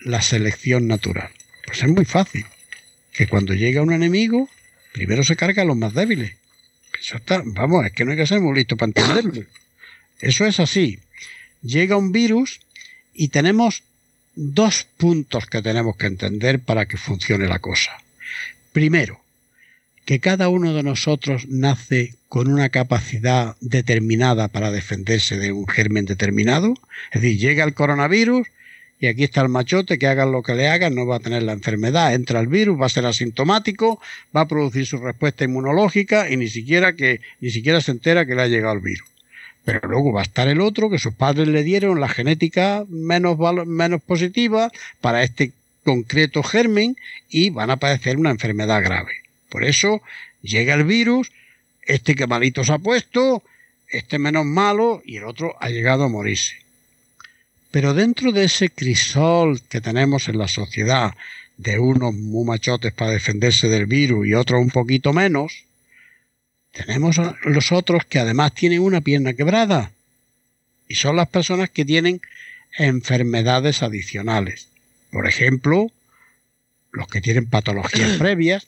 la 0.00 0.22
selección 0.22 0.88
natural? 0.88 1.30
Pues 1.66 1.82
es 1.82 1.88
muy 1.88 2.04
fácil. 2.04 2.46
Que 3.12 3.28
cuando 3.28 3.54
llega 3.54 3.82
un 3.82 3.92
enemigo, 3.92 4.48
primero 4.92 5.22
se 5.22 5.36
carga 5.36 5.64
los 5.64 5.76
más 5.76 5.94
débiles. 5.94 6.32
Eso 7.00 7.16
está, 7.16 7.42
vamos, 7.44 7.86
es 7.86 7.92
que 7.92 8.04
no 8.04 8.12
hay 8.12 8.16
que 8.16 8.26
ser 8.26 8.40
muy 8.40 8.54
listo 8.54 8.76
para 8.76 8.88
entenderlo. 8.88 9.44
Eso 10.20 10.46
es 10.46 10.58
así. 10.58 10.98
Llega 11.62 11.96
un 11.96 12.12
virus 12.12 12.60
y 13.14 13.28
tenemos 13.28 13.82
dos 14.42 14.86
puntos 14.96 15.44
que 15.44 15.60
tenemos 15.60 15.96
que 15.96 16.06
entender 16.06 16.60
para 16.60 16.86
que 16.86 16.96
funcione 16.96 17.46
la 17.46 17.58
cosa. 17.58 17.92
Primero, 18.72 19.20
que 20.06 20.18
cada 20.18 20.48
uno 20.48 20.72
de 20.72 20.82
nosotros 20.82 21.46
nace 21.48 22.14
con 22.28 22.50
una 22.50 22.70
capacidad 22.70 23.56
determinada 23.60 24.48
para 24.48 24.70
defenderse 24.70 25.36
de 25.36 25.52
un 25.52 25.68
germen 25.68 26.06
determinado. 26.06 26.74
Es 27.12 27.20
decir, 27.20 27.38
llega 27.38 27.64
el 27.64 27.74
coronavirus 27.74 28.48
y 28.98 29.08
aquí 29.08 29.24
está 29.24 29.42
el 29.42 29.50
machote, 29.50 29.98
que 29.98 30.06
hagan 30.06 30.32
lo 30.32 30.42
que 30.42 30.54
le 30.54 30.68
hagan, 30.68 30.94
no 30.94 31.06
va 31.06 31.16
a 31.16 31.20
tener 31.20 31.42
la 31.42 31.52
enfermedad, 31.52 32.14
entra 32.14 32.40
el 32.40 32.46
virus, 32.46 32.80
va 32.80 32.86
a 32.86 32.90
ser 32.90 33.04
asintomático, 33.04 34.00
va 34.34 34.42
a 34.42 34.48
producir 34.48 34.86
su 34.86 34.96
respuesta 34.96 35.44
inmunológica 35.44 36.30
y 36.30 36.38
ni 36.38 36.48
siquiera 36.48 36.94
que 36.94 37.20
ni 37.40 37.50
siquiera 37.50 37.82
se 37.82 37.90
entera 37.90 38.24
que 38.24 38.34
le 38.34 38.42
ha 38.42 38.48
llegado 38.48 38.74
el 38.74 38.80
virus. 38.80 39.06
Pero 39.64 39.88
luego 39.88 40.12
va 40.12 40.20
a 40.20 40.24
estar 40.24 40.48
el 40.48 40.60
otro 40.60 40.90
que 40.90 40.98
sus 40.98 41.14
padres 41.14 41.48
le 41.48 41.62
dieron 41.62 42.00
la 42.00 42.08
genética 42.08 42.84
menos, 42.88 43.38
menos 43.66 44.02
positiva 44.02 44.70
para 45.00 45.22
este 45.22 45.52
concreto 45.84 46.42
germen 46.42 46.96
y 47.28 47.50
van 47.50 47.70
a 47.70 47.76
padecer 47.76 48.16
una 48.16 48.30
enfermedad 48.30 48.82
grave. 48.82 49.12
Por 49.48 49.64
eso 49.64 50.02
llega 50.42 50.74
el 50.74 50.84
virus, 50.84 51.32
este 51.82 52.14
que 52.14 52.26
malito 52.26 52.64
se 52.64 52.72
ha 52.72 52.78
puesto, 52.78 53.42
este 53.88 54.18
menos 54.18 54.46
malo 54.46 55.02
y 55.04 55.16
el 55.16 55.24
otro 55.24 55.56
ha 55.60 55.68
llegado 55.68 56.04
a 56.04 56.08
morirse. 56.08 56.56
Pero 57.70 57.94
dentro 57.94 58.32
de 58.32 58.44
ese 58.44 58.70
crisol 58.70 59.60
que 59.68 59.80
tenemos 59.80 60.28
en 60.28 60.38
la 60.38 60.48
sociedad, 60.48 61.14
de 61.60 61.78
unos 61.78 62.14
muy 62.14 62.46
machotes 62.46 62.92
para 62.92 63.10
defenderse 63.10 63.68
del 63.68 63.84
virus 63.84 64.26
y 64.26 64.34
otros 64.34 64.62
un 64.62 64.70
poquito 64.70 65.12
menos, 65.12 65.64
tenemos 66.72 67.20
los 67.44 67.72
otros 67.72 68.04
que 68.04 68.18
además 68.18 68.54
tienen 68.54 68.80
una 68.80 69.00
pierna 69.00 69.34
quebrada. 69.34 69.92
Y 70.88 70.94
son 70.94 71.16
las 71.16 71.28
personas 71.28 71.70
que 71.70 71.84
tienen 71.84 72.20
enfermedades 72.78 73.82
adicionales. 73.82 74.68
Por 75.10 75.26
ejemplo, 75.26 75.90
los 76.92 77.08
que 77.08 77.20
tienen 77.20 77.46
patologías 77.46 78.10
previas 78.18 78.66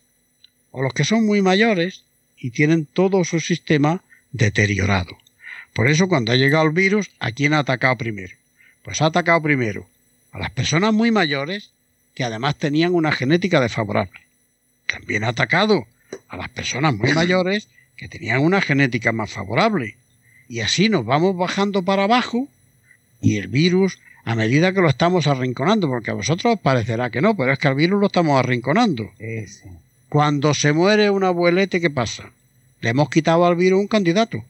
o 0.70 0.82
los 0.82 0.92
que 0.94 1.04
son 1.04 1.26
muy 1.26 1.42
mayores 1.42 2.04
y 2.36 2.50
tienen 2.50 2.86
todo 2.86 3.24
su 3.24 3.40
sistema 3.40 4.02
deteriorado. 4.32 5.18
Por 5.72 5.88
eso 5.88 6.08
cuando 6.08 6.32
ha 6.32 6.36
llegado 6.36 6.64
el 6.66 6.72
virus, 6.72 7.10
¿a 7.18 7.32
quién 7.32 7.54
ha 7.54 7.60
atacado 7.60 7.96
primero? 7.96 8.34
Pues 8.82 9.00
ha 9.00 9.06
atacado 9.06 9.40
primero 9.42 9.86
a 10.32 10.38
las 10.38 10.50
personas 10.50 10.92
muy 10.92 11.10
mayores 11.10 11.70
que 12.14 12.24
además 12.24 12.56
tenían 12.56 12.94
una 12.94 13.12
genética 13.12 13.60
desfavorable. 13.60 14.20
También 14.86 15.24
ha 15.24 15.28
atacado 15.28 15.86
a 16.28 16.36
las 16.36 16.48
personas 16.50 16.94
muy 16.94 17.12
mayores 17.14 17.68
que 18.02 18.08
tenían 18.08 18.40
una 18.40 18.60
genética 18.60 19.12
más 19.12 19.30
favorable. 19.30 19.94
Y 20.48 20.58
así 20.58 20.88
nos 20.88 21.04
vamos 21.04 21.36
bajando 21.36 21.84
para 21.84 22.02
abajo 22.02 22.48
y 23.20 23.36
el 23.36 23.46
virus, 23.46 24.00
a 24.24 24.34
medida 24.34 24.72
que 24.72 24.80
lo 24.80 24.88
estamos 24.88 25.28
arrinconando, 25.28 25.86
porque 25.86 26.10
a 26.10 26.14
vosotros 26.14 26.54
os 26.54 26.60
parecerá 26.60 27.10
que 27.10 27.20
no, 27.20 27.36
pero 27.36 27.52
es 27.52 27.60
que 27.60 27.68
al 27.68 27.76
virus 27.76 28.00
lo 28.00 28.06
estamos 28.08 28.40
arrinconando. 28.40 29.08
Cuando 30.08 30.52
se 30.52 30.72
muere 30.72 31.10
un 31.10 31.22
abuelete, 31.22 31.80
¿qué 31.80 31.90
pasa? 31.90 32.32
Le 32.80 32.90
hemos 32.90 33.08
quitado 33.08 33.46
al 33.46 33.54
virus 33.54 33.78
un 33.78 33.86
candidato. 33.86 34.42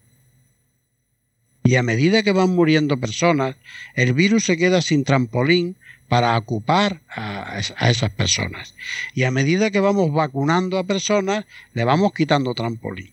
Y 1.62 1.74
a 1.74 1.82
medida 1.82 2.22
que 2.22 2.32
van 2.32 2.56
muriendo 2.56 2.96
personas, 2.96 3.56
el 3.94 4.14
virus 4.14 4.46
se 4.46 4.56
queda 4.56 4.80
sin 4.80 5.04
trampolín 5.04 5.76
para 6.08 6.38
ocupar 6.38 7.00
a, 7.10 7.58
esas 7.58 8.10
personas. 8.12 8.74
Y 9.12 9.24
a 9.24 9.30
medida 9.30 9.70
que 9.70 9.80
vamos 9.80 10.10
vacunando 10.10 10.78
a 10.78 10.84
personas, 10.84 11.44
le 11.74 11.84
vamos 11.84 12.14
quitando 12.14 12.54
trampolín. 12.54 13.12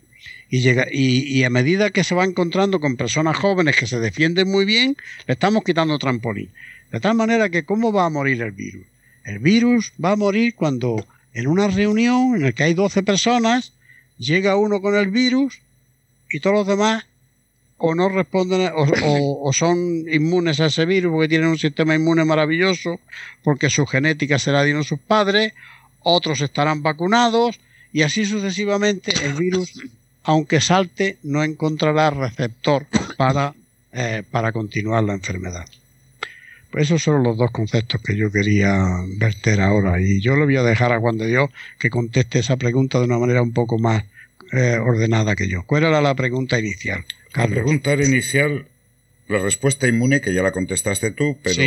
Y, 0.49 0.61
llega, 0.61 0.87
y, 0.91 1.43
a 1.43 1.49
medida 1.49 1.91
que 1.91 2.03
se 2.03 2.15
va 2.15 2.25
encontrando 2.25 2.79
con 2.79 2.97
personas 2.97 3.37
jóvenes 3.37 3.75
que 3.75 3.85
se 3.85 3.99
defienden 3.99 4.49
muy 4.49 4.65
bien, 4.65 4.97
le 5.27 5.33
estamos 5.33 5.63
quitando 5.63 5.99
trampolín. 5.99 6.49
De 6.91 6.99
tal 6.99 7.15
manera 7.15 7.49
que, 7.49 7.65
¿cómo 7.65 7.93
va 7.93 8.05
a 8.05 8.09
morir 8.09 8.41
el 8.41 8.51
virus? 8.51 8.87
El 9.25 9.39
virus 9.39 9.93
va 10.03 10.13
a 10.13 10.15
morir 10.15 10.55
cuando 10.55 11.05
en 11.33 11.47
una 11.47 11.67
reunión 11.67 12.35
en 12.35 12.41
la 12.41 12.51
que 12.51 12.63
hay 12.63 12.73
12 12.73 13.03
personas, 13.03 13.73
llega 14.17 14.55
uno 14.55 14.81
con 14.81 14.95
el 14.95 15.11
virus 15.11 15.59
y 16.29 16.39
todos 16.39 16.55
los 16.55 16.67
demás 16.67 17.05
o 17.79 17.95
no 17.95 18.09
responden 18.09 18.71
o, 18.75 19.51
son 19.53 20.03
inmunes 20.11 20.59
a 20.59 20.65
ese 20.65 20.85
virus 20.85 21.11
porque 21.13 21.29
tienen 21.29 21.47
un 21.47 21.57
sistema 21.57 21.95
inmune 21.95 22.25
maravilloso, 22.25 22.99
porque 23.43 23.69
su 23.69 23.85
genética 23.85 24.37
se 24.37 24.51
la 24.51 24.63
dieron 24.63 24.83
sus 24.83 24.99
padres, 24.99 25.53
otros 26.01 26.41
estarán 26.41 26.83
vacunados 26.83 27.59
y 27.93 28.01
así 28.01 28.25
sucesivamente 28.25 29.13
el 29.23 29.33
virus, 29.33 29.81
aunque 30.29 30.61
salte, 30.61 31.17
no 31.23 31.43
encontrará 31.43 32.11
receptor 32.11 32.85
para, 33.17 33.55
eh, 33.91 34.21
para 34.29 34.51
continuar 34.51 35.03
la 35.03 35.15
enfermedad. 35.15 35.65
Pues 36.69 36.83
esos 36.83 37.01
son 37.01 37.23
los 37.23 37.35
dos 37.35 37.49
conceptos 37.49 37.99
que 38.03 38.15
yo 38.15 38.31
quería 38.31 38.77
verter 39.17 39.59
ahora 39.59 39.99
y 39.99 40.21
yo 40.21 40.35
le 40.35 40.45
voy 40.45 40.57
a 40.57 40.61
dejar 40.61 40.91
a 40.91 40.99
Juan 40.99 41.17
de 41.17 41.25
Dios 41.25 41.49
que 41.79 41.89
conteste 41.89 42.37
esa 42.37 42.57
pregunta 42.57 42.99
de 42.99 43.05
una 43.05 43.17
manera 43.17 43.41
un 43.41 43.53
poco 43.53 43.79
más 43.79 44.03
eh, 44.51 44.77
ordenada 44.77 45.35
que 45.35 45.47
yo. 45.47 45.63
¿Cuál 45.63 45.85
era 45.85 45.99
la 45.99 46.13
pregunta 46.13 46.59
inicial? 46.59 47.05
La 47.33 47.47
pregunta 47.47 47.95
inicial, 47.95 48.67
la 49.29 49.39
respuesta 49.39 49.87
inmune, 49.87 50.21
que 50.21 50.35
ya 50.35 50.43
la 50.43 50.51
contestaste 50.51 51.09
tú, 51.09 51.39
pero 51.41 51.63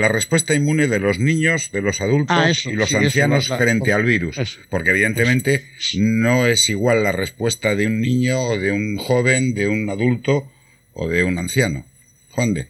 la 0.00 0.08
respuesta 0.08 0.54
inmune 0.54 0.88
de 0.88 0.98
los 0.98 1.18
niños, 1.18 1.70
de 1.72 1.82
los 1.82 2.00
adultos 2.00 2.36
ah, 2.38 2.52
y 2.64 2.72
los 2.72 2.92
ancianos 2.94 3.48
frente 3.48 3.92
al 3.92 4.04
virus. 4.04 4.36
porque 4.68 4.90
evidentemente 4.90 5.66
no 5.94 6.46
es 6.46 6.68
igual 6.68 7.04
la 7.04 7.12
respuesta 7.12 7.76
de 7.76 7.86
un 7.86 8.00
niño 8.00 8.40
o 8.40 8.58
de 8.58 8.72
un 8.72 8.96
joven, 8.96 9.54
de 9.54 9.68
un 9.68 9.88
adulto 9.90 10.50
o 10.94 11.08
de 11.08 11.24
un 11.24 11.38
anciano. 11.38 11.84
Juan 12.30 12.54
de. 12.54 12.68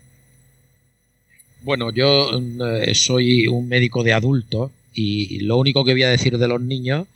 Bueno, 1.63 1.93
yo 1.93 2.41
eh, 2.79 2.95
soy 2.95 3.47
un 3.47 3.69
médico 3.69 4.03
de 4.03 4.13
adultos 4.13 4.71
y 4.95 5.41
lo 5.41 5.59
único 5.59 5.85
que 5.85 5.93
voy 5.93 6.03
a 6.03 6.11
decir 6.11 6.39
de 6.39 6.49
los 6.49 6.61
niños 6.61 7.07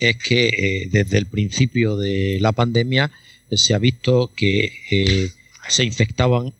es 0.00 0.16
que 0.16 0.48
eh, 0.48 0.88
desde 0.90 1.18
el 1.18 1.26
principio 1.26 1.96
de 1.96 2.38
la 2.40 2.52
pandemia 2.52 3.10
se 3.50 3.74
ha 3.74 3.78
visto 3.78 4.30
que 4.34 4.72
eh, 4.90 5.30
se 5.68 5.84
infectaban 5.84 6.52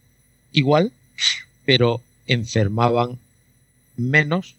igual, 0.53 0.93
pero 1.65 2.03
enfermaban 2.27 3.19
menos. 3.97 4.55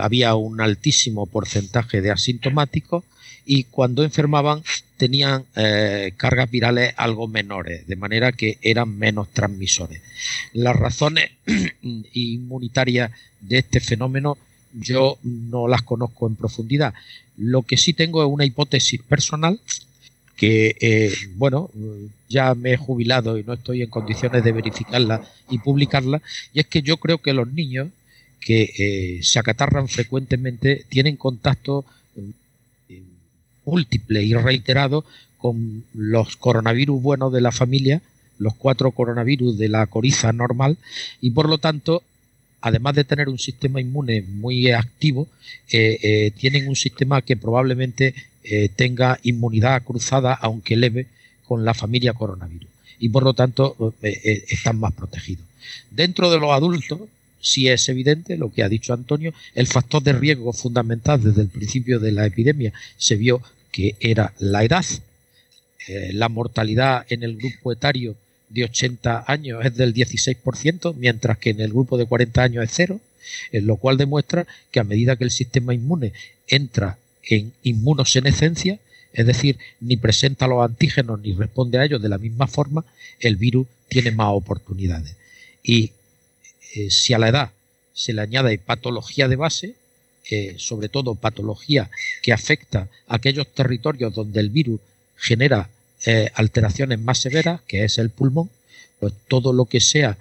había 0.00 0.34
un 0.34 0.60
altísimo 0.60 1.26
porcentaje 1.26 2.00
de 2.00 2.10
asintomáticos 2.10 3.04
y 3.46 3.64
cuando 3.64 4.04
enfermaban 4.04 4.62
tenían 4.96 5.44
eh, 5.56 6.12
cargas 6.16 6.50
virales 6.50 6.94
algo 6.96 7.28
menores, 7.28 7.86
de 7.86 7.96
manera 7.96 8.32
que 8.32 8.58
eran 8.62 8.96
menos 8.96 9.28
transmisores. 9.30 10.00
Las 10.52 10.76
razones 10.76 11.30
inmunitarias 12.12 13.10
de 13.40 13.58
este 13.58 13.80
fenómeno 13.80 14.38
yo 14.72 15.18
no 15.22 15.68
las 15.68 15.82
conozco 15.82 16.26
en 16.26 16.36
profundidad. 16.36 16.94
Lo 17.36 17.62
que 17.62 17.76
sí 17.76 17.92
tengo 17.92 18.24
es 18.24 18.30
una 18.30 18.44
hipótesis 18.44 19.02
personal 19.02 19.60
que, 20.36 20.76
eh, 20.80 21.12
bueno, 21.36 21.70
ya 22.34 22.54
me 22.54 22.72
he 22.72 22.76
jubilado 22.76 23.38
y 23.38 23.44
no 23.44 23.54
estoy 23.54 23.82
en 23.82 23.90
condiciones 23.90 24.42
de 24.44 24.52
verificarla 24.52 25.22
y 25.48 25.58
publicarla, 25.58 26.20
y 26.52 26.60
es 26.60 26.66
que 26.66 26.82
yo 26.82 26.96
creo 26.98 27.18
que 27.18 27.32
los 27.32 27.48
niños 27.60 27.88
que 28.40 28.60
eh, 28.78 29.22
se 29.22 29.38
acatarran 29.38 29.88
frecuentemente 29.88 30.84
tienen 30.88 31.16
contacto 31.16 31.84
eh, 32.16 33.02
múltiple 33.64 34.22
y 34.22 34.34
reiterado 34.34 35.04
con 35.38 35.84
los 35.94 36.36
coronavirus 36.36 37.00
buenos 37.00 37.32
de 37.32 37.40
la 37.40 37.52
familia, 37.52 38.02
los 38.38 38.54
cuatro 38.54 38.90
coronavirus 38.90 39.56
de 39.56 39.68
la 39.68 39.86
coriza 39.86 40.32
normal, 40.32 40.76
y 41.20 41.30
por 41.30 41.48
lo 41.48 41.58
tanto 41.58 42.02
además 42.60 42.94
de 42.94 43.04
tener 43.04 43.28
un 43.28 43.38
sistema 43.38 43.80
inmune 43.80 44.22
muy 44.22 44.70
activo, 44.70 45.28
tienen 45.68 46.66
un 46.66 46.76
sistema 46.76 47.20
que 47.20 47.36
probablemente 47.36 48.14
eh, 48.46 48.68
tenga 48.68 49.18
inmunidad 49.22 49.82
cruzada, 49.82 50.34
aunque 50.34 50.76
leve, 50.76 51.06
con 51.46 51.64
la 51.64 51.74
familia 51.74 52.12
coronavirus. 52.12 52.68
Y 52.98 53.08
por 53.08 53.24
lo 53.24 53.34
tanto 53.34 53.94
eh, 54.02 54.20
eh, 54.24 54.44
están 54.48 54.78
más 54.78 54.92
protegidos. 54.92 55.44
Dentro 55.90 56.30
de 56.30 56.38
los 56.38 56.50
adultos, 56.50 57.00
sí 57.40 57.68
es 57.68 57.88
evidente 57.88 58.36
lo 58.36 58.52
que 58.52 58.62
ha 58.62 58.68
dicho 58.68 58.92
Antonio, 58.92 59.32
el 59.54 59.66
factor 59.66 60.02
de 60.02 60.12
riesgo 60.12 60.52
fundamental 60.52 61.22
desde 61.22 61.42
el 61.42 61.48
principio 61.48 61.98
de 62.00 62.12
la 62.12 62.26
epidemia 62.26 62.72
se 62.96 63.16
vio 63.16 63.42
que 63.70 63.96
era 64.00 64.32
la 64.38 64.64
edad, 64.64 64.84
la 66.12 66.30
mortalidad 66.30 67.04
en 67.10 67.24
el 67.24 67.36
grupo 67.36 67.70
etario 67.72 68.16
de 68.48 68.64
80 68.64 69.24
años 69.26 69.64
es 69.64 69.76
del 69.76 69.92
16%, 69.92 70.94
mientras 70.96 71.38
que 71.38 71.50
en 71.50 71.60
el 71.60 71.70
grupo 71.70 71.98
de 71.98 72.06
40 72.06 72.42
años 72.42 72.64
es 72.64 72.70
cero, 72.72 73.00
en 73.52 73.66
lo 73.66 73.76
cual 73.76 73.96
demuestra 73.96 74.46
que 74.70 74.80
a 74.80 74.84
medida 74.84 75.16
que 75.16 75.24
el 75.24 75.30
sistema 75.30 75.74
inmune 75.74 76.12
entra 76.48 76.98
en 77.24 77.52
inmunosenescencia, 77.62 78.78
es 79.14 79.26
decir, 79.26 79.58
ni 79.80 79.96
presenta 79.96 80.48
los 80.48 80.62
antígenos 80.62 81.20
ni 81.20 81.32
responde 81.32 81.78
a 81.78 81.84
ellos 81.84 82.02
de 82.02 82.08
la 82.08 82.18
misma 82.18 82.48
forma, 82.48 82.84
el 83.20 83.36
virus 83.36 83.68
tiene 83.88 84.10
más 84.10 84.28
oportunidades. 84.32 85.16
Y 85.62 85.92
eh, 86.74 86.90
si 86.90 87.14
a 87.14 87.18
la 87.18 87.28
edad 87.28 87.50
se 87.94 88.12
le 88.12 88.22
añade 88.22 88.58
patología 88.58 89.28
de 89.28 89.36
base, 89.36 89.76
eh, 90.30 90.56
sobre 90.58 90.88
todo 90.88 91.14
patología 91.14 91.90
que 92.22 92.32
afecta 92.32 92.88
a 93.06 93.14
aquellos 93.16 93.46
territorios 93.54 94.12
donde 94.12 94.40
el 94.40 94.50
virus 94.50 94.80
genera 95.16 95.70
eh, 96.06 96.30
alteraciones 96.34 96.98
más 96.98 97.18
severas, 97.18 97.60
que 97.68 97.84
es 97.84 97.98
el 97.98 98.10
pulmón, 98.10 98.50
pues 98.98 99.12
todo 99.28 99.52
lo 99.52 99.64
que 99.66 99.80
sea 99.80 100.18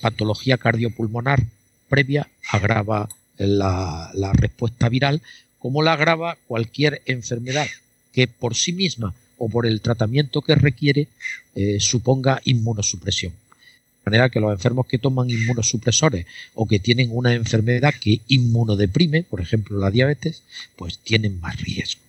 patología 0.00 0.58
cardiopulmonar 0.58 1.42
previa 1.88 2.28
agrava 2.52 3.08
la, 3.36 4.08
la 4.14 4.32
respuesta 4.32 4.88
viral, 4.88 5.22
como 5.58 5.82
la 5.82 5.94
agrava 5.94 6.38
cualquier 6.46 7.02
enfermedad 7.04 7.66
que 8.12 8.26
por 8.26 8.54
sí 8.54 8.72
misma 8.72 9.14
o 9.38 9.48
por 9.48 9.66
el 9.66 9.80
tratamiento 9.80 10.42
que 10.42 10.54
requiere 10.54 11.08
eh, 11.54 11.78
suponga 11.80 12.40
inmunosupresión. 12.44 13.32
De 13.32 14.10
manera 14.10 14.30
que 14.30 14.40
los 14.40 14.52
enfermos 14.52 14.86
que 14.86 14.98
toman 14.98 15.30
inmunosupresores 15.30 16.26
o 16.54 16.66
que 16.66 16.78
tienen 16.78 17.10
una 17.12 17.34
enfermedad 17.34 17.94
que 18.00 18.20
inmunodeprime, 18.28 19.22
por 19.22 19.40
ejemplo 19.40 19.78
la 19.78 19.90
diabetes, 19.90 20.42
pues 20.76 20.98
tienen 20.98 21.40
más 21.40 21.60
riesgo. 21.60 22.00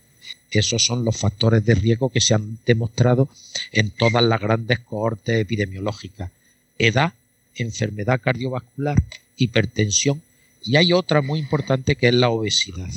Esos 0.51 0.85
son 0.85 1.05
los 1.05 1.15
factores 1.17 1.65
de 1.65 1.75
riesgo 1.75 2.09
que 2.09 2.19
se 2.19 2.33
han 2.33 2.59
demostrado 2.65 3.29
en 3.71 3.91
todas 3.91 4.23
las 4.23 4.41
grandes 4.41 4.79
cohortes 4.79 5.39
epidemiológicas. 5.39 6.31
Edad, 6.77 7.13
enfermedad 7.55 8.19
cardiovascular, 8.21 9.01
hipertensión 9.37 10.21
y 10.63 10.75
hay 10.75 10.93
otra 10.93 11.21
muy 11.21 11.39
importante 11.39 11.95
que 11.95 12.09
es 12.09 12.13
la 12.13 12.29
obesidad. 12.29 12.89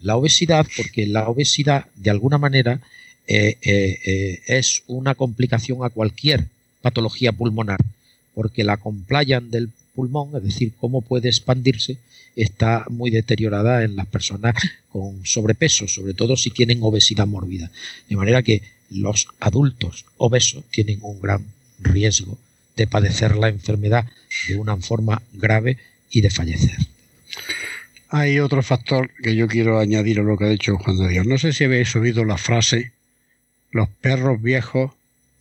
La 0.00 0.16
obesidad, 0.16 0.66
porque 0.76 1.06
la 1.06 1.28
obesidad 1.28 1.86
de 1.96 2.10
alguna 2.10 2.38
manera 2.38 2.80
eh, 3.26 3.58
eh, 3.62 3.98
eh, 4.04 4.40
es 4.46 4.82
una 4.86 5.14
complicación 5.14 5.84
a 5.84 5.90
cualquier 5.90 6.46
patología 6.80 7.32
pulmonar, 7.32 7.80
porque 8.34 8.64
la 8.64 8.76
compliance 8.76 9.50
del 9.50 9.70
pulmón, 9.94 10.36
es 10.36 10.44
decir, 10.44 10.72
cómo 10.78 11.02
puede 11.02 11.28
expandirse, 11.28 11.98
está 12.36 12.86
muy 12.88 13.10
deteriorada 13.10 13.82
en 13.82 13.96
las 13.96 14.06
personas 14.06 14.54
con 14.90 15.26
sobrepeso, 15.26 15.88
sobre 15.88 16.14
todo 16.14 16.36
si 16.36 16.50
tienen 16.50 16.78
obesidad 16.82 17.26
mórbida. 17.26 17.70
De 18.08 18.16
manera 18.16 18.42
que 18.42 18.62
los 18.90 19.26
adultos 19.40 20.04
obesos 20.16 20.64
tienen 20.70 21.00
un 21.02 21.20
gran 21.20 21.44
riesgo 21.80 22.38
de 22.76 22.86
padecer 22.86 23.36
la 23.36 23.48
enfermedad 23.48 24.06
de 24.48 24.56
una 24.56 24.76
forma 24.76 25.20
grave 25.32 25.78
y 26.10 26.20
de 26.20 26.30
fallecer. 26.30 26.76
Hay 28.10 28.38
otro 28.38 28.62
factor 28.62 29.10
que 29.22 29.36
yo 29.36 29.48
quiero 29.48 29.78
añadir 29.78 30.20
a 30.20 30.22
lo 30.22 30.38
que 30.38 30.44
ha 30.44 30.48
dicho 30.48 30.76
Juan 30.78 30.96
de 30.96 31.08
Dios. 31.08 31.26
No 31.26 31.36
sé 31.38 31.52
si 31.52 31.64
habéis 31.64 31.94
oído 31.94 32.24
la 32.24 32.38
frase 32.38 32.92
los 33.70 33.88
perros 33.88 34.40
viejos 34.40 34.92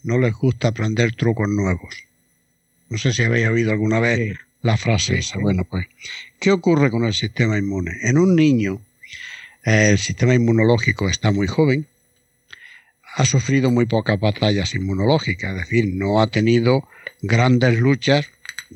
no 0.04 0.18
les 0.18 0.34
gusta 0.34 0.70
aprender 0.70 1.16
trucos 1.16 1.50
nuevos. 1.50 1.96
No 2.90 2.98
sé 2.98 3.14
si 3.14 3.24
habéis 3.24 3.48
oído 3.48 3.72
alguna 3.72 4.00
vez 4.00 4.38
la 4.62 4.78
frase 4.78 5.20
esa. 5.20 5.40
Bueno, 5.40 5.64
pues, 5.64 5.88
¿qué 6.40 6.52
ocurre 6.52 6.92
con 6.92 7.06
el 7.06 7.14
sistema 7.14 7.58
inmune? 7.58 7.92
En 8.04 8.18
un 8.18 8.36
niño, 8.36 8.82
eh, 9.66 9.90
el 9.92 9.98
sistema 9.98 10.34
inmunológico 10.34 11.10
está 11.10 11.32
muy 11.32 11.48
joven, 11.48 11.88
ha 13.16 13.26
sufrido 13.26 13.72
muy 13.72 13.86
pocas 13.86 14.20
batallas 14.20 14.76
inmunológicas, 14.76 15.52
es 15.52 15.62
decir, 15.62 15.94
no 15.94 16.22
ha 16.22 16.28
tenido 16.28 16.88
grandes 17.22 17.80
luchas 17.80 18.28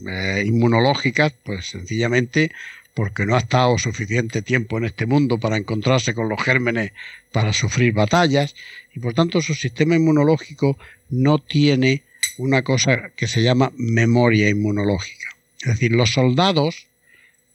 eh, 0.08 0.44
inmunológicas, 0.46 1.34
pues 1.44 1.68
sencillamente 1.68 2.52
porque 2.94 3.26
no 3.26 3.36
ha 3.36 3.40
estado 3.40 3.78
suficiente 3.78 4.42
tiempo 4.42 4.78
en 4.78 4.86
este 4.86 5.06
mundo 5.06 5.38
para 5.38 5.58
encontrarse 5.58 6.14
con 6.14 6.30
los 6.30 6.42
gérmenes 6.42 6.92
para 7.32 7.54
sufrir 7.54 7.94
batallas 7.94 8.56
y 8.94 9.00
por 9.00 9.14
tanto 9.14 9.42
su 9.42 9.54
sistema 9.54 9.96
inmunológico 9.96 10.78
no 11.10 11.40
tiene 11.40 12.04
una 12.38 12.64
cosa 12.64 13.12
que 13.16 13.28
se 13.28 13.44
llama 13.44 13.72
memoria 13.78 14.50
inmunológica. 14.50 15.30
Es 15.62 15.68
decir, 15.68 15.92
los 15.92 16.12
soldados 16.12 16.88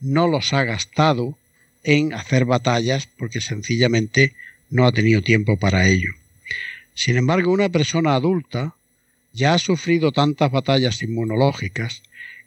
no 0.01 0.29
los 0.29 0.53
ha 0.53 0.65
gastado 0.65 1.37
en 1.83 2.15
hacer 2.15 2.45
batallas 2.45 3.09
porque 3.19 3.41
sencillamente 3.41 4.35
no 4.71 4.87
ha 4.87 4.93
tenido 4.93 5.23
tiempo 5.23 5.57
para 5.57 5.89
ello. 5.89 6.13
Sin 6.95 7.17
embargo, 7.17 7.53
una 7.53 7.69
persona 7.69 8.15
adulta 8.15 8.75
ya 9.33 9.55
ha 9.55 9.59
sufrido 9.59 10.13
tantas 10.13 10.51
batallas 10.51 11.03
inmunológicas 11.03 12.03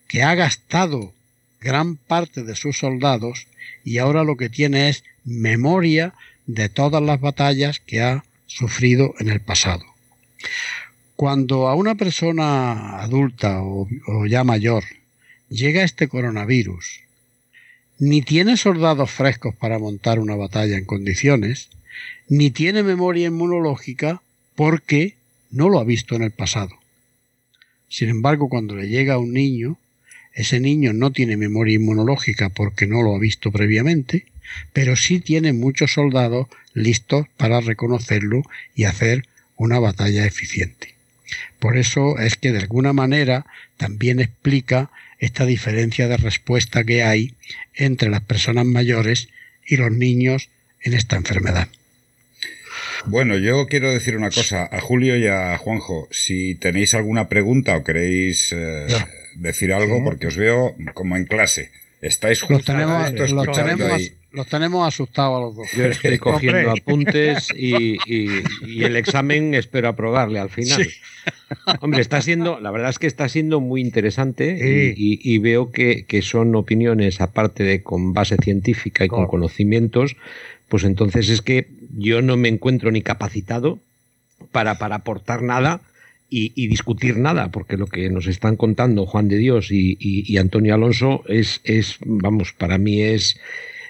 que 0.07 0.23
ha 0.23 0.33
gastado 0.33 1.13
gran 1.61 1.95
parte 1.95 2.43
de 2.43 2.55
sus 2.55 2.77
soldados 2.77 3.47
y 3.83 3.97
ahora 3.97 4.23
lo 4.23 4.37
que 4.37 4.49
tiene 4.49 4.89
es 4.89 5.03
memoria 5.25 6.13
de 6.45 6.69
todas 6.69 7.01
las 7.01 7.19
batallas 7.19 7.79
que 7.79 8.01
ha 8.01 8.23
sufrido 8.47 9.13
en 9.19 9.29
el 9.29 9.41
pasado. 9.41 9.85
Cuando 11.15 11.67
a 11.67 11.75
una 11.75 11.95
persona 11.95 13.01
adulta 13.01 13.61
o, 13.61 13.87
ya 14.27 14.43
mayor 14.43 14.83
llega 15.49 15.83
este 15.83 16.07
coronavirus, 16.07 17.01
ni 17.99 18.21
tiene 18.21 18.55
soldados 18.55 19.11
frescos 19.11 19.53
para 19.55 19.79
montar 19.79 20.19
una 20.19 20.35
batalla 20.35 20.77
en 20.77 20.85
condiciones, 20.85 21.69
ni 22.29 22.49
tiene 22.51 22.83
memoria 22.83 23.27
inmunológica 23.27 24.21
porque 24.55 25.15
no 25.51 25.67
lo 25.67 25.79
ha 25.79 25.83
visto 25.83 26.15
en 26.15 26.23
el 26.23 26.31
pasado. 26.31 26.71
Sin 27.89 28.09
embargo, 28.09 28.47
cuando 28.47 28.75
le 28.75 28.87
llega 28.87 29.15
a 29.15 29.19
un 29.19 29.33
niño, 29.33 29.77
ese 30.33 30.59
niño 30.59 30.93
no 30.93 31.11
tiene 31.11 31.37
memoria 31.37 31.75
inmunológica 31.75 32.49
porque 32.49 32.87
no 32.87 33.01
lo 33.01 33.15
ha 33.15 33.19
visto 33.19 33.51
previamente, 33.51 34.25
pero 34.73 34.95
sí 34.95 35.19
tiene 35.19 35.53
muchos 35.53 35.93
soldados 35.93 36.47
listos 36.73 37.27
para 37.37 37.61
reconocerlo 37.61 38.43
y 38.75 38.85
hacer 38.85 39.25
una 39.55 39.79
batalla 39.79 40.25
eficiente. 40.25 40.95
Por 41.59 41.77
eso 41.77 42.17
es 42.17 42.37
que 42.37 42.51
de 42.51 42.59
alguna 42.59 42.93
manera 42.93 43.45
también 43.77 44.19
explica 44.19 44.89
esta 45.19 45.45
diferencia 45.45 46.07
de 46.07 46.17
respuesta 46.17 46.83
que 46.83 47.03
hay 47.03 47.33
entre 47.75 48.09
las 48.09 48.21
personas 48.21 48.65
mayores 48.65 49.27
y 49.65 49.77
los 49.77 49.91
niños 49.91 50.49
en 50.81 50.93
esta 50.93 51.17
enfermedad. 51.17 51.67
Bueno, 53.05 53.37
yo 53.37 53.67
quiero 53.67 53.91
decir 53.91 54.17
una 54.17 54.29
cosa 54.29 54.67
a 54.71 54.79
Julio 54.81 55.17
y 55.17 55.27
a 55.27 55.57
Juanjo. 55.57 56.07
Si 56.11 56.55
tenéis 56.55 56.93
alguna 56.93 57.29
pregunta 57.29 57.75
o 57.77 57.83
queréis 57.83 58.53
eh, 58.53 58.87
decir 59.35 59.73
algo, 59.73 60.03
porque 60.03 60.27
os 60.27 60.37
veo 60.37 60.75
como 60.93 61.15
en 61.15 61.25
clase. 61.25 61.71
Estáis 62.01 62.41
justo 62.41 62.55
los 62.55 62.65
tenemos, 62.65 63.31
los 63.31 63.51
tenemos, 63.51 64.11
los 64.31 64.47
tenemos 64.47 64.87
asustados 64.87 65.37
a 65.37 65.41
los 65.41 65.55
dos. 65.55 65.67
Yo 65.75 65.85
estoy 65.85 66.17
cogiendo 66.19 66.71
apuntes 66.71 67.49
y, 67.53 67.97
el 68.81 68.95
examen 68.95 69.53
espero 69.53 69.89
aprobarle 69.89 70.39
al 70.39 70.49
final. 70.49 70.87
Hombre, 71.81 72.01
está 72.01 72.21
siendo, 72.21 72.59
la 72.59 72.71
verdad 72.71 72.91
es 72.91 72.99
que 72.99 73.07
está 73.07 73.27
siendo 73.27 73.59
muy 73.59 73.81
interesante 73.81 74.93
y, 74.95 75.37
veo 75.39 75.71
que, 75.71 76.21
son 76.21 76.55
opiniones, 76.55 77.19
aparte 77.21 77.63
de 77.63 77.83
con 77.83 78.13
base 78.13 78.37
científica 78.37 79.03
y 79.03 79.09
con 79.09 79.27
conocimientos, 79.27 80.15
pues 80.69 80.83
entonces 80.83 81.29
es 81.29 81.41
que 81.41 81.67
yo 81.97 82.21
no 82.21 82.37
me 82.37 82.47
encuentro 82.47 82.91
ni 82.91 83.01
capacitado 83.01 83.79
para, 84.51 84.77
para 84.77 84.97
aportar 84.97 85.41
nada 85.41 85.81
y, 86.29 86.67
discutir 86.67 87.17
nada, 87.17 87.49
porque 87.49 87.77
lo 87.77 87.87
que 87.87 88.09
nos 88.09 88.27
están 88.27 88.55
contando 88.55 89.05
Juan 89.05 89.27
de 89.27 89.37
Dios 89.37 89.69
y, 89.71 90.37
Antonio 90.37 90.75
Alonso 90.75 91.23
es, 91.27 91.61
es, 91.63 91.97
vamos, 92.05 92.53
para 92.53 92.77
mí 92.77 93.01
es, 93.01 93.39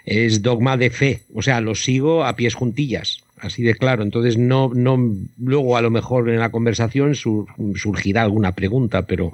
es 0.06 0.42
dogma 0.42 0.78
de 0.78 0.90
fe. 0.90 1.22
O 1.34 1.42
sea, 1.42 1.62
lo 1.62 1.76
sigo 1.76 2.24
a 2.24 2.36
pies 2.36 2.56
juntillas, 2.56 3.24
así 3.38 3.64
de 3.64 3.76
claro. 3.76 4.04
Entonces, 4.04 4.38
no, 4.38 4.72
no, 4.74 5.16
luego 5.38 5.78
a 5.78 5.82
lo 5.82 5.92
mejor 5.92 6.30
en 6.30 6.40
la 6.40 6.52
conversación 6.52 7.16
surgirá 7.16 8.24
alguna 8.24 8.54
pregunta, 8.54 9.04
pero, 9.04 9.34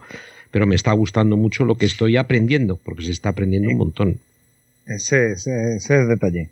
pero 0.52 0.66
me 0.66 0.76
está 0.76 0.92
gustando 0.94 1.38
mucho 1.38 1.66
lo 1.66 1.76
que 1.76 1.86
estoy 1.86 2.18
aprendiendo, 2.18 2.78
porque 2.78 3.04
se 3.04 3.12
está 3.12 3.30
aprendiendo 3.30 3.70
un 3.70 3.78
montón. 3.78 4.20
Ese, 4.88 5.34
ese, 5.34 5.76
ese 5.76 5.76
es 5.76 5.90
el 5.90 6.08
detalle. 6.08 6.50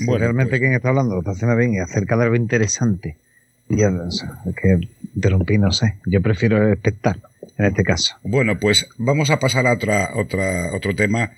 Bueno, 0.00 0.18
realmente 0.18 0.50
pues 0.50 0.60
quien 0.60 0.72
está 0.74 0.90
hablando 0.90 1.14
lo 1.14 1.20
está 1.20 1.30
haciendo 1.30 1.56
bien 1.56 1.74
y 1.74 1.78
acerca 1.78 2.16
de 2.16 2.24
algo 2.24 2.36
interesante 2.36 3.16
yo 3.68 3.88
que 4.54 4.88
interrumpí, 5.16 5.58
no 5.58 5.72
sé. 5.72 5.94
Yo 6.06 6.22
prefiero 6.22 6.72
espectar 6.72 7.18
en 7.58 7.64
este 7.64 7.82
caso. 7.82 8.16
Bueno, 8.22 8.58
pues 8.60 8.88
vamos 8.98 9.30
a 9.30 9.40
pasar 9.40 9.66
a 9.66 9.72
otra, 9.72 10.10
otra, 10.14 10.74
otro 10.74 10.94
tema 10.94 11.32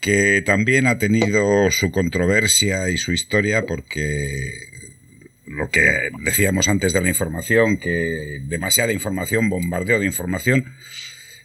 que 0.00 0.42
también 0.46 0.86
ha 0.86 0.98
tenido 0.98 1.70
su 1.70 1.90
controversia 1.90 2.88
y 2.88 2.96
su 2.96 3.12
historia 3.12 3.66
porque 3.66 4.70
lo 5.46 5.68
que 5.68 6.10
decíamos 6.20 6.68
antes 6.68 6.92
de 6.92 7.00
la 7.00 7.08
información, 7.08 7.76
que 7.76 8.40
demasiada 8.44 8.92
información, 8.92 9.50
bombardeo 9.50 9.98
de 9.98 10.06
información, 10.06 10.72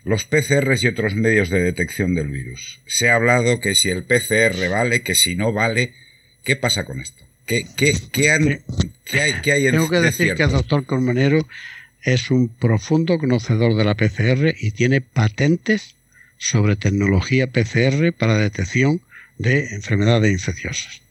los 0.05 0.23
PCRs 0.23 0.83
y 0.83 0.87
otros 0.87 1.15
medios 1.15 1.49
de 1.49 1.61
detección 1.61 2.13
del 2.13 2.29
virus. 2.29 2.79
Se 2.85 3.09
ha 3.09 3.15
hablado 3.15 3.59
que 3.59 3.73
si 3.73 3.89
el 3.89 4.03
PCR 4.03 4.69
vale, 4.69 5.01
que 5.01 5.15
si 5.15 5.35
no 5.35 5.51
vale, 5.51 5.93
¿qué 6.43 6.55
pasa 6.55 6.85
con 6.85 7.01
esto? 7.01 7.25
¿Qué, 7.45 7.67
qué, 7.75 7.95
qué, 8.11 8.31
hay, 8.31 8.61
qué 9.41 9.51
hay 9.51 9.71
Tengo 9.71 9.89
que 9.89 9.99
decir 9.99 10.33
que 10.35 10.43
el 10.43 10.51
doctor 10.51 10.85
Colmenero 10.85 11.47
es 12.01 12.31
un 12.31 12.49
profundo 12.49 13.17
conocedor 13.19 13.75
de 13.75 13.83
la 13.83 13.95
PCR 13.95 14.55
y 14.59 14.71
tiene 14.71 15.01
patentes 15.01 15.95
sobre 16.37 16.75
tecnología 16.75 17.47
PCR 17.47 18.13
para 18.13 18.37
detección 18.37 19.01
de 19.37 19.75
enfermedades 19.75 20.31
infecciosas. 20.31 21.01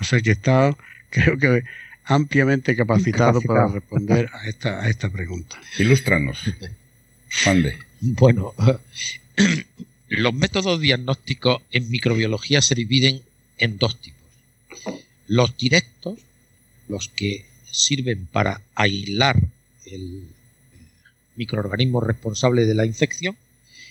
O 0.00 0.04
sea 0.04 0.20
que 0.20 0.32
está, 0.32 0.76
creo 1.10 1.38
que 1.38 1.62
ampliamente 2.04 2.76
capacitado, 2.76 3.40
para 3.40 3.68
responder 3.68 4.30
a 4.32 4.48
esta, 4.48 4.80
a 4.80 4.88
esta 4.88 5.10
pregunta. 5.10 5.60
Ilústranos. 5.78 6.42
Pande. 7.44 7.78
Bueno, 8.00 8.52
los 10.08 10.34
métodos 10.34 10.80
diagnósticos 10.80 11.62
en 11.70 11.90
microbiología 11.90 12.62
se 12.62 12.74
dividen 12.74 13.22
en 13.58 13.78
dos 13.78 14.00
tipos. 14.00 14.20
Los 15.32 15.56
directos, 15.56 16.18
los 16.88 17.08
que 17.08 17.46
sirven 17.70 18.26
para 18.26 18.60
aislar 18.74 19.40
el 19.86 20.24
microorganismo 21.36 22.02
responsable 22.02 22.66
de 22.66 22.74
la 22.74 22.84
infección, 22.84 23.34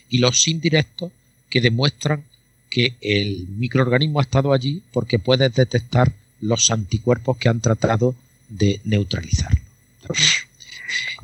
y 0.08 0.20
los 0.20 0.48
indirectos, 0.48 1.12
que 1.50 1.60
demuestran 1.60 2.24
que 2.70 2.94
el 3.02 3.48
microorganismo 3.48 4.20
ha 4.20 4.24
estado 4.24 4.54
allí 4.54 4.84
porque 4.94 5.18
puedes 5.18 5.52
detectar 5.56 6.14
los 6.42 6.70
anticuerpos 6.70 7.38
que 7.38 7.50
han 7.50 7.60
tratado 7.60 8.14
de 8.48 8.80
neutralizarlo. 8.84 9.62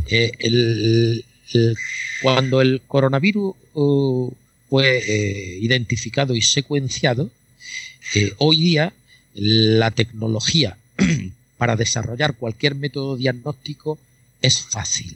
Eh, 0.09 1.21
cuando 2.23 2.59
el 2.61 2.81
coronavirus 2.87 3.55
uh, 3.75 4.31
fue 4.67 4.97
eh, 4.97 5.59
identificado 5.61 6.33
y 6.33 6.41
secuenciado, 6.41 7.29
eh, 8.15 8.33
hoy 8.39 8.57
día 8.61 8.93
la 9.37 9.91
tecnología 9.91 10.77
para 11.57 11.75
desarrollar 11.75 12.35
cualquier 12.35 12.73
método 12.73 13.15
diagnóstico 13.15 13.99
es 14.41 14.61
fácil, 14.61 15.15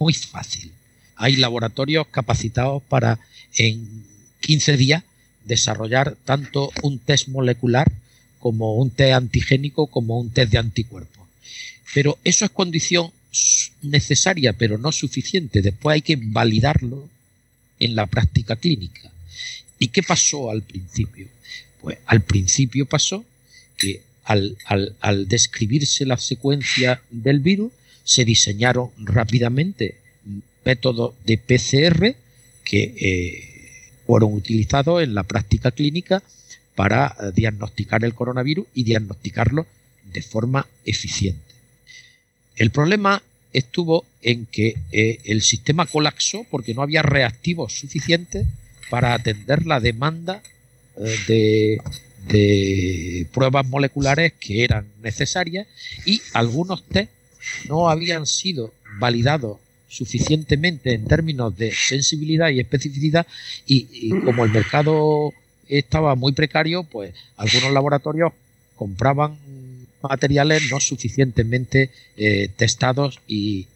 muy 0.00 0.12
fácil. 0.12 0.72
Hay 1.14 1.36
laboratorios 1.36 2.08
capacitados 2.08 2.82
para 2.82 3.20
en 3.56 4.04
15 4.40 4.76
días 4.76 5.04
desarrollar 5.44 6.16
tanto 6.24 6.72
un 6.82 6.98
test 6.98 7.28
molecular 7.28 7.90
como 8.40 8.74
un 8.74 8.90
test 8.90 9.14
antigénico, 9.14 9.86
como 9.86 10.18
un 10.18 10.30
test 10.30 10.52
de 10.52 10.58
anticuerpos. 10.58 11.26
Pero 11.94 12.18
eso 12.24 12.44
es 12.44 12.50
condición 12.50 13.10
necesaria, 13.82 14.52
pero 14.52 14.78
no 14.78 14.90
suficiente. 14.90 15.62
Después 15.62 15.94
hay 15.94 16.02
que 16.02 16.18
validarlo 16.20 17.08
en 17.78 17.94
la 17.94 18.06
práctica 18.06 18.56
clínica. 18.56 19.10
¿Y 19.78 19.88
qué 19.88 20.02
pasó 20.02 20.50
al 20.50 20.62
principio? 20.62 21.28
Pues 21.80 21.98
al 22.06 22.22
principio 22.22 22.86
pasó 22.86 23.24
que 23.78 24.02
al, 24.24 25.26
describirse 25.26 26.04
la 26.04 26.18
secuencia 26.18 27.00
del 27.10 27.40
virus, 27.40 27.72
se 28.04 28.24
diseñaron 28.24 28.90
rápidamente 28.98 29.96
métodos 30.64 31.14
de 31.24 31.38
PCR 31.38 32.14
que 32.64 32.94
eh, 33.00 34.02
fueron 34.06 34.34
utilizados 34.34 35.02
en 35.02 35.14
la 35.14 35.22
práctica 35.22 35.70
clínica 35.70 36.22
para 36.74 37.16
eh, 37.20 37.32
diagnosticar 37.34 38.04
el 38.04 38.14
coronavirus 38.14 38.66
y 38.74 38.84
diagnosticarlo 38.84 39.66
de 40.12 40.22
forma 40.22 40.66
eficiente. 40.84 41.40
El 42.56 42.70
problema 42.70 43.22
estuvo 43.52 44.04
en 44.22 44.46
que 44.46 44.76
eh, 44.92 45.20
el 45.24 45.42
sistema 45.42 45.86
colapsó 45.86 46.44
porque 46.50 46.74
no 46.74 46.82
había 46.82 47.02
reactivos 47.02 47.78
suficientes 47.78 48.46
para 48.90 49.14
atender 49.14 49.66
la 49.66 49.80
demanda 49.80 50.42
de, 51.26 51.80
pruebas 53.32 53.66
moleculares 53.66 54.32
que 54.38 54.64
eran 54.64 54.86
necesarias 55.02 55.66
y 56.04 56.20
algunos 56.34 56.82
test 56.84 57.10
no 57.68 57.88
habían 57.88 58.26
sido 58.26 58.74
validados 58.98 59.58
suficientemente 59.88 60.92
en 60.92 61.06
términos 61.06 61.56
de 61.56 61.72
sensibilidad 61.72 62.50
y 62.50 62.60
especificidad 62.60 63.26
y 63.66 64.10
como 64.10 64.44
el 64.44 64.50
mercado 64.50 65.32
estaba 65.68 66.14
muy 66.14 66.32
precario, 66.32 66.84
pues 66.84 67.14
algunos 67.36 67.72
laboratorios 67.72 68.32
compraban 68.76 69.36
materiales 70.02 70.70
no 70.70 70.80
suficientemente 70.80 71.90
eh, 72.16 72.48
testados 72.56 73.20
y, 73.26 73.66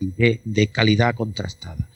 de, 0.00 0.66
calidad 0.72 1.14
contrastada. 1.14 1.88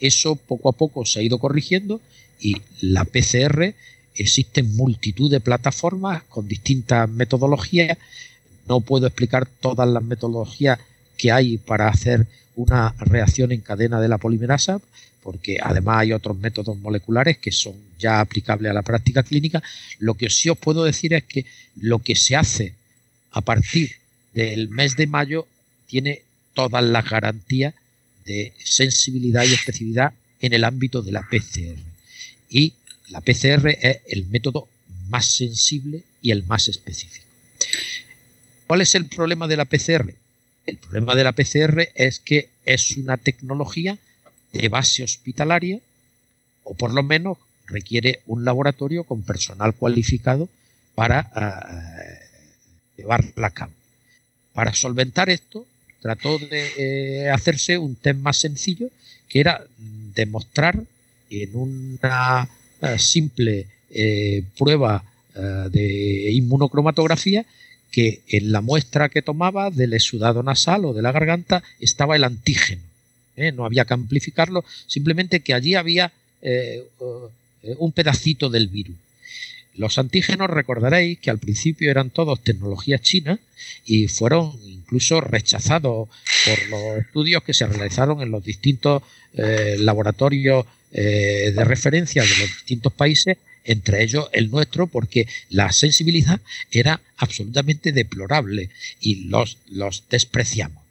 Eso 0.00 0.36
poco 0.36 0.68
a 0.68 0.72
poco 0.72 1.04
se 1.04 1.20
ha 1.20 1.22
ido 1.22 1.38
corrigiendo 1.38 2.00
y 2.40 2.56
la 2.80 3.04
PCR 3.04 3.74
existen 4.14 4.76
multitud 4.76 5.30
de 5.30 5.40
plataformas 5.40 6.22
con 6.24 6.46
distintas 6.46 7.08
metodologías. 7.08 7.98
No 8.68 8.80
puedo 8.80 9.06
explicar 9.06 9.46
todas 9.46 9.88
las 9.88 10.02
metodologías 10.02 10.78
que 11.16 11.32
hay 11.32 11.58
para 11.58 11.88
hacer 11.88 12.26
una 12.56 12.94
reacción 12.98 13.52
en 13.52 13.60
cadena 13.60 14.00
de 14.00 14.08
la 14.08 14.18
polimerasa, 14.18 14.80
porque 15.22 15.58
además 15.60 15.98
hay 16.00 16.12
otros 16.12 16.38
métodos 16.38 16.76
moleculares 16.78 17.38
que 17.38 17.50
son 17.50 17.74
ya 17.98 18.20
aplicables 18.20 18.70
a 18.70 18.74
la 18.74 18.82
práctica 18.82 19.22
clínica. 19.22 19.62
Lo 19.98 20.14
que 20.14 20.30
sí 20.30 20.48
os 20.48 20.58
puedo 20.58 20.84
decir 20.84 21.14
es 21.14 21.24
que 21.24 21.46
lo 21.76 21.98
que 22.00 22.14
se 22.14 22.36
hace 22.36 22.74
a 23.32 23.40
partir 23.40 23.92
del 24.32 24.68
mes 24.68 24.96
de 24.96 25.06
mayo 25.06 25.46
tiene 25.86 26.22
todas 26.52 26.84
las 26.84 27.08
garantías 27.08 27.74
de 28.24 28.52
sensibilidad 28.62 29.44
y 29.44 29.54
especificidad 29.54 30.12
en 30.40 30.52
el 30.52 30.64
ámbito 30.64 31.02
de 31.02 31.12
la 31.12 31.22
PCR. 31.22 31.93
Y 32.54 32.72
la 33.08 33.20
PCR 33.20 33.66
es 33.68 33.98
el 34.06 34.26
método 34.26 34.68
más 35.08 35.26
sensible 35.26 36.04
y 36.22 36.30
el 36.30 36.44
más 36.44 36.68
específico. 36.68 37.26
¿Cuál 38.68 38.80
es 38.80 38.94
el 38.94 39.06
problema 39.06 39.48
de 39.48 39.56
la 39.56 39.64
PCR? 39.64 40.14
El 40.64 40.76
problema 40.76 41.16
de 41.16 41.24
la 41.24 41.32
PCR 41.32 41.88
es 41.96 42.20
que 42.20 42.50
es 42.64 42.96
una 42.96 43.16
tecnología 43.16 43.98
de 44.52 44.68
base 44.68 45.02
hospitalaria 45.02 45.80
o 46.62 46.74
por 46.74 46.94
lo 46.94 47.02
menos 47.02 47.38
requiere 47.66 48.20
un 48.26 48.44
laboratorio 48.44 49.02
con 49.02 49.22
personal 49.22 49.74
cualificado 49.74 50.48
para 50.94 51.30
uh, 51.34 52.96
llevarla 52.96 53.48
a 53.48 53.50
cabo. 53.50 53.72
Para 54.52 54.72
solventar 54.74 55.28
esto, 55.28 55.66
trató 56.00 56.38
de 56.38 57.24
eh, 57.24 57.30
hacerse 57.30 57.78
un 57.78 57.96
test 57.96 58.20
más 58.20 58.36
sencillo, 58.36 58.90
que 59.28 59.40
era 59.40 59.66
demostrar 60.14 60.84
en 61.42 61.56
una 61.56 62.48
eh, 62.80 62.98
simple 62.98 63.66
prueba 64.56 65.04
de 65.70 66.32
inmunocromatografía 66.32 67.44
que 67.94 68.22
en 68.26 68.50
la 68.50 68.60
muestra 68.60 69.08
que 69.08 69.22
tomaba 69.22 69.70
del 69.70 69.92
exudado 69.92 70.42
nasal 70.42 70.84
o 70.84 70.92
de 70.92 71.00
la 71.00 71.12
garganta 71.12 71.62
estaba 71.78 72.16
el 72.16 72.24
antígeno. 72.24 72.82
¿eh? 73.36 73.52
No 73.52 73.64
había 73.64 73.84
que 73.84 73.94
amplificarlo, 73.94 74.64
simplemente 74.88 75.38
que 75.40 75.54
allí 75.54 75.76
había 75.76 76.10
eh, 76.42 76.82
eh, 77.62 77.74
un 77.78 77.92
pedacito 77.92 78.50
del 78.50 78.66
virus. 78.66 78.96
Los 79.76 79.96
antígenos 79.98 80.50
recordaréis 80.50 81.20
que 81.20 81.30
al 81.30 81.38
principio 81.38 81.88
eran 81.88 82.10
todos 82.10 82.42
tecnologías 82.42 83.00
chinas 83.00 83.38
y 83.86 84.08
fueron 84.08 84.58
incluso 84.64 85.20
rechazados 85.20 86.08
por 86.46 86.68
los 86.70 86.98
estudios 86.98 87.44
que 87.44 87.54
se 87.54 87.66
realizaron 87.66 88.22
en 88.22 88.32
los 88.32 88.44
distintos 88.44 89.02
laboratorios 89.78 90.64
de 90.94 91.64
referencia 91.64 92.22
de 92.22 92.28
los 92.28 92.48
distintos 92.48 92.92
países 92.92 93.36
entre 93.64 94.02
ellos 94.02 94.28
el 94.32 94.50
nuestro, 94.50 94.86
porque 94.86 95.26
la 95.48 95.72
sensibilidad 95.72 96.40
era 96.70 97.00
absolutamente 97.16 97.92
deplorable 97.92 98.70
y 99.00 99.26
los, 99.26 99.58
los 99.68 100.04
despreciamos. 100.08 100.84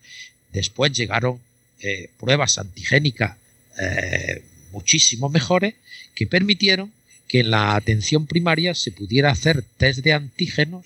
Después 0.52 0.92
llegaron 0.92 1.40
eh, 1.80 2.10
pruebas 2.20 2.58
antigénicas 2.58 3.38
eh, 3.80 4.44
muchísimo 4.72 5.30
mejores 5.30 5.76
que 6.16 6.28
permitieron 6.28 6.92
que 7.28 7.42
en 7.42 7.52
la 7.52 7.76
atención 7.76 8.28
primaria 8.28 8.76
se 8.76 8.92
pudiera 8.92 9.32
hacer 9.32 9.64
test 9.78 10.00
de 10.00 10.14
antígenos 10.14 10.86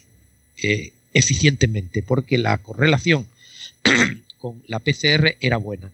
eh, 0.61 0.91
eficientemente, 1.14 2.03
porque 2.03 2.38
la 2.38 2.57
correlación 2.57 3.27
con 4.38 4.61
la 4.68 4.80
PCR 4.80 5.35
era 5.39 5.57
buena. 5.57 5.91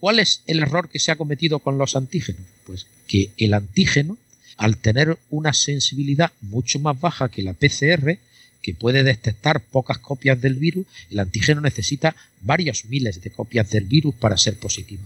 ¿Cuál 0.00 0.18
es 0.18 0.42
el 0.46 0.60
error 0.60 0.88
que 0.88 0.98
se 0.98 1.12
ha 1.12 1.16
cometido 1.16 1.58
con 1.58 1.78
los 1.78 1.94
antígenos? 1.94 2.42
Pues 2.64 2.86
que 3.06 3.30
el 3.36 3.54
antígeno 3.54 4.16
al 4.56 4.76
tener 4.76 5.18
una 5.30 5.54
sensibilidad 5.54 6.32
mucho 6.42 6.78
más 6.80 7.00
baja 7.00 7.30
que 7.30 7.42
la 7.42 7.54
PCR, 7.54 8.18
que 8.60 8.74
puede 8.74 9.02
detectar 9.02 9.62
pocas 9.62 9.96
copias 9.96 10.38
del 10.38 10.54
virus, 10.54 10.86
el 11.10 11.18
antígeno 11.18 11.62
necesita 11.62 12.14
varios 12.42 12.84
miles 12.84 13.22
de 13.22 13.30
copias 13.30 13.70
del 13.70 13.84
virus 13.84 14.14
para 14.14 14.36
ser 14.36 14.58
positivo. 14.58 15.02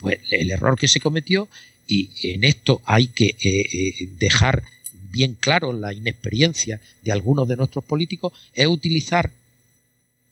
Pues 0.00 0.18
el 0.30 0.50
error 0.50 0.78
que 0.78 0.86
se 0.86 1.00
cometió, 1.00 1.48
y 1.86 2.10
en 2.24 2.44
esto 2.44 2.82
hay 2.84 3.06
que 3.06 3.28
eh, 3.28 3.38
eh, 3.42 4.08
dejar 4.18 4.64
bien 5.10 5.34
claro 5.34 5.72
la 5.72 5.94
inexperiencia 5.94 6.78
de 7.02 7.12
algunos 7.12 7.48
de 7.48 7.56
nuestros 7.56 7.84
políticos, 7.84 8.34
es 8.52 8.66
utilizar 8.66 9.30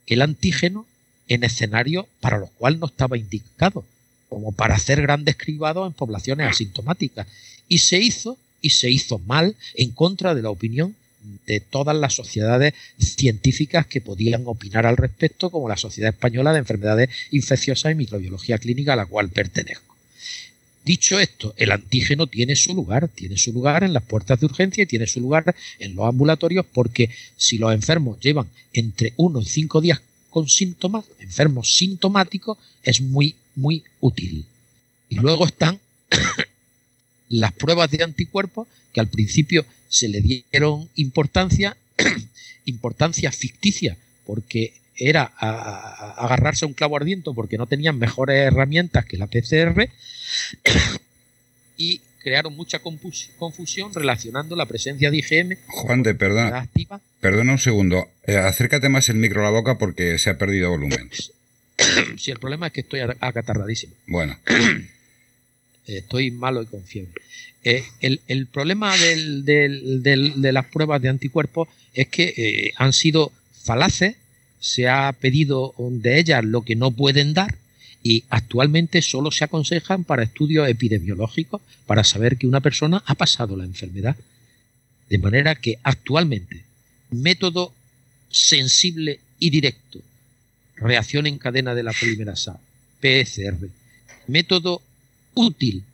el 0.07 0.21
antígeno 0.21 0.87
en 1.27 1.43
escenarios 1.43 2.05
para 2.21 2.39
los 2.39 2.51
cuales 2.51 2.81
no 2.81 2.87
estaba 2.87 3.17
indicado, 3.17 3.87
como 4.29 4.53
para 4.53 4.75
hacer 4.75 5.03
grandes 5.03 5.37
cribados 5.37 5.87
en 5.87 5.93
poblaciones 5.93 6.49
asintomáticas. 6.49 7.27
Y 7.69 7.79
se 7.79 7.99
hizo 7.99 8.39
y 8.61 8.71
se 8.71 8.91
hizo 8.91 9.19
mal 9.21 9.55
en 9.75 9.91
contra 9.91 10.35
de 10.35 10.43
la 10.43 10.51
opinión 10.51 10.95
de 11.47 11.61
todas 11.61 11.97
las 11.97 12.15
sociedades 12.15 12.75
científicas 12.99 13.87
que 13.87 14.01
podían 14.01 14.43
opinar 14.47 14.87
al 14.87 14.97
respecto, 14.97 15.51
como 15.51 15.69
la 15.69 15.77
Sociedad 15.77 16.11
Española 16.11 16.53
de 16.53 16.61
Enfermedades 16.61 17.11
Infecciosas 17.31 17.93
y 17.93 17.97
Microbiología 17.97 18.59
Clínica, 18.59 18.95
a 18.95 18.97
la 18.97 19.07
cual 19.07 19.29
pertenezco. 19.29 19.97
Dicho 20.85 21.19
esto, 21.19 21.53
el 21.59 21.71
antígeno 21.73 22.27
tiene 22.29 22.57
su 22.57 22.75
lugar, 22.75 23.09
tiene 23.09 23.37
su 23.37 23.53
lugar 23.53 23.85
en 23.85 23.93
las 23.93 24.05
puertas 24.05 24.41
de 24.41 24.47
urgencia 24.47 24.85
y 24.85 24.87
tiene 24.87 25.07
su 25.07 25.21
lugar 25.21 25.55
en 25.79 25.95
los 25.95 26.07
ambulatorios 26.07 26.65
porque 26.73 27.11
si 27.37 27.59
los 27.59 27.75
enfermos 27.75 28.19
llevan 28.21 28.49
entre 28.73 29.13
uno 29.17 29.41
y 29.41 29.45
cinco 29.45 29.83
días 29.83 30.01
con 30.31 30.49
síntomas, 30.49 31.05
enfermos 31.21 31.77
sintomáticos, 31.77 32.57
es 32.83 33.01
muy, 33.03 33.35
muy 33.59 33.85
útil. 34.01 34.47
Y 35.09 35.17
luego 35.17 35.47
están 35.47 35.81
las 37.29 37.53
pruebas 37.53 37.91
de 37.91 38.05
anticuerpos 38.05 38.69
que 38.93 39.01
al 39.01 39.09
principio 39.09 39.67
se 39.89 40.09
le 40.09 40.21
dieron 40.21 40.89
importancia, 40.95 41.77
importancia 42.65 43.33
ficticia, 43.33 43.97
porque 44.25 44.75
era 44.97 45.25
agarrarse 45.25 46.65
a 46.65 46.69
un 46.69 46.75
clavo 46.75 46.97
ardiente 46.97 47.31
porque 47.35 47.57
no 47.57 47.67
tenían 47.67 47.99
mejores 47.99 48.37
herramientas 48.37 49.05
que 49.05 49.17
la 49.17 49.29
PCR 49.29 49.89
y 51.77 52.01
crearon 52.19 52.57
mucha 52.57 52.81
confusión 52.81 53.95
relacionando 53.95 54.57
la 54.57 54.67
presencia 54.67 55.11
de 55.11 55.19
IgM. 55.19 55.57
Juan 55.69 56.03
de, 56.03 56.15
perdona. 56.15 56.69
Perdona 57.21 57.53
un 57.53 57.59
segundo. 57.59 58.09
Eh, 58.27 58.37
acércate 58.37 58.89
más 58.89 59.09
el 59.09 59.17
micro 59.17 59.41
a 59.41 59.45
la 59.45 59.51
boca 59.51 59.79
porque 59.79 60.19
se 60.19 60.31
ha 60.31 60.37
perdido 60.37 60.71
volumen. 60.71 61.11
sí, 62.17 62.31
el 62.31 62.39
problema 62.39 62.69
es 62.69 62.73
que 62.73 62.81
estoy 62.81 63.01
acatarradísimo. 63.01 63.95
Bueno. 64.07 64.39
estoy 65.87 66.31
malo 66.31 66.63
y 66.63 66.67
con 66.67 66.85
fiebre. 66.85 67.13
Eh, 67.65 67.83
el, 68.01 68.47
problema 68.47 68.95
de 68.97 70.53
las 70.53 70.67
pruebas 70.67 71.01
de 71.01 71.09
anticuerpos 71.09 71.69
es 71.95 72.09
que 72.09 72.35
eh, 72.37 72.73
han 72.77 72.93
sido 72.93 73.33
falaces, 73.63 74.17
se 74.61 74.89
ha 74.89 75.13
pedido 75.13 75.75
de 75.79 76.19
ellas 76.19 76.45
lo 76.45 76.63
que 76.63 76.77
no 76.77 76.91
pueden 76.91 77.33
dar 77.35 77.57
y 78.03 78.25
actualmente 78.29 79.03
solo 79.03 79.31
se 79.31 79.45
aconsejan 79.45 80.05
para 80.05 80.23
estudios 80.23 80.69
epidemiológicos 80.69 81.61
para 81.87 82.05
saber 82.05 82.37
que 82.37 82.47
una 82.47 82.61
persona 82.61 83.03
ha 83.07 83.15
pasado 83.15 83.57
la 83.57 83.65
enfermedad. 83.65 84.17
De 85.09 85.19
manera 85.19 85.55
que 85.55 85.79
actualmente 85.83 86.65
método 87.11 87.73
sensible 88.31 89.21
y 89.39 89.51
directo, 89.51 90.01
reacción 90.81 91.27
en 91.27 91.39
cadena 91.39 91.75
de 91.75 91.83
la 91.83 91.93
polimerasa, 91.93 92.59
PCR, 93.01 93.69
método 94.27 94.83
útil 95.35 95.85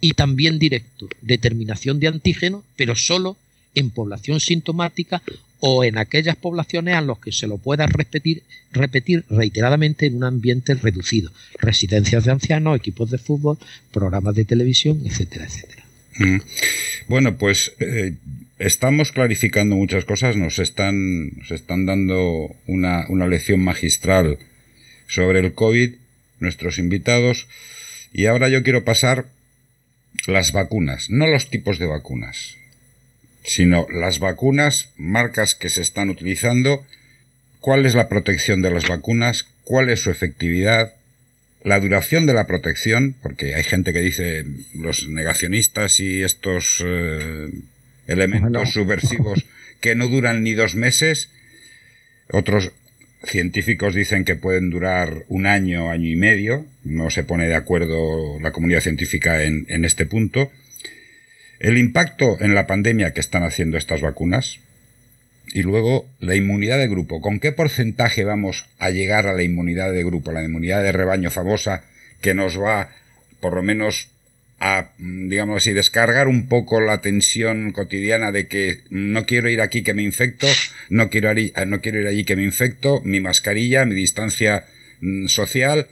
y 0.00 0.12
también 0.12 0.58
directo, 0.58 1.08
determinación 1.22 2.00
de 2.00 2.08
antígeno, 2.08 2.64
pero 2.76 2.94
solo 2.94 3.36
en 3.74 3.90
población 3.90 4.40
sintomática 4.40 5.22
o 5.60 5.84
en 5.84 5.98
aquellas 5.98 6.36
poblaciones 6.36 6.94
a 6.94 7.00
las 7.00 7.18
que 7.18 7.32
se 7.32 7.46
lo 7.46 7.58
pueda 7.58 7.86
repetir, 7.86 8.42
repetir 8.72 9.24
reiteradamente 9.28 10.06
en 10.06 10.16
un 10.16 10.24
ambiente 10.24 10.74
reducido, 10.74 11.32
residencias 11.58 12.24
de 12.24 12.32
ancianos, 12.32 12.76
equipos 12.76 13.10
de 13.10 13.18
fútbol, 13.18 13.58
programas 13.92 14.34
de 14.34 14.44
televisión, 14.44 15.02
etcétera, 15.04 15.46
etcétera. 15.46 15.87
Mm. 16.18 16.38
Bueno, 17.06 17.36
pues 17.38 17.72
eh, 17.78 18.14
estamos 18.58 19.12
clarificando 19.12 19.76
muchas 19.76 20.04
cosas, 20.04 20.36
nos 20.36 20.58
están, 20.58 21.30
nos 21.38 21.50
están 21.50 21.86
dando 21.86 22.54
una, 22.66 23.06
una 23.08 23.26
lección 23.26 23.60
magistral 23.60 24.38
sobre 25.06 25.40
el 25.40 25.54
COVID, 25.54 25.94
nuestros 26.40 26.78
invitados, 26.78 27.48
y 28.12 28.26
ahora 28.26 28.48
yo 28.48 28.62
quiero 28.62 28.84
pasar 28.84 29.26
las 30.26 30.52
vacunas, 30.52 31.10
no 31.10 31.26
los 31.26 31.50
tipos 31.50 31.78
de 31.78 31.86
vacunas, 31.86 32.56
sino 33.44 33.86
las 33.90 34.18
vacunas, 34.18 34.90
marcas 34.96 35.54
que 35.54 35.68
se 35.68 35.82
están 35.82 36.10
utilizando, 36.10 36.84
cuál 37.60 37.86
es 37.86 37.94
la 37.94 38.08
protección 38.08 38.60
de 38.60 38.70
las 38.70 38.88
vacunas, 38.88 39.46
cuál 39.64 39.88
es 39.88 40.00
su 40.00 40.10
efectividad, 40.10 40.94
la 41.62 41.80
duración 41.80 42.26
de 42.26 42.34
la 42.34 42.46
protección, 42.46 43.14
porque 43.22 43.54
hay 43.54 43.64
gente 43.64 43.92
que 43.92 44.00
dice 44.00 44.44
los 44.74 45.08
negacionistas 45.08 46.00
y 46.00 46.22
estos 46.22 46.82
eh, 46.84 47.50
elementos 48.06 48.72
subversivos 48.72 49.44
que 49.80 49.94
no 49.94 50.08
duran 50.08 50.42
ni 50.42 50.54
dos 50.54 50.74
meses, 50.74 51.30
otros 52.30 52.72
científicos 53.24 53.94
dicen 53.94 54.24
que 54.24 54.36
pueden 54.36 54.70
durar 54.70 55.24
un 55.28 55.46
año, 55.46 55.90
año 55.90 56.08
y 56.08 56.16
medio, 56.16 56.66
no 56.84 57.10
se 57.10 57.24
pone 57.24 57.48
de 57.48 57.56
acuerdo 57.56 58.38
la 58.40 58.52
comunidad 58.52 58.80
científica 58.80 59.42
en, 59.42 59.66
en 59.68 59.84
este 59.84 60.06
punto, 60.06 60.52
el 61.58 61.76
impacto 61.76 62.36
en 62.40 62.54
la 62.54 62.68
pandemia 62.68 63.12
que 63.12 63.20
están 63.20 63.42
haciendo 63.42 63.76
estas 63.76 64.00
vacunas 64.00 64.60
y 65.52 65.62
luego 65.62 66.06
la 66.20 66.34
inmunidad 66.34 66.78
de 66.78 66.88
grupo. 66.88 67.20
¿Con 67.20 67.40
qué 67.40 67.52
porcentaje 67.52 68.24
vamos 68.24 68.66
a 68.78 68.90
llegar 68.90 69.26
a 69.26 69.32
la 69.32 69.42
inmunidad 69.42 69.92
de 69.92 70.04
grupo, 70.04 70.32
la 70.32 70.44
inmunidad 70.44 70.82
de 70.82 70.92
rebaño 70.92 71.30
famosa 71.30 71.84
que 72.20 72.34
nos 72.34 72.60
va 72.60 72.90
por 73.40 73.54
lo 73.54 73.62
menos 73.62 74.08
a, 74.60 74.90
digamos 74.98 75.58
así, 75.58 75.72
descargar 75.72 76.26
un 76.26 76.48
poco 76.48 76.80
la 76.80 77.00
tensión 77.00 77.72
cotidiana 77.72 78.32
de 78.32 78.48
que 78.48 78.80
no 78.90 79.24
quiero 79.24 79.48
ir 79.48 79.60
aquí 79.60 79.82
que 79.82 79.94
me 79.94 80.02
infecto, 80.02 80.48
no 80.88 81.10
quiero 81.10 81.32
ir, 81.38 81.52
no 81.66 81.80
quiero 81.80 82.00
ir 82.00 82.08
allí 82.08 82.24
que 82.24 82.34
me 82.34 82.42
infecto, 82.42 83.00
mi 83.04 83.20
mascarilla, 83.20 83.84
mi 83.84 83.94
distancia 83.94 84.66
mm, 85.00 85.26
social. 85.26 85.86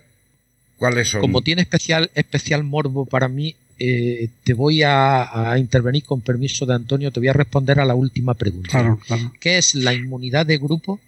¿Cuáles 0.79 1.09
son? 1.09 1.21
Como 1.21 1.43
tiene 1.43 1.63
especial, 1.63 2.11
especial 2.15 2.65
morbo 2.65 3.07
para 3.07 3.29
mí 3.29 3.57
eh, 3.79 4.31
te 4.43 4.55
voy 4.55 4.83
a, 4.83 5.55
intervenir 5.59 6.05
con 6.05 6.23
permiso 6.23 6.65
de 6.65 6.75
Antonio, 6.75 7.11
te 7.11 7.21
voy 7.21 7.29
a 7.29 7.35
responder 7.35 7.79
a 7.79 7.85
la 7.85 7.95
última 7.95 8.33
pregunta. 8.35 8.97
¿Qué 9.39 9.59
es 9.59 9.75
la 9.75 9.93
inmunidad 9.93 10.47
de 10.47 10.57
grupo 10.57 10.99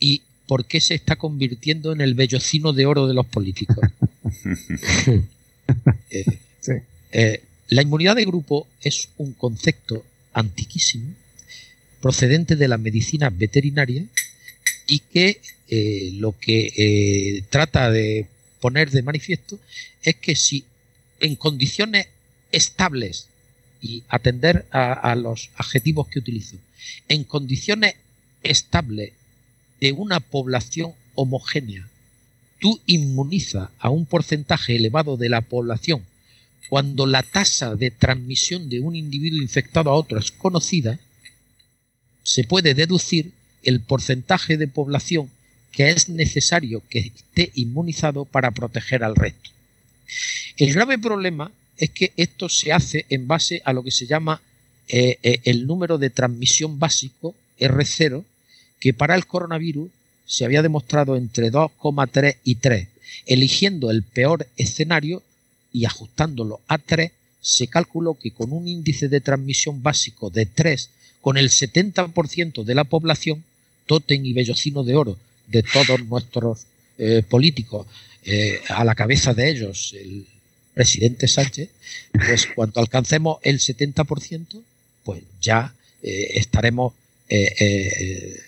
y 0.00 0.22
por 0.48 0.64
qué 0.64 0.80
se 0.80 0.94
está 0.94 1.16
convirtiendo 1.16 1.92
en 1.92 2.00
el 2.00 2.14
vellocino 2.14 2.72
de 2.72 2.86
oro 2.86 3.06
de 3.06 3.14
los 3.14 3.26
políticos? 3.26 3.78
Eh, 6.10 6.24
eh, 7.12 7.42
la 7.68 7.82
inmunidad 7.82 8.16
de 8.16 8.24
grupo 8.24 8.66
es 8.80 9.10
un 9.18 9.34
concepto 9.34 10.02
antiquísimo 10.32 11.12
procedente 12.00 12.56
de 12.56 12.68
la 12.68 12.78
medicina 12.78 13.28
veterinaria 13.28 14.02
y 14.86 15.00
que 15.00 15.42
lo 16.14 16.34
que 16.38 17.44
trata 17.50 17.90
de 17.90 18.26
poner 18.60 18.90
de 18.90 19.02
manifiesto 19.02 19.58
es 20.02 20.16
que 20.16 20.34
si 20.34 20.64
en 21.20 21.36
condiciones 21.36 22.06
estables 22.52 23.28
y 23.80 24.02
atender 24.08 24.66
a, 24.70 25.14
los 25.14 25.50
adjetivos 25.56 26.08
que 26.08 26.18
utilizo, 26.18 26.56
en 27.08 27.24
condiciones 27.24 27.94
estables 28.42 29.12
de 29.80 29.92
una 29.92 30.20
población 30.20 30.92
homogénea, 31.14 31.88
tú 32.60 32.80
inmunizas 32.86 33.70
a 33.78 33.90
un 33.90 34.06
porcentaje 34.06 34.76
elevado 34.76 35.16
de 35.16 35.28
la 35.28 35.42
población. 35.42 36.04
Cuando 36.68 37.06
la 37.06 37.22
tasa 37.22 37.76
de 37.76 37.90
transmisión 37.90 38.68
de 38.68 38.80
un 38.80 38.96
individuo 38.96 39.40
infectado 39.40 39.90
a 39.90 39.94
otro 39.94 40.18
es 40.18 40.32
conocida, 40.32 40.98
se 42.22 42.44
puede 42.44 42.74
deducir 42.74 43.32
el 43.62 43.80
porcentaje 43.80 44.56
de 44.56 44.68
población 44.68 45.30
que 45.72 45.90
es 45.90 46.08
necesario 46.08 46.82
que 46.88 46.98
esté 46.98 47.52
inmunizado 47.54 48.24
para 48.24 48.50
proteger 48.50 49.04
al 49.04 49.14
resto. 49.14 49.50
El 50.58 50.74
grave 50.74 50.98
problema 50.98 51.52
es 51.76 51.90
que 51.90 52.12
esto 52.16 52.48
se 52.48 52.72
hace 52.72 53.06
en 53.10 53.28
base 53.28 53.62
a 53.64 53.72
lo 53.72 53.84
que 53.84 53.92
se 53.92 54.06
llama 54.06 54.42
eh, 54.88 55.18
eh, 55.22 55.40
el 55.44 55.68
número 55.68 55.98
de 55.98 56.10
transmisión 56.10 56.80
básico, 56.80 57.36
R0, 57.60 58.24
que 58.80 58.92
para 58.92 59.14
el 59.14 59.26
coronavirus 59.26 59.88
se 60.26 60.44
había 60.44 60.62
demostrado 60.62 61.14
entre 61.14 61.52
2,3 61.52 62.38
y 62.42 62.56
3. 62.56 62.88
Eligiendo 63.26 63.92
el 63.92 64.02
peor 64.02 64.48
escenario 64.56 65.22
y 65.72 65.84
ajustándolo 65.84 66.60
a 66.66 66.78
3, 66.78 67.12
se 67.40 67.68
calculó 67.68 68.14
que 68.14 68.32
con 68.32 68.52
un 68.52 68.66
índice 68.66 69.08
de 69.08 69.20
transmisión 69.20 69.80
básico 69.80 70.28
de 70.28 70.46
3, 70.46 70.90
con 71.20 71.38
el 71.38 71.50
70% 71.50 72.64
de 72.64 72.74
la 72.74 72.82
población, 72.82 73.44
Totem 73.86 74.24
y 74.24 74.32
Bellocino 74.32 74.82
de 74.82 74.96
Oro, 74.96 75.18
de 75.46 75.62
todos 75.62 76.04
nuestros 76.04 76.66
eh, 76.98 77.22
políticos, 77.22 77.86
a 78.68 78.84
la 78.84 78.94
cabeza 78.94 79.32
de 79.32 79.48
ellos 79.48 79.94
el 79.98 80.26
presidente 80.78 81.26
Sánchez, 81.26 81.70
pues 82.12 82.46
cuando 82.54 82.80
alcancemos 82.80 83.38
el 83.42 83.58
70%, 83.58 84.62
pues 85.02 85.24
ya 85.40 85.74
eh, 86.04 86.28
estaremos 86.34 86.92
eh, 87.28 88.40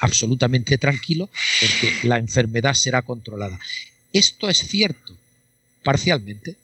absolutamente 0.00 0.76
tranquilos 0.76 1.30
porque 1.58 2.06
la 2.06 2.18
enfermedad 2.18 2.74
será 2.74 3.00
controlada. 3.00 3.58
Esto 4.12 4.50
es 4.50 4.58
cierto, 4.58 5.16
parcialmente. 5.82 6.56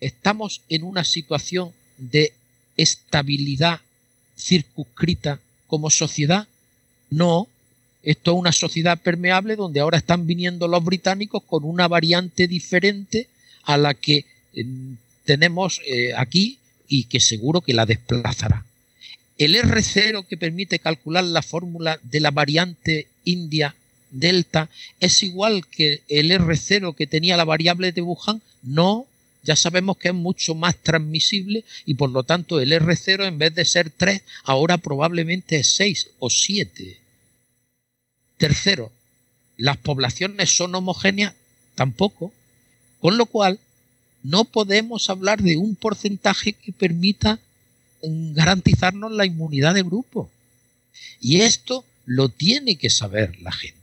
Estamos 0.00 0.62
en 0.68 0.84
una 0.84 1.02
situación 1.02 1.72
de 1.96 2.32
estabilidad 2.76 3.80
circunscrita 4.38 5.40
como 5.66 5.90
sociedad. 5.90 6.46
No, 7.10 7.48
esto 8.04 8.30
es 8.30 8.38
una 8.38 8.52
sociedad 8.52 8.96
permeable 8.96 9.56
donde 9.56 9.80
ahora 9.80 9.98
están 9.98 10.24
viniendo 10.24 10.68
los 10.68 10.84
británicos 10.84 11.42
con 11.42 11.64
una 11.64 11.88
variante 11.88 12.46
diferente 12.46 13.26
a 13.68 13.76
la 13.76 13.92
que 13.92 14.24
em, 14.54 14.96
tenemos 15.24 15.80
eh, 15.86 16.12
aquí 16.16 16.58
y 16.88 17.04
que 17.04 17.20
seguro 17.20 17.60
que 17.60 17.74
la 17.74 17.84
desplazará. 17.84 18.64
el 19.36 19.54
R0 19.54 20.26
que 20.26 20.36
permite 20.38 20.78
calcular 20.78 21.22
la 21.22 21.42
fórmula 21.42 22.00
de 22.02 22.20
la 22.20 22.30
variante 22.30 23.06
India 23.24 23.76
delta 24.10 24.70
es 25.00 25.22
igual 25.22 25.66
que 25.66 26.02
el 26.08 26.30
R0 26.30 26.96
que 26.96 27.06
tenía 27.06 27.36
la 27.36 27.44
variable 27.44 27.92
de 27.92 28.00
Wuhan? 28.00 28.40
No, 28.62 29.06
ya 29.42 29.54
sabemos 29.54 29.98
que 29.98 30.08
es 30.08 30.14
mucho 30.14 30.54
más 30.54 30.74
transmisible 30.76 31.62
y 31.84 31.94
por 31.94 32.10
lo 32.10 32.22
tanto 32.22 32.60
el 32.60 32.72
R0 32.72 33.26
en 33.26 33.38
vez 33.38 33.54
de 33.54 33.66
ser 33.66 33.90
3 33.90 34.22
ahora 34.44 34.78
probablemente 34.78 35.56
es 35.58 35.74
6 35.74 36.08
o 36.20 36.30
7. 36.30 36.96
Tercero, 38.38 38.90
las 39.58 39.76
poblaciones 39.76 40.56
son 40.56 40.74
homogéneas 40.74 41.34
tampoco, 41.74 42.32
con 43.00 43.16
lo 43.16 43.26
cual 43.26 43.58
no 44.22 44.44
podemos 44.44 45.08
hablar 45.10 45.42
de 45.42 45.56
un 45.56 45.74
porcentaje 45.74 46.52
que 46.52 46.72
permita 46.72 47.38
mm, 48.02 48.34
garantizarnos 48.34 49.12
la 49.12 49.26
inmunidad 49.26 49.74
de 49.74 49.82
grupo. 49.82 50.30
Y 51.20 51.40
esto 51.40 51.84
lo 52.04 52.28
tiene 52.28 52.76
que 52.76 52.90
saber 52.90 53.40
la 53.40 53.52
gente. 53.52 53.78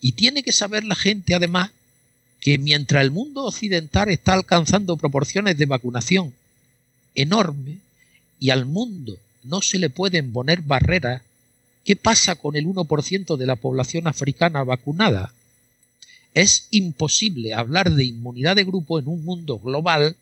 Y 0.00 0.12
tiene 0.12 0.42
que 0.42 0.52
saber 0.52 0.84
la 0.84 0.94
gente, 0.94 1.34
además, 1.34 1.70
que 2.40 2.58
mientras 2.58 3.02
el 3.02 3.10
mundo 3.10 3.44
occidental 3.44 4.08
está 4.08 4.32
alcanzando 4.32 4.96
proporciones 4.96 5.58
de 5.58 5.66
vacunación 5.66 6.32
enormes 7.14 7.78
y 8.38 8.50
al 8.50 8.64
mundo 8.64 9.18
no 9.44 9.60
se 9.60 9.78
le 9.78 9.90
pueden 9.90 10.32
poner 10.32 10.62
barreras, 10.62 11.22
¿qué 11.84 11.96
pasa 11.96 12.36
con 12.36 12.56
el 12.56 12.66
1% 12.66 13.36
de 13.36 13.46
la 13.46 13.56
población 13.56 14.06
africana 14.06 14.64
vacunada? 14.64 15.32
Es 16.34 16.68
imposible 16.70 17.54
hablar 17.54 17.90
de 17.92 18.04
inmunidad 18.04 18.56
de 18.56 18.64
grupo 18.64 18.98
en 18.98 19.08
un 19.08 19.24
mundo 19.24 19.58
global 19.58 20.16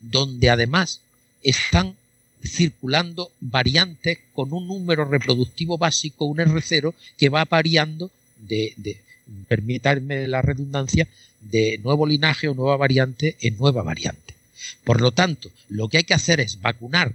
donde 0.00 0.50
además 0.50 1.00
están 1.42 1.94
circulando 2.42 3.30
variantes 3.40 4.18
con 4.32 4.52
un 4.52 4.66
número 4.66 5.04
reproductivo 5.04 5.78
básico, 5.78 6.24
un 6.24 6.38
R0, 6.38 6.92
que 7.16 7.28
va 7.28 7.44
variando 7.44 8.10
de, 8.38 8.74
de 8.76 9.00
permítanme 9.48 10.28
la 10.28 10.42
redundancia, 10.42 11.08
de 11.40 11.78
nuevo 11.82 12.06
linaje 12.06 12.48
o 12.48 12.54
nueva 12.54 12.76
variante 12.76 13.36
en 13.40 13.56
nueva 13.56 13.82
variante. 13.82 14.34
Por 14.84 15.00
lo 15.00 15.12
tanto, 15.12 15.50
lo 15.68 15.88
que 15.88 15.98
hay 15.98 16.04
que 16.04 16.14
hacer 16.14 16.40
es 16.40 16.60
vacunar 16.60 17.14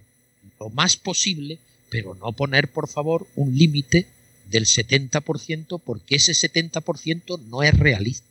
lo 0.59 0.69
más 0.69 0.97
posible, 0.97 1.57
pero 1.89 2.15
no 2.15 2.31
poner, 2.31 2.69
por 2.71 2.87
favor, 2.87 3.27
un 3.35 3.57
límite 3.57 4.07
del 4.49 4.65
70%, 4.65 5.81
porque 5.83 6.15
ese 6.15 6.33
70% 6.33 7.39
no 7.47 7.63
es 7.63 7.77
realista. 7.77 8.28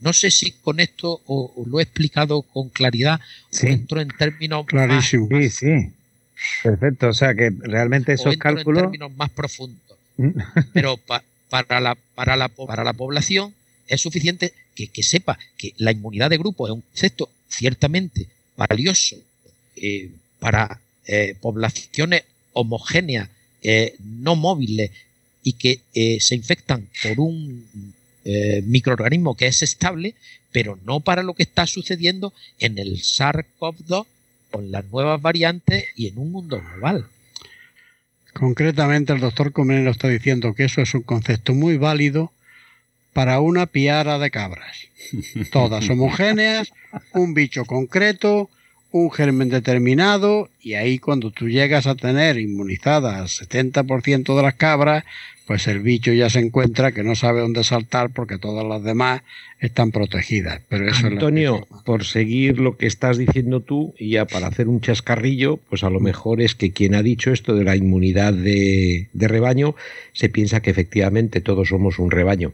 No 0.00 0.12
sé 0.12 0.30
si 0.30 0.52
con 0.52 0.80
esto 0.80 1.20
o, 1.26 1.64
lo 1.66 1.80
he 1.80 1.82
explicado 1.82 2.42
con 2.42 2.68
claridad 2.68 3.20
sí. 3.50 3.66
o 3.66 3.70
entro 3.70 4.00
en 4.00 4.08
términos 4.08 4.66
Clarísimo. 4.66 5.28
sí, 5.30 5.50
sí. 5.50 5.92
Perfecto. 6.62 7.08
O 7.08 7.14
sea 7.14 7.34
que 7.34 7.50
realmente 7.50 8.12
esos 8.12 8.36
cálculos. 8.36 8.84
En 8.84 8.90
términos 8.90 9.16
más 9.16 9.30
profundos. 9.30 9.80
Pero 10.72 10.98
para, 11.48 11.80
la, 11.80 11.96
para, 12.14 12.36
la, 12.36 12.48
para 12.48 12.84
la 12.84 12.92
población 12.92 13.54
es 13.88 14.00
suficiente 14.00 14.52
que, 14.74 15.02
sepa 15.02 15.38
que 15.56 15.74
la 15.78 15.92
inmunidad 15.92 16.30
de 16.30 16.38
grupo 16.38 16.66
es 16.66 16.72
un 16.72 16.80
concepto 16.80 17.30
ciertamente 17.48 18.26
valioso 18.56 19.16
eh, 19.76 20.10
para 20.38 20.80
eh, 21.06 21.36
poblaciones 21.40 22.24
homogéneas, 22.52 23.28
eh, 23.62 23.94
no 23.98 24.36
móviles 24.36 24.90
y 25.42 25.54
que 25.54 25.80
se 26.20 26.34
infectan 26.34 26.88
por 27.02 27.20
un 27.20 27.66
microorganismo 28.64 29.36
que 29.36 29.46
es 29.46 29.62
estable, 29.62 30.14
pero 30.52 30.78
no 30.84 31.00
para 31.00 31.22
lo 31.22 31.34
que 31.34 31.42
está 31.42 31.66
sucediendo 31.66 32.32
en 32.58 32.78
el 32.78 33.00
SARS-CoV-2 33.02 34.06
con 34.50 34.70
las 34.70 34.84
nuevas 34.86 35.20
variantes 35.20 35.86
y 35.96 36.08
en 36.08 36.18
un 36.18 36.30
mundo 36.30 36.62
global. 36.62 37.06
Concretamente, 38.32 39.12
el 39.12 39.20
doctor 39.20 39.52
Comenero 39.52 39.90
está 39.90 40.08
diciendo 40.08 40.54
que 40.54 40.64
eso 40.64 40.80
es 40.80 40.94
un 40.94 41.02
concepto 41.02 41.54
muy 41.54 41.76
válido 41.76 42.32
para 43.12 43.40
una 43.40 43.66
piara 43.66 44.18
de 44.18 44.30
cabras. 44.30 44.76
Todas 45.52 45.88
homogéneas, 45.88 46.72
un 47.12 47.34
bicho 47.34 47.64
concreto, 47.64 48.50
un 48.94 49.10
germen 49.10 49.48
determinado, 49.48 50.48
y 50.62 50.74
ahí 50.74 51.00
cuando 51.00 51.32
tú 51.32 51.48
llegas 51.48 51.88
a 51.88 51.96
tener 51.96 52.38
inmunizadas 52.38 53.42
70% 53.42 54.36
de 54.36 54.42
las 54.42 54.54
cabras, 54.54 55.02
pues 55.48 55.66
el 55.66 55.80
bicho 55.80 56.12
ya 56.12 56.30
se 56.30 56.38
encuentra 56.38 56.92
que 56.92 57.02
no 57.02 57.16
sabe 57.16 57.40
dónde 57.40 57.64
saltar 57.64 58.10
porque 58.10 58.38
todas 58.38 58.64
las 58.64 58.84
demás 58.84 59.22
están 59.58 59.90
protegidas. 59.90 60.60
Pero 60.68 60.88
eso 60.88 61.08
Antonio, 61.08 61.66
por 61.84 62.04
seguir 62.04 62.60
lo 62.60 62.76
que 62.76 62.86
estás 62.86 63.18
diciendo 63.18 63.58
tú, 63.58 63.94
y 63.98 64.10
ya 64.10 64.26
para 64.26 64.46
hacer 64.46 64.68
un 64.68 64.80
chascarrillo, 64.80 65.56
pues 65.56 65.82
a 65.82 65.90
lo 65.90 65.98
mejor 65.98 66.40
es 66.40 66.54
que 66.54 66.70
quien 66.70 66.94
ha 66.94 67.02
dicho 67.02 67.32
esto 67.32 67.56
de 67.56 67.64
la 67.64 67.74
inmunidad 67.74 68.32
de 68.32 69.08
rebaño 69.12 69.74
se 70.12 70.28
piensa 70.28 70.60
que 70.60 70.70
efectivamente 70.70 71.40
todos 71.40 71.70
somos 71.70 71.98
un 71.98 72.12
rebaño. 72.12 72.52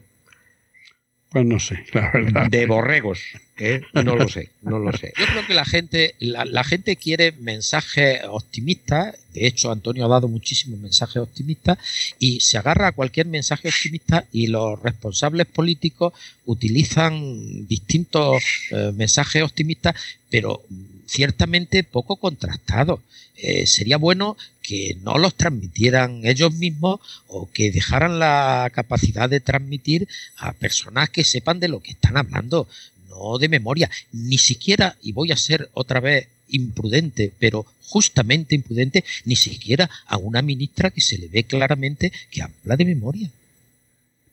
Pues 1.30 1.46
no 1.46 1.60
sé, 1.60 1.84
la 1.92 2.10
verdad. 2.10 2.50
De 2.50 2.66
borregos, 2.66 3.20
¿eh? 3.56 3.82
no 3.92 4.16
lo 4.16 4.28
sé, 4.28 4.50
no 4.62 4.80
lo 4.80 4.92
sé. 4.92 5.12
Yo 5.16 5.26
creo 5.26 5.46
que 5.46 5.54
la 5.54 5.64
gente, 5.64 6.16
la, 6.18 6.64
gente 6.64 6.96
quiere 6.96 7.32
mensajes 7.32 8.22
optimistas. 8.28 9.16
De 9.32 9.46
hecho, 9.46 9.70
Antonio 9.70 10.06
ha 10.06 10.08
dado 10.08 10.26
muchísimos 10.26 10.80
mensajes 10.80 11.18
optimistas 11.18 11.78
y 12.18 12.40
se 12.40 12.58
agarra 12.58 12.88
a 12.88 12.92
cualquier 12.92 13.26
mensaje 13.26 13.68
optimista 13.68 14.24
y 14.32 14.48
los 14.48 14.82
responsables 14.82 15.46
políticos 15.46 16.14
utilizan 16.46 17.68
distintos 17.68 18.42
eh, 18.72 18.90
mensajes 18.96 19.44
optimistas, 19.44 19.94
pero 20.30 20.64
ciertamente 21.10 21.82
poco 21.82 22.16
contrastados. 22.16 23.00
Eh, 23.36 23.66
sería 23.66 23.96
bueno 23.96 24.36
que 24.62 24.96
no 25.02 25.18
los 25.18 25.34
transmitieran 25.34 26.20
ellos 26.24 26.54
mismos 26.54 27.00
o 27.26 27.50
que 27.50 27.72
dejaran 27.72 28.18
la 28.18 28.70
capacidad 28.72 29.28
de 29.28 29.40
transmitir 29.40 30.06
a 30.36 30.52
personas 30.52 31.10
que 31.10 31.24
sepan 31.24 31.58
de 31.58 31.68
lo 31.68 31.80
que 31.80 31.92
están 31.92 32.16
hablando, 32.16 32.68
no 33.08 33.38
de 33.38 33.48
memoria, 33.48 33.90
ni 34.12 34.38
siquiera, 34.38 34.96
y 35.02 35.12
voy 35.12 35.32
a 35.32 35.36
ser 35.36 35.68
otra 35.72 36.00
vez 36.00 36.28
imprudente, 36.48 37.32
pero 37.38 37.66
justamente 37.86 38.54
imprudente, 38.54 39.04
ni 39.24 39.34
siquiera 39.34 39.90
a 40.06 40.16
una 40.16 40.42
ministra 40.42 40.90
que 40.90 41.00
se 41.00 41.18
le 41.18 41.28
ve 41.28 41.42
claramente 41.44 42.12
que 42.30 42.42
habla 42.42 42.76
de 42.76 42.84
memoria. 42.84 43.30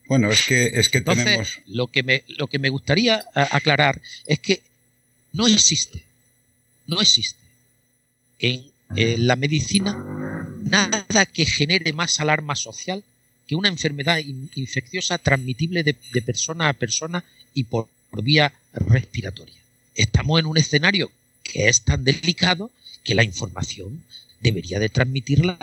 Bueno, 0.06 0.30
es 0.30 0.42
que, 0.42 0.66
es 0.74 0.88
que 0.88 1.00
tenemos... 1.00 1.58
Lo 1.66 1.88
que, 1.88 2.02
me, 2.02 2.22
lo 2.28 2.46
que 2.46 2.58
me 2.58 2.70
gustaría 2.70 3.24
aclarar 3.34 4.00
es 4.26 4.38
que 4.38 4.60
no 5.32 5.46
existe, 5.46 6.02
no 6.88 7.00
existe. 7.00 7.38
En 8.40 8.72
la 9.26 9.36
medicina 9.36 9.92
nada 10.62 11.26
que 11.26 11.46
genere 11.46 11.92
más 11.92 12.20
alarma 12.20 12.56
social 12.56 13.04
que 13.46 13.54
una 13.54 13.68
enfermedad 13.68 14.18
infecciosa 14.54 15.18
transmitible 15.18 15.82
de, 15.82 15.94
persona 16.22 16.68
a 16.68 16.72
persona 16.74 17.24
y 17.54 17.64
por, 17.64 17.88
vía 18.22 18.52
respiratoria. 18.72 19.54
Estamos 19.94 20.40
en 20.40 20.46
un 20.46 20.58
escenario 20.58 21.10
que 21.42 21.68
es 21.68 21.82
tan 21.82 22.04
delicado 22.04 22.70
que 23.04 23.14
la 23.14 23.22
información 23.22 24.02
debería 24.40 24.78
de 24.78 24.88
transmitirla 24.88 25.58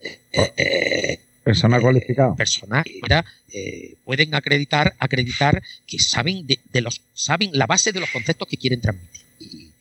eh, 0.00 0.52
eh, 0.56 1.20
persona 1.44 1.78
eh, 1.78 1.80
cualificada. 1.80 2.34
personas 2.34 2.84
que 2.84 3.96
pueden 4.04 4.34
acreditar 4.34 4.94
acreditar 4.98 5.62
que 5.86 5.98
saben 5.98 6.46
de, 6.46 6.80
los 6.80 7.00
saben 7.14 7.50
la 7.52 7.66
base 7.66 7.92
de 7.92 8.00
los 8.00 8.10
conceptos 8.10 8.48
que 8.48 8.56
quieren 8.56 8.80
transmitir 8.80 9.71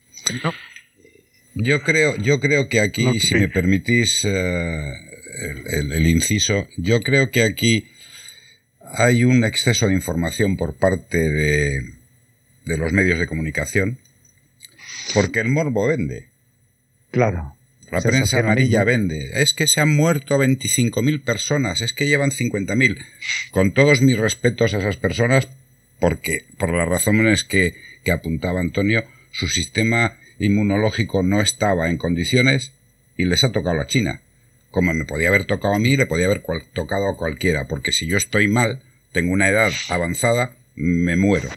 yo 1.53 1.81
creo, 1.83 2.15
yo 2.17 2.39
creo 2.39 2.69
que 2.69 2.79
aquí, 2.79 3.19
si 3.19 3.35
me 3.35 3.49
permitís 3.49 4.23
eh, 4.23 4.93
el, 5.69 6.07
inciso, 6.07 6.67
yo 6.77 7.01
creo 7.01 7.31
que 7.31 7.43
aquí 7.43 7.87
hay 8.93 9.23
un 9.23 9.43
exceso 9.43 9.87
de 9.87 9.93
información 9.93 10.57
por 10.57 10.75
parte 10.75 11.17
de, 11.17 11.81
de 12.65 12.77
los 12.77 12.93
medios 12.93 13.19
de 13.19 13.27
comunicación, 13.27 13.97
porque 15.13 15.39
el 15.39 15.49
morbo 15.49 15.87
vende. 15.87 16.29
Claro. 17.11 17.55
La 17.91 18.01
prensa 18.01 18.39
amarilla 18.39 18.85
vende. 18.85 19.41
Es 19.41 19.53
que 19.53 19.67
se 19.67 19.81
han 19.81 19.93
muerto 19.93 20.41
25.000 20.41 21.21
personas, 21.21 21.81
es 21.81 21.91
que 21.91 22.07
llevan 22.07 22.31
50.000. 22.31 22.97
Con 23.51 23.73
todos 23.73 24.01
mis 24.01 24.17
respetos 24.17 24.73
a 24.73 24.79
esas 24.79 24.95
personas, 24.95 25.49
porque 25.99 26.45
por 26.57 26.73
las 26.73 26.87
razones 26.87 27.43
que, 27.43 27.75
que 28.05 28.11
apuntaba 28.11 28.61
Antonio, 28.61 29.03
su 29.31 29.47
sistema 29.47 30.17
inmunológico 30.39 31.23
no 31.23 31.41
estaba 31.41 31.89
en 31.89 31.97
condiciones 31.97 32.71
y 33.17 33.25
les 33.25 33.43
ha 33.43 33.51
tocado 33.51 33.79
a 33.79 33.87
China. 33.87 34.21
Como 34.71 34.93
me 34.93 35.05
podía 35.05 35.27
haber 35.27 35.45
tocado 35.45 35.75
a 35.75 35.79
mí, 35.79 35.97
le 35.97 36.05
podía 36.05 36.25
haber 36.25 36.43
tocado 36.73 37.09
a 37.09 37.17
cualquiera, 37.17 37.67
porque 37.67 37.91
si 37.91 38.07
yo 38.07 38.17
estoy 38.17 38.47
mal, 38.47 38.81
tengo 39.11 39.33
una 39.33 39.49
edad 39.49 39.71
avanzada, 39.89 40.55
me 40.75 41.15
muero. 41.17 41.49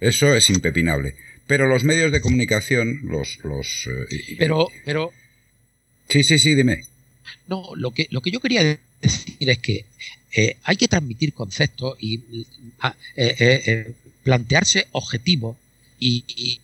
Eso 0.00 0.34
es 0.34 0.48
impepinable. 0.48 1.16
Pero 1.46 1.66
los 1.66 1.84
medios 1.84 2.12
de 2.12 2.20
comunicación, 2.20 3.00
los... 3.04 3.38
los 3.42 3.88
eh, 3.88 4.36
pero, 4.38 4.68
pero... 4.84 5.12
Sí, 6.08 6.22
sí, 6.22 6.38
sí, 6.38 6.54
dime. 6.54 6.84
No, 7.48 7.70
lo 7.74 7.90
que, 7.90 8.06
lo 8.10 8.20
que 8.20 8.30
yo 8.30 8.40
quería 8.40 8.62
decir 9.02 9.50
es 9.50 9.58
que 9.58 9.84
eh, 10.32 10.56
hay 10.62 10.76
que 10.76 10.88
transmitir 10.88 11.32
conceptos 11.32 11.96
y 12.00 12.46
eh, 13.16 13.92
plantearse 14.22 14.86
objetivos 14.92 15.56
y, 15.98 16.24
y 16.28 16.60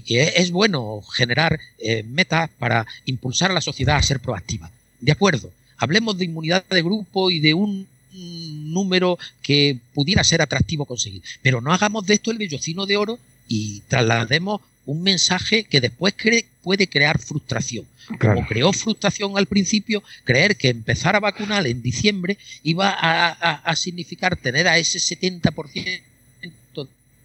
que 0.00 0.32
es 0.36 0.50
bueno 0.50 1.02
generar 1.02 1.60
eh, 1.78 2.02
metas 2.04 2.48
para 2.58 2.86
impulsar 3.04 3.50
a 3.50 3.54
la 3.54 3.60
sociedad 3.60 3.96
a 3.96 4.02
ser 4.02 4.20
proactiva. 4.20 4.70
De 5.00 5.12
acuerdo, 5.12 5.52
hablemos 5.76 6.16
de 6.16 6.24
inmunidad 6.24 6.64
de 6.70 6.82
grupo 6.82 7.30
y 7.30 7.40
de 7.40 7.52
un 7.52 7.86
número 8.14 9.18
que 9.42 9.78
pudiera 9.94 10.24
ser 10.24 10.42
atractivo 10.42 10.84
conseguir, 10.84 11.22
pero 11.42 11.60
no 11.60 11.72
hagamos 11.72 12.06
de 12.06 12.14
esto 12.14 12.30
el 12.30 12.38
vellocino 12.38 12.86
de 12.86 12.96
oro 12.96 13.18
y 13.48 13.80
traslademos 13.88 14.60
un 14.84 15.02
mensaje 15.02 15.64
que 15.64 15.80
después 15.80 16.14
puede 16.62 16.88
crear 16.88 17.18
frustración. 17.20 17.86
Como 18.18 18.46
creó 18.46 18.72
frustración 18.72 19.38
al 19.38 19.46
principio, 19.46 20.02
creer 20.24 20.56
que 20.56 20.68
empezar 20.68 21.14
a 21.14 21.20
vacunar 21.20 21.66
en 21.66 21.82
diciembre 21.82 22.36
iba 22.64 22.90
a, 22.90 23.30
a 23.30 23.76
significar 23.76 24.36
tener 24.36 24.66
a 24.66 24.78
ese 24.78 24.98
70% 24.98 26.02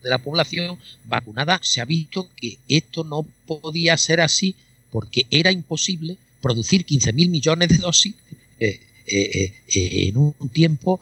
de 0.04 0.10
la 0.10 0.18
población 0.20 0.78
vacunada, 1.06 1.60
se 1.64 1.82
ha 1.82 1.86
visto 1.86 2.30
que 2.36 2.58
esto 2.68 3.04
no 3.04 3.26
podía 3.46 3.98
ser 3.98 4.22
así 4.22 4.56
porque 4.92 5.26
era 5.30 5.52
imposible 5.52 6.18
producir 6.42 6.86
15.000 6.86 7.30
millones 7.30 7.70
de 7.70 7.78
dosis 7.78 8.16
eh, 8.60 8.80
eh, 9.08 9.54
eh, 9.74 10.08
en 10.08 10.18
un 10.18 10.50
tiempo 10.52 11.00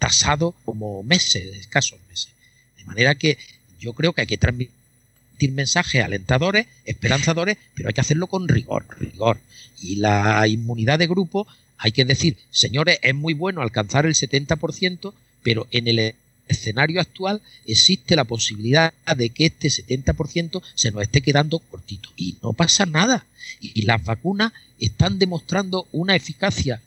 tasado 0.00 0.56
como 0.64 1.04
meses, 1.04 1.56
escasos 1.56 2.00
meses. 2.08 2.30
De 2.78 2.84
manera 2.84 3.14
que 3.14 3.38
yo 3.78 3.92
creo 3.92 4.12
que 4.12 4.22
hay 4.22 4.26
que 4.26 4.38
transmitir 4.38 4.72
mensajes 5.52 6.02
alentadores, 6.02 6.66
esperanzadores, 6.84 7.56
pero 7.74 7.88
hay 7.88 7.94
que 7.94 8.00
hacerlo 8.00 8.26
con 8.26 8.48
rigor, 8.48 8.86
rigor. 8.98 9.38
Y 9.80 9.96
la 9.96 10.46
inmunidad 10.48 10.98
de 10.98 11.06
grupo, 11.06 11.46
hay 11.78 11.92
que 11.92 12.04
decir, 12.04 12.38
señores, 12.50 12.98
es 13.02 13.14
muy 13.14 13.34
bueno 13.34 13.62
alcanzar 13.62 14.04
el 14.04 14.14
70%, 14.14 15.14
pero 15.44 15.68
en 15.70 15.86
el 15.86 16.14
escenario 16.50 17.00
actual 17.00 17.40
existe 17.66 18.16
la 18.16 18.24
posibilidad 18.24 18.92
de 19.16 19.30
que 19.30 19.46
este 19.46 19.68
70% 19.68 20.62
se 20.74 20.90
nos 20.90 21.02
esté 21.02 21.20
quedando 21.20 21.58
cortito. 21.58 22.10
Y 22.16 22.36
no 22.42 22.52
pasa 22.52 22.86
nada. 22.86 23.26
Y, 23.60 23.82
las 23.82 24.04
vacunas 24.04 24.52
están 24.78 25.18
demostrando 25.18 25.86
una 25.92 26.16
eficacia 26.16 26.80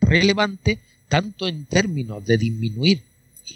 relevante 0.00 0.78
tanto 1.08 1.48
en 1.48 1.64
términos 1.66 2.24
de 2.24 2.38
disminuir 2.38 3.02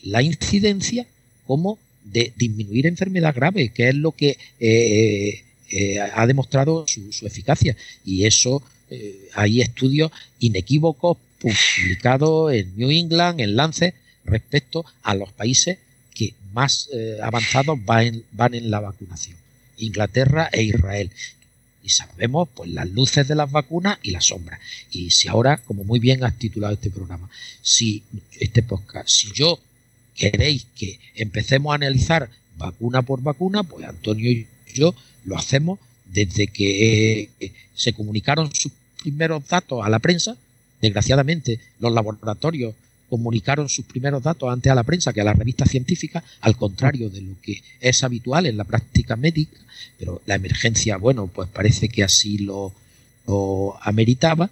la 0.03 0.23
incidencia 0.23 1.07
como 1.47 1.79
de 2.05 2.33
disminuir 2.37 2.87
enfermedad 2.87 3.35
grave, 3.35 3.71
que 3.71 3.89
es 3.89 3.95
lo 3.95 4.13
que 4.13 4.37
eh, 4.61 5.43
eh, 5.71 6.01
ha 6.01 6.27
demostrado 6.27 6.87
su, 6.87 7.27
eficacia. 7.27 7.77
Y 8.05 8.25
eso 8.27 8.63
eh, 8.91 9.29
hay 9.35 9.61
estudios 9.61 10.11
inequívocos 10.41 11.17
publicados 11.39 12.53
en 12.53 12.77
New 12.77 12.91
England, 12.91 13.41
en 13.41 13.57
Lancet, 13.57 13.95
respecto 14.25 14.85
a 15.03 15.15
los 15.15 15.33
países 15.33 15.79
que 16.15 16.35
más 16.53 16.89
eh, 16.93 17.19
avanzados 17.23 17.79
van 17.85 18.25
en, 18.55 18.71
la 18.71 18.81
vacunación, 18.81 19.37
Inglaterra 19.79 20.49
e 20.53 20.63
Israel. 20.63 21.11
Y 21.83 21.91
sabemos 21.91 22.49
pues 22.55 22.71
las 22.71 22.89
luces 22.89 23.29
de 23.29 23.35
las 23.35 23.51
vacunas 23.51 23.99
y 24.03 24.13
las 24.13 24.27
sombras. 24.27 24.59
Y 24.91 25.11
si 25.11 25.29
ahora, 25.29 25.59
como 25.59 25.85
muy 25.85 25.99
bien 25.99 26.25
has 26.25 26.39
titulado 26.39 26.75
este 26.75 26.91
programa, 26.91 27.29
si 27.61 28.05
este 28.41 28.63
podcast, 28.63 29.09
si 29.09 29.33
yo 29.33 29.61
queréis 30.15 30.67
que 30.77 30.99
empecemos 31.15 31.73
a 31.73 31.75
analizar 31.75 32.31
vacuna 32.57 33.03
por 33.03 33.21
vacuna, 33.21 33.65
pues 33.65 33.87
Antonio 33.87 34.31
y 34.31 34.47
yo 34.73 34.95
lo 35.25 35.37
hacemos 35.37 35.79
desde 36.07 36.47
que 36.47 37.29
eh, 37.41 37.53
se 37.75 37.93
comunicaron 37.93 38.55
sus 38.55 38.73
primeros 39.03 39.47
datos 39.47 39.85
a 39.85 39.91
la 39.91 39.99
prensa. 39.99 40.37
Desgraciadamente, 40.81 41.61
los 41.81 41.93
laboratorios 41.93 42.75
comunicaron 43.09 43.69
sus 43.69 43.85
primeros 43.85 44.23
datos 44.23 44.51
antes 44.53 44.71
a 44.71 44.75
la 44.75 44.83
prensa 44.83 45.13
que 45.13 45.21
a 45.21 45.25
la 45.25 45.33
revista 45.33 45.67
científica, 45.67 46.23
al 46.41 46.57
contrario 46.57 47.11
de 47.11 47.21
lo 47.21 47.41
que 47.41 47.63
es 47.81 48.03
habitual 48.03 48.47
en 48.47 48.57
la 48.57 48.65
práctica 48.65 49.17
médica, 49.17 49.59
pero 49.99 50.23
la 50.27 50.35
emergencia, 50.35 50.97
bueno, 50.97 51.27
pues 51.27 51.49
parece 51.49 51.89
que 51.89 52.03
así 52.03 52.39
lo, 52.39 52.73
ameritaba, 53.81 54.51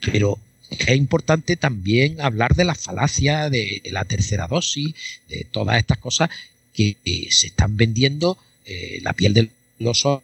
pero 0.00 0.38
es 0.70 0.96
importante 0.96 1.56
también 1.56 2.20
hablar 2.20 2.54
de 2.54 2.64
la 2.64 2.74
falacia 2.74 3.48
de 3.48 3.82
la 3.90 4.04
tercera 4.04 4.48
dosis, 4.48 4.94
de 5.28 5.46
todas 5.50 5.78
estas 5.78 5.98
cosas 5.98 6.28
que, 6.74 6.96
se 7.30 7.46
están 7.46 7.76
vendiendo 7.76 8.36
eh, 8.66 8.98
la 9.02 9.12
piel 9.12 9.32
del 9.32 9.50
oso 9.84 10.22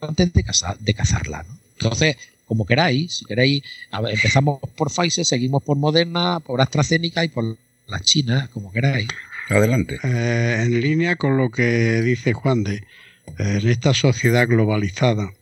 antes 0.00 0.32
de, 0.32 0.44
de 0.80 0.94
cazarla. 0.94 1.46
Entonces, 1.78 2.16
como 2.52 2.66
queráis. 2.66 3.16
Si 3.16 3.24
queréis, 3.24 3.62
empezamos 4.10 4.60
por 4.76 4.90
Pfizer, 4.90 5.24
seguimos 5.24 5.62
por 5.62 5.78
Moderna, 5.78 6.38
por 6.40 6.60
AstraZeneca 6.60 7.24
y 7.24 7.28
por 7.28 7.56
la 7.86 7.98
China, 8.00 8.50
como 8.52 8.70
queráis. 8.70 9.08
Adelante. 9.48 9.98
Eh, 10.04 10.64
en 10.66 10.78
línea 10.82 11.16
con 11.16 11.38
lo 11.38 11.48
que 11.48 12.02
dice 12.02 12.34
Juan 12.34 12.62
de, 12.62 12.74
eh, 12.74 12.82
en 13.38 13.66
esta 13.70 13.94
sociedad 13.94 14.46
globalizada, 14.46 15.32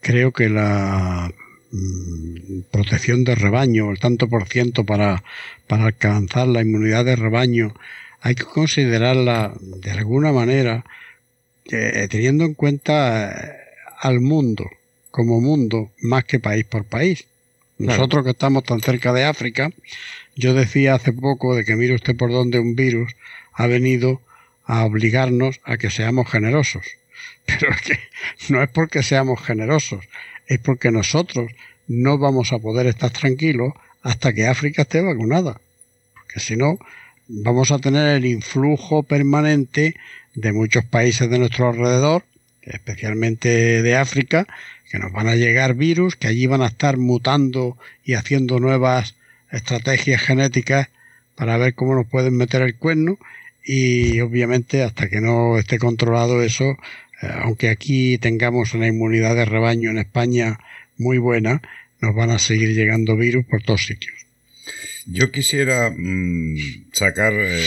creo 0.00 0.32
que 0.32 0.48
la 0.48 1.30
mm, 1.72 2.60
protección 2.70 3.24
de 3.24 3.34
rebaño, 3.34 3.90
el 3.90 3.98
tanto 3.98 4.26
por 4.26 4.48
ciento 4.48 4.84
para, 4.84 5.22
para 5.66 5.84
alcanzar 5.84 6.48
la 6.48 6.62
inmunidad 6.62 7.04
de 7.04 7.16
rebaño, 7.16 7.74
hay 8.22 8.34
que 8.34 8.44
considerarla 8.44 9.52
de 9.60 9.90
alguna 9.90 10.32
manera 10.32 10.86
eh, 11.66 12.08
teniendo 12.10 12.46
en 12.46 12.54
cuenta 12.54 13.56
al 14.00 14.20
mundo 14.20 14.64
como 15.16 15.40
mundo 15.40 15.90
más 16.02 16.24
que 16.26 16.40
país 16.40 16.66
por 16.66 16.84
país. 16.84 17.24
Nosotros 17.78 18.22
que 18.22 18.32
estamos 18.32 18.64
tan 18.64 18.82
cerca 18.82 19.14
de 19.14 19.24
África, 19.24 19.70
yo 20.34 20.52
decía 20.52 20.94
hace 20.94 21.10
poco 21.14 21.54
de 21.54 21.64
que 21.64 21.74
mire 21.74 21.94
usted 21.94 22.14
por 22.14 22.30
dónde 22.30 22.58
un 22.58 22.76
virus 22.76 23.16
ha 23.54 23.66
venido 23.66 24.20
a 24.66 24.84
obligarnos 24.84 25.58
a 25.64 25.78
que 25.78 25.88
seamos 25.88 26.30
generosos. 26.30 26.84
Pero 27.46 27.70
es 27.70 27.80
que 27.80 27.98
no 28.50 28.62
es 28.62 28.68
porque 28.68 29.02
seamos 29.02 29.40
generosos, 29.40 30.04
es 30.48 30.58
porque 30.58 30.90
nosotros 30.90 31.50
no 31.88 32.18
vamos 32.18 32.52
a 32.52 32.58
poder 32.58 32.86
estar 32.86 33.10
tranquilos 33.10 33.72
hasta 34.02 34.34
que 34.34 34.46
África 34.46 34.82
esté 34.82 35.00
vacunada. 35.00 35.58
Porque 36.12 36.40
si 36.40 36.56
no, 36.56 36.78
vamos 37.26 37.70
a 37.70 37.78
tener 37.78 38.16
el 38.16 38.26
influjo 38.26 39.02
permanente 39.02 39.94
de 40.34 40.52
muchos 40.52 40.84
países 40.84 41.30
de 41.30 41.38
nuestro 41.38 41.70
alrededor, 41.70 42.22
especialmente 42.60 43.80
de 43.80 43.96
África, 43.96 44.46
que 44.90 44.98
nos 44.98 45.12
van 45.12 45.28
a 45.28 45.36
llegar 45.36 45.74
virus, 45.74 46.16
que 46.16 46.28
allí 46.28 46.46
van 46.46 46.62
a 46.62 46.68
estar 46.68 46.96
mutando 46.96 47.76
y 48.04 48.14
haciendo 48.14 48.60
nuevas 48.60 49.14
estrategias 49.50 50.22
genéticas 50.22 50.88
para 51.34 51.56
ver 51.56 51.74
cómo 51.74 51.94
nos 51.94 52.06
pueden 52.06 52.36
meter 52.36 52.62
el 52.62 52.76
cuerno 52.76 53.18
y 53.64 54.20
obviamente 54.20 54.82
hasta 54.82 55.08
que 55.08 55.20
no 55.20 55.58
esté 55.58 55.78
controlado 55.78 56.42
eso, 56.42 56.70
eh, 57.22 57.28
aunque 57.40 57.68
aquí 57.68 58.18
tengamos 58.18 58.74
una 58.74 58.86
inmunidad 58.86 59.34
de 59.34 59.44
rebaño 59.44 59.90
en 59.90 59.98
España 59.98 60.58
muy 60.98 61.18
buena, 61.18 61.60
nos 62.00 62.14
van 62.14 62.30
a 62.30 62.38
seguir 62.38 62.74
llegando 62.74 63.16
virus 63.16 63.44
por 63.44 63.62
todos 63.62 63.84
sitios. 63.84 64.14
Yo 65.06 65.30
quisiera 65.30 65.92
mm, 65.96 66.56
sacar 66.92 67.32
eh, 67.36 67.62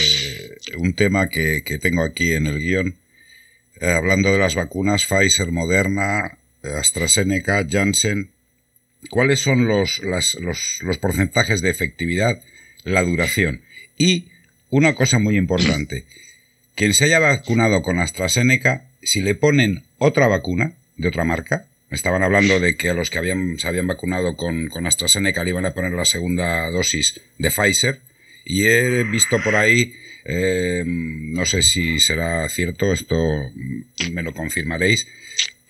un 0.76 0.94
tema 0.94 1.28
que, 1.28 1.62
tengo 1.80 2.02
aquí 2.02 2.32
en 2.32 2.46
el 2.46 2.58
guion, 2.58 2.96
eh, 3.80 3.90
hablando 3.90 4.32
de 4.32 4.38
las 4.38 4.54
vacunas 4.54 5.06
Pfizer, 5.06 5.50
Moderna, 5.50 6.38
AstraZeneca, 6.62 7.66
Janssen, 7.68 8.30
cuáles 9.08 9.40
son 9.40 9.66
los, 9.66 10.00
los, 10.02 10.98
porcentajes 10.98 11.60
de 11.60 11.70
efectividad, 11.70 12.42
la 12.84 13.02
duración. 13.02 13.62
Y 13.96 14.26
una 14.68 14.94
cosa 14.94 15.18
muy 15.18 15.36
importante, 15.36 16.04
quien 16.74 16.94
se 16.94 17.04
haya 17.04 17.18
vacunado 17.18 17.82
con 17.82 17.98
AstraZeneca, 17.98 18.84
si 19.02 19.20
le 19.20 19.34
ponen 19.34 19.84
otra 19.98 20.28
vacuna 20.28 20.74
de 20.96 21.08
otra 21.08 21.24
marca, 21.24 21.66
estaban 21.90 22.22
hablando 22.22 22.60
de 22.60 22.76
que 22.76 22.90
a 22.90 22.94
los 22.94 23.10
que 23.10 23.18
habían, 23.18 23.58
se 23.58 23.66
habían 23.66 23.86
vacunado 23.86 24.36
con, 24.36 24.68
con 24.68 24.86
AstraZeneca 24.86 25.42
le 25.42 25.50
iban 25.50 25.66
a 25.66 25.74
poner 25.74 25.92
la 25.92 26.04
segunda 26.04 26.70
dosis 26.70 27.20
de 27.38 27.50
Pfizer, 27.50 28.00
y 28.44 28.64
he 28.64 29.04
visto 29.04 29.42
por 29.42 29.56
ahí, 29.56 29.94
eh, 30.24 30.82
no 30.86 31.46
sé 31.46 31.62
si 31.62 32.00
será 32.00 32.48
cierto, 32.48 32.92
esto 32.92 33.16
me 34.12 34.22
lo 34.22 34.34
confirmaréis, 34.34 35.06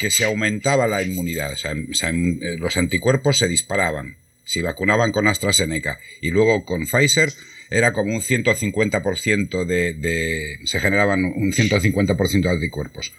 que 0.00 0.10
se 0.10 0.24
aumentaba 0.24 0.86
la 0.86 1.02
inmunidad, 1.02 1.52
o 1.52 1.56
sea, 1.58 1.72
eh, 1.72 2.56
los 2.56 2.78
anticuerpos 2.78 3.36
se 3.36 3.48
disparaban 3.48 4.16
si 4.46 4.62
vacunaban 4.62 5.12
con 5.12 5.28
AstraZeneca 5.28 6.00
y 6.22 6.30
luego 6.30 6.64
con 6.64 6.86
Pfizer 6.86 7.34
era 7.68 7.92
como 7.92 8.14
un 8.14 8.22
150% 8.22 9.66
de, 9.66 9.92
de 9.92 10.58
se 10.64 10.80
generaban 10.80 11.26
un 11.26 11.52
150% 11.52 12.40
de 12.40 12.48
anticuerpos. 12.48 13.12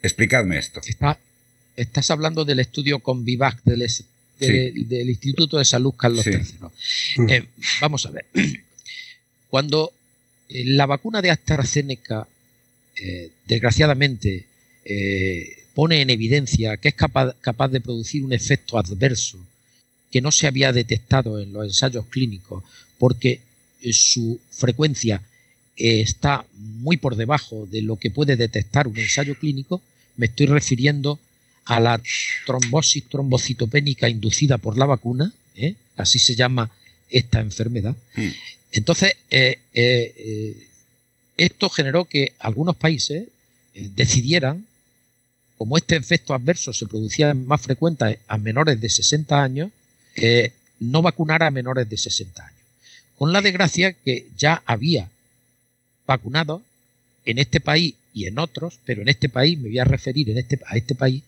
Explicadme 0.00 0.58
esto. 0.58 0.80
estás 1.76 2.10
hablando 2.12 2.44
del 2.44 2.60
estudio 2.60 3.00
con 3.00 3.24
Vivac 3.24 3.60
del, 3.64 3.84
del, 4.38 5.10
Instituto 5.10 5.58
de 5.58 5.64
Salud 5.64 5.94
Carlos 5.98 6.24
III. 6.24 6.38
Mm. 7.16 7.28
Eh, 7.28 7.44
vamos 7.80 8.06
a 8.06 8.12
ver. 8.12 8.24
Cuando 9.50 9.92
eh, 10.48 10.62
la 10.64 10.86
vacuna 10.86 11.20
de 11.22 11.32
AstraZeneca, 11.32 12.28
desgraciadamente, 13.48 14.46
pone 15.78 16.00
en 16.00 16.10
evidencia 16.10 16.76
que 16.76 16.88
es 16.88 16.94
capaz, 16.96 17.36
capaz 17.40 17.68
de 17.68 17.80
producir 17.80 18.24
un 18.24 18.32
efecto 18.32 18.78
adverso 18.78 19.38
que 20.10 20.20
no 20.20 20.32
se 20.32 20.48
había 20.48 20.72
detectado 20.72 21.38
en 21.38 21.52
los 21.52 21.66
ensayos 21.66 22.04
clínicos 22.06 22.64
porque 22.98 23.42
eh, 23.82 23.92
su 23.92 24.40
frecuencia 24.50 25.22
eh, 25.76 26.00
está 26.00 26.44
muy 26.56 26.96
por 26.96 27.14
debajo 27.14 27.64
de 27.70 27.82
lo 27.82 27.94
que 27.94 28.10
puede 28.10 28.34
detectar 28.34 28.88
un 28.88 28.98
ensayo 28.98 29.36
clínico, 29.36 29.80
me 30.16 30.26
estoy 30.26 30.46
refiriendo 30.46 31.20
a 31.66 31.78
la 31.78 32.02
trombosis 32.44 33.04
trombocitopénica 33.08 34.08
inducida 34.08 34.58
por 34.58 34.76
la 34.76 34.86
vacuna, 34.86 35.32
¿eh? 35.54 35.76
así 35.94 36.18
se 36.18 36.34
llama 36.34 36.72
esta 37.08 37.38
enfermedad. 37.38 37.94
Hmm. 38.16 38.30
Entonces, 38.72 39.12
eh, 39.30 39.60
esto 41.36 41.70
generó 41.70 42.04
que 42.06 42.32
algunos 42.40 42.74
países 42.74 43.28
decidieran, 43.94 44.66
como 45.58 45.76
este 45.76 45.96
efecto 45.96 46.32
adverso 46.32 46.72
se 46.72 46.86
producía 46.86 47.34
más 47.34 47.60
frecuente 47.60 48.20
a 48.28 48.38
menores 48.38 48.80
de 48.80 48.88
60 48.88 49.42
años, 49.42 49.70
no 50.78 51.02
vacunar 51.02 51.42
a 51.42 51.50
menores 51.50 51.88
de 51.88 51.96
60 51.96 52.42
años. 52.42 52.58
Con 53.18 53.32
la 53.32 53.42
desgracia 53.42 53.92
que 53.92 54.28
ya 54.36 54.62
había 54.64 55.10
vacunados 56.06 56.62
en 57.24 57.38
este 57.38 57.60
país 57.60 57.94
y 58.14 58.26
en 58.26 58.38
otros, 58.38 58.78
pero 58.84 59.02
en 59.02 59.08
este 59.08 59.28
país, 59.28 59.58
me 59.58 59.68
voy 59.68 59.78
a 59.80 59.84
referir 59.84 60.30
en 60.30 60.38
este, 60.38 60.60
a 60.64 60.76
este 60.76 60.94
país, 60.94 61.22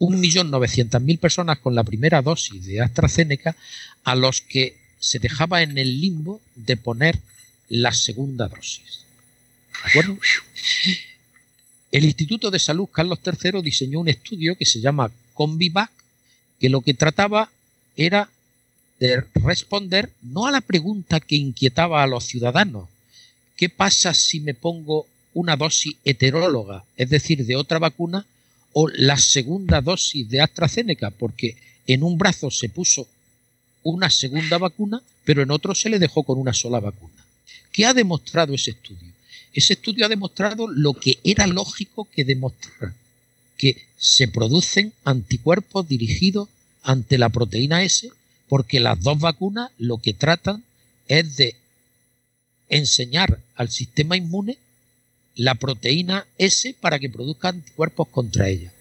1.900.000 0.00 1.18
personas 1.18 1.58
con 1.58 1.74
la 1.74 1.84
primera 1.84 2.22
dosis 2.22 2.66
de 2.66 2.80
AstraZeneca 2.80 3.54
a 4.02 4.16
los 4.16 4.40
que 4.40 4.76
se 4.98 5.18
dejaba 5.18 5.62
en 5.62 5.78
el 5.78 6.00
limbo 6.00 6.40
de 6.56 6.76
poner 6.76 7.18
la 7.68 7.92
segunda 7.92 8.48
dosis. 8.48 9.04
¿De 9.84 9.90
acuerdo? 9.90 10.18
El 11.90 12.04
Instituto 12.04 12.50
de 12.50 12.60
Salud 12.60 12.86
Carlos 12.86 13.18
III 13.24 13.62
diseñó 13.62 14.00
un 14.00 14.08
estudio 14.08 14.56
que 14.56 14.64
se 14.64 14.80
llama 14.80 15.10
Combivac, 15.34 15.90
que 16.60 16.68
lo 16.68 16.82
que 16.82 16.94
trataba 16.94 17.50
era 17.96 18.30
de 19.00 19.24
responder 19.34 20.12
no 20.22 20.46
a 20.46 20.52
la 20.52 20.60
pregunta 20.60 21.18
que 21.18 21.34
inquietaba 21.34 22.02
a 22.02 22.06
los 22.06 22.24
ciudadanos, 22.24 22.88
¿qué 23.56 23.68
pasa 23.68 24.14
si 24.14 24.40
me 24.40 24.54
pongo 24.54 25.06
una 25.34 25.56
dosis 25.56 25.96
heteróloga, 26.04 26.84
es 26.96 27.08
decir, 27.10 27.44
de 27.44 27.56
otra 27.56 27.78
vacuna, 27.78 28.26
o 28.72 28.88
la 28.88 29.16
segunda 29.16 29.80
dosis 29.80 30.28
de 30.28 30.42
AstraZeneca? 30.42 31.10
Porque 31.10 31.56
en 31.86 32.02
un 32.04 32.18
brazo 32.18 32.50
se 32.50 32.68
puso 32.68 33.08
una 33.82 34.10
segunda 34.10 34.58
vacuna, 34.58 35.02
pero 35.24 35.42
en 35.42 35.50
otro 35.50 35.74
se 35.74 35.88
le 35.88 35.98
dejó 35.98 36.22
con 36.22 36.38
una 36.38 36.52
sola 36.52 36.78
vacuna. 36.78 37.24
¿Qué 37.72 37.86
ha 37.86 37.94
demostrado 37.94 38.54
ese 38.54 38.72
estudio? 38.72 39.09
Ese 39.52 39.74
estudio 39.74 40.06
ha 40.06 40.08
demostrado 40.08 40.68
lo 40.68 40.94
que 40.94 41.18
era 41.24 41.46
lógico 41.46 42.08
que 42.12 42.24
demostrara, 42.24 42.94
que 43.56 43.84
se 43.98 44.28
producen 44.28 44.92
anticuerpos 45.04 45.88
dirigidos 45.88 46.48
ante 46.82 47.18
la 47.18 47.28
proteína 47.28 47.82
S, 47.82 48.10
porque 48.48 48.80
las 48.80 49.00
dos 49.02 49.18
vacunas 49.18 49.70
lo 49.78 49.98
que 49.98 50.14
tratan 50.14 50.64
es 51.08 51.36
de 51.36 51.56
enseñar 52.68 53.40
al 53.56 53.70
sistema 53.70 54.16
inmune 54.16 54.58
la 55.34 55.54
proteína 55.56 56.26
S 56.38 56.74
para 56.80 56.98
que 56.98 57.10
produzca 57.10 57.48
anticuerpos 57.48 58.08
contra 58.08 58.48
ella. 58.48 58.72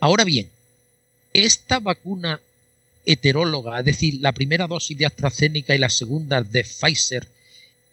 Ahora 0.00 0.24
bien, 0.24 0.50
esta 1.32 1.78
vacuna 1.78 2.40
heteróloga, 3.04 3.78
es 3.78 3.84
decir, 3.84 4.18
la 4.20 4.32
primera 4.32 4.66
dosis 4.66 4.96
de 4.96 5.06
AstraZeneca 5.06 5.74
y 5.74 5.78
la 5.78 5.88
segunda 5.88 6.42
de 6.42 6.64
Pfizer, 6.64 7.28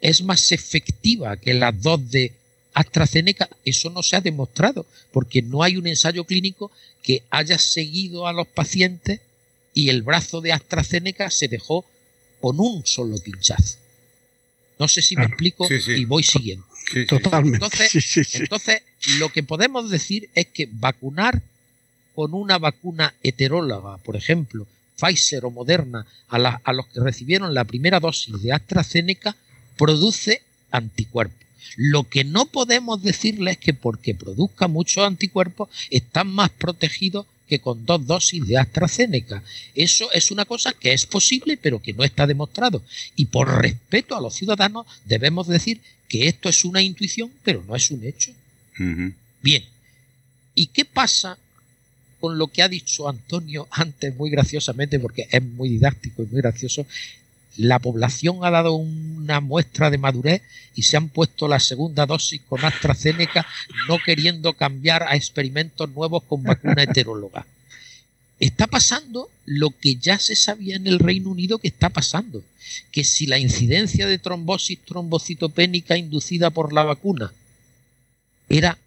es 0.02 0.24
más 0.24 0.52
efectiva 0.52 1.38
que 1.38 1.54
las 1.54 1.82
dos 1.82 2.10
de 2.10 2.34
AstraZeneca. 2.74 3.50
Eso 3.66 3.90
no 3.90 4.04
se 4.04 4.16
ha 4.16 4.22
demostrado, 4.22 4.86
porque 5.12 5.42
no 5.42 5.64
hay 5.64 5.78
un 5.78 5.88
ensayo 5.88 6.24
clínico 6.24 6.72
que 7.04 7.24
haya 7.30 7.58
seguido 7.58 8.28
a 8.28 8.34
los 8.34 8.48
pacientes 8.48 9.22
y 9.74 9.90
el 9.90 10.02
brazo 10.02 10.42
de 10.42 10.54
AstraZeneca 10.54 11.30
se 11.30 11.48
dejó 11.48 11.86
con 12.40 12.60
un 12.60 12.86
solo 12.86 13.18
pinchazo. 13.18 13.78
No 14.78 14.88
sé 14.88 15.02
si 15.02 15.16
me 15.16 15.26
explico 15.26 15.68
y 15.70 16.06
voy 16.06 16.24
siguiendo. 16.24 16.66
Totalmente. 17.08 17.66
Entonces, 17.66 18.36
entonces, 18.36 18.82
lo 19.20 19.30
que 19.30 19.44
podemos 19.44 19.90
decir 19.90 20.30
es 20.34 20.48
que 20.48 20.70
vacunar 20.72 21.42
con 22.16 22.34
una 22.34 22.58
vacuna 22.58 23.14
heteróloga, 23.22 23.98
por 23.98 24.16
ejemplo, 24.16 24.66
Pfizer 24.98 25.46
o 25.46 25.52
Moderna, 25.52 26.06
a, 26.30 26.38
a 26.64 26.74
los 26.74 26.88
que 26.88 27.00
recibieron 27.00 27.54
la 27.54 27.66
primera 27.66 28.00
dosis 28.00 28.42
de 28.42 28.54
AstraZeneca, 28.54 29.36
produce 29.80 30.44
anticuerpos. 30.72 31.40
Lo 31.78 32.04
que 32.04 32.26
no 32.26 32.46
podemos 32.46 33.02
decirles 33.02 33.54
es 33.54 33.60
que 33.60 33.74
porque 33.74 34.14
produzca 34.14 34.68
muchos 34.68 35.06
anticuerpos 35.06 35.70
están 35.90 36.28
más 36.28 36.50
protegidos 36.50 37.26
que 37.48 37.60
con 37.60 37.86
dos 37.86 38.06
dosis 38.06 38.46
de 38.46 38.58
AstraZeneca. 38.58 39.42
Eso 39.74 40.12
es 40.12 40.32
una 40.32 40.46
cosa 40.46 40.74
que 40.74 40.94
es 40.94 41.06
posible, 41.06 41.58
pero 41.58 41.82
que 41.82 41.94
no 41.94 42.04
está 42.04 42.28
demostrado. 42.28 42.84
Y 43.16 43.26
por 43.26 43.62
respeto 43.62 44.16
a 44.16 44.22
los 44.22 44.36
ciudadanos 44.36 44.86
debemos 45.06 45.48
decir 45.48 45.82
que 46.10 46.28
esto 46.28 46.50
es 46.50 46.66
una 46.66 46.82
intuición, 46.82 47.32
pero 47.44 47.64
no 47.66 47.76
es 47.76 47.90
un 47.90 48.04
hecho. 48.04 48.32
Bien. 49.42 49.64
¿Y 50.56 50.68
qué 50.68 50.84
pasa 50.84 51.38
con 52.20 52.38
lo 52.38 52.48
que 52.48 52.62
ha 52.62 52.68
dicho 52.68 53.08
Antonio 53.08 53.68
antes 53.72 54.16
muy 54.16 54.30
graciosamente, 54.30 55.00
porque 55.00 55.28
es 55.32 55.42
muy 55.42 55.70
didáctico 55.70 56.24
y 56.24 56.26
muy 56.28 56.42
gracioso, 56.42 56.86
la 57.58 57.80
población 57.80 58.40
ha 58.44 58.52
dado 58.52 58.74
una 58.74 59.42
muestra 59.42 59.90
de 59.90 59.98
madurez 59.98 60.42
y 60.76 60.84
se 60.84 60.98
han 60.98 61.10
puesto 61.10 61.48
la 61.48 61.60
segunda 61.60 62.06
dosis 62.06 62.42
con 62.48 62.64
AstraZeneca, 62.64 63.46
no 63.88 63.98
queriendo 64.04 64.54
cambiar 64.54 65.04
a 65.04 65.16
experimentos 65.16 65.90
nuevos 65.90 66.24
con 66.24 66.44
vacuna 66.44 66.84
heteróloga. 66.84 67.46
Está 68.40 68.68
pasando 68.68 69.30
lo 69.46 69.72
que 69.72 69.96
ya 69.96 70.18
se 70.18 70.36
sabía 70.36 70.78
en 70.78 70.88
el 70.88 71.00
Reino 71.00 71.30
Unido 71.30 71.58
que 71.58 71.68
está 71.68 71.90
pasando, 71.90 72.42
que 72.92 73.04
si 73.04 73.26
la 73.26 73.38
incidencia 73.38 74.08
de 74.08 74.18
trombosis 74.18 74.80
trombocitopénica 74.86 75.98
inducida 75.98 76.50
por 76.50 76.72
la 76.72 76.84
vacuna 76.84 77.34
era 78.48 78.78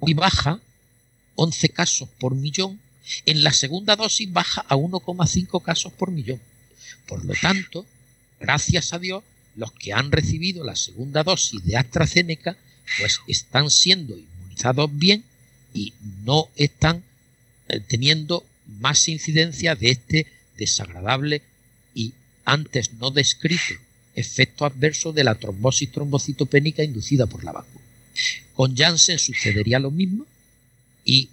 muy 0.00 0.12
baja, 0.12 0.60
11 1.36 1.68
casos 1.70 2.08
por 2.18 2.34
millón, 2.34 2.78
en 3.24 3.42
la 3.42 3.52
segunda 3.52 3.96
dosis 3.96 4.30
baja 4.30 4.64
a 4.68 4.76
1,5 4.76 5.62
casos 5.62 5.92
por 5.92 6.10
millón. 6.10 6.40
Por 7.06 7.24
lo 7.24 7.34
tanto, 7.34 7.86
gracias 8.40 8.92
a 8.92 8.98
Dios, 8.98 9.22
los 9.56 9.72
que 9.72 9.92
han 9.92 10.10
recibido 10.10 10.64
la 10.64 10.76
segunda 10.76 11.22
dosis 11.22 11.64
de 11.64 11.76
AstraZeneca, 11.76 12.56
pues 12.98 13.20
están 13.26 13.70
siendo 13.70 14.16
inmunizados 14.16 14.90
bien 14.92 15.24
y 15.74 15.92
no 16.24 16.48
están 16.56 17.02
eh, 17.68 17.80
teniendo 17.80 18.44
más 18.80 19.08
incidencia 19.08 19.74
de 19.74 19.90
este 19.90 20.26
desagradable 20.56 21.42
y 21.94 22.12
antes 22.44 22.92
no 22.94 23.10
descrito 23.10 23.74
efecto 24.14 24.64
adverso 24.64 25.12
de 25.12 25.24
la 25.24 25.34
trombosis 25.34 25.90
trombocitopénica 25.90 26.82
inducida 26.82 27.26
por 27.26 27.44
la 27.44 27.52
vacuna. 27.52 27.84
Con 28.54 28.76
Janssen 28.76 29.18
sucedería 29.18 29.78
lo 29.78 29.90
mismo 29.90 30.26
y 31.04 31.30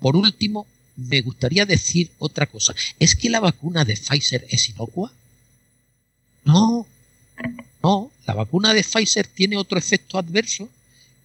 por 0.00 0.16
último 0.16 0.66
me 1.08 1.22
gustaría 1.22 1.64
decir 1.66 2.10
otra 2.18 2.46
cosa. 2.46 2.74
¿Es 2.98 3.16
que 3.16 3.30
la 3.30 3.40
vacuna 3.40 3.84
de 3.84 3.96
Pfizer 3.96 4.46
es 4.50 4.68
inocua? 4.68 5.12
No, 6.44 6.86
no. 7.82 8.10
La 8.26 8.34
vacuna 8.34 8.74
de 8.74 8.82
Pfizer 8.82 9.26
tiene 9.26 9.56
otro 9.56 9.78
efecto 9.78 10.18
adverso 10.18 10.68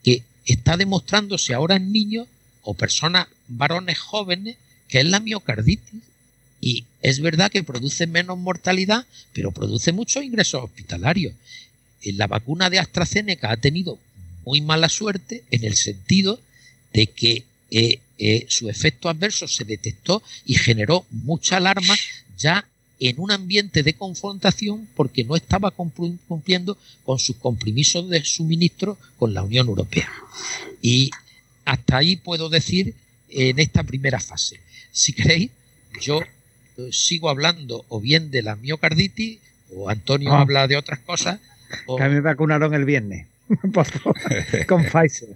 que 0.04 0.24
está 0.46 0.78
demostrándose 0.78 1.54
ahora 1.54 1.76
en 1.76 1.92
niños 1.92 2.28
o 2.62 2.74
personas 2.74 3.28
varones 3.48 4.00
jóvenes, 4.00 4.58
que 4.88 5.00
es 5.00 5.06
la 5.06 5.20
miocarditis. 5.20 6.02
Y 6.62 6.86
es 7.02 7.20
verdad 7.20 7.52
que 7.52 7.64
produce 7.64 8.08
menos 8.08 8.38
mortalidad, 8.38 9.06
pero 9.34 9.52
produce 9.52 9.92
muchos 9.92 10.24
ingresos 10.24 10.64
hospitalarios. 10.64 11.34
Eh, 12.02 12.14
la 12.14 12.28
vacuna 12.28 12.70
de 12.70 12.80
AstraZeneca 12.80 13.52
ha 13.52 13.58
tenido 13.58 14.00
muy 14.46 14.62
mala 14.62 14.90
suerte 14.90 15.44
en 15.52 15.66
el 15.66 15.76
sentido 15.76 16.40
de 16.94 17.08
que 17.08 17.44
eh, 17.72 18.00
eh, 18.18 18.46
su 18.50 18.70
efecto 18.70 19.10
adverso 19.10 19.48
se 19.48 19.66
detectó 19.66 20.24
y 20.46 20.56
generó 20.56 21.06
mucha 21.10 21.58
alarma 21.58 21.96
ya 22.38 22.66
en 23.00 23.20
un 23.20 23.32
ambiente 23.32 23.84
de 23.84 23.94
confrontación 23.94 24.88
porque 24.96 25.24
no 25.24 25.36
estaba 25.36 25.72
cumpliendo 25.72 26.78
con 27.04 27.20
sus 27.20 27.36
compromisos 27.36 28.10
de 28.10 28.24
suministro 28.24 28.98
con 29.18 29.34
la 29.34 29.44
Unión 29.44 29.68
Europea. 29.68 30.10
Y 30.82 31.12
hasta 31.66 31.98
ahí 31.98 32.16
puedo 32.16 32.50
decir 32.50 32.94
en 33.30 33.60
esta 33.60 33.84
primera 33.84 34.20
fase. 34.20 34.60
Si 34.92 35.14
queréis, 35.14 35.52
yo 36.02 36.22
eh, 36.78 36.90
sigo 36.92 37.30
hablando 37.30 37.86
o 37.90 38.00
bien 38.00 38.32
de 38.32 38.42
la 38.44 38.56
miocarditis, 38.56 39.40
o 39.76 39.90
Antonio 39.90 40.32
ah. 40.32 40.42
habla 40.42 40.68
de 40.68 40.78
otras 40.78 41.00
cosas. 41.00 41.40
Que 41.98 42.04
a 42.04 42.08
mí 42.08 42.16
me 42.16 42.22
vacunaron 42.22 42.74
el 42.74 42.86
viernes 42.86 43.28
con 44.68 44.84
Pfizer. 44.92 45.36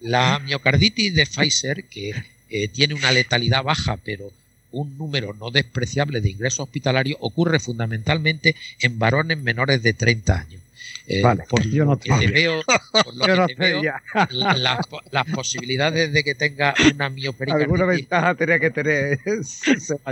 La 0.00 0.38
miocarditis 0.38 1.14
de 1.14 1.26
Pfizer, 1.26 1.84
que 1.84 2.14
eh, 2.50 2.68
tiene 2.68 2.94
una 2.94 3.12
letalidad 3.12 3.62
baja, 3.62 3.98
pero 4.04 4.30
un 4.70 4.96
número 4.98 5.34
no 5.34 5.50
despreciable 5.50 6.20
de 6.20 6.30
ingresos 6.30 6.60
hospitalarios, 6.60 7.18
ocurre 7.20 7.58
fundamentalmente 7.58 8.54
en 8.80 8.98
varones 8.98 9.38
menores 9.38 9.82
de 9.82 9.92
30 9.94 10.38
años. 10.38 10.62
Eh, 11.06 11.22
vale, 11.22 11.44
por 11.48 11.66
yo 11.66 11.86
no 11.86 11.96
te 11.96 12.10
veo, 12.26 12.62
por 12.92 13.16
lo 13.16 13.46
que 13.46 13.54
veo 13.54 13.82
las, 14.30 15.26
posibilidades 15.34 16.12
de 16.12 16.22
que 16.22 16.34
tenga 16.34 16.74
una 16.94 17.08
miopericarditis... 17.08 17.72
Alguna 17.72 17.86
ventaja 17.86 18.34
tenía 18.34 18.58
que 18.58 18.70
tener 18.70 19.18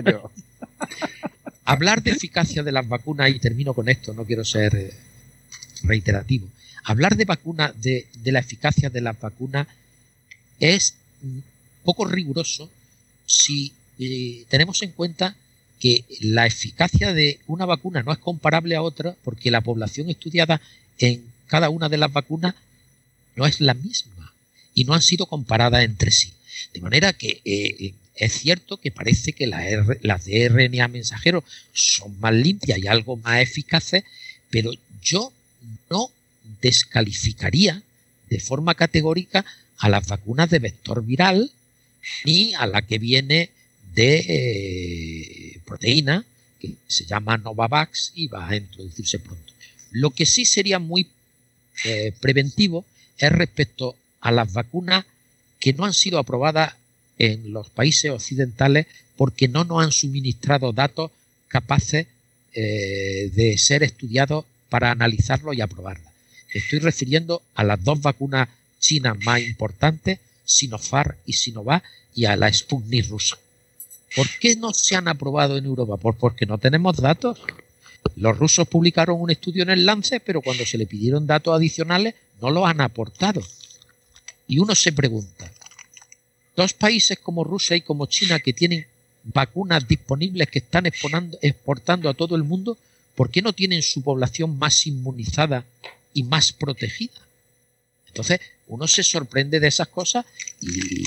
yo. 0.06 0.30
Hablar 1.66 2.02
de 2.02 2.12
eficacia 2.12 2.62
de 2.62 2.72
las 2.72 2.88
vacunas, 2.88 3.28
y 3.28 3.38
termino 3.38 3.74
con 3.74 3.88
esto, 3.90 4.14
no 4.14 4.24
quiero 4.24 4.44
ser 4.44 4.74
eh, 4.74 4.92
reiterativo. 5.82 6.48
Hablar 6.86 7.16
de 7.16 7.24
vacuna, 7.24 7.74
de, 7.76 8.06
la 8.24 8.38
eficacia 8.38 8.90
de 8.90 9.00
las 9.00 9.18
vacunas, 9.20 9.66
es 10.60 10.94
poco 11.82 12.04
riguroso 12.06 12.70
si 13.26 13.72
eh, 13.98 14.44
tenemos 14.48 14.80
en 14.82 14.92
cuenta 14.92 15.34
que 15.80 16.04
la 16.20 16.46
eficacia 16.46 17.12
de 17.12 17.40
una 17.48 17.66
vacuna 17.66 18.04
no 18.04 18.12
es 18.12 18.18
comparable 18.18 18.76
a 18.76 18.82
otra 18.82 19.16
porque 19.24 19.50
la 19.50 19.62
población 19.62 20.08
estudiada 20.08 20.60
en 20.98 21.24
cada 21.48 21.70
una 21.70 21.88
de 21.88 21.96
las 21.96 22.12
vacunas 22.12 22.54
no 23.34 23.46
es 23.46 23.60
la 23.60 23.74
misma 23.74 24.32
y 24.72 24.84
no 24.84 24.94
han 24.94 25.02
sido 25.02 25.26
comparadas 25.26 25.82
entre 25.82 26.12
sí. 26.12 26.32
De 26.72 26.80
manera 26.80 27.12
que 27.12 27.40
eh, 27.44 27.94
es 28.14 28.32
cierto 28.32 28.76
que 28.76 28.92
parece 28.92 29.32
que 29.32 29.48
las 29.48 30.24
de 30.24 30.48
RNA 30.48 30.86
mensajero 30.86 31.42
son 31.72 32.18
más 32.20 32.32
limpias 32.32 32.78
y 32.78 32.86
algo 32.86 33.16
más 33.16 33.40
eficaces, 33.40 34.04
pero 34.50 34.70
yo 35.02 35.32
no 35.90 36.10
descalificaría 36.60 37.82
de 38.28 38.40
forma 38.40 38.74
categórica 38.74 39.44
a 39.78 39.89
las 39.89 40.06
vacunas 40.06 40.51
de 40.51 40.59
vector 40.59 41.05
viral 41.05 41.51
ni 42.24 42.55
a 42.55 42.66
la 42.66 42.82
que 42.82 42.98
viene 42.98 43.51
de 43.94 44.18
eh, 44.28 45.60
proteína, 45.64 46.24
que 46.60 46.74
se 46.86 47.05
llama 47.05 47.39
Novavax 47.39 48.12
y 48.14 48.28
va 48.28 48.48
a 48.48 48.56
introducirse 48.56 49.18
pronto. 49.18 49.52
Lo 49.90 50.10
que 50.10 50.27
sí 50.27 50.44
sería 50.44 50.78
muy 50.78 51.09
eh, 51.85 52.12
preventivo 52.20 52.85
es 53.18 53.32
respecto 53.32 53.97
a 54.20 54.31
las 54.32 54.52
vacunas 54.52 55.05
que 55.59 55.73
no 55.73 55.85
han 55.85 55.94
sido 55.94 56.18
aprobadas 56.18 56.74
en 57.18 57.52
los 57.52 57.70
países 57.70 58.10
occidentales 58.10 58.86
porque 59.16 59.48
no 59.48 59.64
nos 59.64 59.82
han 59.82 59.93
suministrado 59.93 60.73
datos 60.73 61.10
capaces 61.48 62.06
eh, 62.52 63.31
de 63.35 63.56
ser 63.59 63.82
estudiados 63.82 64.44
para 64.68 64.90
analizarlo 64.90 65.52
y 65.52 65.60
aprobarla. 65.60 66.05
Estoy 66.56 66.78
refiriendo 66.78 67.42
a 67.54 67.64
las 67.64 67.84
dos 67.84 68.00
vacunas 68.00 68.48
chinas 68.78 69.18
más 69.24 69.40
importantes, 69.40 70.20
Sinopharm 70.44 71.14
y 71.26 71.34
Sinovac, 71.34 71.84
y 72.14 72.24
a 72.24 72.34
la 72.34 72.50
Sputnik 72.50 73.10
rusa. 73.10 73.36
¿Por 74.14 74.26
qué 74.40 74.56
no 74.56 74.72
se 74.72 74.96
han 74.96 75.06
aprobado 75.06 75.58
en 75.58 75.66
Europa? 75.66 75.98
Pues 75.98 76.16
porque 76.18 76.46
no 76.46 76.56
tenemos 76.56 76.96
datos. 76.96 77.38
Los 78.16 78.38
rusos 78.38 78.66
publicaron 78.66 79.20
un 79.20 79.30
estudio 79.30 79.64
en 79.64 79.70
el 79.70 79.84
Lance, 79.84 80.18
pero 80.20 80.40
cuando 80.40 80.64
se 80.64 80.78
le 80.78 80.86
pidieron 80.86 81.26
datos 81.26 81.54
adicionales 81.54 82.14
no 82.40 82.50
los 82.50 82.64
han 82.64 82.80
aportado. 82.80 83.42
Y 84.48 84.58
uno 84.58 84.74
se 84.74 84.92
pregunta, 84.92 85.52
dos 86.56 86.72
países 86.72 87.18
como 87.18 87.44
Rusia 87.44 87.76
y 87.76 87.82
como 87.82 88.06
China 88.06 88.40
que 88.40 88.54
tienen 88.54 88.86
vacunas 89.24 89.86
disponibles 89.86 90.48
que 90.48 90.60
están 90.60 90.86
exportando 90.86 92.08
a 92.08 92.14
todo 92.14 92.34
el 92.34 92.44
mundo, 92.44 92.78
¿por 93.14 93.28
qué 93.28 93.42
no 93.42 93.52
tienen 93.52 93.82
su 93.82 94.00
población 94.00 94.58
más 94.58 94.86
inmunizada 94.86 95.66
y 96.16 96.22
más 96.22 96.52
protegida? 96.52 97.20
Entonces, 98.09 98.40
uno 98.68 98.88
se 98.88 99.02
sorprende 99.02 99.60
de 99.60 99.68
esas 99.68 99.88
cosas 99.88 100.24
y 100.62 101.05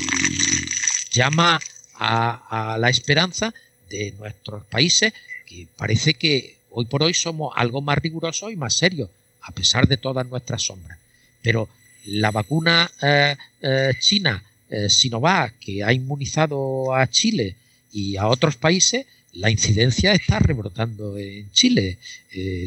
llama 1.11 1.60
a, 1.95 2.77
la 2.80 2.90
esperanza 2.90 3.52
de 3.90 4.14
nuestros 4.19 4.64
países, 4.65 5.11
que 5.48 5.68
parece 5.76 6.14
que 6.14 6.57
hoy 6.69 6.86
por 6.86 7.02
hoy 7.02 7.15
somos 7.15 7.52
algo 7.56 7.81
más 7.81 7.98
rigurosos 7.98 8.52
y 8.53 8.56
más 8.56 8.76
serios, 8.76 9.10
a 9.41 9.52
pesar 9.52 9.88
de 9.88 9.98
todas 9.98 10.27
nuestras 10.27 10.61
sombras. 10.61 10.99
Pero 11.41 11.68
la 12.06 12.30
vacuna 12.30 12.91
eh, 13.02 13.36
eh, 13.61 13.94
china 13.99 14.44
eh, 14.69 14.88
Sinovac, 14.88 15.57
que 15.57 15.84
ha 15.84 15.91
inmunizado 15.91 16.94
a 16.94 17.07
Chile 17.07 17.56
y 17.91 18.18
a 18.18 18.27
otros 18.27 18.56
países, 18.56 19.07
la 19.34 19.49
incidencia 19.49 20.14
está 20.14 20.38
rebrotando 20.38 21.18
en 21.18 21.52
Chile. 21.52 21.98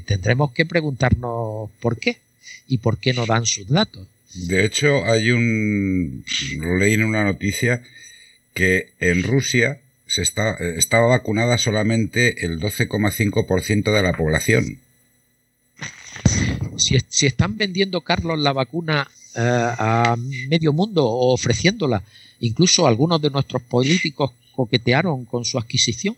tendremos 0.05 0.51
que 0.51 0.67
preguntarnos 0.67 1.71
por 1.81 1.97
qué 1.99 2.19
y 2.73 2.79
por 2.79 2.97
qué 2.97 3.13
no 3.13 3.27
dan 3.27 3.45
sus 3.45 3.69
datos. 3.69 4.09
De 4.35 4.65
hecho, 4.65 5.05
hay 5.05 5.31
un. 5.31 6.25
Lo 6.57 6.79
leí 6.79 6.95
en 6.95 7.05
una 7.05 7.23
noticia 7.23 7.83
que 8.55 8.95
en 8.99 9.23
Rusia 9.23 9.83
se 10.07 10.23
está, 10.23 10.57
estaba 10.57 11.07
vacunada 11.07 11.59
solamente 11.59 12.47
el 12.47 12.59
12,5% 12.59 13.95
de 13.95 14.03
la 14.03 14.15
población. 14.15 14.79
Si, 16.79 16.97
si, 17.11 17.27
están 17.27 17.59
vendiendo, 17.59 18.01
Carlos, 18.01 18.39
la 18.39 18.55
vacuna 18.55 19.07
eh, 19.37 19.41
a 19.41 20.17
medio 20.49 20.73
mundo 20.73 21.05
o 21.05 21.35
ofreciéndola, 21.35 22.03
incluso 22.41 22.87
algunos 22.87 23.21
de 23.21 23.29
nuestros 23.29 23.61
políticos 23.61 24.31
coquetearon 24.57 25.27
con 25.27 25.45
su 25.45 25.59
adquisición, 25.59 26.17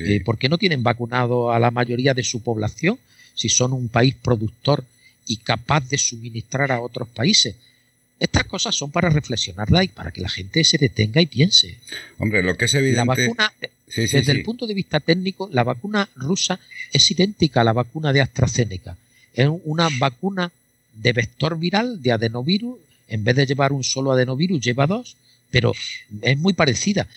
eh, 0.00 0.20
porque 0.24 0.48
no 0.48 0.58
tienen 0.58 0.82
vacunado 0.82 1.52
a 1.52 1.60
la 1.60 1.70
mayoría 1.70 2.12
de 2.12 2.24
su 2.24 2.42
población 2.42 2.98
si 3.34 3.48
son 3.48 3.72
un 3.72 3.88
país 3.88 4.16
productor 4.20 4.84
y 5.26 5.38
capaz 5.38 5.88
de 5.88 5.98
suministrar 5.98 6.72
a 6.72 6.80
otros 6.80 7.08
países. 7.08 7.56
Estas 8.18 8.44
cosas 8.44 8.74
son 8.74 8.90
para 8.90 9.10
reflexionarla 9.10 9.82
y 9.82 9.88
para 9.88 10.12
que 10.12 10.20
la 10.20 10.28
gente 10.28 10.62
se 10.62 10.78
detenga 10.78 11.20
y 11.20 11.26
piense. 11.26 11.78
Hombre, 12.18 12.42
lo 12.42 12.56
que 12.56 12.66
es 12.66 12.74
evidente. 12.74 12.98
La 12.98 13.04
vacuna, 13.04 13.52
desde 13.86 14.32
el 14.32 14.42
punto 14.44 14.66
de 14.66 14.74
vista 14.74 15.00
técnico, 15.00 15.48
la 15.52 15.64
vacuna 15.64 16.08
rusa 16.14 16.60
es 16.92 17.10
idéntica 17.10 17.62
a 17.62 17.64
la 17.64 17.72
vacuna 17.72 18.12
de 18.12 18.20
AstraZeneca. 18.20 18.96
Es 19.34 19.48
una 19.64 19.88
vacuna 19.98 20.52
de 20.94 21.12
vector 21.12 21.58
viral, 21.58 22.00
de 22.00 22.12
adenovirus. 22.12 22.78
En 23.08 23.24
vez 23.24 23.34
de 23.34 23.46
llevar 23.46 23.72
un 23.72 23.82
solo 23.82 24.12
adenovirus, 24.12 24.60
lleva 24.60 24.86
dos, 24.86 25.16
pero 25.50 25.72
es 26.22 26.38
muy 26.38 26.52
parecida. 26.52 27.08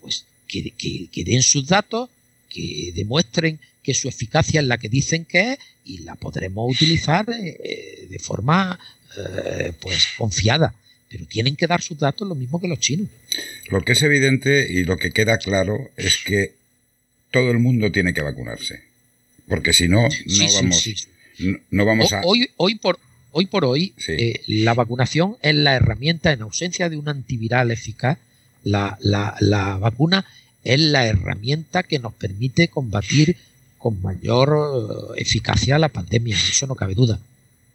Pues 0.00 0.24
que, 0.48 0.72
que 0.72 1.24
den 1.24 1.42
sus 1.42 1.68
datos, 1.68 2.10
que 2.50 2.92
demuestren 2.94 3.60
que 3.88 3.94
su 3.94 4.06
eficacia 4.06 4.60
es 4.60 4.66
la 4.66 4.76
que 4.76 4.90
dicen 4.90 5.24
que 5.24 5.52
es 5.52 5.58
y 5.82 6.00
la 6.00 6.14
podremos 6.14 6.70
utilizar 6.70 7.24
eh, 7.30 8.06
de 8.10 8.18
forma 8.18 8.78
eh, 9.16 9.72
pues 9.80 10.08
confiada. 10.18 10.74
Pero 11.08 11.24
tienen 11.24 11.56
que 11.56 11.66
dar 11.66 11.80
sus 11.80 11.98
datos 11.98 12.28
lo 12.28 12.34
mismo 12.34 12.60
que 12.60 12.68
los 12.68 12.80
chinos. 12.80 13.08
Lo 13.70 13.80
que 13.80 13.92
es 13.92 14.02
evidente 14.02 14.70
y 14.70 14.84
lo 14.84 14.98
que 14.98 15.10
queda 15.10 15.38
claro 15.38 15.88
es 15.96 16.18
que 16.22 16.52
todo 17.30 17.50
el 17.50 17.60
mundo 17.60 17.90
tiene 17.90 18.12
que 18.12 18.20
vacunarse. 18.20 18.82
Porque 19.48 19.72
si 19.72 19.88
no, 19.88 20.02
no 20.02 20.52
vamos, 20.52 21.06
no, 21.70 21.86
vamos 21.86 22.12
a... 22.12 22.20
Hoy, 22.26 22.50
hoy, 22.58 22.74
por, 22.74 22.98
hoy 23.30 23.46
por 23.46 23.64
hoy, 23.64 23.94
eh, 24.06 24.42
la 24.48 24.74
vacunación 24.74 25.38
es 25.40 25.54
la 25.54 25.76
herramienta, 25.76 26.30
en 26.30 26.42
ausencia 26.42 26.90
de 26.90 26.98
un 26.98 27.08
antiviral 27.08 27.70
eficaz, 27.70 28.18
la, 28.64 28.98
la, 29.00 29.34
la 29.40 29.78
vacuna 29.78 30.26
es 30.62 30.78
la 30.78 31.06
herramienta 31.06 31.84
que 31.84 31.98
nos 31.98 32.12
permite 32.12 32.68
combatir 32.68 33.38
con 33.78 34.02
mayor 34.02 35.14
eh, 35.16 35.22
eficacia 35.22 35.78
la 35.78 35.88
pandemia, 35.88 36.36
eso 36.36 36.66
no 36.66 36.74
cabe 36.74 36.94
duda, 36.94 37.18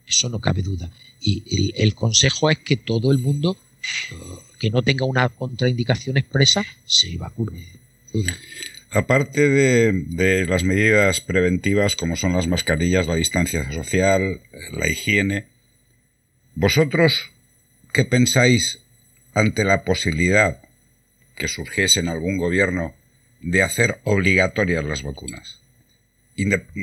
eso 0.08 0.30
no 0.30 0.40
cabe 0.40 0.62
duda. 0.62 0.90
Y 1.22 1.74
el, 1.78 1.96
consejo 1.96 2.50
es 2.50 2.60
que 2.60 2.76
todo 2.76 3.12
el 3.14 3.20
mundo 3.20 3.56
eh, 4.12 4.16
que 4.60 4.70
no 4.70 4.82
tenga 4.82 5.06
una 5.06 5.30
contraindicación 5.30 6.18
expresa 6.18 6.66
se 6.86 7.18
vacune. 7.18 7.66
Aparte 8.92 9.50
de, 9.50 10.46
las 10.46 10.64
medidas 10.64 11.22
preventivas 11.22 11.96
como 11.96 12.16
son 12.16 12.34
las 12.34 12.48
mascarillas, 12.48 13.08
la 13.08 13.16
distancia 13.16 13.72
social, 13.72 14.42
la 14.72 14.88
higiene, 14.88 15.46
¿vosotros 16.56 17.32
qué 17.92 18.06
pensáis 18.06 18.80
ante 19.34 19.64
la 19.64 19.84
posibilidad 19.84 20.62
que 21.36 21.48
surgiese 21.48 22.02
en 22.02 22.10
algún 22.10 22.38
gobierno 22.38 22.94
de 23.42 23.64
hacer 23.64 24.00
obligatorias 24.04 24.84
las 24.84 25.02
vacunas? 25.02 25.63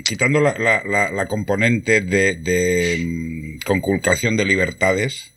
Quitando 0.04 0.40
la, 0.40 1.26
componente 1.28 2.00
de, 2.00 2.98
mm, 3.04 3.58
conculcación 3.66 4.36
de 4.36 4.44
libertades, 4.44 5.32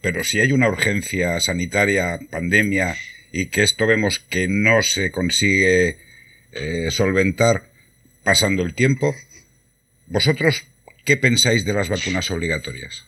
pero 0.00 0.24
si 0.24 0.40
hay 0.40 0.52
una 0.52 0.68
urgencia 0.68 1.40
sanitaria, 1.40 2.20
pandemia, 2.30 2.96
y 3.32 3.46
que 3.46 3.62
esto 3.62 3.86
vemos 3.86 4.18
que 4.18 4.48
no 4.48 4.82
se 4.82 5.10
consigue 5.10 5.98
eh, 6.52 6.88
solventar 6.90 7.64
pasando 8.22 8.62
el 8.62 8.74
tiempo, 8.74 9.14
¿vosotros 10.06 10.64
qué 11.04 11.16
pensáis 11.16 11.64
de 11.64 11.72
las 11.72 11.88
vacunas 11.88 12.30
obligatorias? 12.30 13.04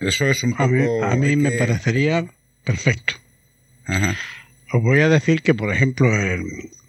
Eso 0.00 0.26
es 0.26 0.42
un 0.42 0.52
poco... 0.52 1.04
A 1.04 1.16
mí, 1.16 1.36
me 1.36 1.52
parecería 1.52 2.26
perfecto. 2.64 3.14
Os 4.72 4.82
voy 4.82 5.00
a 5.00 5.08
decir 5.08 5.42
que, 5.42 5.54
por 5.54 5.72
ejemplo, 5.72 6.10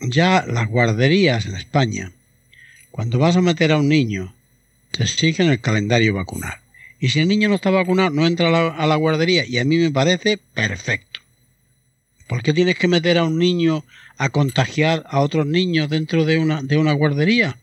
ya 0.02 0.44
las 0.48 0.68
guarderías 0.68 1.46
en 1.46 1.56
España, 1.56 2.12
cuando 2.96 3.20
vas 3.20 3.36
a 3.36 3.42
meter 3.42 3.74
a 3.74 3.78
un 3.78 3.90
niño, 3.90 4.34
te 4.92 5.04
exigen 5.04 5.50
el 5.50 5.60
calendario 5.60 6.14
vacunal. 6.14 6.62
Y 6.98 7.10
si 7.10 7.20
el 7.20 7.28
niño 7.28 7.50
no 7.50 7.56
está 7.56 7.70
vacunado, 7.70 8.10
no 8.10 8.26
entra 8.26 8.48
a 8.48 8.88
la, 8.88 8.96
guardería. 8.96 9.46
Y 9.46 9.58
a 9.58 9.66
mí 9.66 9.76
me 9.76 9.92
parece 9.92 10.38
perfecto. 10.38 11.20
¿Por 12.28 12.42
qué 12.42 12.54
tienes 12.54 12.78
que 12.78 12.88
meter 12.88 13.18
a 13.18 13.26
un 13.26 13.38
niño 13.38 13.84
a 14.16 14.30
contagiar 14.30 15.04
a 15.10 15.20
otros 15.20 15.46
niños 15.46 15.90
dentro 15.90 16.24
de 16.24 16.38
una, 16.38 16.62
de 16.62 16.78
una 16.78 16.94
guardería? 16.94 17.58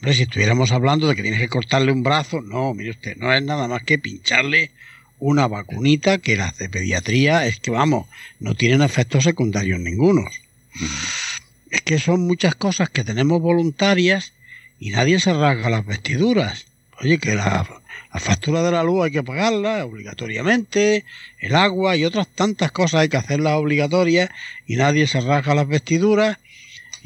Hombre, 0.00 0.14
si 0.14 0.22
estuviéramos 0.22 0.72
hablando 0.72 1.06
de 1.06 1.14
que 1.14 1.22
tienes 1.22 1.38
que 1.38 1.48
cortarle 1.48 1.92
un 1.92 2.02
brazo, 2.02 2.40
no, 2.40 2.74
mire 2.74 2.90
usted, 2.90 3.16
no 3.18 3.32
es 3.32 3.40
nada 3.44 3.68
más 3.68 3.84
que 3.84 4.00
pincharle 4.00 4.72
una 5.20 5.46
vacunita 5.46 6.18
que 6.18 6.36
las 6.36 6.58
de 6.58 6.68
pediatría 6.68 7.46
es 7.46 7.60
que, 7.60 7.70
vamos, 7.70 8.08
no 8.40 8.56
tienen 8.56 8.82
efectos 8.82 9.22
secundarios 9.22 9.78
ningunos 9.78 10.40
que 11.82 11.98
son 11.98 12.26
muchas 12.26 12.54
cosas 12.54 12.90
que 12.90 13.04
tenemos 13.04 13.40
voluntarias 13.40 14.32
y 14.78 14.90
nadie 14.90 15.20
se 15.20 15.32
rasga 15.32 15.70
las 15.70 15.86
vestiduras. 15.86 16.66
Oye, 17.00 17.18
que 17.18 17.34
la, 17.34 17.66
la 18.12 18.20
factura 18.20 18.62
de 18.62 18.70
la 18.70 18.82
luz 18.82 19.04
hay 19.04 19.10
que 19.10 19.22
pagarla 19.22 19.84
obligatoriamente, 19.84 21.04
el 21.38 21.54
agua 21.54 21.96
y 21.96 22.04
otras 22.04 22.26
tantas 22.28 22.72
cosas 22.72 23.02
hay 23.02 23.08
que 23.08 23.16
hacerlas 23.16 23.54
obligatorias 23.54 24.30
y 24.66 24.76
nadie 24.76 25.06
se 25.06 25.20
rasga 25.20 25.54
las 25.54 25.68
vestiduras 25.68 26.38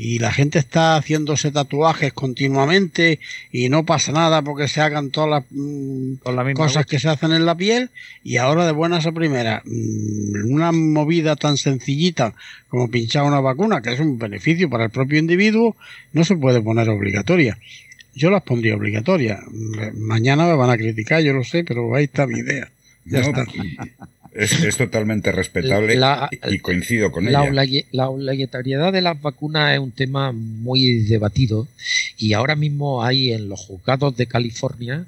y 0.03 0.19
la 0.19 0.33
gente 0.33 0.59
está 0.59 0.97
haciéndose 0.97 1.51
tatuajes 1.51 2.15
continuamente 2.15 3.21
y 3.53 3.69
no 3.69 3.85
pasa 3.85 4.13
nada 4.13 4.41
porque 4.41 4.67
se 4.67 4.81
hagan 4.81 5.11
todas 5.11 5.29
las 5.29 5.45
mm, 5.51 6.55
cosas 6.55 6.87
que 6.87 6.99
se 6.99 7.11
hacen 7.11 7.33
en 7.33 7.45
la 7.45 7.55
piel 7.55 7.91
y 8.25 8.39
ahora 8.39 8.65
de 8.65 8.73
buenas 8.73 9.05
a 9.05 9.13
primeras 9.13 9.61
mm, 9.67 10.51
una 10.51 10.73
movida 10.73 11.37
tan 11.37 11.59
sencillita 11.59 12.33
como 12.69 12.91
pinchar 12.91 13.25
una 13.25 13.41
vacuna 13.41 13.83
que 13.83 13.93
es 13.93 14.01
un 14.01 14.19
beneficio 14.19 14.71
para 14.71 14.85
el 14.85 14.91
propio 14.91 15.19
individuo 15.19 15.77
no 16.15 16.25
se 16.25 16.35
puede 16.35 16.63
poner 16.63 16.89
obligatoria. 16.89 17.59
Yo 18.15 18.31
las 18.31 18.43
pondría 18.43 18.77
obligatorias 18.77 19.41
mañana 19.95 20.47
me 20.47 20.55
van 20.55 20.71
a 20.71 20.79
criticar 20.79 21.21
yo 21.21 21.35
lo 21.35 21.45
sé 21.45 21.63
pero 21.63 21.95
ahí 21.95 22.05
está 22.05 22.27
mi 22.27 22.39
idea. 22.39 22.71
Ya 23.05 23.21
está. 23.21 23.45
Es, 24.32 24.77
totalmente 24.77 25.32
respetable 25.32 25.98
y, 26.48 26.59
coincido 26.61 27.11
con 27.11 27.31
la 27.31 27.47
ella. 27.47 27.85
La 27.90 28.09
obligatoriedad 28.09 28.93
de 28.93 29.01
las 29.01 29.20
vacunas 29.20 29.74
es 29.74 29.81
un 29.81 29.90
tema 29.90 30.31
muy 30.31 31.01
debatido 31.01 31.66
y 32.16 32.35
ahora 32.35 32.55
mismo 32.55 33.02
hay 33.02 33.32
en 33.32 33.48
los 33.48 33.59
juzgados 33.59 34.16
de 34.16 34.27
California 34.27 35.05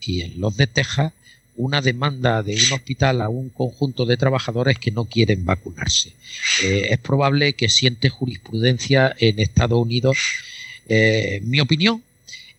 y 0.00 0.20
en 0.20 0.40
los 0.40 0.56
de 0.58 0.66
Texas 0.66 1.12
una 1.56 1.80
demanda 1.80 2.42
de 2.42 2.54
un 2.54 2.72
hospital 2.74 3.22
a 3.22 3.30
un 3.30 3.48
conjunto 3.48 4.04
de 4.04 4.18
trabajadores 4.18 4.78
que 4.78 4.90
no 4.90 5.06
quieren 5.06 5.46
vacunarse. 5.46 6.12
Eh, 6.62 6.88
es 6.90 6.98
probable 6.98 7.54
que 7.54 7.70
siente 7.70 8.10
jurisprudencia 8.10 9.14
en 9.18 9.38
Estados 9.38 9.80
Unidos. 9.80 10.18
Eh, 10.86 11.40
mi 11.44 11.60
opinión 11.60 12.02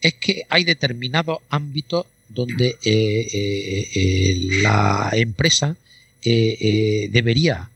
es 0.02 0.16
que 0.16 0.46
hay 0.50 0.64
determinados 0.64 1.40
ámbitos 1.50 2.08
donde 2.30 2.76
eh, 2.84 4.48
la 4.64 5.12
empresa 5.14 5.78
eh, 6.30 6.58
eh, 6.60 7.10
debería 7.10 7.70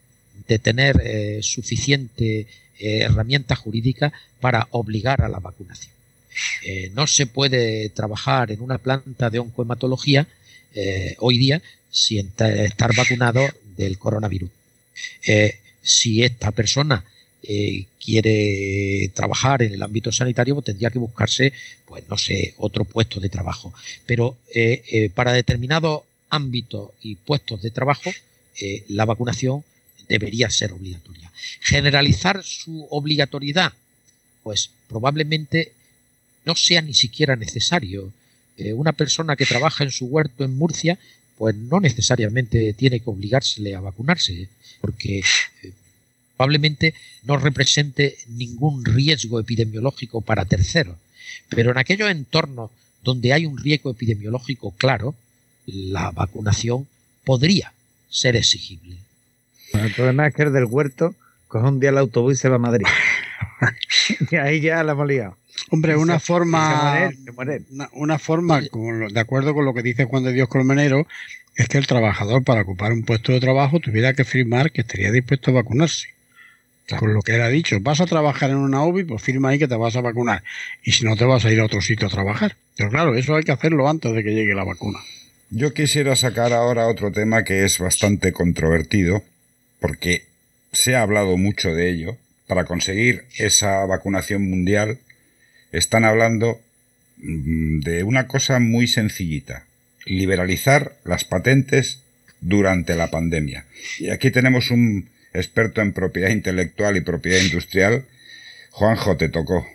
de 0.46 0.60
tener 0.60 1.02
eh, 1.02 1.40
suficiente 1.42 2.48
herramienta 2.78 3.56
jurídica 3.56 4.12
para 4.42 4.68
obligar 4.72 5.22
a 5.22 5.30
la 5.30 5.40
vacunación. 5.40 5.94
no 6.94 7.06
se 7.06 7.28
puede 7.28 7.90
trabajar 7.90 8.52
en 8.52 8.60
una 8.60 8.80
planta 8.80 9.30
de 9.30 9.38
oncohematología 9.38 10.28
hoy 11.20 11.38
día 11.38 11.62
sin 11.92 12.32
estar 12.40 12.96
vacunado 12.96 13.48
del 13.78 14.00
coronavirus. 14.00 14.50
si 15.84 16.24
esta 16.24 16.52
persona 16.52 17.06
quiere 18.04 19.12
trabajar 19.14 19.62
en 19.62 19.76
el 19.76 19.84
ámbito 19.84 20.12
sanitario, 20.12 20.56
pues 20.56 20.66
tendría 20.66 20.90
que 20.90 21.00
buscarse, 21.00 21.54
pues 21.86 22.04
no 22.10 22.18
sé, 22.18 22.56
otro 22.58 22.84
puesto 22.84 23.20
de 23.20 23.30
trabajo. 23.30 23.72
Pero 24.08 24.38
para 25.14 25.34
determinados 25.34 26.02
ámbitos 26.32 26.90
y 27.04 27.14
puestos 27.14 27.62
de 27.62 27.70
trabajo, 27.70 28.10
eh, 28.60 28.84
la 28.90 29.06
vacunación 29.06 29.64
debería 30.08 30.50
ser 30.50 30.74
obligatoria. 30.74 31.32
Generalizar 31.62 32.44
su 32.44 32.86
obligatoriedad, 32.90 33.74
pues 34.44 34.70
probablemente 34.90 35.74
no 36.46 36.56
sea 36.56 36.82
ni 36.82 36.94
siquiera 36.94 37.36
necesario. 37.36 38.12
Eh, 38.58 38.74
una 38.74 38.92
persona 38.92 39.36
que 39.36 39.46
trabaja 39.46 39.84
en 39.84 39.92
su 39.92 40.06
huerto 40.06 40.44
en 40.44 40.58
Murcia, 40.58 41.00
pues 41.38 41.56
no 41.56 41.80
necesariamente 41.80 42.74
tiene 42.74 43.00
que 43.00 43.10
obligársele 43.10 43.76
a 43.76 43.80
vacunarse, 43.80 44.50
porque 44.82 45.20
eh, 45.20 45.72
probablemente 46.36 46.94
no 47.24 47.38
represente 47.38 48.18
ningún 48.28 48.84
riesgo 48.84 49.40
epidemiológico 49.40 50.22
para 50.22 50.46
terceros. 50.46 50.98
Pero 51.50 51.72
en 51.72 51.78
aquellos 51.78 52.12
entornos 52.12 52.72
donde 53.04 53.34
hay 53.34 53.46
un 53.46 53.58
riesgo 53.58 53.92
epidemiológico 53.92 54.72
claro, 54.72 55.16
la 55.66 56.12
vacunación 56.12 56.88
podría 57.24 57.74
ser 58.12 58.36
exigible. 58.36 58.98
el 59.74 59.94
problema 59.94 60.28
es 60.28 60.36
que 60.36 60.44
el 60.44 60.54
del 60.54 60.66
huerto 60.66 61.16
coge 61.48 61.68
un 61.68 61.80
día 61.80 61.90
el 61.90 61.98
autobús 61.98 62.34
y 62.34 62.38
se 62.38 62.50
va 62.50 62.58
a 62.58 62.60
Madrid. 62.60 62.86
y 64.32 64.36
ahí 64.36 64.62
ya 64.62 64.84
la 64.84 64.92
hemos 64.92 65.08
liado. 65.08 65.38
Hombre, 65.70 65.96
una 65.96 66.20
forma, 66.20 67.12
Una, 67.94 68.20
forma, 68.20 68.62
de 68.62 69.20
acuerdo 69.20 69.54
con 69.54 69.66
lo 69.66 69.74
que 69.74 69.82
dice 69.82 70.06
Juan 70.06 70.24
de 70.24 70.34
Dios 70.34 70.50
Colmenero, 70.50 71.08
es 71.56 71.68
que 71.68 71.78
el 71.78 71.88
trabajador 71.88 72.44
para 72.44 72.62
ocupar 72.62 72.92
un 72.92 73.04
puesto 73.04 73.32
de 73.32 73.40
trabajo 73.40 73.80
tuviera 73.80 74.14
que 74.14 74.26
firmar 74.26 74.72
que 74.72 74.82
estaría 74.82 75.12
dispuesto 75.12 75.52
a 75.52 75.56
vacunarse. 75.56 76.08
Con 76.98 77.14
lo 77.14 77.22
que 77.22 77.36
él 77.36 77.42
ha 77.42 77.48
dicho, 77.48 77.78
vas 77.80 78.02
a 78.02 78.06
trabajar 78.06 78.50
en 78.50 78.58
una 78.58 78.84
OBI, 78.84 79.06
pues 79.06 79.22
firma 79.22 79.50
ahí 79.50 79.60
que 79.60 79.68
te 79.68 79.76
vas 79.76 79.96
a 79.96 80.02
vacunar. 80.02 80.44
Y 80.84 80.92
si 80.92 81.06
no, 81.06 81.16
te 81.16 81.24
vas 81.24 81.46
a 81.46 81.52
ir 81.52 81.60
a 81.62 81.66
otro 81.66 81.82
sitio 81.82 82.08
a 82.08 82.10
trabajar. 82.10 82.58
Pero 82.76 82.90
claro, 82.90 83.16
eso 83.16 83.36
hay 83.36 83.44
que 83.44 83.54
hacerlo 83.54 83.88
antes 83.88 84.14
de 84.14 84.24
que 84.24 84.34
llegue 84.34 84.54
la 84.54 84.66
vacuna. 84.66 85.00
Yo 85.54 85.74
quisiera 85.74 86.16
sacar 86.16 86.54
ahora 86.54 86.88
otro 86.88 87.12
tema 87.12 87.44
que 87.44 87.66
es 87.66 87.78
bastante 87.78 88.32
controvertido, 88.32 89.22
porque 89.82 90.24
se 90.72 90.96
ha 90.96 91.02
hablado 91.02 91.36
mucho 91.36 91.76
de 91.76 91.90
ello. 91.90 92.18
Para 92.48 92.64
conseguir 92.64 93.26
esa 93.38 93.86
vacunación 93.86 94.50
mundial, 94.50 95.00
están 95.74 96.06
hablando 96.06 96.62
mm, 97.18 97.82
de 97.82 98.04
una 98.04 98.28
cosa 98.28 98.60
muy 98.60 98.88
sencillita, 98.88 99.66
liberalizar 100.06 100.94
las 101.04 101.26
patentes 101.26 102.00
durante 102.40 102.96
la 102.96 103.12
pandemia. 103.12 103.66
Y 104.00 104.10
aquí 104.10 104.32
tenemos 104.32 104.72
un 104.72 105.10
experto 105.34 105.82
en 105.82 105.92
propiedad 105.92 106.30
intelectual 106.30 106.96
y 106.96 107.02
propiedad 107.02 107.42
industrial. 107.42 108.06
Juanjo, 108.72 109.18
te 109.18 109.28
tocó. 109.28 109.68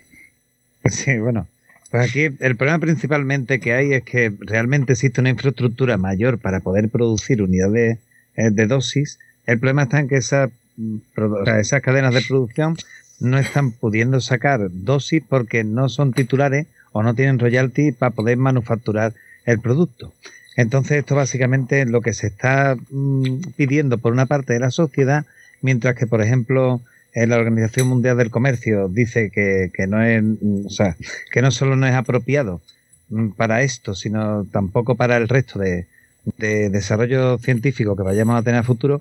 Sí, 0.86 1.18
bueno, 1.18 1.48
pues 1.90 2.08
aquí 2.08 2.28
el 2.40 2.56
problema 2.56 2.78
principalmente 2.78 3.60
que 3.60 3.72
hay 3.72 3.92
es 3.92 4.02
que 4.02 4.32
realmente 4.40 4.92
existe 4.92 5.20
una 5.20 5.30
infraestructura 5.30 5.96
mayor 5.96 6.38
para 6.38 6.60
poder 6.60 6.88
producir 6.88 7.42
unidades 7.42 7.98
eh, 8.36 8.50
de 8.50 8.66
dosis. 8.66 9.18
El 9.46 9.58
problema 9.58 9.84
está 9.84 10.00
en 10.00 10.08
que 10.08 10.16
mm, 10.16 10.96
esas 11.58 11.82
cadenas 11.82 12.14
de 12.14 12.22
producción 12.22 12.76
no 13.20 13.38
están 13.38 13.72
pudiendo 13.72 14.20
sacar 14.20 14.68
dosis 14.70 15.22
porque 15.26 15.64
no 15.64 15.88
son 15.88 16.12
titulares 16.12 16.66
o 16.92 17.02
no 17.02 17.14
tienen 17.14 17.38
royalty 17.38 17.92
para 17.92 18.10
poder 18.10 18.36
manufacturar 18.36 19.14
el 19.44 19.60
producto. 19.60 20.12
Entonces 20.56 20.98
esto 20.98 21.14
básicamente 21.14 21.82
es 21.82 21.88
lo 21.88 22.00
que 22.00 22.14
se 22.14 22.28
está 22.28 22.76
mm, 22.90 23.52
pidiendo 23.56 23.98
por 23.98 24.12
una 24.12 24.26
parte 24.26 24.54
de 24.54 24.60
la 24.60 24.70
sociedad, 24.70 25.24
mientras 25.60 25.94
que 25.94 26.06
por 26.06 26.22
ejemplo 26.22 26.80
la 27.24 27.38
Organización 27.38 27.88
Mundial 27.88 28.18
del 28.18 28.30
Comercio 28.30 28.88
dice 28.88 29.30
que, 29.30 29.86
no 29.86 30.02
es, 30.02 30.22
o 30.66 30.70
sea, 30.70 30.96
que 31.32 31.40
no 31.40 31.50
solo 31.50 31.74
no 31.74 31.86
es 31.86 31.94
apropiado 31.94 32.60
para 33.36 33.62
esto, 33.62 33.94
sino 33.94 34.44
tampoco 34.52 34.96
para 34.96 35.16
el 35.16 35.28
resto 35.28 35.58
de, 35.58 35.86
desarrollo 36.36 37.38
científico 37.38 37.96
que 37.96 38.02
vayamos 38.02 38.38
a 38.38 38.42
tener 38.42 38.60
a 38.60 38.64
futuro, 38.64 39.00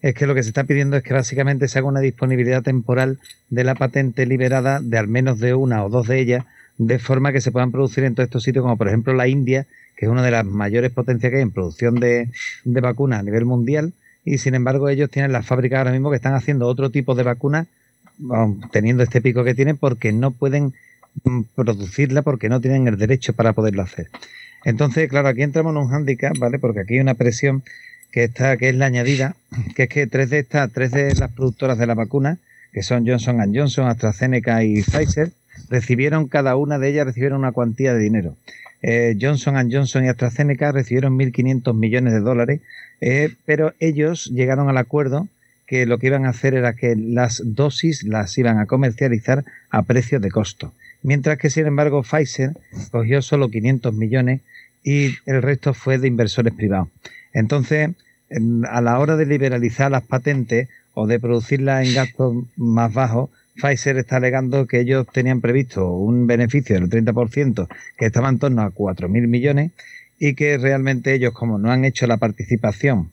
es 0.00 0.14
que 0.14 0.26
lo 0.26 0.34
que 0.34 0.42
se 0.42 0.48
está 0.48 0.64
pidiendo 0.64 0.96
es 0.96 1.04
que 1.04 1.14
básicamente 1.14 1.68
se 1.68 1.78
haga 1.78 1.86
una 1.86 2.00
disponibilidad 2.00 2.62
temporal 2.62 3.20
de 3.50 3.62
la 3.62 3.76
patente 3.76 4.26
liberada 4.26 4.80
de 4.80 4.98
al 4.98 5.06
menos 5.06 5.38
de 5.38 5.54
una 5.54 5.84
o 5.84 5.88
dos 5.88 6.08
de 6.08 6.18
ellas, 6.18 6.44
de 6.78 6.98
forma 6.98 7.30
que 7.30 7.40
se 7.40 7.52
puedan 7.52 7.70
producir 7.70 8.02
en 8.02 8.16
todos 8.16 8.26
estos 8.26 8.42
sitios, 8.42 8.62
como 8.62 8.76
por 8.76 8.88
ejemplo 8.88 9.12
la 9.14 9.28
India, 9.28 9.66
que 9.96 10.06
es 10.06 10.10
una 10.10 10.22
de 10.22 10.32
las 10.32 10.44
mayores 10.44 10.90
potencias 10.90 11.30
que 11.30 11.36
hay 11.36 11.42
en 11.42 11.52
producción 11.52 12.00
de, 12.00 12.30
de 12.64 12.80
vacunas 12.80 13.20
a 13.20 13.22
nivel 13.22 13.44
mundial, 13.44 13.92
y 14.24 14.38
sin 14.38 14.54
embargo 14.54 14.88
ellos 14.88 15.10
tienen 15.10 15.32
las 15.32 15.46
fábricas 15.46 15.78
ahora 15.78 15.92
mismo 15.92 16.10
que 16.10 16.16
están 16.16 16.34
haciendo 16.34 16.66
otro 16.66 16.90
tipo 16.90 17.14
de 17.14 17.22
vacunas 17.22 17.66
teniendo 18.70 19.02
este 19.02 19.20
pico 19.20 19.44
que 19.44 19.54
tienen 19.54 19.76
porque 19.76 20.12
no 20.12 20.30
pueden 20.30 20.74
mm, 21.24 21.42
producirla 21.54 22.22
porque 22.22 22.48
no 22.48 22.60
tienen 22.60 22.86
el 22.86 22.98
derecho 22.98 23.32
para 23.32 23.52
poderlo 23.52 23.82
hacer. 23.82 24.08
Entonces, 24.64 25.08
claro, 25.08 25.28
aquí 25.28 25.42
entramos 25.42 25.72
en 25.72 25.78
un 25.78 25.88
hándicap, 25.88 26.38
¿vale? 26.38 26.58
Porque 26.58 26.80
aquí 26.80 26.94
hay 26.94 27.00
una 27.00 27.14
presión 27.14 27.62
que 28.12 28.24
está, 28.24 28.56
que 28.56 28.68
es 28.68 28.76
la 28.76 28.86
añadida, 28.86 29.34
que 29.74 29.84
es 29.84 29.88
que 29.88 30.06
tres 30.06 30.30
de 30.30 30.38
estas, 30.40 30.70
tres 30.70 30.92
de 30.92 31.14
las 31.14 31.32
productoras 31.32 31.78
de 31.78 31.86
la 31.86 31.94
vacuna, 31.94 32.38
que 32.72 32.82
son 32.82 33.06
Johnson 33.06 33.52
Johnson, 33.52 33.88
AstraZeneca 33.88 34.62
y 34.62 34.82
Pfizer, 34.82 35.32
recibieron 35.68 36.28
cada 36.28 36.56
una 36.56 36.78
de 36.78 36.90
ellas 36.90 37.06
recibieron 37.06 37.40
una 37.40 37.52
cuantía 37.52 37.94
de 37.94 38.00
dinero. 38.00 38.36
Eh, 38.82 39.16
Johnson 39.20 39.70
Johnson 39.70 40.04
y 40.04 40.08
AstraZeneca 40.08 40.72
recibieron 40.72 41.18
1.500 41.18 41.74
millones 41.74 42.12
de 42.12 42.20
dólares 42.20 42.60
eh, 43.04 43.34
pero 43.44 43.74
ellos 43.80 44.26
llegaron 44.26 44.68
al 44.68 44.78
acuerdo 44.78 45.26
que 45.66 45.86
lo 45.86 45.98
que 45.98 46.06
iban 46.06 46.24
a 46.24 46.28
hacer 46.28 46.54
era 46.54 46.74
que 46.74 46.94
las 46.94 47.42
dosis 47.44 48.04
las 48.04 48.38
iban 48.38 48.60
a 48.60 48.66
comercializar 48.66 49.44
a 49.70 49.82
precio 49.82 50.20
de 50.20 50.30
costo. 50.30 50.72
Mientras 51.02 51.36
que, 51.36 51.50
sin 51.50 51.66
embargo, 51.66 52.04
Pfizer 52.04 52.52
cogió 52.92 53.20
solo 53.20 53.50
500 53.50 53.92
millones 53.92 54.40
y 54.84 55.16
el 55.26 55.42
resto 55.42 55.74
fue 55.74 55.98
de 55.98 56.06
inversores 56.06 56.54
privados. 56.54 56.88
Entonces, 57.32 57.90
a 58.70 58.80
la 58.80 58.98
hora 59.00 59.16
de 59.16 59.26
liberalizar 59.26 59.90
las 59.90 60.04
patentes 60.04 60.68
o 60.94 61.08
de 61.08 61.18
producirlas 61.18 61.84
en 61.84 61.94
gastos 61.94 62.44
más 62.56 62.94
bajos, 62.94 63.30
Pfizer 63.56 63.98
está 63.98 64.18
alegando 64.18 64.68
que 64.68 64.78
ellos 64.78 65.08
tenían 65.12 65.40
previsto 65.40 65.90
un 65.90 66.28
beneficio 66.28 66.78
del 66.78 66.88
30%, 66.88 67.66
que 67.98 68.06
estaba 68.06 68.28
en 68.28 68.38
torno 68.38 68.62
a 68.62 68.70
4.000 68.70 69.26
millones, 69.26 69.72
y 70.24 70.34
que 70.34 70.56
realmente 70.56 71.12
ellos, 71.14 71.32
como 71.32 71.58
no 71.58 71.72
han 71.72 71.84
hecho 71.84 72.06
la 72.06 72.16
participación 72.16 73.10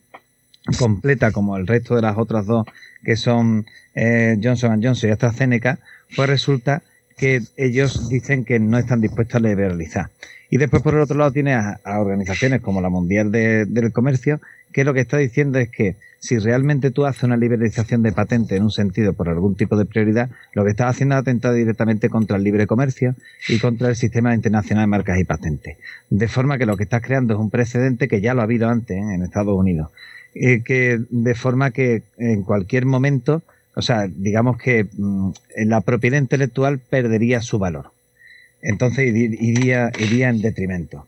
completa 0.78 1.32
como 1.32 1.56
el 1.56 1.66
resto 1.66 1.96
de 1.96 2.02
las 2.02 2.16
otras 2.16 2.46
dos, 2.46 2.64
que 3.02 3.16
son 3.16 3.66
eh, 3.96 4.38
Johnson 4.40 4.80
Johnson 4.80 5.10
y 5.10 5.12
AstraZeneca, 5.12 5.80
pues 6.14 6.30
resulta 6.30 6.84
que 7.16 7.42
ellos 7.56 8.08
dicen 8.08 8.44
que 8.44 8.60
no 8.60 8.78
están 8.78 9.00
dispuestos 9.00 9.34
a 9.34 9.40
liberalizar. 9.40 10.10
Y 10.50 10.58
después, 10.58 10.84
por 10.84 10.94
el 10.94 11.00
otro 11.00 11.18
lado, 11.18 11.32
tiene 11.32 11.54
a, 11.54 11.80
organizaciones 11.84 12.60
como 12.60 12.80
la 12.80 12.90
Mundial 12.90 13.32
del 13.32 13.92
Comercio, 13.92 14.40
que 14.72 14.84
lo 14.84 14.94
que 14.94 15.00
está 15.00 15.16
diciendo 15.16 15.58
es 15.58 15.68
que 15.68 15.96
si 16.20 16.38
realmente 16.38 16.90
tú 16.90 17.06
haces 17.06 17.22
una 17.22 17.38
liberalización 17.38 18.02
de 18.02 18.12
patente 18.12 18.54
en 18.54 18.64
un 18.64 18.70
sentido 18.70 19.14
por 19.14 19.30
algún 19.30 19.56
tipo 19.56 19.76
de 19.76 19.86
prioridad, 19.86 20.28
lo 20.52 20.64
que 20.64 20.70
estás 20.70 20.90
haciendo 20.90 21.14
es 21.14 21.22
atentar 21.22 21.54
directamente 21.54 22.10
contra 22.10 22.36
el 22.36 22.44
libre 22.44 22.66
comercio 22.66 23.14
y 23.48 23.58
contra 23.58 23.88
el 23.88 23.96
sistema 23.96 24.34
internacional 24.34 24.82
de 24.82 24.86
marcas 24.88 25.18
y 25.18 25.24
patentes. 25.24 25.78
De 26.10 26.28
forma 26.28 26.58
que 26.58 26.66
lo 26.66 26.76
que 26.76 26.82
estás 26.82 27.00
creando 27.02 27.34
es 27.34 27.40
un 27.40 27.48
precedente 27.48 28.06
que 28.06 28.20
ya 28.20 28.34
lo 28.34 28.42
ha 28.42 28.44
habido 28.44 28.68
antes 28.68 28.98
¿eh? 28.98 29.14
en 29.14 29.22
Estados 29.22 29.56
Unidos. 29.56 29.90
Eh, 30.34 30.62
que 30.62 31.00
de 31.08 31.34
forma 31.34 31.70
que 31.70 32.02
en 32.18 32.42
cualquier 32.42 32.84
momento, 32.84 33.42
o 33.74 33.82
sea, 33.82 34.06
digamos 34.06 34.58
que 34.58 34.86
mm, 34.92 35.30
la 35.64 35.80
propiedad 35.80 36.18
intelectual 36.18 36.78
perdería 36.78 37.40
su 37.40 37.58
valor. 37.58 37.92
Entonces 38.60 39.06
iría, 39.06 39.90
iría 39.98 40.28
en 40.28 40.42
detrimento. 40.42 41.06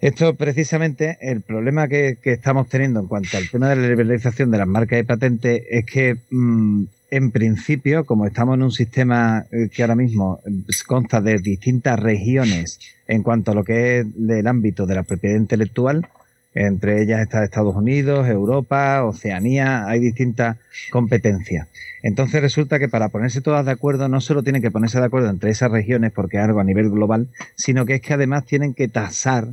Esto 0.00 0.34
precisamente, 0.34 1.18
el 1.20 1.42
problema 1.42 1.86
que, 1.86 2.16
estamos 2.24 2.68
teniendo 2.70 3.00
en 3.00 3.06
cuanto 3.06 3.36
al 3.36 3.50
tema 3.50 3.68
de 3.68 3.76
la 3.76 3.88
liberalización 3.88 4.50
de 4.50 4.56
las 4.56 4.66
marcas 4.66 4.98
y 4.98 5.02
patentes 5.02 5.62
es 5.68 5.84
que 5.84 6.16
mm, 6.30 6.84
en 7.10 7.30
principio, 7.30 8.04
como 8.06 8.24
estamos 8.24 8.54
en 8.54 8.62
un 8.62 8.72
sistema 8.72 9.44
eh, 9.50 9.68
que 9.68 9.82
ahora 9.82 9.96
mismo 9.96 10.40
consta 10.86 11.20
de 11.20 11.38
distintas 11.38 12.00
regiones 12.00 12.78
en 13.08 13.22
cuanto 13.22 13.50
a 13.50 13.54
lo 13.54 13.62
que 13.62 13.98
es 13.98 14.06
el 14.16 14.46
ámbito 14.46 14.86
de 14.86 14.94
la 14.94 15.02
propiedad 15.02 15.36
intelectual, 15.36 16.08
entre 16.54 17.02
ellas 17.02 17.20
está 17.20 17.44
Estados 17.44 17.76
Unidos, 17.76 18.26
Europa, 18.26 19.04
Oceanía, 19.04 19.86
hay 19.86 20.00
distintas 20.00 20.56
competencias. 20.90 21.68
Entonces 22.02 22.40
resulta 22.40 22.78
que 22.78 22.88
para 22.88 23.10
ponerse 23.10 23.42
todas 23.42 23.66
de 23.66 23.72
acuerdo 23.72 24.08
no 24.08 24.22
solo 24.22 24.42
tienen 24.42 24.62
que 24.62 24.70
ponerse 24.70 24.98
de 24.98 25.04
acuerdo 25.04 25.28
entre 25.28 25.50
esas 25.50 25.70
regiones 25.70 26.10
porque 26.10 26.38
es 26.38 26.42
algo 26.42 26.60
a 26.60 26.64
nivel 26.64 26.88
global, 26.88 27.28
sino 27.54 27.84
que 27.84 27.96
es 27.96 28.00
que 28.00 28.14
además 28.14 28.46
tienen 28.46 28.72
que 28.72 28.88
tasar 28.88 29.48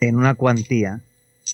en 0.00 0.16
una 0.16 0.34
cuantía 0.34 1.00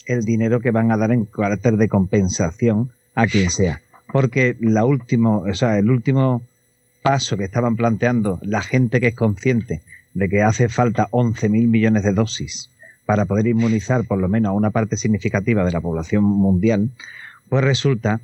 el 0.07 0.25
dinero 0.25 0.61
que 0.61 0.71
van 0.71 0.91
a 0.91 0.97
dar 0.97 1.13
en 1.13 1.25
carácter 1.27 1.77
de 1.77 1.89
compensación 1.89 2.91
a 3.15 3.27
quien 3.27 3.51
sea. 3.51 3.81
Porque 4.13 4.57
la 4.61 4.85
último, 4.85 5.45
o 5.49 5.55
sea, 5.55 5.79
el 5.79 5.91
último 5.91 6.43
paso 7.03 7.37
que 7.37 7.45
estaban 7.45 7.77
planteando 7.77 8.39
la 8.43 8.63
gente 8.63 9.01
que 9.01 9.09
es 9.09 9.15
consciente 9.15 9.81
de 10.15 10.29
que 10.29 10.43
hace 10.43 10.69
falta 10.69 11.09
11.000 11.11 11.69
millones 11.69 12.03
de 12.03 12.13
dosis 12.13 12.71
para 13.07 13.25
poder 13.25 13.47
inmunizar 13.47 14.05
por 14.05 14.19
lo 14.19 14.29
menos 14.29 14.51
a 14.51 14.53
una 14.53 14.71
parte 14.71 14.97
significativa 14.97 15.65
de 15.65 15.73
la 15.73 15.81
población 15.81 16.25
mundial, 16.25 16.91
pues 17.49 17.65
resulta 17.65 18.21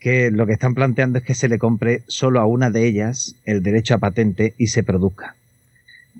que 0.00 0.30
lo 0.30 0.46
que 0.46 0.54
están 0.54 0.74
planteando 0.74 1.18
es 1.18 1.24
que 1.24 1.34
se 1.34 1.48
le 1.48 1.58
compre 1.58 2.02
solo 2.06 2.40
a 2.40 2.46
una 2.46 2.70
de 2.70 2.86
ellas 2.86 3.36
el 3.44 3.62
derecho 3.62 3.94
a 3.94 3.98
patente 3.98 4.54
y 4.58 4.68
se 4.68 4.82
produzca 4.82 5.36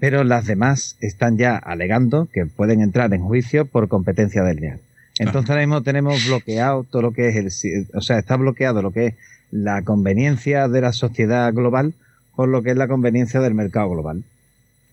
pero 0.03 0.25
las 0.25 0.49
demás 0.49 0.97
están 1.01 1.39
ya 1.39 1.57
alegando 1.57 2.27
que 2.33 2.45
pueden 2.45 2.81
entrar 2.81 3.15
en 3.15 3.23
juicio 3.23 3.67
por 3.67 3.87
competencia 3.87 4.43
desleal. 4.43 4.81
Entonces 5.21 5.49
ahora 5.49 5.63
mismo 5.63 5.83
tenemos 5.83 6.27
bloqueado 6.27 6.83
todo 6.83 7.03
lo 7.03 7.13
que 7.13 7.29
es 7.29 7.37
el, 7.37 7.87
o 7.95 8.01
sea, 8.01 8.19
está 8.19 8.35
bloqueado 8.37 8.83
lo 8.83 8.91
que 8.91 9.07
es 9.07 9.15
la 9.53 9.83
conveniencia 9.83 10.67
de 10.67 10.81
la 10.81 10.93
sociedad 10.93 11.55
global 11.55 11.95
por 12.35 12.49
lo 12.49 12.65
que 12.65 12.73
es 12.73 12.77
la 12.77 12.89
conveniencia 12.89 13.39
del 13.39 13.55
mercado 13.55 13.91
global. 13.91 14.25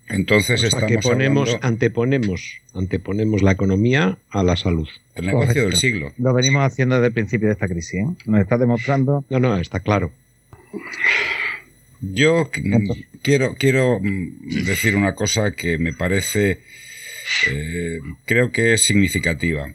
Entonces 0.09 0.63
estamos 0.63 1.03
ponemos, 1.03 1.57
anteponemos, 1.63 2.57
anteponemos 2.75 3.41
la 3.41 3.53
economía 3.53 4.19
a 4.29 4.43
la 4.43 4.57
salud. 4.57 4.89
El 5.15 5.25
negocio 5.25 5.63
del 5.63 5.75
siglo. 5.75 6.11
Lo 6.19 6.35
venimos 6.35 6.63
haciendo 6.63 6.97
desde 6.97 7.07
el 7.07 7.13
principio 7.13 7.47
de 7.47 7.53
esta 7.53 7.67
crisis. 7.67 7.95
¿eh? 7.95 8.07
Nos 8.27 8.41
está 8.41 8.59
demostrando. 8.59 9.25
No, 9.31 9.39
no, 9.39 9.57
está 9.57 9.79
claro. 9.79 10.11
Yo 12.01 12.49
quiero, 13.21 13.55
quiero 13.55 13.99
mm, 13.99 14.65
decir 14.65 14.95
una 14.95 15.15
cosa 15.15 15.51
que 15.51 15.77
me 15.77 15.93
parece, 15.93 16.59
eh, 17.47 17.99
creo 18.25 18.51
que 18.51 18.73
es 18.73 18.83
significativa. 18.83 19.73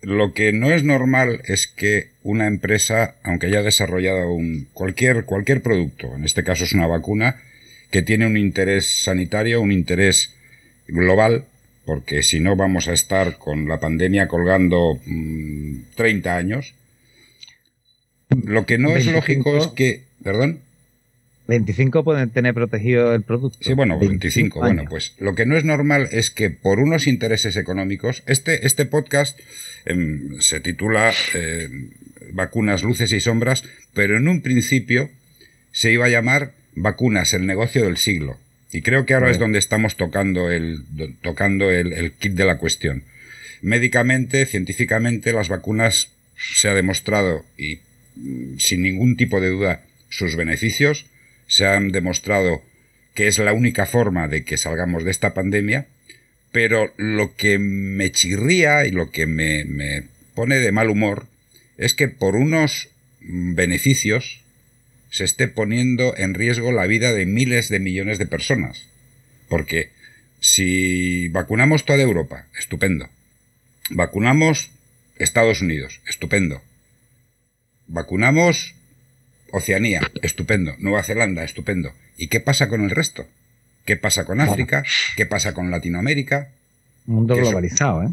Lo 0.00 0.32
que 0.32 0.52
no 0.52 0.70
es 0.70 0.84
normal 0.84 1.42
es 1.44 1.66
que 1.66 2.10
una 2.22 2.46
empresa, 2.46 3.16
aunque 3.24 3.46
haya 3.46 3.62
desarrollado 3.62 4.32
un, 4.32 4.68
cualquier, 4.72 5.24
cualquier 5.24 5.60
producto, 5.60 6.14
en 6.14 6.24
este 6.24 6.44
caso 6.44 6.64
es 6.64 6.72
una 6.72 6.86
vacuna, 6.86 7.36
que 7.90 8.02
tiene 8.02 8.26
un 8.26 8.36
interés 8.36 9.02
sanitario, 9.02 9.60
un 9.60 9.72
interés 9.72 10.34
global, 10.86 11.46
porque 11.84 12.22
si 12.22 12.38
no 12.38 12.54
vamos 12.54 12.86
a 12.86 12.92
estar 12.92 13.38
con 13.38 13.66
la 13.66 13.80
pandemia 13.80 14.28
colgando 14.28 15.00
30 15.96 16.30
mm, 16.30 16.36
años. 16.36 16.74
Lo 18.44 18.66
que 18.66 18.78
no 18.78 18.94
es 18.94 19.06
lógico 19.06 19.56
es 19.56 19.68
que, 19.68 20.02
perdón. 20.22 20.60
25 21.48 22.04
pueden 22.04 22.28
tener 22.28 22.52
protegido 22.52 23.14
el 23.14 23.22
producto. 23.22 23.58
Sí, 23.62 23.72
bueno, 23.72 23.98
25. 23.98 24.60
bueno, 24.60 24.84
pues 24.88 25.14
lo 25.18 25.34
que 25.34 25.46
no 25.46 25.56
es 25.56 25.64
normal 25.64 26.08
es 26.12 26.30
que 26.30 26.50
por 26.50 26.78
unos 26.78 27.06
intereses 27.06 27.56
económicos, 27.56 28.22
este, 28.26 28.66
este 28.66 28.84
podcast 28.84 29.40
em, 29.86 30.38
se 30.40 30.60
titula 30.60 31.10
eh, 31.34 31.70
Vacunas, 32.32 32.82
Luces 32.82 33.12
y 33.12 33.20
Sombras, 33.20 33.64
pero 33.94 34.18
en 34.18 34.28
un 34.28 34.42
principio 34.42 35.08
se 35.72 35.90
iba 35.90 36.04
a 36.04 36.10
llamar 36.10 36.52
Vacunas, 36.74 37.32
el 37.32 37.46
negocio 37.46 37.82
del 37.84 37.96
siglo. 37.96 38.36
Y 38.70 38.82
creo 38.82 39.06
que 39.06 39.14
ahora 39.14 39.30
es 39.30 39.38
donde 39.38 39.58
estamos 39.58 39.96
tocando 39.96 40.50
el, 40.50 40.84
tocando 41.22 41.70
el, 41.70 41.94
el 41.94 42.12
kit 42.12 42.34
de 42.34 42.44
la 42.44 42.58
cuestión. 42.58 43.04
Médicamente, 43.62 44.44
científicamente, 44.44 45.32
las 45.32 45.48
vacunas 45.48 46.10
se 46.36 46.68
ha 46.68 46.74
demostrado, 46.74 47.46
y 47.56 47.80
mm, 48.16 48.58
sin 48.58 48.82
ningún 48.82 49.16
tipo 49.16 49.40
de 49.40 49.48
duda, 49.48 49.80
sus 50.10 50.36
beneficios 50.36 51.06
se 51.48 51.66
han 51.66 51.90
demostrado 51.90 52.62
que 53.14 53.26
es 53.26 53.38
la 53.38 53.52
única 53.52 53.84
forma 53.84 54.28
de 54.28 54.44
que 54.44 54.56
salgamos 54.56 55.02
de 55.02 55.10
esta 55.10 55.34
pandemia, 55.34 55.88
pero 56.52 56.94
lo 56.96 57.34
que 57.34 57.58
me 57.58 58.12
chirría 58.12 58.86
y 58.86 58.92
lo 58.92 59.10
que 59.10 59.26
me, 59.26 59.64
me 59.64 60.04
pone 60.34 60.60
de 60.60 60.70
mal 60.70 60.88
humor 60.88 61.26
es 61.76 61.94
que 61.94 62.06
por 62.06 62.36
unos 62.36 62.90
beneficios 63.20 64.40
se 65.10 65.24
esté 65.24 65.48
poniendo 65.48 66.14
en 66.16 66.34
riesgo 66.34 66.70
la 66.70 66.86
vida 66.86 67.12
de 67.12 67.26
miles 67.26 67.68
de 67.68 67.80
millones 67.80 68.18
de 68.18 68.26
personas. 68.26 68.86
Porque 69.48 69.90
si 70.40 71.28
vacunamos 71.28 71.84
toda 71.84 72.02
Europa, 72.02 72.46
estupendo. 72.58 73.08
Vacunamos 73.90 74.70
Estados 75.16 75.62
Unidos, 75.62 76.00
estupendo. 76.06 76.62
Vacunamos 77.86 78.74
Oceanía, 79.52 80.00
estupendo. 80.22 80.74
Nueva 80.78 81.02
Zelanda, 81.02 81.44
estupendo. 81.44 81.92
¿Y 82.16 82.28
qué 82.28 82.40
pasa 82.40 82.68
con 82.68 82.82
el 82.82 82.90
resto? 82.90 83.26
¿Qué 83.84 83.96
pasa 83.96 84.24
con 84.24 84.40
África? 84.40 84.84
¿Qué 85.16 85.26
pasa 85.26 85.54
con 85.54 85.70
Latinoamérica? 85.70 86.48
Mundo 87.06 87.36
globalizado, 87.36 88.02
¿eh? 88.02 88.08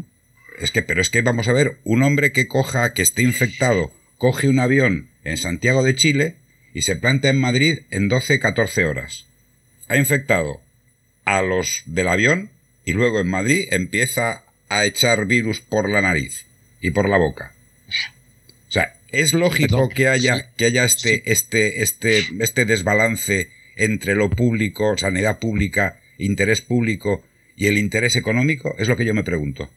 Es 0.58 0.70
que, 0.70 0.82
pero 0.82 1.02
es 1.02 1.10
que 1.10 1.20
vamos 1.20 1.48
a 1.48 1.52
ver, 1.52 1.76
un 1.84 2.02
hombre 2.02 2.32
que 2.32 2.48
coja, 2.48 2.94
que 2.94 3.02
esté 3.02 3.22
infectado, 3.22 3.92
coge 4.16 4.48
un 4.48 4.58
avión 4.58 5.08
en 5.22 5.36
Santiago 5.36 5.82
de 5.82 5.94
Chile 5.94 6.36
y 6.72 6.82
se 6.82 6.96
planta 6.96 7.28
en 7.28 7.38
Madrid 7.38 7.80
en 7.90 8.08
12, 8.08 8.40
14 8.40 8.86
horas. 8.86 9.26
Ha 9.88 9.96
infectado 9.96 10.60
a 11.26 11.42
los 11.42 11.82
del 11.84 12.08
avión 12.08 12.50
y 12.84 12.92
luego 12.92 13.20
en 13.20 13.28
Madrid 13.28 13.68
empieza 13.70 14.44
a 14.68 14.84
echar 14.86 15.26
virus 15.26 15.60
por 15.60 15.90
la 15.90 16.00
nariz 16.00 16.46
y 16.80 16.90
por 16.90 17.08
la 17.08 17.18
boca. 17.18 17.52
Es 19.16 19.32
lógico 19.32 19.88
que 19.88 20.08
haya, 20.08 20.50
que 20.56 20.66
haya 20.66 20.84
este, 20.84 21.32
este, 21.32 21.82
este, 21.82 22.26
este 22.38 22.66
desbalance 22.66 23.48
entre 23.74 24.14
lo 24.14 24.28
público, 24.28 24.94
sanidad 24.98 25.38
pública, 25.38 25.98
interés 26.18 26.60
público 26.60 27.22
y 27.56 27.64
el 27.64 27.78
interés 27.78 28.16
económico? 28.16 28.74
Es 28.78 28.88
lo 28.88 28.96
que 28.98 29.06
yo 29.06 29.14
me 29.14 29.24
pregunto. 29.24 29.70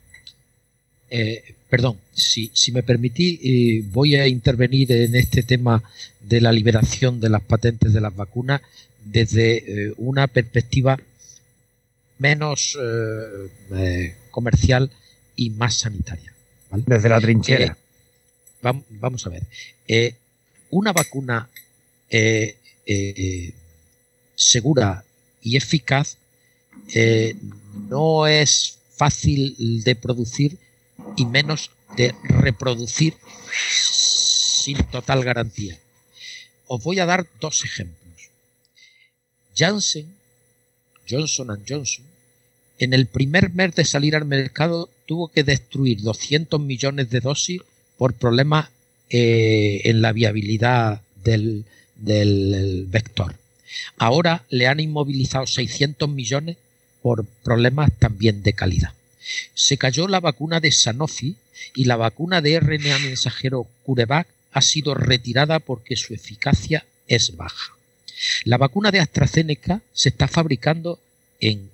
Eh, 1.10 1.56
perdón, 1.70 1.98
si, 2.14 2.52
si 2.53 2.74
me 2.74 2.84
permití, 2.84 3.40
eh, 3.41 3.84
voy 3.90 4.18
a 4.18 4.28
intervenir 4.28 4.91
en 4.91 5.16
este 5.16 5.44
tema 5.44 5.82
de 6.20 6.41
la 6.41 6.52
liberación 6.52 7.22
de 7.22 7.30
las 7.30 7.41
patentes 7.41 7.94
de 7.94 8.02
las 8.02 8.14
vacunas 8.14 8.60
desde 9.06 9.57
eh, 9.88 9.94
una 9.95 10.28
perspectiva 10.28 10.99
menos 12.18 12.78
comercial 14.32 14.91
y 15.38 15.52
más 15.52 15.76
sanitaria. 15.76 16.34
Desde 16.86 17.07
la 17.07 17.22
trinchera 17.22 17.78
vamos 18.61 19.26
a 19.26 19.30
ver, 19.30 19.44
eh, 19.88 20.15
una 20.69 20.94
vacuna 20.94 21.49
eh, 22.10 22.57
eh, 22.86 23.53
segura 24.36 25.03
y 25.41 25.57
eficaz 25.57 26.18
no 27.90 28.27
es 28.27 28.80
fácil 28.95 29.84
de 29.84 29.95
producir 29.95 30.57
y 31.15 31.26
menos 31.26 31.72
de 31.95 32.15
reproducir 32.23 33.15
sin 33.52 34.77
total 34.86 35.23
garantía. 35.23 35.80
Os 36.68 36.84
voy 36.84 36.99
a 36.99 37.06
dar 37.06 37.27
dos 37.40 37.64
ejemplos. 37.64 38.30
Johnson 39.57 40.06
Johnson, 41.10 42.06
en 42.77 42.94
el 42.94 43.07
primer 43.07 43.52
mes 43.52 43.76
de 43.76 43.86
salir 43.86 44.15
al 44.15 44.26
mercado 44.26 44.90
tuvo 45.06 45.30
que 45.30 45.44
destruir 45.44 46.02
200 46.02 46.60
millones 46.61 47.10
de 47.10 47.19
dosis 47.19 47.61
por 47.99 48.13
problemas 48.13 48.69
eh, 49.09 49.81
en 49.84 50.01
la 50.01 50.13
viabilidad 50.13 51.01
del, 51.23 51.65
vector. 52.88 53.35
Ahora 53.97 54.45
le 54.49 54.67
han 54.67 54.80
inmovilizado 54.80 55.45
600 55.45 56.09
millones 56.09 56.55
por 57.01 57.26
problemas 57.43 57.91
también 57.99 58.41
de 58.41 58.53
calidad. 58.53 58.93
Se 59.53 59.77
cayó 59.77 60.07
la 60.07 60.21
vacuna 60.21 60.61
de 60.61 60.71
Sanofi 60.71 61.35
y 61.76 61.84
la 61.84 61.97
vacuna 61.97 62.41
de 62.41 62.57
RNA 62.59 62.99
mensajero 62.99 63.67
CureVac 63.84 64.27
ha 64.53 64.61
sido 64.61 64.93
retirada 64.93 65.59
porque 65.59 65.97
su 65.97 66.13
eficacia 66.13 66.85
es 67.07 67.35
baja. 67.35 67.73
La 68.45 68.57
vacuna 68.57 68.91
de 68.91 69.01
AstraZeneca 69.01 69.81
se 69.93 70.09
está 70.09 70.30
fabricando 70.30 70.99
en, 71.41 71.69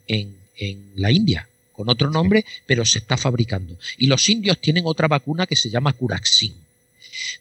la 0.95 1.11
India, 1.11 1.47
con 1.75 1.89
otro 1.89 2.09
nombre, 2.09 2.45
pero 2.65 2.85
se 2.85 2.99
está 2.99 3.17
fabricando. 3.17 3.77
Y 3.97 4.07
los 4.07 4.29
indios 4.29 4.59
tienen 4.59 4.83
otra 4.85 5.07
vacuna 5.07 5.45
que 5.45 5.55
se 5.55 5.69
llama 5.69 5.93
Curaxin. 5.93 6.55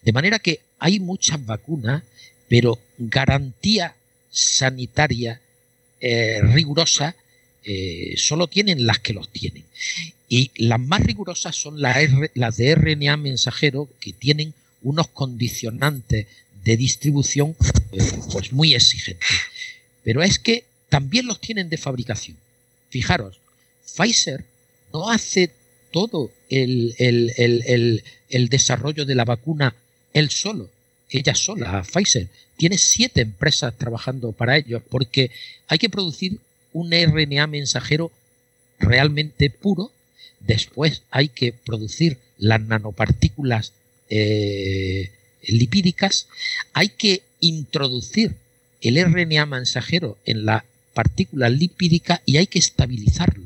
De 0.03 0.13
manera 0.13 0.39
que 0.39 0.61
hay 0.79 1.01
muchas 1.01 1.45
vacunas, 1.45 2.03
pero 2.49 2.79
garantía 2.99 3.95
sanitaria 4.31 5.41
eh, 6.01 6.41
rigurosa 6.43 7.17
eh, 7.65 8.15
solo 8.17 8.47
tienen 8.47 8.87
las 8.87 8.99
que 8.99 9.15
los 9.15 9.31
tienen. 9.31 9.65
Y 10.29 10.51
las 10.57 10.81
más 10.81 11.03
rigurosas 11.03 11.57
son 11.57 11.81
las, 11.81 11.97
las 12.35 12.57
de 12.57 12.75
RNA 12.75 13.17
mensajero 13.17 13.89
que 14.01 14.13
tienen 14.13 14.53
unos 14.83 15.09
condicionantes 15.09 16.27
de 16.65 16.77
distribución 16.77 17.57
eh, 17.93 17.99
pues 18.33 18.53
muy 18.53 18.75
exigentes. 18.75 19.29
Pero 20.03 20.23
es 20.23 20.39
que 20.39 20.65
también 20.89 21.27
los 21.27 21.41
tienen 21.41 21.69
de 21.69 21.79
fabricación. 21.79 22.37
Fijaros, 22.91 23.39
Pfizer 23.87 24.45
no 24.93 25.11
hace 25.11 25.51
todo 25.91 26.31
el, 26.49 26.95
el, 26.99 28.49
desarrollo 28.49 29.05
de 29.05 29.15
la 29.15 29.25
vacuna 29.25 29.75
él 30.13 30.31
solo, 30.31 30.71
ella 31.11 31.35
sola, 31.35 31.83
Pfizer. 31.83 32.29
Tiene 32.57 32.79
siete 32.79 33.21
empresas 33.21 33.75
trabajando 33.77 34.33
para 34.33 34.57
ellos 34.57 34.83
porque 34.89 35.31
hay 35.67 35.79
que 35.79 35.91
producir 35.91 36.39
un 36.73 36.93
RNA 36.93 37.47
mensajero 37.47 38.13
realmente 38.79 39.51
puro. 39.51 39.91
Después 40.41 41.03
hay 41.11 41.29
que 41.29 41.53
producir 41.53 42.19
las 42.39 42.61
nanopartículas 42.61 43.73
eh, 44.11 45.11
lipídicas, 45.43 46.29
hay 46.73 46.89
que 46.91 47.23
introducir 47.41 48.37
el 48.81 49.03
RNA 49.03 49.47
mensajero 49.47 50.19
en 50.27 50.45
la 50.45 50.65
partícula 50.93 51.49
lipídica 51.49 52.23
y 52.25 52.37
hay 52.37 52.47
que 52.47 52.59
estabilizarlo. 52.59 53.44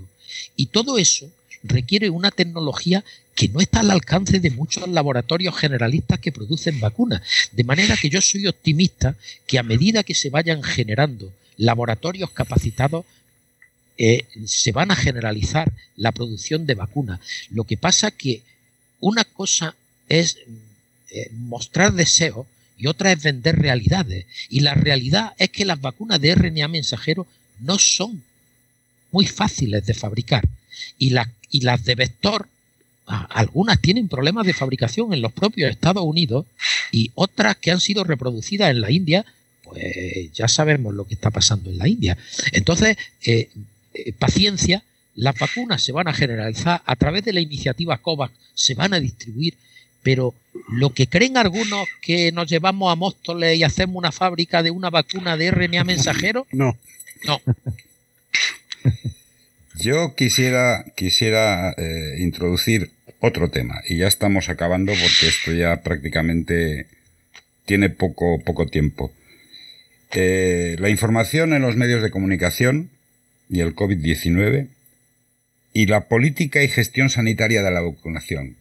Y 0.59 0.67
todo 0.67 0.99
eso 0.99 1.31
requiere 1.63 2.11
una 2.11 2.33
tecnología 2.33 3.05
que 3.37 3.49
no 3.49 3.61
está 3.61 3.79
al 3.79 3.93
alcance 3.93 4.41
de 4.41 4.51
muchos 4.51 4.89
laboratorios 4.89 5.57
generalistas 5.57 6.19
que 6.19 6.33
producen 6.33 6.81
vacunas. 6.81 7.23
De 7.53 7.63
manera 7.63 7.97
que 7.97 8.11
yo 8.11 8.21
soy 8.21 8.49
optimista 8.49 9.15
que 9.47 9.61
a 9.61 9.63
medida 9.63 10.03
que 10.03 10.17
se 10.17 10.31
vayan 10.31 10.65
generando 10.65 11.33
laboratorios 11.57 12.33
capacitados, 12.33 13.07
eh, 13.99 14.27
se 14.47 14.73
van 14.73 14.91
a 14.91 14.97
generalizar 14.97 15.73
la 15.95 16.11
producción 16.11 16.67
de 16.67 16.75
vacunas. 16.75 17.21
Lo 17.51 17.63
que 17.63 17.77
pasa 17.77 18.11
que 18.11 18.43
una 18.99 19.23
cosa 19.23 19.77
es 20.09 20.39
eh, 21.11 21.31
mostrar 21.35 21.93
deseos 21.93 22.49
y 22.77 22.89
otra 22.89 23.13
es 23.13 23.23
vender 23.23 23.61
realidades. 23.61 24.27
Y 24.49 24.61
la 24.61 24.75
realidad 24.75 25.35
es 25.39 25.51
que 25.51 25.65
las 25.65 25.81
vacunas 25.81 26.21
de 26.21 26.35
RNA 26.35 26.67
mensajero 26.67 27.29
no 27.61 27.79
son 27.79 28.25
muy 29.11 29.27
fáciles 29.27 29.85
de 29.87 29.95
fabricar. 29.95 30.47
Y, 30.99 31.15
y 31.51 31.61
las 31.61 31.85
de 31.85 31.95
vector, 31.95 32.49
algunas 33.07 33.81
tienen 33.81 34.09
problemas 34.09 34.47
de 34.47 34.53
fabricación 34.53 35.13
en 35.13 35.23
los 35.23 35.33
propios 35.33 35.71
Estados 35.71 36.05
Unidos 36.05 36.47
y 36.93 37.11
otras 37.15 37.57
que 37.57 37.71
han 37.71 37.81
sido 37.81 38.05
reproducidas 38.05 38.71
en 38.71 38.81
la 38.81 38.91
India, 38.91 39.25
pues 39.63 40.33
ya 40.33 40.49
sabemos 40.49 40.95
lo 40.95 41.07
que 41.07 41.15
está 41.15 41.31
pasando 41.31 41.71
en 41.71 41.79
la 41.79 41.89
India. 41.89 42.19
Entonces, 42.53 42.97
eh, 43.25 43.49
eh, 43.95 44.13
paciencia, 44.13 44.83
las 45.15 45.39
vacunas 45.39 45.83
se 45.83 45.93
van 45.93 46.09
a 46.09 46.13
generalizar 46.13 46.83
a 46.85 46.97
través 46.97 47.25
de 47.25 47.33
la 47.33 47.41
iniciativa 47.41 47.99
COVAX, 47.99 48.35
se 48.55 48.75
van 48.75 48.93
a 48.95 49.01
distribuir 49.01 49.55
pero 50.03 50.35
lo 50.71 50.91
que 50.95 51.07
creen 51.07 51.37
algunos 51.37 51.87
que 52.01 52.33
nos 52.33 52.49
llevamos 52.49 52.91
a 52.91 52.97
Móstoles 52.97 53.59
y 53.59 53.63
hacemos 53.63 53.97
una 53.97 54.13
fábrica 54.13 54.63
de 54.63 54.71
una 54.71 54.91
vacuna 54.91 55.37
de 55.37 55.51
RNA 55.51 55.85
mensajero, 55.85 56.47
no. 56.53 56.77
No. 57.27 57.41
Yo 59.75 60.15
quisiera, 60.17 60.85
quisiera 60.97 61.73
eh, 61.77 62.17
introducir 62.19 62.91
otro 63.21 63.51
tema 63.51 63.81
y 63.87 63.99
ya 63.99 64.07
estamos 64.07 64.49
acabando 64.49 64.93
porque 64.93 65.29
esto 65.29 65.53
ya 65.53 65.83
prácticamente 65.83 66.87
tiene 67.65 67.91
poco, 67.91 68.41
poco 68.45 68.67
tiempo. 68.67 69.13
Eh, 70.13 70.77
la 70.79 70.89
información 70.89 71.53
en 71.53 71.63
los 71.63 71.77
medios 71.77 72.03
de 72.03 72.11
comunicación 72.11 72.91
y 73.51 73.61
el 73.61 73.75
COVID-19 73.75 74.69
y 75.75 75.87
la 75.87 76.09
política 76.09 76.63
y 76.63 76.69
gestión 76.69 77.11
sanitaria 77.11 77.63
de 77.63 77.71
la 77.71 77.83
vacunación. 77.83 78.57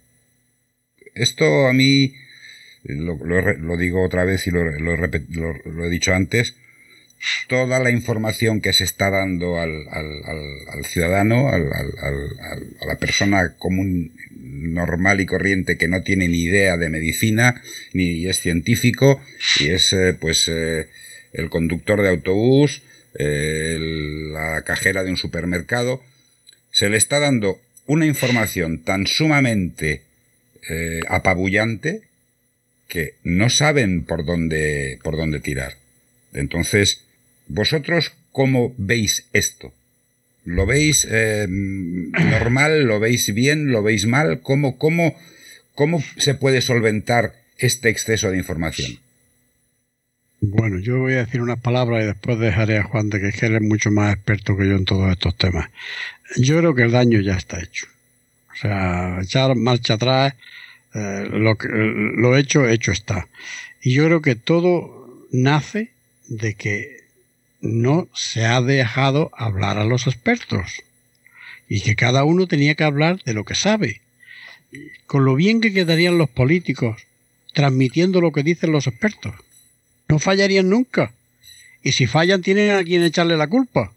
Esto 1.15 1.67
a 1.67 1.73
mí, 1.73 2.13
lo, 2.83 3.77
digo 3.77 4.03
otra 4.03 4.23
vez 4.23 4.45
y 4.45 4.51
lo, 4.51 4.65
he 5.85 5.89
dicho 5.89 6.13
antes, 6.13 6.55
toda 7.47 7.79
la 7.79 7.91
información 7.91 8.61
que 8.61 8.73
se 8.73 8.83
está 8.83 9.09
dando 9.09 9.59
al, 9.59 9.85
ciudadano, 10.85 11.49
a 11.49 11.57
la 12.87 12.97
persona 12.99 13.55
común, 13.57 14.13
normal 14.31 15.21
y 15.21 15.25
corriente 15.25 15.77
que 15.77 15.87
no 15.87 16.03
tiene 16.03 16.27
ni 16.27 16.43
idea 16.43 16.77
de 16.77 16.89
medicina, 16.89 17.61
ni 17.93 18.25
es 18.27 18.39
científico, 18.39 19.21
y 19.59 19.69
es 19.69 19.93
eh, 19.93 20.13
pues 20.19 20.47
eh, 20.47 20.87
el 21.33 21.49
conductor 21.49 22.01
de 22.01 22.09
autobús, 22.09 22.81
eh, 23.17 23.77
la 24.31 24.61
cajera 24.63 25.03
de 25.03 25.09
un 25.09 25.17
supermercado, 25.17 26.01
se 26.71 26.89
le 26.89 26.97
está 26.97 27.19
dando 27.19 27.59
una 27.87 28.05
información 28.05 28.83
tan 28.83 29.07
sumamente 29.07 30.03
eh, 30.69 31.01
apabullante 31.07 32.01
que 32.87 33.15
no 33.23 33.49
saben 33.49 34.03
por 34.03 34.25
dónde, 34.25 34.99
por 35.03 35.17
dónde 35.17 35.39
tirar. 35.39 35.77
Entonces, 36.33 37.05
¿vosotros 37.47 38.13
cómo 38.31 38.73
veis 38.77 39.25
esto? 39.33 39.73
¿Lo 40.45 40.65
veis 40.65 41.05
eh, 41.09 41.45
normal? 41.49 42.83
¿Lo 42.83 42.99
veis 42.99 43.33
bien? 43.33 43.71
¿Lo 43.71 43.83
veis 43.83 44.05
mal? 44.05 44.41
¿Cómo, 44.41 44.77
cómo, 44.77 45.15
¿Cómo 45.75 46.01
se 46.17 46.35
puede 46.35 46.61
solventar 46.61 47.33
este 47.57 47.89
exceso 47.89 48.31
de 48.31 48.37
información? 48.37 48.99
Bueno, 50.39 50.79
yo 50.79 50.99
voy 50.99 51.13
a 51.13 51.25
decir 51.25 51.41
unas 51.41 51.59
palabras 51.59 52.03
y 52.03 52.07
después 52.07 52.39
dejaré 52.39 52.77
a 52.77 52.83
Juan 52.83 53.09
de 53.09 53.19
que 53.19 53.31
que 53.31 53.45
es 53.47 53.61
mucho 53.61 53.91
más 53.91 54.13
experto 54.13 54.55
que 54.55 54.67
yo 54.67 54.75
en 54.75 54.85
todos 54.85 55.11
estos 55.11 55.35
temas. 55.35 55.69
Yo 56.37 56.59
creo 56.59 56.75
que 56.75 56.83
el 56.83 56.91
daño 56.91 57.19
ya 57.21 57.35
está 57.35 57.59
hecho. 57.59 57.87
O 58.53 58.55
sea, 58.55 59.19
echar 59.21 59.55
marcha 59.55 59.95
atrás, 59.95 60.33
eh, 60.93 61.27
lo, 61.31 61.57
lo 61.61 62.37
hecho, 62.37 62.67
hecho 62.67 62.91
está. 62.91 63.27
Y 63.81 63.93
yo 63.93 64.05
creo 64.05 64.21
que 64.21 64.35
todo 64.35 65.27
nace 65.31 65.91
de 66.27 66.53
que 66.53 66.96
no 67.61 68.07
se 68.13 68.45
ha 68.45 68.61
dejado 68.61 69.31
hablar 69.33 69.77
a 69.77 69.85
los 69.85 70.07
expertos 70.07 70.83
y 71.67 71.81
que 71.81 71.95
cada 71.95 72.23
uno 72.23 72.47
tenía 72.47 72.75
que 72.75 72.83
hablar 72.83 73.21
de 73.23 73.33
lo 73.33 73.43
que 73.43 73.55
sabe. 73.55 74.01
Con 75.05 75.25
lo 75.25 75.35
bien 75.35 75.61
que 75.61 75.73
quedarían 75.73 76.17
los 76.17 76.29
políticos 76.29 77.07
transmitiendo 77.53 78.21
lo 78.21 78.31
que 78.31 78.43
dicen 78.43 78.71
los 78.71 78.85
expertos. 78.85 79.33
No 80.07 80.19
fallarían 80.19 80.69
nunca. 80.69 81.13
Y 81.83 81.93
si 81.93 82.05
fallan 82.05 82.41
tienen 82.41 82.71
a 82.71 82.83
quien 82.83 83.03
echarle 83.03 83.35
la 83.35 83.47
culpa. 83.47 83.93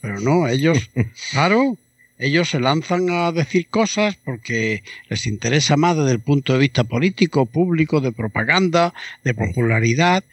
Pero 0.00 0.20
no, 0.20 0.48
ellos, 0.48 0.90
claro, 1.30 1.76
ellos 2.18 2.48
se 2.48 2.60
lanzan 2.60 3.10
a 3.10 3.30
decir 3.30 3.68
cosas 3.68 4.16
porque 4.24 4.82
les 5.08 5.26
interesa 5.26 5.76
más 5.76 5.96
desde 5.96 6.12
el 6.12 6.20
punto 6.20 6.54
de 6.54 6.60
vista 6.60 6.84
político, 6.84 7.46
público, 7.46 8.00
de 8.00 8.12
propaganda, 8.12 8.94
de 9.22 9.34
popularidad, 9.34 10.24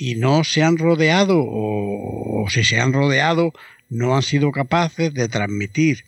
y 0.00 0.14
no 0.14 0.44
se 0.44 0.62
han 0.62 0.78
rodeado, 0.78 1.36
o, 1.38 2.46
si 2.48 2.64
se 2.64 2.80
han 2.80 2.92
rodeado, 2.94 3.52
no 3.90 4.16
han 4.16 4.22
sido 4.22 4.50
capaces 4.50 5.12
de 5.12 5.28
transmitir 5.28 6.04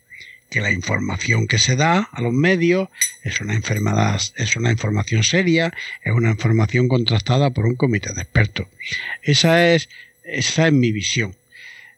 que 0.49 0.61
la 0.61 0.71
información 0.71 1.47
que 1.47 1.59
se 1.59 1.75
da 1.75 2.09
a 2.11 2.21
los 2.21 2.33
medios 2.33 2.89
es 3.23 3.39
una 3.39 3.53
enfermedad, 3.53 4.19
es 4.35 4.55
una 4.55 4.71
información 4.71 5.23
seria, 5.23 5.73
es 6.03 6.11
una 6.11 6.31
información 6.31 6.87
contrastada 6.87 7.51
por 7.51 7.67
un 7.67 7.75
comité 7.75 8.13
de 8.13 8.21
expertos. 8.21 8.67
Esa 9.21 9.73
es, 9.73 9.89
esa 10.23 10.67
es 10.67 10.73
mi 10.73 10.91
visión. 10.91 11.35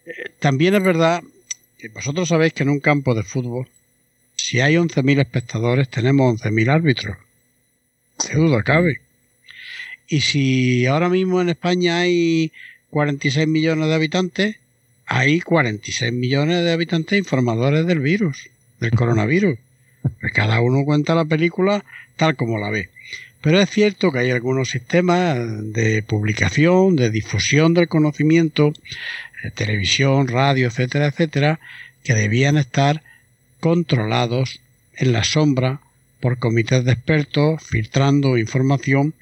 Eh, 0.05 0.31
también 0.39 0.75
es 0.75 0.83
verdad 0.83 1.23
vosotros 1.93 2.29
sabéis 2.29 2.53
que 2.53 2.63
en 2.63 2.69
un 2.69 2.79
campo 2.79 3.13
de 3.13 3.23
fútbol, 3.23 3.67
si 4.35 4.59
hay 4.59 4.75
11.000 4.75 5.21
espectadores, 5.21 5.89
tenemos 5.89 6.41
11.000 6.41 6.69
árbitros. 6.69 7.17
De 8.27 8.35
duda 8.35 8.63
cabe. 8.63 9.01
Y 10.07 10.21
si 10.21 10.85
ahora 10.85 11.09
mismo 11.09 11.41
en 11.41 11.49
España 11.49 11.99
hay 11.99 12.51
46 12.91 13.47
millones 13.47 13.87
de 13.87 13.95
habitantes, 13.95 14.55
hay 15.05 15.41
46 15.41 16.13
millones 16.13 16.63
de 16.63 16.71
habitantes 16.71 17.17
informadores 17.17 17.85
del 17.85 17.99
virus, 17.99 18.49
del 18.79 18.91
coronavirus. 18.95 19.57
Cada 20.33 20.61
uno 20.61 20.83
cuenta 20.85 21.15
la 21.15 21.25
película 21.25 21.83
tal 22.15 22.35
como 22.35 22.59
la 22.59 22.69
ve. 22.69 22.89
Pero 23.41 23.59
es 23.59 23.69
cierto 23.69 24.11
que 24.11 24.19
hay 24.19 24.31
algunos 24.31 24.69
sistemas 24.69 25.37
de 25.71 26.01
publicación, 26.01 26.95
de 26.95 27.11
difusión 27.11 27.75
del 27.75 27.87
conocimiento, 27.87 28.73
eh, 29.43 29.51
televisión, 29.51 30.27
radio, 30.27 30.67
etcétera, 30.67 31.07
etcétera, 31.07 31.59
que 32.03 32.15
debían 32.15 32.57
estar 32.57 33.03
controlados 33.59 34.61
en 34.95 35.11
la 35.11 35.23
sombra 35.23 35.79
por 36.19 36.39
comités 36.39 36.85
de 36.85 36.93
expertos 36.93 37.61
filtrando 37.61 38.37
información, 38.37 39.13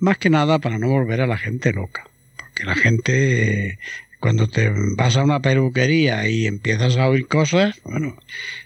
más 0.00 0.18
que 0.18 0.30
nada 0.30 0.58
para 0.58 0.78
no 0.78 0.88
volver 0.88 1.20
a 1.20 1.26
la 1.26 1.38
gente 1.38 1.72
loca. 1.72 2.06
Porque 2.36 2.64
la 2.64 2.74
gente, 2.74 3.78
cuando 4.20 4.48
te 4.48 4.70
vas 4.96 5.16
a 5.16 5.24
una 5.24 5.40
peluquería 5.40 6.28
y 6.28 6.46
empiezas 6.46 6.96
a 6.96 7.08
oír 7.08 7.26
cosas, 7.26 7.80
bueno, 7.84 8.16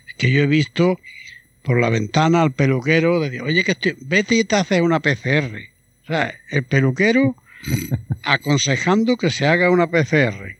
es 0.08 0.14
que 0.14 0.30
yo 0.30 0.42
he 0.42 0.46
visto 0.46 0.98
por 1.62 1.80
la 1.80 1.90
ventana 1.90 2.42
al 2.42 2.52
peluquero 2.52 3.20
decir, 3.20 3.42
oye, 3.42 3.64
que 3.64 3.72
estoy, 3.72 3.96
vete 4.00 4.34
y 4.34 4.44
te 4.44 4.56
haces 4.56 4.80
una 4.80 5.00
PCR. 5.00 5.68
O 6.04 6.06
sea, 6.06 6.34
el 6.50 6.64
peluquero 6.64 7.36
aconsejando 8.22 9.16
que 9.16 9.30
se 9.30 9.46
haga 9.46 9.70
una 9.70 9.86
PCR. 9.86 10.56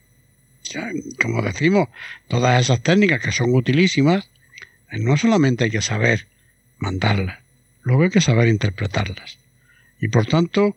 como 1.20 1.42
decimos, 1.42 1.88
todas 2.28 2.60
esas 2.60 2.80
técnicas 2.82 3.20
que 3.20 3.32
son 3.32 3.54
utilísimas, 3.54 4.28
no 4.92 5.16
solamente 5.16 5.64
hay 5.64 5.70
que 5.70 5.82
saber 5.82 6.26
mandarlas, 6.78 7.38
luego 7.82 8.02
hay 8.04 8.10
que 8.10 8.20
saber 8.20 8.48
interpretarlas. 8.48 9.38
Y 10.02 10.08
por 10.08 10.26
tanto, 10.26 10.76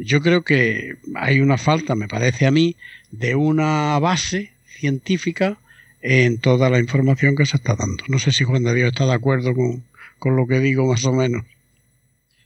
yo 0.00 0.20
creo 0.20 0.42
que 0.42 0.96
hay 1.14 1.40
una 1.40 1.58
falta, 1.58 1.94
me 1.94 2.08
parece 2.08 2.44
a 2.44 2.50
mí, 2.50 2.74
de 3.12 3.36
una 3.36 3.96
base 4.00 4.50
científica 4.66 5.56
en 6.02 6.38
toda 6.38 6.68
la 6.70 6.80
información 6.80 7.36
que 7.36 7.46
se 7.46 7.56
está 7.56 7.76
dando. 7.76 8.02
No 8.08 8.18
sé 8.18 8.32
si 8.32 8.42
Juan 8.42 8.64
de 8.64 8.74
Dios 8.74 8.88
está 8.88 9.06
de 9.06 9.14
acuerdo 9.14 9.54
con, 9.54 10.36
lo 10.36 10.46
que 10.48 10.58
digo 10.58 10.88
más 10.88 11.04
o 11.04 11.12
menos. 11.12 11.46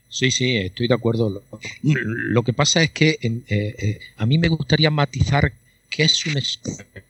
Sí, 0.07 0.29
sí, 0.29 0.55
estoy 0.55 0.87
de 0.87 0.93
acuerdo. 0.93 1.43
Lo, 1.81 2.43
que 2.43 2.53
pasa 2.53 2.83
es 2.83 2.91
que 2.91 3.17
eh, 3.21 3.41
eh, 3.47 3.99
a 4.17 4.27
mí 4.27 4.37
me 4.37 4.49
gustaría 4.49 4.91
matizar 4.91 5.51
qué 5.89 6.03
es 6.03 6.25
un 6.27 6.37
experto. 6.37 7.01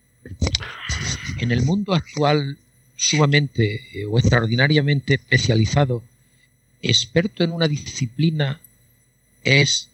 En 1.40 1.52
el 1.52 1.64
mundo 1.64 1.94
actual 1.94 2.58
sumamente 2.96 3.82
eh, 3.94 4.06
o 4.06 4.18
extraordinariamente 4.18 5.16
especializado, 5.16 6.04
experto 6.82 7.44
en 7.44 7.52
una 7.52 7.68
disciplina 7.68 8.62
es 9.44 9.90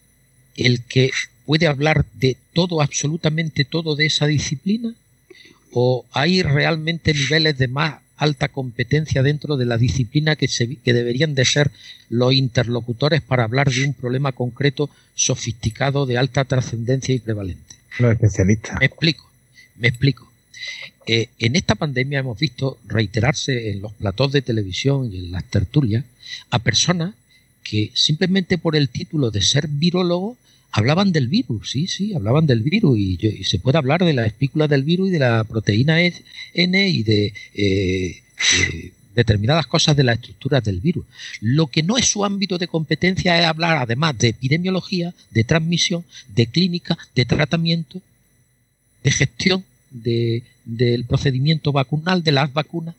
el 0.55 0.81
que 0.83 1.11
puede 1.45 1.67
hablar 1.67 2.05
de 2.13 2.37
todo, 2.53 2.81
absolutamente 2.81 3.65
todo 3.65 3.95
de 3.95 4.05
esa 4.07 4.27
disciplina 4.27 4.93
o 5.73 6.05
hay 6.11 6.41
realmente 6.41 7.13
niveles 7.13 7.57
de 7.57 7.67
más 7.67 7.99
alta 8.17 8.47
competencia 8.47 9.23
dentro 9.23 9.57
de 9.57 9.65
la 9.65 9.77
disciplina 9.77 10.35
que, 10.35 10.47
se, 10.47 10.77
que 10.77 10.93
deberían 10.93 11.35
de 11.35 11.43
ser 11.43 11.69
los 12.09 12.33
interlocutores 12.33 13.21
para 13.21 13.43
hablar 13.43 13.69
de 13.69 13.83
un 13.83 13.93
problema 13.93 14.31
concreto, 14.31 14.89
sofisticado, 15.15 16.05
de 16.05 16.17
alta 16.17 16.45
trascendencia 16.45 17.13
y 17.13 17.19
prevalente. 17.19 17.75
Los 17.99 18.13
especialistas. 18.13 18.79
Me 18.79 18.85
explico, 18.85 19.29
me 19.77 19.89
explico. 19.89 20.31
Eh, 21.07 21.29
en 21.39 21.55
esta 21.55 21.75
pandemia 21.75 22.19
hemos 22.19 22.39
visto 22.39 22.79
reiterarse 22.87 23.71
en 23.71 23.81
los 23.81 23.93
platós 23.93 24.31
de 24.31 24.41
televisión 24.41 25.13
y 25.13 25.19
en 25.19 25.31
las 25.31 25.43
tertulias 25.43 26.05
a 26.49 26.59
personas 26.59 27.13
que 27.65 27.91
simplemente 27.95 28.57
por 28.57 28.75
el 28.75 28.89
título 28.89 29.31
de 29.31 29.41
ser 29.41 29.67
virólogo 29.67 30.37
hablaban 30.71 31.11
del 31.11 31.27
virus, 31.27 31.71
sí, 31.71 31.87
sí, 31.87 32.13
hablaban 32.13 32.45
del 32.45 32.61
virus 32.61 32.97
y, 32.97 33.43
se 33.43 33.59
puede 33.59 33.77
hablar 33.77 34.05
de 34.05 34.13
la 34.13 34.25
espícula 34.25 34.67
del 34.67 34.83
virus 34.83 35.09
y 35.09 35.11
de 35.13 35.19
la 35.19 35.43
proteína 35.43 36.01
e, 36.01 36.13
N 36.53 36.87
y 36.89 37.03
de, 37.03 37.33
eh, 37.55 38.21
determinadas 39.15 39.65
cosas 39.65 39.95
de 39.95 40.03
la 40.03 40.13
estructura 40.13 40.61
del 40.61 40.79
virus. 40.79 41.05
Lo 41.41 41.67
que 41.67 41.81
no 41.81 41.97
es 41.97 42.05
su 42.05 42.23
ámbito 42.23 42.57
de 42.57 42.67
competencia 42.67 43.39
es 43.39 43.45
hablar 43.45 43.77
además 43.77 44.17
de 44.17 44.27
epidemiología, 44.27 45.13
de 45.31 45.43
transmisión, 45.43 46.05
de 46.35 46.47
clínica, 46.47 46.97
de 47.15 47.25
tratamiento, 47.25 48.01
de 49.03 49.11
gestión 49.11 49.63
del 49.91 51.05
procedimiento 51.05 51.71
vacunal, 51.71 52.21
de 52.21 52.33
las 52.33 52.51
vacunas. 52.53 52.95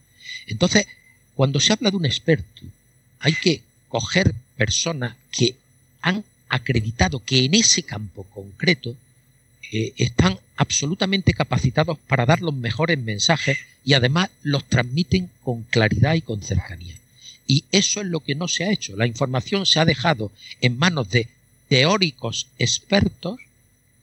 Entonces, 0.47 0.86
cuando 1.34 1.60
se 1.60 1.72
habla 1.72 1.90
de 1.90 1.97
un 1.98 2.06
experto, 2.06 2.62
hay 3.20 3.34
que 3.34 3.60
coger 3.97 4.35
personas 4.59 5.16
que 5.32 5.56
han 6.02 6.23
acreditado 6.51 7.24
que 7.24 7.47
en 7.47 7.55
ese 7.55 7.82
campo 7.82 8.24
concreto 8.24 8.94
eh, 9.73 9.94
están 9.97 10.39
absolutamente 10.59 11.32
capacitados 11.32 11.97
para 12.06 12.27
dar 12.27 12.43
los 12.43 12.52
mejores 12.52 12.98
mensajes 12.98 13.56
y 13.86 13.94
además 13.94 14.28
los 14.43 14.66
transmiten 14.66 15.31
con 15.43 15.62
claridad 15.62 16.12
y 16.12 16.20
con 16.20 16.43
cercanía. 16.43 16.94
Y 17.47 17.64
eso 17.73 18.02
es 18.02 18.06
lo 18.09 18.20
que 18.20 18.35
no 18.35 18.48
se 18.48 18.64
ha 18.64 18.70
hecho. 18.70 18.97
La 18.97 19.06
información 19.06 19.64
se 19.64 19.81
ha 19.81 19.86
dejado 19.86 20.31
en 20.60 20.77
manos 20.77 21.09
de 21.09 21.31
teóricos 21.68 22.48
expertos 22.59 23.39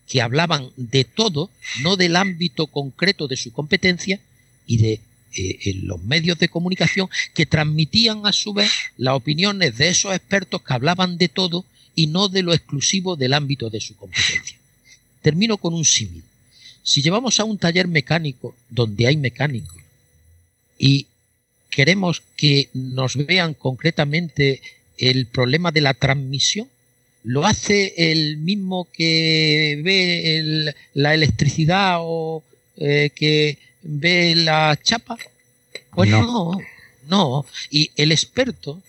que 0.08 0.24
hablaban 0.24 0.72
de 0.76 1.04
todo, 1.04 1.52
no 1.82 1.98
del 1.98 2.16
ámbito 2.16 2.66
concreto 2.66 3.28
de 3.28 3.38
su 3.38 3.54
competencia, 3.54 4.20
y 4.66 4.78
de 4.78 5.02
eh, 5.36 5.74
los 5.84 6.04
medios 6.04 6.38
de 6.40 6.50
comunicación 6.50 7.10
que 7.34 7.46
transmitían 7.46 8.26
a 8.26 8.34
su 8.34 8.54
vez 8.54 8.72
las 8.98 9.16
opiniones 9.16 9.78
de 9.78 9.90
esos 9.90 10.16
expertos 10.16 10.62
que 10.62 10.74
hablaban 10.74 11.18
de 11.18 11.28
todo 11.28 11.66
y 11.96 12.08
no 12.08 12.28
de 12.28 12.44
lo 12.44 12.54
exclusivo 12.54 13.16
del 13.16 13.34
ámbito 13.34 13.70
de 13.70 13.82
su 13.82 13.96
competencia. 13.96 14.58
Termino 15.22 15.58
con 15.58 15.74
un 15.74 15.86
símil. 15.86 16.24
Si 16.84 17.02
llevamos 17.02 17.40
a 17.40 17.46
un 17.46 17.58
taller 17.58 17.88
mecánico 17.88 18.56
donde 18.70 19.08
hay 19.08 19.18
mecánicos 19.18 19.78
y 20.78 21.08
queremos 21.70 22.22
que 22.36 22.70
nos 22.74 23.16
vean 23.16 23.54
concretamente 23.54 24.62
el 24.98 25.26
problema 25.28 25.72
de 25.72 25.82
la 25.82 25.94
transmisión, 25.94 26.68
lo 27.24 27.46
hace 27.46 27.94
el 27.96 28.38
mismo 28.38 28.88
que 28.92 29.80
ve 29.84 30.74
la 30.94 31.14
electricidad 31.14 31.98
o 32.02 32.44
eh, 32.78 33.12
que 33.16 33.58
ve 33.84 34.36
la 34.36 34.78
chapa. 34.82 35.18
Pues 35.92 36.10
no, 36.10 36.58
no. 37.08 37.46
Y 37.70 37.92
el 37.96 38.12
experto 38.12 38.82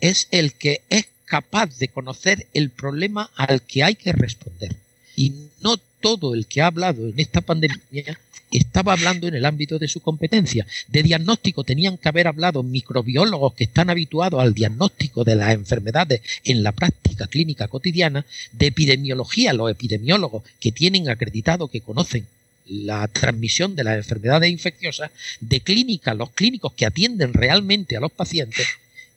es 0.00 0.28
el 0.30 0.52
que 0.52 0.82
es 0.90 1.06
capaz 1.24 1.78
de 1.78 1.88
conocer 1.88 2.46
el 2.54 2.70
problema 2.70 3.30
al 3.36 3.62
que 3.62 3.84
hay 3.84 3.94
que 3.94 4.12
responder. 4.12 4.76
Y 5.16 5.34
no 5.62 5.76
todo 6.00 6.34
el 6.34 6.46
que 6.46 6.60
ha 6.60 6.66
hablado 6.66 7.08
en 7.08 7.18
esta 7.20 7.40
pandemia 7.40 8.18
estaba 8.50 8.94
hablando 8.94 9.28
en 9.28 9.34
el 9.34 9.44
ámbito 9.44 9.78
de 9.78 9.86
su 9.86 10.00
competencia. 10.00 10.66
De 10.88 11.02
diagnóstico 11.02 11.62
tenían 11.62 11.98
que 11.98 12.08
haber 12.08 12.26
hablado 12.26 12.62
microbiólogos 12.62 13.54
que 13.54 13.64
están 13.64 13.90
habituados 13.90 14.40
al 14.40 14.54
diagnóstico 14.54 15.22
de 15.24 15.36
las 15.36 15.54
enfermedades 15.54 16.20
en 16.44 16.62
la 16.62 16.72
práctica 16.72 17.28
clínica 17.28 17.68
cotidiana, 17.68 18.26
de 18.52 18.66
epidemiología 18.66 19.52
los 19.52 19.70
epidemiólogos 19.70 20.42
que 20.58 20.72
tienen 20.72 21.08
acreditado 21.08 21.68
que 21.68 21.80
conocen 21.80 22.26
la 22.70 23.08
transmisión 23.08 23.74
de 23.74 23.84
las 23.84 23.96
enfermedades 23.96 24.50
infecciosas, 24.50 25.10
de 25.40 25.60
clínica 25.60 26.14
los 26.14 26.30
clínicos 26.30 26.72
que 26.74 26.86
atienden 26.86 27.34
realmente 27.34 27.96
a 27.96 28.00
los 28.00 28.12
pacientes 28.12 28.66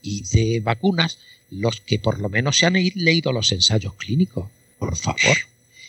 y 0.01 0.23
de 0.23 0.59
vacunas 0.59 1.19
los 1.51 1.80
que 1.80 1.99
por 1.99 2.19
lo 2.19 2.30
menos 2.30 2.57
se 2.57 2.65
han 2.65 2.73
leído 2.73 3.31
los 3.31 3.51
ensayos 3.51 3.93
clínicos, 3.93 4.49
por 4.80 4.97
favor. 4.97 5.38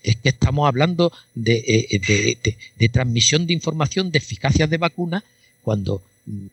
Es 0.02 0.16
que 0.16 0.28
estamos 0.28 0.68
hablando 0.68 1.10
de, 1.34 1.88
eh, 1.90 2.88
transmisión 2.90 3.46
de 3.46 3.54
información 3.54 4.10
de 4.10 4.18
eficacia 4.18 4.66
de 4.66 4.76
vacunas 4.76 5.22
cuando 5.62 6.02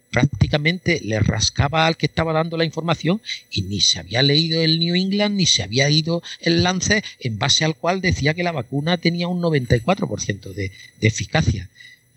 prácticamente 0.09 0.99
le 1.01 1.19
rascaba 1.19 1.87
al 1.87 1.95
que 1.95 2.05
estaba 2.05 2.33
dando 2.33 2.57
la 2.57 2.65
información 2.65 3.21
y 3.49 3.61
ni 3.63 3.79
se 3.79 3.99
había 3.99 4.21
leído 4.21 4.61
el 4.61 4.79
New 4.79 4.95
England 4.95 5.35
ni 5.35 5.45
se 5.45 5.63
había 5.63 5.89
ido 5.89 6.21
el 6.41 6.63
lance 6.63 7.03
en 7.19 7.39
base 7.39 7.63
al 7.63 7.75
cual 7.75 8.01
decía 8.01 8.33
que 8.33 8.43
la 8.43 8.51
vacuna 8.51 8.97
tenía 8.97 9.27
un 9.27 9.41
94% 9.41 10.53
de, 10.53 10.71
de 10.99 11.07
eficacia. 11.07 11.69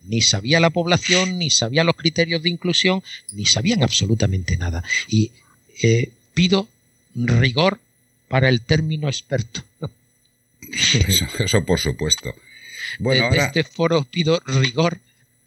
Ni 0.07 0.21
sabía 0.21 0.61
la 0.61 0.71
población, 0.71 1.39
ni 1.39 1.49
sabía 1.51 1.85
los 1.85 1.97
criterios 1.97 2.43
de 2.43 2.51
inclusión, 2.51 3.03
ni 3.33 3.47
sabían 3.47 3.83
absolutamente 3.83 4.57
nada. 4.57 4.85
Y 5.09 5.31
eh, 5.83 6.11
pido 6.35 6.69
rigor 7.15 7.79
para 8.29 8.49
el 8.49 8.61
término 8.61 9.09
experto. 9.09 9.63
Eso, 11.39 11.65
por 11.65 11.79
supuesto. 11.79 12.35
Bueno, 12.99 13.31
Desde 13.31 13.47
este 13.47 13.65
foro 13.65 14.05
pido 14.05 14.41
rigor 14.47 14.99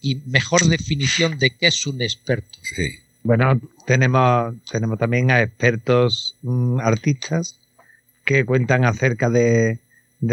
y 0.07 0.21
mejor 0.25 0.65
definición 0.65 1.37
de 1.37 1.49
qué 1.49 1.67
es 1.67 1.85
un 1.85 2.01
experto. 2.01 2.59
Sí. 2.61 2.99
Bueno, 3.23 3.59
tenemos, 3.85 4.55
tenemos 4.71 4.97
también 4.97 5.31
a 5.31 5.41
expertos 5.41 6.35
mm, 6.43 6.79
artistas 6.79 7.57
que 8.23 8.45
cuentan 8.45 8.85
acerca 8.85 9.29
de, 9.29 9.79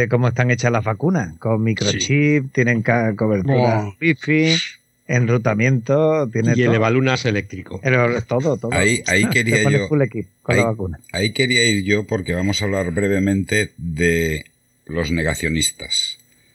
cómo 0.09 0.29
están 0.29 0.51
hechas 0.53 0.71
las 0.71 0.85
vacunas, 0.85 1.37
con 1.39 1.63
microchip, 1.63 2.53
tienen 2.53 2.83
cobertura 3.17 3.93
wifi, 4.01 4.55
enrutamiento, 5.07 6.29
tiene 6.29 6.55
y 6.57 6.63
el 6.63 6.75
evalunas 6.75 7.25
eléctrico. 7.25 7.81
todo, 8.29 8.57
todo. 8.57 8.73
Ahí, 8.73 9.03
ahí 9.07 9.29
quería 9.33 9.63
yo. 9.71 9.89
ahí, 11.13 11.33
quería 11.33 11.65
ir 11.65 11.85
yo 11.85 12.07
porque 12.07 12.33
vamos 12.33 12.63
a 12.63 12.67
hablar 12.67 12.93
brevemente 12.93 13.73
de 13.77 14.45
los 14.87 15.11
negacionistas, 15.11 16.04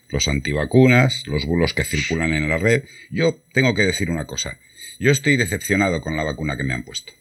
los 0.10 0.28
antivacunas, 0.28 1.26
los 1.28 1.46
bulos 1.46 1.74
que 1.74 1.84
circulan 1.84 2.34
en 2.34 2.50
la 2.50 2.58
red. 2.58 2.84
Yo 3.10 3.38
tengo 3.54 3.74
que 3.74 3.86
decir 3.86 4.10
una 4.10 4.26
cosa. 4.26 4.58
Yo 5.00 5.12
estoy 5.12 5.38
decepcionado 5.38 6.02
con 6.02 6.18
la 6.18 6.24
vacuna 6.24 6.58
que 6.58 6.64
me 6.64 6.74
han 6.74 6.84
puesto. 6.84 7.14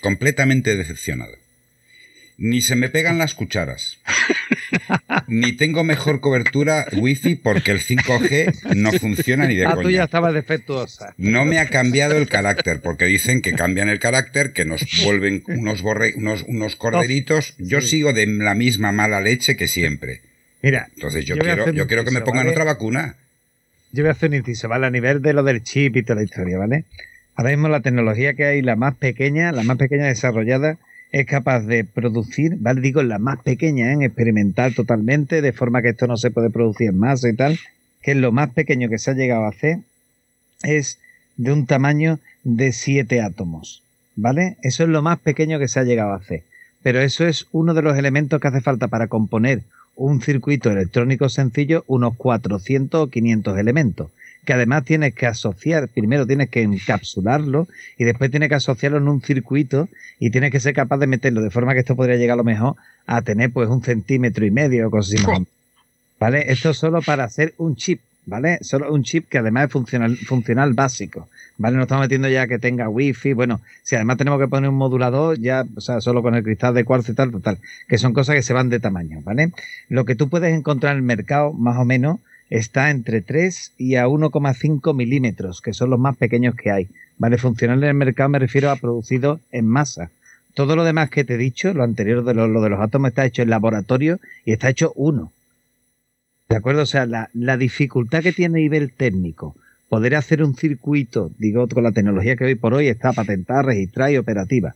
completamente 0.00 0.76
decepcionado. 0.76 1.34
Ni 2.36 2.60
se 2.60 2.76
me 2.76 2.88
pegan 2.88 3.18
las 3.18 3.34
cucharas. 3.34 3.98
ni 5.26 5.52
tengo 5.52 5.82
mejor 5.82 6.20
cobertura 6.20 6.86
wifi 6.92 7.34
porque 7.34 7.72
el 7.72 7.80
5G 7.80 8.76
no 8.76 8.92
funciona 8.92 9.48
ni 9.48 9.56
de 9.56 9.66
ah, 9.66 9.72
coña. 9.72 9.82
tú 9.82 9.90
ya 9.90 10.04
estaba 10.04 10.30
defectuosa. 10.30 11.14
No 11.16 11.44
me 11.44 11.58
ha 11.58 11.68
cambiado 11.68 12.16
el 12.16 12.28
carácter 12.28 12.80
porque 12.80 13.06
dicen 13.06 13.42
que 13.42 13.54
cambian 13.54 13.88
el 13.88 13.98
carácter, 13.98 14.52
que 14.52 14.64
nos 14.64 14.82
vuelven 15.02 15.42
unos, 15.48 15.82
borre, 15.82 16.14
unos, 16.16 16.44
unos 16.46 16.76
corderitos. 16.76 17.54
Yo 17.58 17.80
sigo 17.80 18.12
de 18.12 18.26
la 18.26 18.54
misma 18.54 18.92
mala 18.92 19.20
leche 19.20 19.56
que 19.56 19.66
siempre. 19.66 20.27
Mira, 20.62 20.88
entonces 20.94 21.24
yo, 21.24 21.36
quiero, 21.36 21.70
yo 21.70 21.86
quiero 21.86 22.04
que 22.04 22.10
me 22.10 22.20
pongan 22.20 22.48
otra 22.48 22.64
vacuna. 22.64 23.14
Yo 23.92 24.02
voy 24.02 24.08
a 24.08 24.12
hacer 24.12 24.30
un 24.30 24.36
inciso, 24.36 24.68
¿vale? 24.68 24.86
A 24.86 24.90
nivel 24.90 25.22
de 25.22 25.32
lo 25.32 25.42
del 25.42 25.62
chip 25.62 25.96
y 25.96 26.02
toda 26.02 26.16
la 26.16 26.24
historia, 26.24 26.58
¿vale? 26.58 26.84
Ahora 27.36 27.50
mismo 27.50 27.68
la 27.68 27.80
tecnología 27.80 28.34
que 28.34 28.44
hay, 28.44 28.62
la 28.62 28.76
más 28.76 28.96
pequeña, 28.96 29.52
la 29.52 29.62
más 29.62 29.78
pequeña 29.78 30.06
desarrollada, 30.06 30.76
es 31.12 31.26
capaz 31.26 31.60
de 31.60 31.84
producir, 31.84 32.56
¿vale? 32.58 32.80
Digo, 32.80 33.02
la 33.02 33.18
más 33.18 33.40
pequeña, 33.40 33.92
en 33.92 34.02
experimental 34.02 34.74
totalmente, 34.74 35.40
de 35.40 35.52
forma 35.52 35.80
que 35.80 35.90
esto 35.90 36.06
no 36.06 36.16
se 36.16 36.30
puede 36.30 36.50
producir 36.50 36.92
más 36.92 37.24
y 37.24 37.34
tal, 37.34 37.58
que 38.02 38.10
es 38.10 38.16
lo 38.16 38.32
más 38.32 38.50
pequeño 38.50 38.88
que 38.88 38.98
se 38.98 39.12
ha 39.12 39.14
llegado 39.14 39.44
a 39.44 39.50
hacer, 39.50 39.78
es 40.64 40.98
de 41.36 41.52
un 41.52 41.66
tamaño 41.66 42.18
de 42.44 42.72
7 42.72 43.22
átomos, 43.22 43.82
¿vale? 44.16 44.56
Eso 44.62 44.82
es 44.82 44.88
lo 44.88 45.00
más 45.00 45.18
pequeño 45.20 45.58
que 45.58 45.68
se 45.68 45.80
ha 45.80 45.84
llegado 45.84 46.12
a 46.12 46.16
hacer. 46.16 46.42
Pero 46.82 47.00
eso 47.00 47.26
es 47.26 47.46
uno 47.52 47.74
de 47.74 47.82
los 47.82 47.96
elementos 47.96 48.40
que 48.40 48.48
hace 48.48 48.60
falta 48.60 48.88
para 48.88 49.06
componer 49.06 49.62
un 49.98 50.22
circuito 50.22 50.70
electrónico 50.70 51.28
sencillo, 51.28 51.84
unos 51.86 52.16
400 52.16 53.00
o 53.00 53.06
500 53.08 53.58
elementos 53.58 54.10
que 54.48 54.54
además 54.54 54.86
tienes 54.86 55.14
que 55.14 55.26
asociar, 55.26 55.88
primero 55.88 56.26
tienes 56.26 56.48
que 56.48 56.62
encapsularlo 56.62 57.68
y 57.98 58.04
después 58.04 58.30
tienes 58.30 58.48
que 58.48 58.54
asociarlo 58.54 58.96
en 58.96 59.06
un 59.06 59.20
circuito 59.20 59.90
y 60.18 60.30
tienes 60.30 60.50
que 60.50 60.58
ser 60.58 60.72
capaz 60.72 60.96
de 60.96 61.06
meterlo 61.06 61.42
de 61.42 61.50
forma 61.50 61.74
que 61.74 61.80
esto 61.80 61.96
podría 61.96 62.16
llegar 62.16 62.32
a 62.32 62.36
lo 62.36 62.44
mejor 62.44 62.76
a 63.06 63.20
tener 63.20 63.52
pues 63.52 63.68
un 63.68 63.82
centímetro 63.82 64.46
y 64.46 64.50
medio 64.50 64.88
o 64.88 65.46
¿Vale? 66.18 66.50
Esto 66.50 66.72
solo 66.72 67.02
para 67.02 67.24
hacer 67.24 67.52
un 67.58 67.76
chip, 67.76 68.00
¿vale? 68.24 68.56
Solo 68.62 68.90
un 68.90 69.02
chip 69.02 69.28
que 69.28 69.36
además 69.36 69.66
es 69.66 69.72
funcional, 69.72 70.16
funcional 70.16 70.72
básico, 70.72 71.28
¿vale? 71.58 71.76
No 71.76 71.82
estamos 71.82 72.04
metiendo 72.04 72.28
ya 72.28 72.46
que 72.46 72.58
tenga 72.58 72.88
wifi, 72.88 73.34
bueno, 73.34 73.60
si 73.82 73.96
además 73.96 74.16
tenemos 74.16 74.40
que 74.40 74.48
poner 74.48 74.70
un 74.70 74.76
modulador, 74.76 75.38
ya, 75.38 75.64
o 75.76 75.80
sea, 75.80 76.00
solo 76.00 76.22
con 76.22 76.34
el 76.34 76.42
cristal 76.42 76.74
de 76.74 76.84
cuarzo 76.84 77.12
y 77.12 77.14
tal, 77.14 77.30
total, 77.30 77.58
que 77.88 77.98
son 77.98 78.14
cosas 78.14 78.36
que 78.36 78.42
se 78.42 78.54
van 78.54 78.70
de 78.70 78.80
tamaño, 78.80 79.20
¿vale? 79.22 79.52
Lo 79.88 80.04
que 80.04 80.14
tú 80.14 80.28
puedes 80.28 80.54
encontrar 80.54 80.92
en 80.92 80.98
el 80.98 81.02
mercado, 81.02 81.52
más 81.52 81.76
o 81.76 81.84
menos, 81.84 82.20
está 82.48 82.90
entre 82.90 83.20
3 83.20 83.74
y 83.76 83.96
a 83.96 84.06
1,5 84.06 84.94
milímetros, 84.94 85.60
que 85.60 85.74
son 85.74 85.90
los 85.90 85.98
más 85.98 86.16
pequeños 86.16 86.54
que 86.54 86.70
hay. 86.70 86.88
¿Vale? 87.18 87.36
Funcional 87.36 87.82
en 87.82 87.88
el 87.90 87.94
mercado 87.94 88.28
me 88.28 88.38
refiero 88.38 88.70
a 88.70 88.76
producido 88.76 89.40
en 89.50 89.66
masa. 89.66 90.10
Todo 90.54 90.76
lo 90.76 90.84
demás 90.84 91.10
que 91.10 91.24
te 91.24 91.34
he 91.34 91.38
dicho, 91.38 91.74
lo 91.74 91.82
anterior 91.82 92.24
de 92.24 92.32
lo, 92.32 92.60
de 92.62 92.70
los 92.70 92.80
átomos, 92.80 93.08
está 93.10 93.26
hecho 93.26 93.42
en 93.42 93.50
laboratorio 93.50 94.18
y 94.44 94.52
está 94.52 94.68
hecho 94.70 94.92
uno. 94.94 95.32
¿De 96.48 96.56
acuerdo? 96.56 96.82
O 96.82 96.86
sea, 96.86 97.06
la, 97.06 97.28
la 97.34 97.56
dificultad 97.56 98.22
que 98.22 98.32
tiene 98.32 98.58
a 98.58 98.62
nivel 98.62 98.92
técnico 98.92 99.56
poder 99.88 100.14
hacer 100.14 100.42
un 100.42 100.54
circuito, 100.54 101.30
digo, 101.38 101.66
con 101.68 101.82
la 101.82 101.92
tecnología 101.92 102.36
que 102.36 102.44
hoy 102.44 102.54
por 102.54 102.74
hoy 102.74 102.88
está 102.88 103.12
patentada, 103.12 103.62
registrada 103.62 104.12
y 104.12 104.18
operativa, 104.18 104.74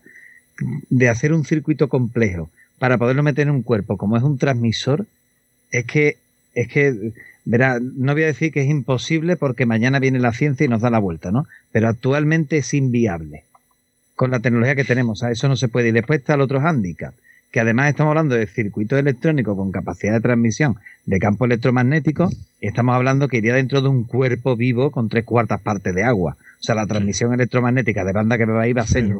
de 0.91 1.09
hacer 1.09 1.33
un 1.33 1.45
circuito 1.45 1.89
complejo 1.89 2.51
para 2.79 2.99
poderlo 2.99 3.23
meter 3.23 3.49
en 3.49 3.55
un 3.55 3.63
cuerpo 3.63 3.97
como 3.97 4.17
es 4.17 4.23
un 4.23 4.39
transmisor, 4.39 5.07
es 5.71 5.85
que, 5.87 6.17
es 6.55 6.69
que 6.69 7.13
Verá, 7.45 7.81
no 7.81 8.13
voy 8.13 8.23
a 8.23 8.27
decir 8.27 8.53
que 8.53 8.63
es 8.63 8.69
imposible 8.69 9.37
porque 9.37 9.67
mañana 9.67 9.99
viene 9.99 10.21
la 10.21 10.33
ciencia 10.33 10.65
y 10.65 10.69
nos 10.69 10.81
da 10.81 10.91
la 10.91 11.01
vuelta, 11.01 11.33
¿no? 11.33 11.47
Pero 11.73 11.89
actualmente 11.89 12.59
es 12.59 12.73
inviable 12.73 13.43
con 14.15 14.31
la 14.31 14.39
tecnología 14.41 14.77
que 14.77 14.85
tenemos. 14.85 15.23
A 15.23 15.33
eso 15.33 15.49
no 15.49 15.57
se 15.57 15.69
puede. 15.69 15.89
Y 15.89 15.93
después 15.93 16.21
está 16.21 16.35
el 16.35 16.41
otro 16.41 16.61
hándicap, 16.61 17.15
que 17.53 17.61
además 17.61 17.91
estamos 17.91 18.11
hablando 18.11 18.35
de 18.35 18.47
circuitos 18.47 18.99
electrónicos 18.99 19.57
con 19.57 19.71
capacidad 19.71 20.15
de 20.15 20.21
transmisión 20.21 20.77
de 21.07 21.21
campo 21.21 21.45
electromagnético 21.45 22.29
y 22.61 22.67
estamos 22.67 22.97
hablando 22.97 23.29
que 23.29 23.37
iría 23.37 23.55
dentro 23.55 23.81
de 23.81 23.89
un 23.89 24.05
cuerpo 24.05 24.57
vivo 24.57 24.91
con 24.91 25.09
tres 25.09 25.25
cuartas 25.25 25.61
partes 25.61 25.95
de 25.95 26.03
agua. 26.03 26.37
O 26.59 26.63
sea, 26.63 26.75
la 26.75 26.87
transmisión 26.87 27.33
electromagnética 27.33 28.05
de 28.05 28.13
banda 28.13 28.39
que 28.39 28.47
me 28.47 28.55
va 28.55 28.63
a 28.63 28.69
ir 28.69 28.77
va 28.77 28.83
a 28.83 28.87
ser 28.87 29.15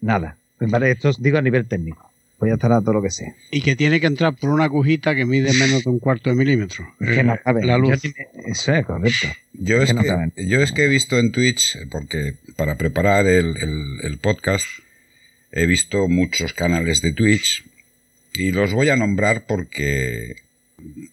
nada. 0.00 0.36
Esto 0.58 1.12
digo 1.20 1.38
a 1.38 1.42
nivel 1.42 1.66
técnico 1.66 2.08
pues 2.38 2.50
ya 2.50 2.54
estará 2.54 2.80
todo 2.80 2.94
lo 2.94 3.02
que 3.02 3.10
sea. 3.10 3.34
Y 3.50 3.62
que 3.62 3.74
tiene 3.74 4.00
que 4.00 4.06
entrar 4.06 4.32
por 4.34 4.50
una 4.50 4.64
agujita 4.64 5.14
que 5.16 5.24
mide 5.24 5.52
menos 5.54 5.82
de 5.82 5.90
un 5.90 5.98
cuarto 5.98 6.30
de 6.30 6.36
milímetro. 6.36 6.86
que 7.00 7.24
no 7.24 7.34
eh, 7.34 7.40
La 7.64 7.78
luz. 7.78 8.00
Eso 8.46 8.74
es 8.74 8.86
correcto. 8.86 9.26
Yo 9.54 9.82
es, 9.82 9.92
que, 9.92 10.46
yo 10.46 10.60
es 10.60 10.70
que 10.70 10.84
he 10.84 10.88
visto 10.88 11.18
en 11.18 11.32
Twitch, 11.32 11.76
porque 11.90 12.34
para 12.54 12.76
preparar 12.76 13.26
el, 13.26 14.18
podcast, 14.22 14.66
he 15.52 15.66
visto 15.66 16.08
muchos 16.08 16.52
canales 16.52 17.00
de 17.02 17.12
Twitch 17.12 17.64
y 18.34 18.52
los 18.52 18.72
voy 18.72 18.88
a 18.88 18.96
nombrar 18.96 19.46
porque 19.46 20.36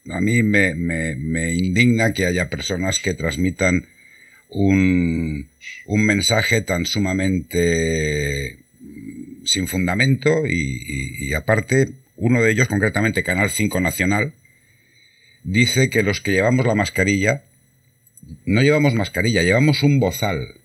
a 0.09 0.21
mí 0.21 0.43
me, 0.43 0.75
me 0.75 1.53
indigna 1.53 2.13
que 2.13 2.25
haya 2.25 2.49
personas 2.49 2.99
que 2.99 3.13
transmitan 3.13 3.87
un, 4.49 5.47
un 5.85 6.03
mensaje 6.03 6.61
tan 6.61 6.85
sumamente 6.85 8.57
sin 9.45 9.67
fundamento 9.67 10.45
y, 10.47 11.33
aparte, 11.33 11.89
uno 12.15 12.41
de 12.41 12.51
ellos, 12.51 12.67
concretamente 12.67 13.23
Canal 13.23 13.49
5 13.49 13.79
Nacional, 13.79 14.33
dice 15.43 15.89
que 15.89 16.03
los 16.03 16.21
que 16.21 16.31
llevamos 16.31 16.65
la 16.65 16.75
mascarilla, 16.75 17.43
no 18.45 18.61
llevamos 18.61 18.95
mascarilla, 18.95 19.43
llevamos 19.43 19.83
un 19.83 19.99
bozal. 19.99 20.55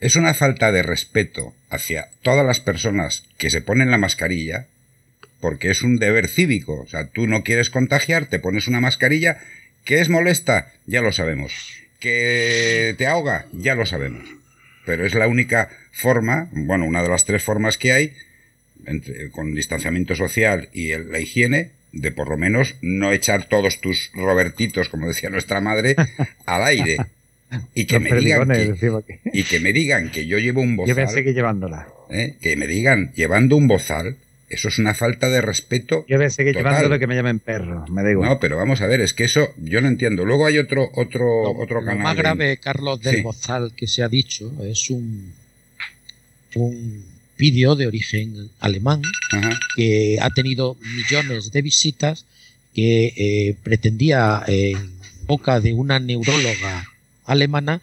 Es 0.00 0.16
una 0.16 0.32
falta 0.32 0.72
de 0.72 0.82
respeto 0.82 1.54
hacia 1.68 2.08
todas 2.22 2.46
las 2.46 2.58
personas 2.58 3.24
que 3.36 3.50
se 3.50 3.60
ponen 3.60 3.90
la 3.90 3.98
mascarilla, 3.98 4.66
porque 5.40 5.70
es 5.70 5.82
un 5.82 5.98
deber 5.98 6.26
cívico. 6.26 6.80
O 6.80 6.86
sea, 6.86 7.08
tú 7.08 7.26
no 7.26 7.44
quieres 7.44 7.68
contagiar, 7.68 8.24
te 8.26 8.38
pones 8.38 8.66
una 8.66 8.80
mascarilla, 8.80 9.38
que 9.84 10.00
es 10.00 10.08
molesta, 10.08 10.72
ya 10.86 11.02
lo 11.02 11.12
sabemos. 11.12 11.74
Que 11.98 12.94
te 12.96 13.06
ahoga, 13.06 13.46
ya 13.52 13.74
lo 13.74 13.84
sabemos. 13.84 14.26
Pero 14.86 15.04
es 15.04 15.14
la 15.14 15.28
única 15.28 15.68
forma, 15.92 16.48
bueno, 16.52 16.86
una 16.86 17.02
de 17.02 17.10
las 17.10 17.26
tres 17.26 17.42
formas 17.42 17.76
que 17.76 17.92
hay, 17.92 18.14
entre, 18.86 19.30
con 19.30 19.54
distanciamiento 19.54 20.16
social 20.16 20.70
y 20.72 20.96
la 20.96 21.20
higiene, 21.20 21.72
de 21.92 22.10
por 22.10 22.30
lo 22.30 22.38
menos 22.38 22.76
no 22.80 23.12
echar 23.12 23.44
todos 23.44 23.82
tus 23.82 24.10
robertitos, 24.14 24.88
como 24.88 25.08
decía 25.08 25.28
nuestra 25.28 25.60
madre, 25.60 25.94
al 26.46 26.64
aire. 26.64 26.96
Y 27.74 27.84
que, 27.86 27.98
me 27.98 28.14
digan 28.14 28.48
que, 28.48 29.20
y 29.32 29.42
que 29.44 29.60
me 29.60 29.72
digan 29.72 30.10
que 30.10 30.26
yo 30.26 30.38
llevo 30.38 30.60
un 30.60 30.76
bozal. 30.76 30.88
Yo 30.88 30.94
voy 30.94 31.04
a 31.04 31.08
seguir 31.08 31.34
llevándola. 31.34 31.88
¿eh? 32.10 32.36
Que 32.40 32.56
me 32.56 32.66
digan 32.66 33.12
llevando 33.14 33.56
un 33.56 33.68
bozal. 33.68 34.16
Eso 34.48 34.66
es 34.66 34.78
una 34.78 34.94
falta 34.94 35.28
de 35.28 35.40
respeto. 35.40 36.04
Yo 36.08 36.16
voy 36.16 36.26
a 36.26 36.30
seguir 36.30 36.56
llevándolo 36.56 36.98
que 36.98 37.06
me 37.06 37.14
llamen 37.14 37.38
perro. 37.38 37.86
Me 37.88 38.02
da 38.02 38.10
igual. 38.10 38.30
No, 38.30 38.40
pero 38.40 38.56
vamos 38.56 38.80
a 38.80 38.86
ver, 38.88 39.00
es 39.00 39.14
que 39.14 39.24
eso 39.24 39.48
yo 39.56 39.80
no 39.80 39.86
entiendo. 39.86 40.24
Luego 40.24 40.46
hay 40.46 40.58
otro 40.58 40.90
otro 40.94 41.52
otro 41.52 41.80
canal. 41.80 41.98
Lo 41.98 42.02
más 42.02 42.16
grave, 42.16 42.56
Carlos, 42.56 43.00
del 43.00 43.22
bozal 43.22 43.72
que 43.76 43.86
se 43.86 44.02
ha 44.02 44.08
dicho 44.08 44.52
es 44.64 44.90
un 44.90 45.32
un 46.56 47.04
vídeo 47.38 47.76
de 47.76 47.86
origen 47.86 48.50
alemán 48.58 49.02
que 49.76 50.18
ha 50.20 50.30
tenido 50.30 50.76
millones 50.80 51.52
de 51.52 51.62
visitas, 51.62 52.26
que 52.74 53.14
eh, 53.16 53.56
pretendía 53.62 54.42
en 54.48 54.92
boca 55.26 55.60
de 55.60 55.72
una 55.72 56.00
neuróloga 56.00 56.89
alemana 57.30 57.80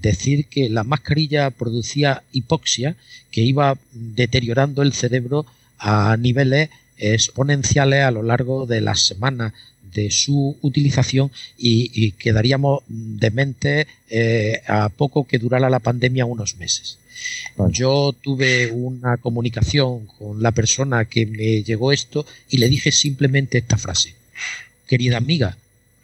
decir 0.00 0.46
que 0.46 0.68
la 0.68 0.84
mascarilla 0.84 1.50
producía 1.50 2.22
hipoxia, 2.32 2.96
que 3.30 3.42
iba 3.42 3.78
deteriorando 3.92 4.82
el 4.82 4.92
cerebro 4.92 5.46
a 5.78 6.16
niveles 6.16 6.70
exponenciales 6.96 8.04
a 8.04 8.10
lo 8.10 8.22
largo 8.22 8.66
de 8.66 8.80
las 8.80 9.00
semanas 9.00 9.52
de 9.94 10.10
su 10.10 10.56
utilización 10.60 11.30
y, 11.56 12.12
quedaríamos 12.12 12.82
dementes 12.88 13.86
eh, 14.10 14.60
a 14.66 14.88
poco 14.88 15.24
que 15.26 15.38
durara 15.38 15.70
la 15.70 15.78
pandemia 15.78 16.24
unos 16.26 16.56
meses. 16.56 16.98
Yo 17.70 18.12
tuve 18.20 18.72
una 18.72 19.16
comunicación 19.18 20.06
con 20.06 20.42
la 20.42 20.50
persona 20.52 21.04
que 21.04 21.26
me 21.26 21.62
llegó 21.62 21.92
esto 21.92 22.26
y 22.50 22.58
le 22.58 22.68
dije 22.68 22.90
simplemente 22.90 23.58
esta 23.58 23.78
frase. 23.78 24.14
Querida 24.88 25.16
amiga, 25.16 25.56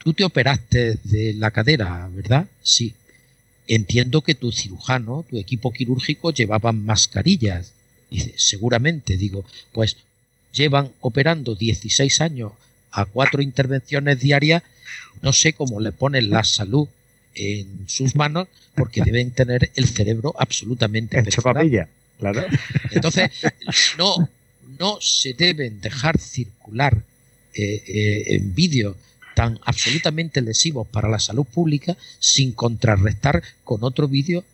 tú 0.03 0.15
te 0.15 0.25
operaste 0.25 0.99
de 1.05 1.35
la 1.35 1.51
cadera, 1.51 2.09
¿verdad? 2.13 2.47
Sí. 2.63 2.95
Entiendo 3.69 4.23
que 4.23 4.35
tu 4.35 4.51
cirujano, 4.51 5.25
tu 5.29 5.39
equipo 5.39 5.73
quirúrgico 5.73 6.33
llevaban 6.33 6.85
mascarillas. 6.85 7.73
Dice, 8.11 8.35
seguramente, 8.37 9.17
digo, 9.17 9.45
pues 9.73 9.97
llevan 10.53 10.91
operando 11.01 11.55
16 11.55 12.21
años 12.21 12.53
a 12.91 13.05
cuatro 13.05 13.41
intervenciones 13.41 14.19
diarias, 14.19 14.65
no 15.23 15.33
sé 15.33 15.53
cómo 15.53 15.79
le 15.81 15.93
ponen 15.93 16.31
la 16.31 16.43
salud 16.43 16.89
en 17.37 17.89
sus 17.89 18.17
manos 18.17 18.49
porque 18.75 19.03
deben 19.03 19.31
tener 19.31 19.71
el 19.77 19.87
cerebro 19.87 20.35
absolutamente 20.37 21.21
hecho 21.21 21.43
papilla, 21.43 21.89
claro. 22.19 22.45
Entonces, 22.91 23.31
no, 23.99 24.29
no 24.79 24.99
se 25.01 25.35
deben 25.35 25.81
dejar 25.81 26.19
circular 26.19 27.05
eh, 27.55 27.83
eh, 27.87 28.25
en 28.35 28.55
vídeos 28.55 28.97
tan 29.35 29.59
absolutamente 29.65 30.41
lesivos 30.41 30.87
para 30.89 31.09
la 31.09 31.19
salud 31.19 31.45
pública 31.45 31.97
sin 32.19 32.53
contrarrestar 32.53 33.43
con 33.65 33.85
otro 33.85 34.09
vídeo 34.09 34.45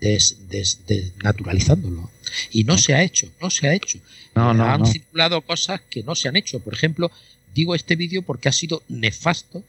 desnaturalizándolo. 0.00 2.10
Y 2.50 2.64
no 2.64 2.78
se 2.78 2.94
ha 2.94 3.02
hecho, 3.02 3.28
no 3.40 3.50
se 3.50 3.68
ha 3.68 3.74
hecho. 3.74 3.98
No, 4.34 4.54
no, 4.54 4.64
han 4.64 4.86
circulado 4.86 5.40
cosas 5.40 5.80
que 5.88 6.02
no 6.02 6.14
se 6.14 6.28
han 6.28 6.36
hecho. 6.36 6.60
Por 6.60 6.74
ejemplo, 6.74 7.10
digo 7.54 7.74
este 7.74 7.96
vídeo 7.96 8.22
porque 8.22 8.48
ha 8.48 8.52
sido 8.52 8.82
nefasto 8.88 9.62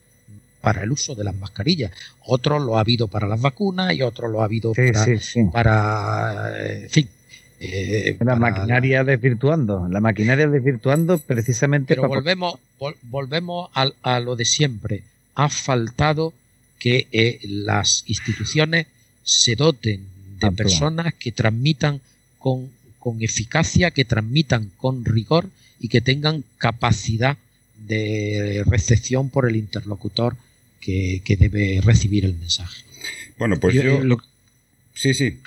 para 0.62 0.84
el 0.84 0.92
uso 0.92 1.16
de 1.16 1.24
las 1.24 1.36
mascarillas. 1.36 1.92
Otro 2.26 2.60
lo 2.60 2.78
ha 2.78 2.82
habido 2.82 3.08
para 3.08 3.28
las 3.28 3.42
vacunas 3.42 3.94
y 3.94 4.02
otro 4.02 4.28
lo 4.28 4.42
ha 4.42 4.46
habido 4.46 4.74
para, 5.54 6.54
eh, 6.60 6.84
en 6.84 6.90
fin. 6.90 7.10
Eh, 7.60 8.16
la 8.20 8.36
maquinaria 8.36 9.04
desvirtuando, 9.04 9.88
la 9.90 10.00
maquinaria 10.00 10.48
desvirtuando 10.48 11.18
precisamente. 11.18 11.96
Pero 11.96 12.08
volvemos, 12.08 12.60
volvemos 13.04 13.70
a, 13.74 14.20
lo 14.20 14.36
de 14.36 14.46
siempre. 14.46 15.04
Ha 15.34 15.50
faltado 15.50 16.34
que 16.80 17.08
eh, 17.12 17.40
las 17.44 18.04
instituciones 18.08 18.88
se 19.24 19.56
doten 19.56 20.06
de 20.40 20.52
personas 20.52 21.14
que 21.16 21.32
transmitan 21.32 22.00
con, 22.38 22.70
con 23.00 23.24
eficacia, 23.24 23.90
que 23.90 24.06
transmitan 24.06 24.72
con 24.78 25.04
rigor 25.04 25.50
y 25.80 25.88
que 25.88 26.02
tengan 26.02 26.44
capacidad 26.60 27.38
de 27.88 28.64
recepción 28.68 29.30
por 29.30 29.48
el 29.48 29.56
interlocutor 29.56 30.36
que, 30.80 31.38
debe 31.40 31.82
recibir 31.84 32.24
el 32.24 32.36
mensaje. 32.36 32.84
Bueno, 33.38 33.60
pues 33.60 33.74
yo... 33.76 33.82
Eh, 33.82 34.18
sí, 34.94 35.14
sí. 35.14 35.40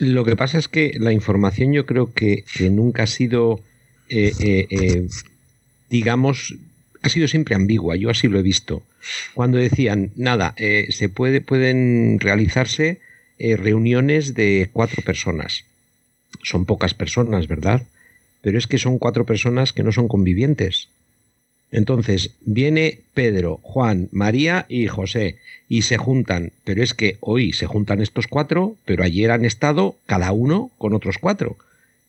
Lo 0.00 0.24
que 0.24 0.34
pasa 0.34 0.58
es 0.58 0.66
que 0.66 0.96
la 0.98 1.12
información 1.12 1.74
yo 1.74 1.84
creo 1.84 2.14
que, 2.14 2.44
nunca 2.70 3.02
ha 3.02 3.06
sido, 3.06 3.60
eh, 4.08 4.32
eh, 4.38 5.08
digamos, 5.90 6.56
ha 7.02 7.10
sido 7.10 7.28
siempre 7.28 7.54
ambigua, 7.54 7.96
yo 7.96 8.08
así 8.08 8.26
lo 8.26 8.38
he 8.38 8.42
visto. 8.42 8.82
Cuando 9.34 9.58
decían, 9.58 10.10
nada, 10.16 10.54
se 10.88 11.08
puede, 11.10 11.42
pueden 11.42 12.18
realizarse 12.18 13.00
reuniones 13.38 14.32
de 14.34 14.70
cuatro 14.72 15.02
personas. 15.02 15.64
Son 16.42 16.64
pocas 16.64 16.94
personas, 16.94 17.46
¿verdad? 17.46 17.82
Pero 18.40 18.56
es 18.56 18.66
que 18.66 18.78
son 18.78 18.98
cuatro 18.98 19.26
personas 19.26 19.74
que 19.74 19.82
no 19.82 19.92
son 19.92 20.08
convivientes. 20.08 20.88
Entonces, 21.72 22.32
viene 22.40 23.00
Pedro, 23.14 23.60
Juan, 23.62 24.08
María 24.12 24.66
y 24.68 24.86
José 24.88 25.36
y 25.68 25.82
se 25.82 25.98
juntan, 25.98 26.52
pero 26.64 26.82
es 26.82 26.94
que 26.94 27.16
hoy 27.20 27.52
se 27.52 27.66
juntan 27.66 28.00
estos 28.00 28.26
cuatro, 28.26 28.76
pero 28.84 29.04
ayer 29.04 29.30
han 29.30 29.44
estado 29.44 29.96
cada 30.06 30.32
uno 30.32 30.70
con 30.78 30.94
otros 30.94 31.18
cuatro. 31.18 31.56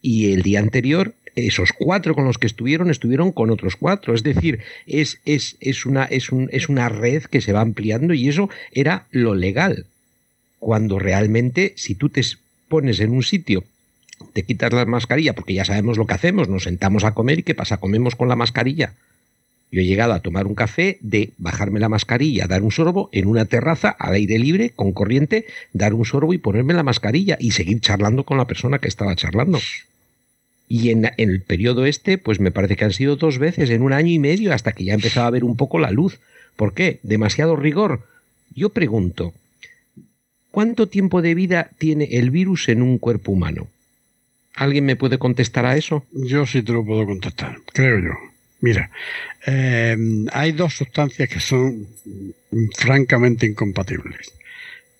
Y 0.01 0.33
el 0.33 0.41
día 0.41 0.59
anterior, 0.59 1.13
esos 1.35 1.71
cuatro 1.73 2.15
con 2.15 2.25
los 2.25 2.39
que 2.39 2.47
estuvieron, 2.47 2.89
estuvieron 2.89 3.31
con 3.31 3.51
otros 3.51 3.75
cuatro. 3.75 4.15
Es 4.15 4.23
decir, 4.23 4.61
es, 4.87 5.19
es, 5.25 5.57
es, 5.59 5.85
una, 5.85 6.05
es, 6.05 6.31
un, 6.31 6.49
es 6.51 6.69
una 6.69 6.89
red 6.89 7.23
que 7.23 7.41
se 7.41 7.53
va 7.53 7.61
ampliando 7.61 8.15
y 8.15 8.27
eso 8.27 8.49
era 8.71 9.05
lo 9.11 9.35
legal. 9.35 9.85
Cuando 10.57 10.97
realmente, 10.97 11.73
si 11.75 11.93
tú 11.93 12.09
te 12.09 12.21
pones 12.67 12.99
en 12.99 13.11
un 13.11 13.21
sitio 13.23 13.63
te 14.33 14.43
quitas 14.43 14.71
la 14.73 14.85
mascarilla, 14.85 15.33
porque 15.33 15.53
ya 15.53 15.65
sabemos 15.65 15.97
lo 15.97 16.05
que 16.05 16.13
hacemos, 16.13 16.47
nos 16.47 16.63
sentamos 16.63 17.03
a 17.03 17.13
comer 17.13 17.39
y 17.39 17.43
¿qué 17.43 17.55
pasa? 17.55 17.77
Comemos 17.77 18.15
con 18.15 18.27
la 18.27 18.35
mascarilla. 18.35 18.93
Yo 19.71 19.79
he 19.79 19.85
llegado 19.85 20.11
a 20.11 20.19
tomar 20.19 20.47
un 20.47 20.55
café 20.55 20.97
de 20.99 21.31
bajarme 21.37 21.79
la 21.79 21.87
mascarilla, 21.87 22.45
dar 22.45 22.61
un 22.61 22.71
sorbo 22.71 23.09
en 23.13 23.25
una 23.25 23.45
terraza 23.45 23.89
al 23.89 24.15
aire 24.15 24.37
libre, 24.37 24.71
con 24.71 24.91
corriente, 24.91 25.45
dar 25.71 25.93
un 25.93 26.03
sorbo 26.03 26.33
y 26.33 26.39
ponerme 26.39 26.73
la 26.73 26.83
mascarilla 26.83 27.37
y 27.39 27.51
seguir 27.51 27.79
charlando 27.79 28.25
con 28.25 28.37
la 28.37 28.47
persona 28.47 28.79
que 28.79 28.89
estaba 28.89 29.15
charlando. 29.15 29.59
Y 30.67 30.89
en, 30.89 31.09
el 31.17 31.41
periodo 31.41 31.85
este, 31.85 32.17
pues 32.17 32.41
me 32.41 32.51
parece 32.51 32.75
que 32.75 32.83
han 32.83 32.91
sido 32.91 33.15
dos 33.15 33.37
veces 33.37 33.69
en 33.69 33.81
un 33.81 33.93
año 33.93 34.11
y 34.11 34.19
medio 34.19 34.53
hasta 34.53 34.73
que 34.73 34.83
ya 34.83 34.93
empezaba 34.93 35.27
a 35.27 35.31
ver 35.31 35.45
un 35.45 35.55
poco 35.55 35.79
la 35.79 35.91
luz. 35.91 36.19
¿Por 36.57 36.73
qué? 36.73 36.99
¿Demasiado 37.03 37.55
rigor? 37.55 38.05
Yo 38.53 38.69
pregunto, 38.69 39.33
¿cuánto 40.51 40.87
tiempo 40.87 41.21
de 41.21 41.33
vida 41.33 41.69
tiene 41.77 42.09
el 42.11 42.29
virus 42.29 42.67
en 42.67 42.81
un 42.81 42.97
cuerpo 42.97 43.31
humano? 43.31 43.67
¿Alguien 44.53 44.85
me 44.85 44.97
puede 44.97 45.17
contestar 45.17 45.65
a 45.65 45.77
eso? 45.77 46.05
Yo 46.11 46.45
sí 46.45 46.61
te 46.61 46.73
lo 46.73 46.85
puedo 46.85 47.05
contestar, 47.05 47.57
creo 47.73 47.99
yo. 47.99 48.30
Mira, 48.61 48.91
eh, 49.47 49.97
hay 50.31 50.51
dos 50.51 50.75
sustancias 50.75 51.27
que 51.27 51.39
son 51.39 51.87
francamente 52.77 53.47
incompatibles, 53.47 54.31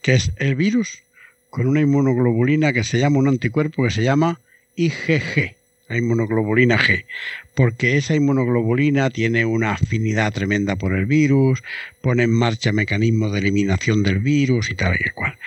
que 0.02 0.16
es 0.16 0.32
el 0.38 0.56
virus 0.56 1.04
con 1.52 1.68
una 1.68 1.80
inmunoglobulina 1.80 2.74
que 2.74 2.84
se 2.84 2.98
llama 2.98 3.20
un 3.20 3.28
anticuerpo 3.28 3.84
que 3.84 3.92
se 3.92 4.04
llama 4.04 4.40
IgG, 4.76 5.56
la 5.90 5.98
inmunoglobulina 5.98 6.80
G, 6.80 7.06
porque 7.54 7.98
esa 7.98 8.16
inmunoglobulina 8.16 9.12
tiene 9.12 9.46
una 9.46 9.74
afinidad 9.74 10.34
tremenda 10.34 10.76
por 10.76 10.96
el 10.96 11.06
virus, 11.06 11.62
pone 12.02 12.24
en 12.24 12.32
marcha 12.32 12.72
mecanismos 12.72 13.32
de 13.32 13.40
eliminación 13.40 14.02
del 14.02 14.20
virus 14.20 14.72
y 14.72 14.76
tal 14.76 14.96
y 15.00 15.10
cual. 15.12 15.38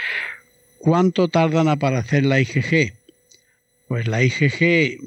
¿Cuánto 0.78 1.26
tardan 1.26 1.66
a 1.66 1.72
aparecer 1.72 2.24
la 2.26 2.38
IgG? 2.38 2.92
Pues 3.88 4.06
la 4.06 4.22
IgG, 4.22 5.00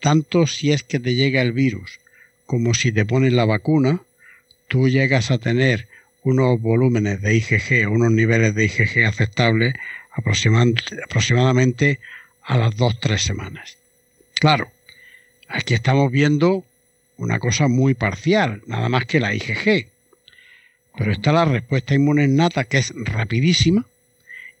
tanto 0.00 0.48
si 0.48 0.72
es 0.72 0.82
que 0.82 0.98
te 0.98 1.14
llega 1.14 1.42
el 1.42 1.52
virus 1.52 1.99
como 2.50 2.74
si 2.74 2.90
te 2.90 3.04
pones 3.04 3.32
la 3.32 3.44
vacuna, 3.44 4.00
tú 4.66 4.88
llegas 4.88 5.30
a 5.30 5.38
tener 5.38 5.86
unos 6.24 6.60
volúmenes 6.60 7.22
de 7.22 7.36
IgG, 7.36 7.88
unos 7.88 8.10
niveles 8.10 8.56
de 8.56 8.64
IgG 8.64 9.06
aceptables 9.06 9.74
aproximadamente 10.10 12.00
a 12.42 12.58
las 12.58 12.76
2-3 12.76 13.18
semanas. 13.18 13.76
Claro, 14.34 14.68
aquí 15.46 15.74
estamos 15.74 16.10
viendo 16.10 16.64
una 17.18 17.38
cosa 17.38 17.68
muy 17.68 17.94
parcial, 17.94 18.62
nada 18.66 18.88
más 18.88 19.04
que 19.06 19.20
la 19.20 19.32
IgG. 19.32 19.86
Pero 20.98 21.12
está 21.12 21.30
la 21.30 21.44
respuesta 21.44 21.94
inmune 21.94 22.24
innata 22.24 22.64
que 22.64 22.78
es 22.78 22.92
rapidísima 22.96 23.86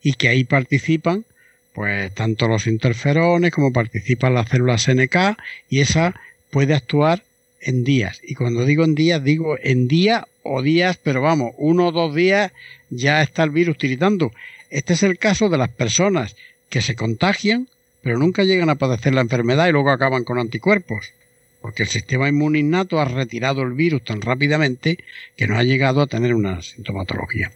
y 0.00 0.12
que 0.12 0.28
ahí 0.28 0.44
participan 0.44 1.24
pues 1.72 2.14
tanto 2.14 2.46
los 2.46 2.68
interferones 2.68 3.50
como 3.50 3.72
participan 3.72 4.34
las 4.34 4.48
células 4.48 4.86
NK 4.88 5.36
y 5.68 5.80
esa 5.80 6.14
puede 6.52 6.74
actuar 6.74 7.24
en 7.60 7.84
días. 7.84 8.20
Y 8.22 8.34
cuando 8.34 8.64
digo 8.64 8.84
en 8.84 8.94
días, 8.94 9.22
digo 9.22 9.56
en 9.62 9.88
día 9.88 10.26
o 10.42 10.62
días, 10.62 10.98
pero 11.02 11.20
vamos, 11.20 11.52
uno 11.58 11.88
o 11.88 11.92
dos 11.92 12.14
días 12.14 12.52
ya 12.88 13.22
está 13.22 13.44
el 13.44 13.50
virus 13.50 13.78
tiritando. 13.78 14.32
Este 14.70 14.94
es 14.94 15.02
el 15.02 15.18
caso 15.18 15.48
de 15.48 15.58
las 15.58 15.68
personas 15.68 16.36
que 16.68 16.82
se 16.82 16.94
contagian, 16.94 17.68
pero 18.02 18.18
nunca 18.18 18.44
llegan 18.44 18.70
a 18.70 18.76
padecer 18.76 19.14
la 19.14 19.20
enfermedad 19.20 19.68
y 19.68 19.72
luego 19.72 19.90
acaban 19.90 20.24
con 20.24 20.38
anticuerpos. 20.38 21.12
Porque 21.60 21.82
el 21.82 21.88
sistema 21.90 22.28
inmune 22.28 22.60
innato 22.60 23.00
ha 23.00 23.04
retirado 23.04 23.62
el 23.62 23.72
virus 23.72 24.02
tan 24.02 24.22
rápidamente 24.22 24.98
que 25.36 25.46
no 25.46 25.58
ha 25.58 25.62
llegado 25.62 26.00
a 26.00 26.06
tener 26.06 26.34
una 26.34 26.62
sintomatología. 26.62 27.52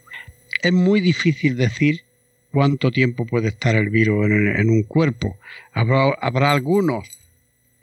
Es 0.62 0.72
muy 0.72 1.00
difícil 1.00 1.56
decir 1.56 2.02
cuánto 2.52 2.90
tiempo 2.90 3.24
puede 3.24 3.48
estar 3.48 3.74
el 3.76 3.88
virus 3.88 4.26
en, 4.26 4.68
un 4.68 4.82
cuerpo. 4.82 5.38
Habrá 5.72 6.52
algunos 6.52 7.08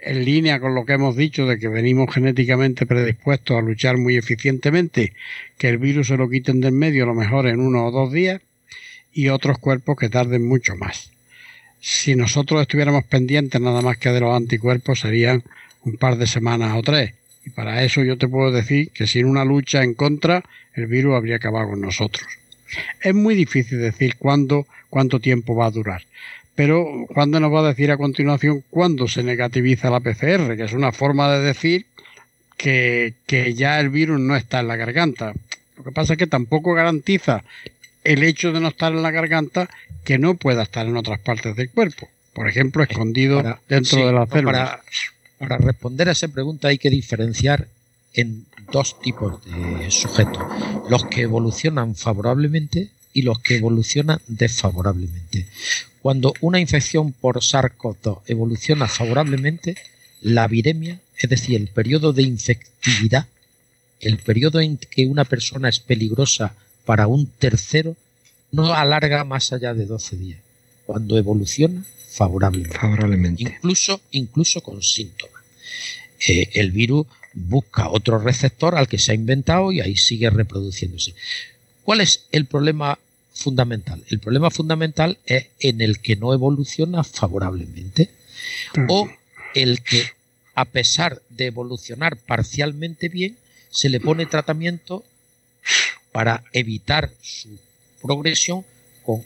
en 0.02 0.26
línea 0.26 0.60
con 0.60 0.74
lo 0.76 0.86
que 0.86 0.94
hemos 0.94 1.16
dicho 1.16 1.46
de 1.46 1.60
que 1.60 1.68
venimos 1.68 2.14
genéticamente 2.14 2.86
predispuestos 2.86 3.58
a 3.58 3.62
luchar 3.62 3.98
muy 3.98 4.18
eficientemente, 4.18 5.14
que 5.58 5.70
el 5.70 5.78
virus 5.78 6.08
se 6.08 6.18
lo 6.18 6.30
quiten 6.30 6.60
de 6.60 6.70
en 6.70 6.78
medio 6.78 7.04
a 7.04 7.08
lo 7.08 7.14
mejor 7.14 7.48
en 7.48 7.60
uno 7.60 7.86
o 7.86 7.92
dos 7.92 8.12
días, 8.12 8.42
y 9.14 9.30
otros 9.30 9.60
cuerpos 9.60 9.98
que 9.98 10.10
tarden 10.10 10.48
mucho 10.48 10.76
más. 10.76 11.12
Si 11.80 12.16
nosotros 12.16 12.62
estuviéramos 12.62 13.04
pendientes 13.06 13.60
nada 13.60 13.82
más 13.82 13.98
que 13.98 14.10
de 14.10 14.22
los 14.22 14.36
anticuerpos, 14.36 15.02
serían 15.02 15.44
un 15.84 15.98
par 15.98 16.18
de 16.18 16.28
semanas 16.28 16.76
o 16.78 16.82
tres. 16.82 17.14
Y 17.46 17.50
para 17.50 17.84
eso 17.84 18.04
yo 18.04 18.18
te 18.18 18.28
puedo 18.28 18.52
decir 18.52 18.92
que 18.92 19.08
sin 19.08 19.26
una 19.26 19.44
lucha 19.44 19.84
en 19.84 19.96
contra, 19.96 20.44
el 20.76 20.88
virus 20.88 21.16
habría 21.16 21.38
acabado 21.38 21.70
con 21.70 21.82
nosotros. 21.82 22.28
Es 23.02 23.14
muy 23.14 23.36
difícil 23.36 23.80
decir 23.80 24.16
cuándo, 24.18 24.68
cuánto 24.90 25.20
tiempo 25.20 25.56
va 25.56 25.66
a 25.66 25.72
durar 25.72 26.04
pero 26.64 27.08
¿cuándo 27.12 27.40
nos 27.40 27.52
va 27.52 27.62
a 27.62 27.70
decir 27.70 27.90
a 27.90 27.98
continuación 27.98 28.64
cuándo 28.70 29.08
se 29.08 29.24
negativiza 29.24 29.90
la 29.90 30.00
PCR? 30.00 30.56
Que 30.56 30.66
es 30.66 30.74
una 30.74 30.92
forma 30.92 31.28
de 31.32 31.40
decir 31.40 31.88
que, 32.56 33.16
ya 33.56 33.80
el 33.80 33.90
virus 33.90 34.20
no 34.20 34.36
está 34.36 34.60
en 34.60 34.68
la 34.68 34.76
garganta. 34.76 35.34
Lo 35.76 35.84
que 35.84 35.92
pasa 35.92 36.14
es 36.14 36.20
que 36.20 36.28
tampoco 36.28 36.76
garantiza 36.76 37.44
el 38.04 38.22
hecho 38.22 38.54
de 38.54 38.60
no 38.60 38.68
estar 38.68 38.94
en 38.94 39.02
la 39.02 39.10
garganta 39.10 39.72
que 40.04 40.20
no 40.20 40.36
pueda 40.36 40.62
estar 40.62 40.86
en 40.86 40.98
otras 40.98 41.20
partes 41.22 41.56
del 41.56 41.72
cuerpo. 41.72 42.08
Por 42.34 42.48
ejemplo, 42.48 42.84
escondido 42.84 43.42
dentro 43.68 44.06
de 44.06 44.14
la 44.14 44.28
célula. 44.28 44.82
Para, 45.40 45.58
responder 45.58 46.10
a 46.10 46.12
esa 46.12 46.28
pregunta 46.28 46.68
hay 46.68 46.78
que 46.78 46.92
diferenciar 46.92 47.70
en 48.14 48.46
dos 48.72 49.02
tipos 49.02 49.44
de 49.46 49.90
sujetos. 49.90 50.44
Los 50.92 51.06
que 51.06 51.22
evolucionan 51.22 51.96
favorablemente 51.96 52.92
y 53.14 53.24
los 53.24 53.40
que 53.40 53.58
evolucionan 53.58 54.20
desfavorablemente. 54.28 55.48
Cuando 56.02 56.34
una 56.42 56.60
infección 56.60 57.12
por 57.14 57.38
SARS-CoV-2 57.38 58.22
evoluciona 58.28 58.88
favorablemente, 58.88 59.76
la 60.22 60.48
viremia, 60.48 61.00
es 61.18 61.30
decir, 61.30 61.56
el 61.56 61.68
periodo 61.68 62.14
de 62.14 62.24
infectividad, 62.24 63.28
el 64.00 64.18
periodo 64.18 64.60
en 64.60 64.78
que 64.78 65.06
una 65.06 65.26
persona 65.26 65.70
es 65.70 65.80
peligrosa 65.80 66.56
para 66.86 67.08
un 67.08 67.28
tercero, 67.28 67.96
no 68.52 68.74
alarga 68.74 69.24
más 69.24 69.54
allá 69.54 69.74
de 69.74 69.86
12 69.86 70.18
días. 70.18 70.40
Cuando 70.86 71.18
evoluciona 71.18 71.86
favorablemente. 72.10 72.78
favorablemente. 72.78 73.44
Incluso, 73.44 74.02
incluso 74.12 74.62
con 74.62 74.82
síntomas. 74.82 75.42
Eh, 76.28 76.50
el 76.54 76.72
virus 76.72 77.08
busca 77.34 77.90
otro 77.90 78.20
receptor 78.20 78.76
al 78.76 78.88
que 78.88 78.98
se 78.98 79.12
ha 79.12 79.16
inventado 79.16 79.72
y 79.72 79.82
ahí 79.82 79.96
sigue 79.96 80.30
reproduciéndose. 80.30 81.14
¿Cuál 81.92 82.00
es 82.00 82.24
el 82.32 82.46
problema 82.46 82.98
fundamental. 83.34 84.02
El 84.08 84.20
problema 84.20 84.50
fundamental 84.50 85.18
es 85.26 85.48
en 85.60 85.82
el 85.82 86.00
que 86.00 86.16
no 86.16 86.34
evoluciona 86.34 87.04
favorablemente. 87.04 88.10
o 88.88 89.10
el 89.56 89.82
que 89.82 90.06
a 90.56 90.64
pesar 90.64 91.22
de 91.28 91.48
evolucionar 91.48 92.16
parcialmente 92.16 93.10
bien, 93.10 93.36
se 93.72 93.90
le 93.90 94.00
pone 94.00 94.26
tratamiento 94.26 95.04
para 96.14 96.46
evitar 96.54 97.12
su 97.22 97.60
progresión 98.02 98.64
con, 99.04 99.26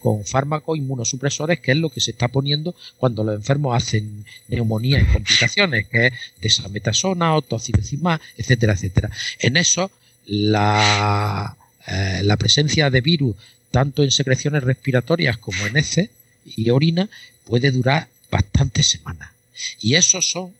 con, 0.00 0.26
fármacos 0.26 0.76
inmunosupresores, 0.76 1.60
que 1.60 1.70
es 1.72 1.78
lo 1.78 1.88
que 1.88 2.02
se 2.02 2.10
está 2.10 2.28
poniendo 2.28 2.74
cuando 2.98 3.24
los 3.24 3.36
enfermos 3.36 3.74
hacen 3.74 4.26
neumonía 4.48 5.00
y 5.00 5.06
complicaciones, 5.06 5.88
que 5.88 6.08
es 6.08 6.12
desametasona, 6.42 7.40
tocilizumab, 7.40 8.20
etcétera, 8.36 8.74
etcétera. 8.74 9.10
En 9.38 9.56
eso, 9.56 9.90
la, 10.26 11.56
eh, 11.86 12.20
la 12.22 12.36
presencia 12.36 12.90
de 12.90 13.00
virus, 13.00 13.36
tanto 13.70 14.02
en 14.02 14.10
secreciones 14.10 14.62
respiratorias 14.62 15.38
como 15.38 15.66
en 15.66 15.76
heces 15.76 16.10
y 16.44 16.70
orina, 16.70 17.08
puede 17.44 17.70
durar 17.70 18.08
bastantes 18.30 18.86
semanas. 18.86 19.30
Y 19.80 19.94
esos 19.94 20.30
son 20.30 20.52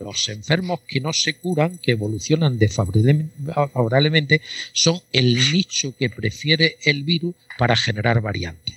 los 0.00 0.28
enfermos 0.28 0.80
que 0.86 1.00
no 1.00 1.12
se 1.12 1.34
curan, 1.34 1.78
que 1.78 1.92
evolucionan 1.92 2.58
desfavorablemente, 2.58 4.40
son 4.72 5.00
el 5.12 5.52
nicho 5.52 5.96
que 5.96 6.10
prefiere 6.10 6.76
el 6.82 7.02
virus 7.02 7.34
para 7.56 7.76
generar 7.76 8.20
variantes. 8.20 8.76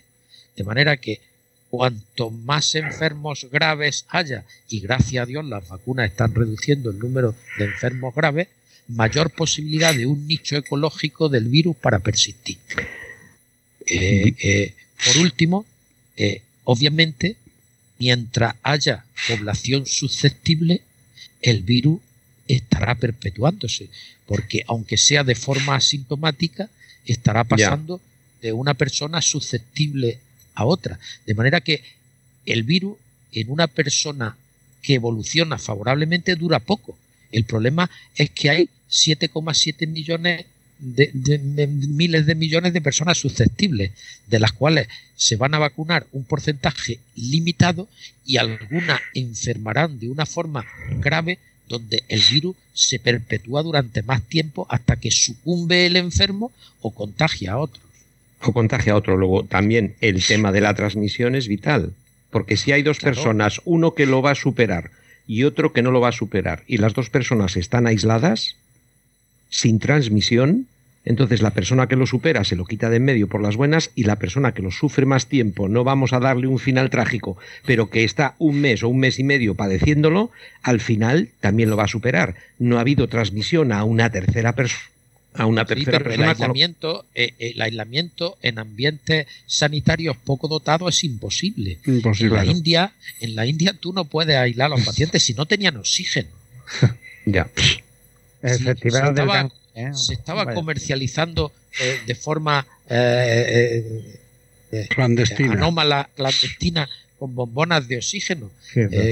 De 0.55 0.63
manera 0.63 0.97
que 0.97 1.21
cuanto 1.69 2.31
más 2.31 2.75
enfermos 2.75 3.47
graves 3.51 4.05
haya, 4.09 4.43
y 4.67 4.81
gracias 4.81 5.23
a 5.23 5.25
Dios 5.25 5.45
las 5.45 5.67
vacunas 5.67 6.09
están 6.09 6.33
reduciendo 6.33 6.91
el 6.91 6.99
número 6.99 7.35
de 7.57 7.65
enfermos 7.65 8.13
graves, 8.13 8.47
mayor 8.95 9.31
posibilidad 9.31 9.93
de 9.93 10.05
un 10.05 10.27
nicho 10.27 10.55
ecológico 10.57 11.29
del 11.29 11.45
virus 11.45 11.75
para 11.75 11.99
persistir. 11.99 12.57
Eh, 13.85 14.33
eh, 14.39 14.73
por 15.05 15.17
último, 15.17 15.65
eh, 16.17 16.41
obviamente, 16.63 17.35
mientras 17.99 18.55
haya 18.63 19.05
población 19.27 19.85
susceptible, 19.85 20.81
el 21.41 21.63
virus 21.63 21.99
estará 22.47 22.95
perpetuándose, 22.95 23.89
porque 24.25 24.63
aunque 24.67 24.97
sea 24.97 25.23
de 25.23 25.35
forma 25.35 25.75
asintomática, 25.75 26.69
estará 27.05 27.43
pasando 27.43 28.01
de 28.41 28.53
una 28.53 28.73
persona 28.73 29.21
susceptible 29.21 30.19
a 30.55 30.65
otra. 30.65 30.99
De 31.25 31.33
manera 31.33 31.61
que 31.61 31.83
el 32.45 32.63
virus 32.63 32.97
en 33.31 33.49
una 33.49 33.67
persona 33.67 34.35
que 34.81 34.95
evoluciona 34.95 35.57
favorablemente 35.57 36.35
dura 36.35 36.59
poco. 36.59 36.97
El 37.31 37.45
problema 37.45 37.89
es 38.15 38.29
que 38.31 38.49
hay 38.49 38.69
7,7 38.91 39.87
millones 39.87 40.45
de, 40.81 41.67
miles 41.67 42.25
de 42.25 42.35
millones 42.35 42.73
de 42.73 42.81
personas 42.81 43.17
susceptibles, 43.17 43.91
de 44.27 44.39
las 44.39 44.51
cuales 44.51 44.87
se 45.15 45.35
van 45.35 45.53
a 45.53 45.59
vacunar 45.59 46.07
un 46.11 46.23
porcentaje 46.23 46.99
limitado 47.15 47.87
y 48.25 48.37
algunas 48.37 48.99
enfermarán 49.13 49.99
de 49.99 50.09
una 50.09 50.25
forma 50.25 50.65
grave 50.99 51.37
donde 51.69 52.03
el 52.09 52.21
virus 52.31 52.55
se 52.73 52.99
perpetúa 52.99 53.63
durante 53.63 54.01
más 54.03 54.23
tiempo 54.23 54.65
hasta 54.69 54.97
que 54.97 55.11
sucumbe 55.11 55.85
el 55.85 55.95
enfermo 55.95 56.51
o 56.81 56.91
contagia 56.91 57.53
a 57.53 57.59
otros. 57.59 57.85
O 58.41 58.51
contagia 58.51 58.93
a 58.93 58.97
otro. 58.97 59.15
Luego 59.15 59.45
también 59.45 59.95
el 60.01 60.25
tema 60.25 60.51
de 60.51 60.61
la 60.61 60.73
transmisión 60.73 61.35
es 61.35 61.47
vital, 61.47 61.93
porque 62.29 62.57
si 62.57 62.71
hay 62.71 62.81
dos 62.81 62.99
personas, 62.99 63.61
uno 63.65 63.93
que 63.93 64.05
lo 64.05 64.21
va 64.21 64.31
a 64.31 64.35
superar 64.35 64.91
y 65.27 65.43
otro 65.43 65.71
que 65.71 65.83
no 65.83 65.91
lo 65.91 66.01
va 66.01 66.09
a 66.09 66.13
superar, 66.13 66.63
y 66.67 66.77
las 66.77 66.93
dos 66.93 67.09
personas 67.09 67.55
están 67.55 67.87
aisladas, 67.87 68.57
sin 69.51 69.77
transmisión, 69.77 70.65
entonces 71.03 71.41
la 71.41 71.51
persona 71.51 71.87
que 71.87 71.95
lo 71.95 72.05
supera 72.05 72.43
se 72.43 72.55
lo 72.55 72.65
quita 72.65 72.89
de 72.89 72.97
en 72.97 73.05
medio 73.05 73.27
por 73.27 73.41
las 73.41 73.55
buenas 73.55 73.91
y 73.95 74.03
la 74.03 74.17
persona 74.17 74.53
que 74.53 74.61
lo 74.61 74.71
sufre 74.71 75.05
más 75.05 75.27
tiempo, 75.27 75.67
no 75.67 75.83
vamos 75.83 76.13
a 76.13 76.19
darle 76.19 76.47
un 76.47 76.59
final 76.59 76.89
trágico, 76.89 77.37
pero 77.65 77.89
que 77.89 78.03
está 78.03 78.35
un 78.39 78.61
mes 78.61 78.83
o 78.83 78.89
un 78.89 78.99
mes 78.99 79.19
y 79.19 79.23
medio 79.23 79.55
padeciéndolo, 79.55 80.31
al 80.61 80.79
final 80.79 81.29
también 81.39 81.69
lo 81.69 81.77
va 81.77 81.85
a 81.85 81.87
superar. 81.87 82.35
No 82.59 82.77
ha 82.77 82.81
habido 82.81 83.07
transmisión 83.07 83.71
a 83.71 83.83
una 83.83 84.11
tercera 84.11 84.53
persona. 84.53 84.85
A 85.33 85.45
una 85.45 85.65
tercera 85.65 85.99
persona. 85.99 86.25
El 86.25 86.29
aislamiento, 86.29 87.05
eh, 87.15 87.33
el 87.39 87.61
aislamiento 87.61 88.37
en 88.41 88.59
ambientes 88.59 89.27
sanitarios 89.47 90.17
poco 90.17 90.49
dotados 90.49 90.95
es 90.95 91.03
imposible. 91.05 91.79
imposible. 91.85 92.37
En 92.39 92.45
la 92.45 92.51
India, 92.51 92.93
en 93.21 93.35
la 93.35 93.45
India 93.45 93.73
tú 93.73 93.93
no 93.93 94.05
puedes 94.05 94.35
aislar 94.35 94.65
a 94.65 94.75
los 94.75 94.85
pacientes 94.85 95.23
si 95.23 95.33
no 95.33 95.45
tenían 95.45 95.77
oxígeno. 95.77 96.29
ya. 97.25 97.49
¿Eh? 99.75 99.91
se 99.93 100.13
estaba 100.13 100.53
comercializando 100.53 101.51
eh, 101.79 101.99
de 102.05 102.15
forma 102.15 102.65
eh, 102.89 104.17
clandestina. 104.89 105.53
anómala, 105.53 106.09
clandestina, 106.15 106.89
con 107.19 107.35
bombonas 107.35 107.87
de 107.87 107.97
oxígeno. 107.97 108.49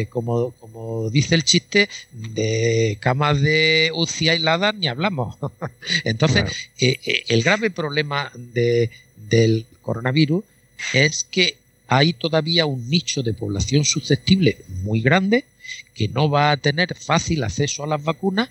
como, 0.09 0.51
como 0.51 1.09
dice 1.09 1.35
el 1.35 1.43
chiste, 1.43 1.89
de 2.11 2.97
camas 2.99 3.39
de 3.41 3.91
UCI 3.93 4.29
aisladas 4.29 4.73
ni 4.75 4.87
hablamos. 4.87 5.35
Entonces, 6.03 6.45
el 6.79 7.43
grave 7.43 7.69
problema 7.69 8.31
de, 8.35 8.89
del 9.29 9.65
coronavirus 9.81 10.43
es 10.93 11.23
que 11.23 11.57
hay 11.87 12.13
todavía 12.13 12.65
un 12.65 12.89
nicho 12.89 13.23
de 13.23 13.33
población 13.33 13.83
susceptible 13.83 14.57
muy 14.83 15.01
grande 15.01 15.43
que 15.93 16.07
no 16.07 16.29
va 16.29 16.51
a 16.51 16.57
tener 16.57 16.95
fácil 16.95 17.43
acceso 17.43 17.83
a 17.83 17.87
las 17.87 18.03
vacunas 18.03 18.49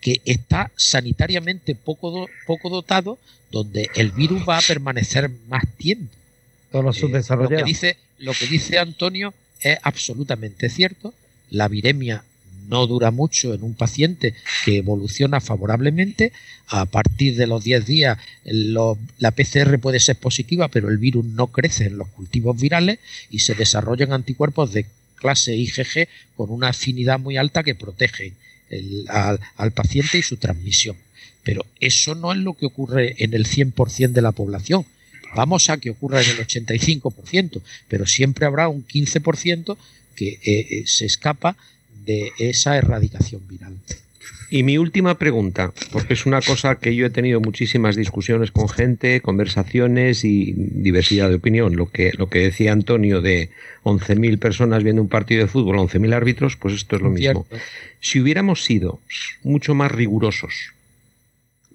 que 0.00 0.20
está 0.24 0.70
sanitariamente 0.76 1.74
poco, 1.74 2.28
poco 2.46 2.70
dotado, 2.70 3.18
donde 3.50 3.90
el 3.94 4.12
virus 4.12 4.42
va 4.48 4.58
a 4.58 4.62
permanecer 4.62 5.30
más 5.48 5.64
tiempo. 5.76 6.12
Todos 6.70 6.84
los 6.84 7.02
eh, 7.02 7.36
lo, 7.36 7.48
que 7.48 7.62
dice, 7.64 7.96
lo 8.18 8.32
que 8.32 8.46
dice 8.46 8.78
Antonio 8.78 9.32
es 9.60 9.78
absolutamente 9.82 10.68
cierto. 10.68 11.14
La 11.50 11.68
viremia 11.68 12.24
no 12.68 12.86
dura 12.86 13.10
mucho 13.10 13.54
en 13.54 13.62
un 13.62 13.74
paciente 13.74 14.34
que 14.64 14.76
evoluciona 14.76 15.40
favorablemente. 15.40 16.32
A 16.66 16.84
partir 16.84 17.36
de 17.36 17.46
los 17.46 17.64
10 17.64 17.86
días 17.86 18.18
la 18.44 19.30
PCR 19.30 19.78
puede 19.80 20.00
ser 20.00 20.16
positiva, 20.16 20.68
pero 20.68 20.90
el 20.90 20.98
virus 20.98 21.24
no 21.24 21.46
crece 21.46 21.86
en 21.86 21.96
los 21.96 22.08
cultivos 22.08 22.60
virales 22.60 22.98
y 23.30 23.38
se 23.40 23.54
desarrollan 23.54 24.12
anticuerpos 24.12 24.72
de 24.72 24.84
clase 25.16 25.56
IgG 25.56 26.08
con 26.36 26.50
una 26.50 26.68
afinidad 26.68 27.18
muy 27.18 27.38
alta 27.38 27.62
que 27.62 27.74
protegen 27.74 28.36
al, 29.08 29.72
paciente 29.72 30.18
y 30.18 30.22
su 30.22 30.36
transmisión. 30.36 30.96
Pero 31.42 31.64
eso 31.80 32.14
no 32.14 32.32
es 32.32 32.38
lo 32.38 32.54
que 32.54 32.66
ocurre 32.66 33.14
en 33.18 33.34
el 33.34 33.46
100% 33.46 34.12
de 34.12 34.22
la 34.22 34.32
población. 34.32 34.84
Vamos 35.34 35.70
a 35.70 35.78
que 35.78 35.90
ocurra 35.90 36.22
en 36.22 36.30
el 36.30 36.46
85%, 36.46 37.60
pero 37.86 38.06
siempre 38.06 38.46
habrá 38.46 38.68
un 38.68 38.86
15% 38.86 39.76
que 40.16 40.28
eh, 40.28 40.40
eh, 40.44 40.84
se 40.86 41.06
escapa 41.06 41.56
de 42.04 42.32
esa 42.38 42.76
erradicación 42.76 43.46
viral. 43.46 43.76
Y 44.50 44.62
mi 44.62 44.78
última 44.78 45.18
pregunta, 45.18 45.74
porque 45.92 46.14
es 46.14 46.24
una 46.24 46.40
cosa 46.40 46.76
que 46.76 46.94
yo 46.94 47.04
he 47.06 47.10
tenido 47.10 47.38
muchísimas 47.40 47.96
discusiones 47.96 48.50
con 48.50 48.68
gente, 48.68 49.20
conversaciones 49.20 50.24
y 50.24 50.54
diversidad 50.56 51.28
de 51.28 51.34
opinión. 51.34 51.76
Lo 51.76 51.90
que, 51.90 52.12
lo 52.16 52.30
que 52.30 52.38
decía 52.38 52.72
Antonio 52.72 53.20
de 53.20 53.50
11.000 53.84 54.38
personas 54.38 54.82
viendo 54.82 55.02
un 55.02 55.08
partido 55.08 55.42
de 55.42 55.48
fútbol, 55.48 55.76
11.000 55.76 56.14
árbitros, 56.14 56.56
pues 56.56 56.74
esto 56.74 56.96
es 56.96 57.02
lo 57.02 57.10
mismo. 57.10 57.46
Si 58.00 58.20
hubiéramos 58.20 58.64
sido 58.64 59.00
mucho 59.42 59.74
más 59.74 59.92
rigurosos, 59.92 60.72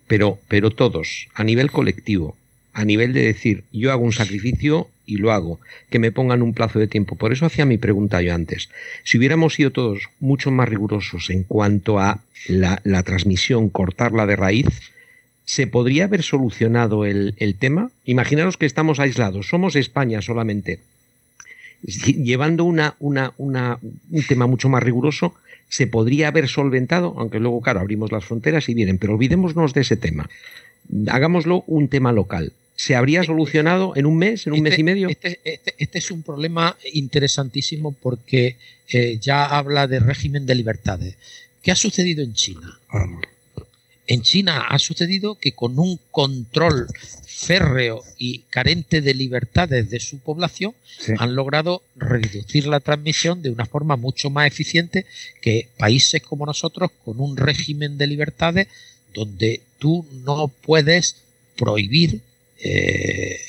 pero, 0.07 0.39
pero 0.47 0.71
todos, 0.71 1.27
a 1.35 1.43
nivel 1.43 1.69
colectivo, 1.69 2.35
a 2.73 2.85
nivel 2.85 3.13
de 3.13 3.21
decir, 3.21 3.63
yo 3.71 3.91
hago 3.91 4.03
un 4.03 4.13
sacrificio 4.13 4.89
y 5.05 5.17
lo 5.17 5.31
hago, 5.31 5.59
que 5.89 5.99
me 5.99 6.11
pongan 6.11 6.41
un 6.41 6.53
plazo 6.53 6.79
de 6.79 6.87
tiempo. 6.87 7.15
Por 7.15 7.31
eso 7.31 7.45
hacía 7.45 7.65
mi 7.65 7.77
pregunta 7.77 8.21
yo 8.21 8.33
antes. 8.33 8.69
Si 9.03 9.17
hubiéramos 9.17 9.53
sido 9.53 9.71
todos 9.71 10.09
mucho 10.19 10.49
más 10.49 10.67
rigurosos 10.69 11.29
en 11.29 11.43
cuanto 11.43 11.99
a 11.99 12.21
la, 12.47 13.03
transmisión, 13.03 13.69
cortarla 13.69 14.25
de 14.25 14.35
raíz, 14.35 14.67
¿se 15.45 15.67
podría 15.67 16.05
haber 16.05 16.23
solucionado 16.23 17.05
el, 17.05 17.55
tema? 17.59 17.91
Imaginaros 18.05 18.57
que 18.57 18.65
estamos 18.65 18.99
aislados, 18.99 19.47
somos 19.47 19.75
España 19.75 20.21
solamente. 20.21 20.79
Llevando 21.83 22.63
una, 22.63 22.95
un 22.99 24.23
tema 24.27 24.47
mucho 24.47 24.69
más 24.69 24.81
riguroso, 24.81 25.35
se 25.69 25.85
podría 25.85 26.29
haber 26.29 26.47
solventado, 26.47 27.13
aunque 27.17 27.39
luego, 27.39 27.61
claro, 27.61 27.81
abrimos 27.81 28.11
las 28.11 28.25
fronteras 28.25 28.69
y 28.69 28.73
vienen, 28.73 28.97
pero 28.97 29.13
olvidémonos 29.13 29.73
de 29.73 29.81
ese 29.81 29.97
tema. 29.97 30.29
Hagámoslo 31.07 31.63
un 31.67 31.87
tema 31.87 32.11
local 32.11 32.53
¿Se 32.75 32.95
habría 32.95 33.21
eh, 33.21 33.25
solucionado 33.25 33.95
en 33.95 34.05
un 34.05 34.17
mes, 34.17 34.47
en 34.47 34.53
un 34.53 34.61
mes 34.61 34.71
este, 34.71 34.81
y 34.81 34.83
medio? 34.83 35.09
Este, 35.09 35.39
este, 35.43 35.75
este, 35.77 35.97
es 35.99 36.11
un 36.11 36.23
problema 36.23 36.77
interesantísimo 36.93 37.91
porque 37.91 38.57
eh, 38.89 39.17
ya 39.21 39.45
habla 39.45 39.87
de 39.87 39.99
régimen 39.99 40.45
de 40.45 40.55
libertades. 40.55 41.15
¿Qué 41.61 41.71
ha 41.71 41.75
sucedido 41.75 42.23
en 42.23 42.33
China? 42.33 42.79
En 44.05 44.21
China 44.21 44.65
ha 44.67 44.79
sucedido 44.79 45.35
que 45.35 45.53
con 45.53 45.79
un 45.79 45.97
control 46.11 46.87
férreo 47.25 48.03
y 48.17 48.39
carente 48.49 49.01
de 49.01 49.13
libertades 49.13 49.89
de 49.89 49.99
su 49.99 50.19
población 50.19 50.73
han 51.17 51.35
logrado 51.35 51.83
reducir 51.95 52.67
la 52.67 52.79
transmisión 52.79 53.41
de 53.41 53.49
una 53.49 53.65
forma 53.65 53.95
mucho 53.95 54.29
más 54.29 54.47
eficiente 54.47 55.05
que 55.41 55.69
países 55.77 56.21
como 56.21 56.45
nosotros 56.45 56.91
con 57.03 57.19
un 57.19 57.37
régimen 57.37 57.97
de 57.97 58.07
libertades 58.07 58.67
donde 59.13 59.61
tú 59.79 60.05
no 60.25 60.47
puedes 60.47 61.17
prohibir 61.55 62.21
eh, 62.63 63.39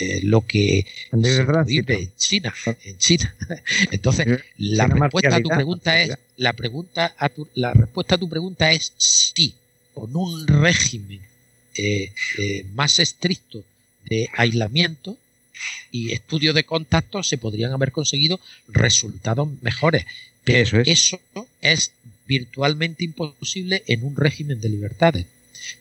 eh, 0.00 0.20
lo 0.22 0.46
que 0.46 0.86
se 1.10 1.64
vive 1.64 1.94
en 2.02 2.12
China, 2.16 2.54
en 2.84 2.98
China. 2.98 3.34
Entonces, 3.90 4.42
la 4.58 4.86
respuesta 4.86 5.36
a 5.36 5.40
tu 5.40 5.48
pregunta 5.48 6.02
es, 6.02 6.18
la 6.36 6.52
pregunta 6.52 7.14
a 7.16 7.28
tu, 7.30 7.48
la 7.54 7.72
respuesta 7.72 8.16
a 8.16 8.18
tu 8.18 8.28
pregunta 8.28 8.70
es 8.70 8.92
sí, 8.98 9.54
con 9.94 10.14
un 10.14 10.46
régimen 10.46 11.20
eh, 11.74 12.12
eh, 12.38 12.66
más 12.74 12.98
estricto 12.98 13.64
de 14.04 14.28
aislamiento 14.36 15.16
y 15.90 16.12
estudio 16.12 16.52
de 16.52 16.64
contacto 16.64 17.22
se 17.22 17.38
podrían 17.38 17.72
haber 17.72 17.90
conseguido 17.90 18.40
resultados 18.68 19.48
mejores. 19.62 20.04
Pero 20.44 20.82
eso 20.84 21.18
es 21.62 21.92
virtualmente 22.26 23.04
imposible 23.04 23.82
en 23.86 24.04
un 24.04 24.16
régimen 24.16 24.60
de 24.60 24.68
libertades. 24.68 25.26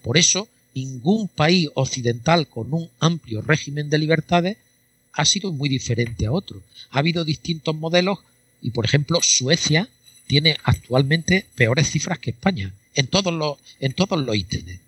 Por 0.02 0.18
eso, 0.18 0.48
ningún 0.78 1.28
país 1.28 1.70
occidental 1.74 2.48
con 2.48 2.74
un 2.74 2.90
amplio 3.00 3.42
régimen 3.42 3.90
de 3.90 3.98
libertades 3.98 4.58
ha 5.14 5.26
sido 5.26 5.52
muy 5.52 5.70
diferente 5.70 6.28
a 6.28 6.32
otro. 6.32 6.62
Ha 6.92 7.00
habido 7.00 7.26
distintos 7.26 7.76
modelos 7.76 8.20
y, 8.62 8.72
por 8.72 8.86
ejemplo, 8.86 9.20
Suecia 9.22 9.90
tiene 10.28 10.58
actualmente 10.64 11.48
peores 11.56 11.90
cifras 11.90 12.20
que 12.20 12.32
España 12.32 12.74
en 12.94 13.08
todos 13.08 13.34
los, 13.34 13.58
en 13.80 13.94
todos 13.94 14.20
los 14.20 14.36
ítems. 14.36 14.80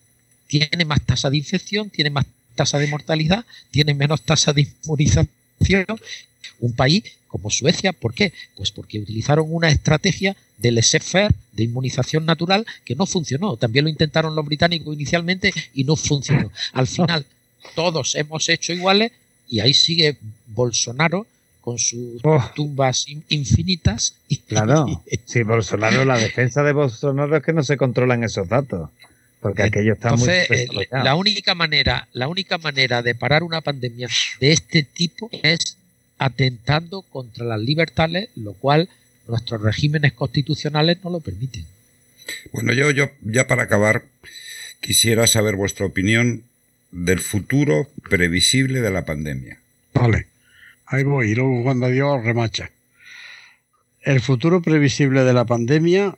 Tiene 0.48 0.86
más 0.86 1.02
tasa 1.06 1.30
de 1.30 1.38
infección, 1.38 1.90
tiene 1.90 2.10
más 2.10 2.26
tasa 2.56 2.78
de 2.78 2.88
mortalidad, 2.88 3.46
tiene 3.72 3.94
menos 3.94 4.22
tasa 4.22 4.54
de 4.54 4.68
inmunización. 4.84 5.28
Un 6.60 6.74
país 6.74 7.04
como 7.30 7.50
Suecia, 7.50 7.94
¿por 7.94 8.14
qué? 8.14 8.34
Pues 8.58 8.72
porque 8.72 9.00
utilizaron 9.00 9.46
una 9.50 9.70
estrategia 9.70 10.36
de 10.58 10.72
laissez-faire, 10.72 11.34
de 11.54 11.64
inmunización 11.64 12.26
natural, 12.26 12.66
que 12.84 12.96
no 12.96 13.06
funcionó. 13.06 13.56
También 13.56 13.86
lo 13.86 13.90
intentaron 13.90 14.36
los 14.36 14.46
británicos 14.46 14.94
inicialmente 14.94 15.54
y 15.74 15.86
no 15.86 15.96
funcionó. 15.96 16.52
Al 16.74 16.88
final, 16.96 17.26
todos 17.76 18.16
hemos 18.16 18.50
hecho 18.50 18.74
iguales 18.74 19.12
y 19.48 19.62
ahí 19.62 19.74
sigue 19.74 20.18
Bolsonaro 20.48 21.26
con 21.62 21.78
sus 21.78 22.20
oh. 22.24 22.44
tumbas 22.56 23.06
infinitas. 23.30 24.16
Y, 24.28 24.38
claro, 24.38 25.04
sí, 25.26 25.44
Bolsonaro, 25.44 26.04
la 26.04 26.18
defensa 26.18 26.64
de 26.64 26.74
Bolsonaro 26.74 27.38
es 27.38 27.44
que 27.44 27.54
no 27.54 27.64
se 27.64 27.78
controlan 27.78 28.24
esos 28.24 28.50
datos. 28.50 28.90
Porque 29.40 29.64
aquello 29.64 29.94
está 29.94 30.10
Entonces, 30.10 30.50
muy 30.50 30.84
eh, 30.84 30.88
la 30.92 31.16
única 31.16 31.56
manera, 31.56 32.10
la 32.12 32.28
única 32.28 32.58
manera 32.58 33.02
de 33.02 33.16
parar 33.16 33.44
una 33.44 33.62
pandemia 33.62 34.10
de 34.42 34.52
este 34.52 34.84
tipo 34.84 35.30
es 35.32 35.78
atentando 36.20 37.02
contra 37.02 37.46
las 37.46 37.60
libertades, 37.60 38.30
lo 38.36 38.54
cual 38.54 38.90
nuestros 39.28 39.62
regímenes 39.62 40.14
constitucionales 40.14 41.00
no 41.04 41.10
lo 41.10 41.20
permiten. 41.20 41.66
Bueno, 42.52 42.74
yo, 42.74 42.92
yo 42.92 43.10
ya 43.22 43.48
para 43.48 43.64
acabar 43.64 44.04
quisiera 44.82 45.28
saber 45.28 45.56
vuestra 45.56 45.86
opinión 45.86 46.44
del 46.92 47.20
futuro 47.20 47.88
previsible 48.10 48.82
de 48.82 48.92
la 48.92 49.06
pandemia. 49.06 49.60
Vale, 49.94 50.28
ahí 50.86 51.04
voy, 51.04 51.32
y 51.32 51.36
luego 51.36 51.64
cuando 51.64 51.90
Dios 51.90 52.24
remacha. 52.24 52.72
El 54.02 54.22
futuro 54.22 54.62
previsible 54.62 55.24
de 55.24 55.34
la 55.34 55.46
pandemia, 55.46 56.16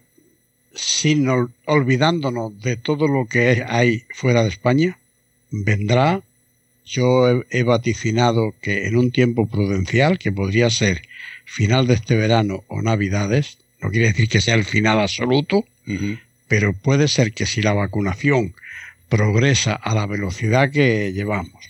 sin 0.73 1.27
olvidándonos 1.65 2.61
de 2.61 2.77
todo 2.77 3.07
lo 3.07 3.25
que 3.25 3.65
hay 3.67 4.05
fuera 4.13 4.43
de 4.43 4.49
España, 4.49 4.97
vendrá 5.49 6.21
yo 6.85 7.43
he, 7.49 7.63
vaticinado 7.63 8.53
que 8.61 8.87
en 8.87 8.97
un 8.97 9.11
tiempo 9.11 9.47
prudencial, 9.47 10.19
que 10.19 10.31
podría 10.31 10.69
ser 10.69 11.03
final 11.45 11.87
de 11.87 11.95
este 11.95 12.15
verano 12.15 12.63
o 12.67 12.81
navidades, 12.81 13.57
no 13.81 13.89
quiere 13.89 14.07
decir 14.07 14.29
que 14.29 14.41
sea 14.41 14.55
el 14.55 14.65
final 14.65 14.99
absoluto, 14.99 15.65
pero 16.47 16.73
puede 16.73 17.07
ser 17.07 17.33
que 17.33 17.45
si 17.45 17.61
la 17.61 17.73
vacunación 17.73 18.53
progresa 19.09 19.73
a 19.73 19.95
la 19.95 20.05
velocidad 20.05 20.71
que 20.71 21.11
llevamos, 21.13 21.61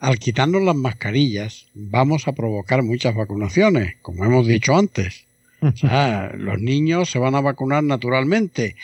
al 0.00 0.18
quitarnos 0.18 0.62
las 0.62 0.76
mascarillas, 0.76 1.66
vamos 1.74 2.28
a 2.28 2.32
provocar 2.32 2.82
muchas 2.82 3.14
vacunaciones, 3.14 3.96
como 4.02 4.24
hemos 4.24 4.46
dicho 4.46 4.76
antes. 4.76 5.24
O 5.62 5.74
sea, 5.76 6.32
los 6.36 6.60
niños 6.60 7.10
se 7.10 7.18
van 7.18 7.34
a 7.34 7.40
vacunar 7.40 7.82
naturalmente 7.82 8.76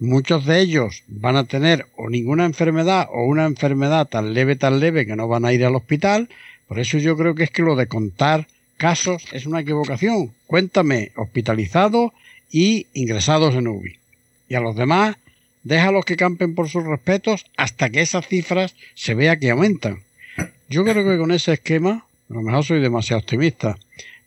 muchos 0.00 0.46
de 0.46 0.60
ellos 0.60 1.04
van 1.06 1.36
a 1.36 1.44
tener 1.44 1.86
o 1.96 2.08
ninguna 2.08 2.46
enfermedad 2.46 3.06
o 3.12 3.24
una 3.24 3.44
enfermedad 3.44 4.08
tan 4.08 4.34
leve, 4.34 4.56
tan 4.56 4.80
leve 4.80 5.06
que 5.06 5.14
no 5.14 5.28
van 5.28 5.44
a 5.44 5.52
ir 5.52 5.64
al 5.64 5.76
hospital. 5.76 6.28
Por 6.66 6.80
eso 6.80 6.98
yo 6.98 7.16
creo 7.16 7.34
que 7.34 7.44
es 7.44 7.50
que 7.50 7.62
lo 7.62 7.76
de 7.76 7.86
contar 7.86 8.46
casos 8.76 9.26
es 9.32 9.46
una 9.46 9.60
equivocación. 9.60 10.32
Cuéntame 10.46 11.12
hospitalizados 11.16 12.12
y 12.50 12.86
ingresados 12.94 13.54
en 13.54 13.68
UBI. 13.68 13.98
Y 14.48 14.54
a 14.54 14.60
los 14.60 14.74
demás, 14.74 15.16
déjalos 15.62 16.04
que 16.04 16.16
campen 16.16 16.54
por 16.54 16.68
sus 16.68 16.84
respetos 16.84 17.44
hasta 17.56 17.90
que 17.90 18.00
esas 18.00 18.26
cifras 18.26 18.74
se 18.94 19.14
vea 19.14 19.38
que 19.38 19.50
aumentan. 19.50 20.00
Yo 20.68 20.82
creo 20.84 21.04
que 21.04 21.18
con 21.18 21.30
ese 21.30 21.52
esquema, 21.52 22.04
a 22.30 22.32
lo 22.34 22.42
mejor 22.42 22.64
soy 22.64 22.80
demasiado 22.80 23.20
optimista, 23.20 23.76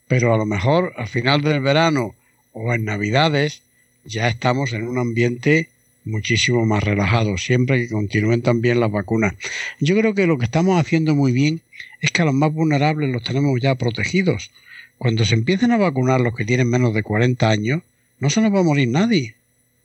pero 0.06 0.32
a 0.32 0.38
lo 0.38 0.46
mejor 0.46 0.92
al 0.96 1.08
final 1.08 1.42
del 1.42 1.60
verano 1.60 2.14
o 2.52 2.72
en 2.72 2.84
Navidades 2.84 3.62
ya 4.04 4.28
estamos 4.28 4.72
en 4.72 4.86
un 4.86 4.98
ambiente 4.98 5.68
muchísimo 6.04 6.66
más 6.66 6.82
relajado, 6.82 7.38
siempre 7.38 7.82
que 7.82 7.88
continúen 7.88 8.42
también 8.42 8.80
las 8.80 8.90
vacunas. 8.90 9.34
Yo 9.80 9.96
creo 9.96 10.14
que 10.14 10.26
lo 10.26 10.38
que 10.38 10.44
estamos 10.44 10.78
haciendo 10.78 11.14
muy 11.14 11.32
bien 11.32 11.60
es 12.00 12.10
que 12.10 12.22
a 12.22 12.26
los 12.26 12.34
más 12.34 12.52
vulnerables 12.52 13.10
los 13.10 13.22
tenemos 13.22 13.58
ya 13.60 13.74
protegidos. 13.74 14.50
Cuando 14.98 15.24
se 15.24 15.34
empiecen 15.34 15.72
a 15.72 15.78
vacunar 15.78 16.20
los 16.20 16.34
que 16.34 16.44
tienen 16.44 16.68
menos 16.68 16.94
de 16.94 17.02
40 17.02 17.48
años, 17.48 17.82
no 18.18 18.30
se 18.30 18.40
nos 18.40 18.54
va 18.54 18.60
a 18.60 18.64
morir 18.64 18.88
nadie. 18.88 19.34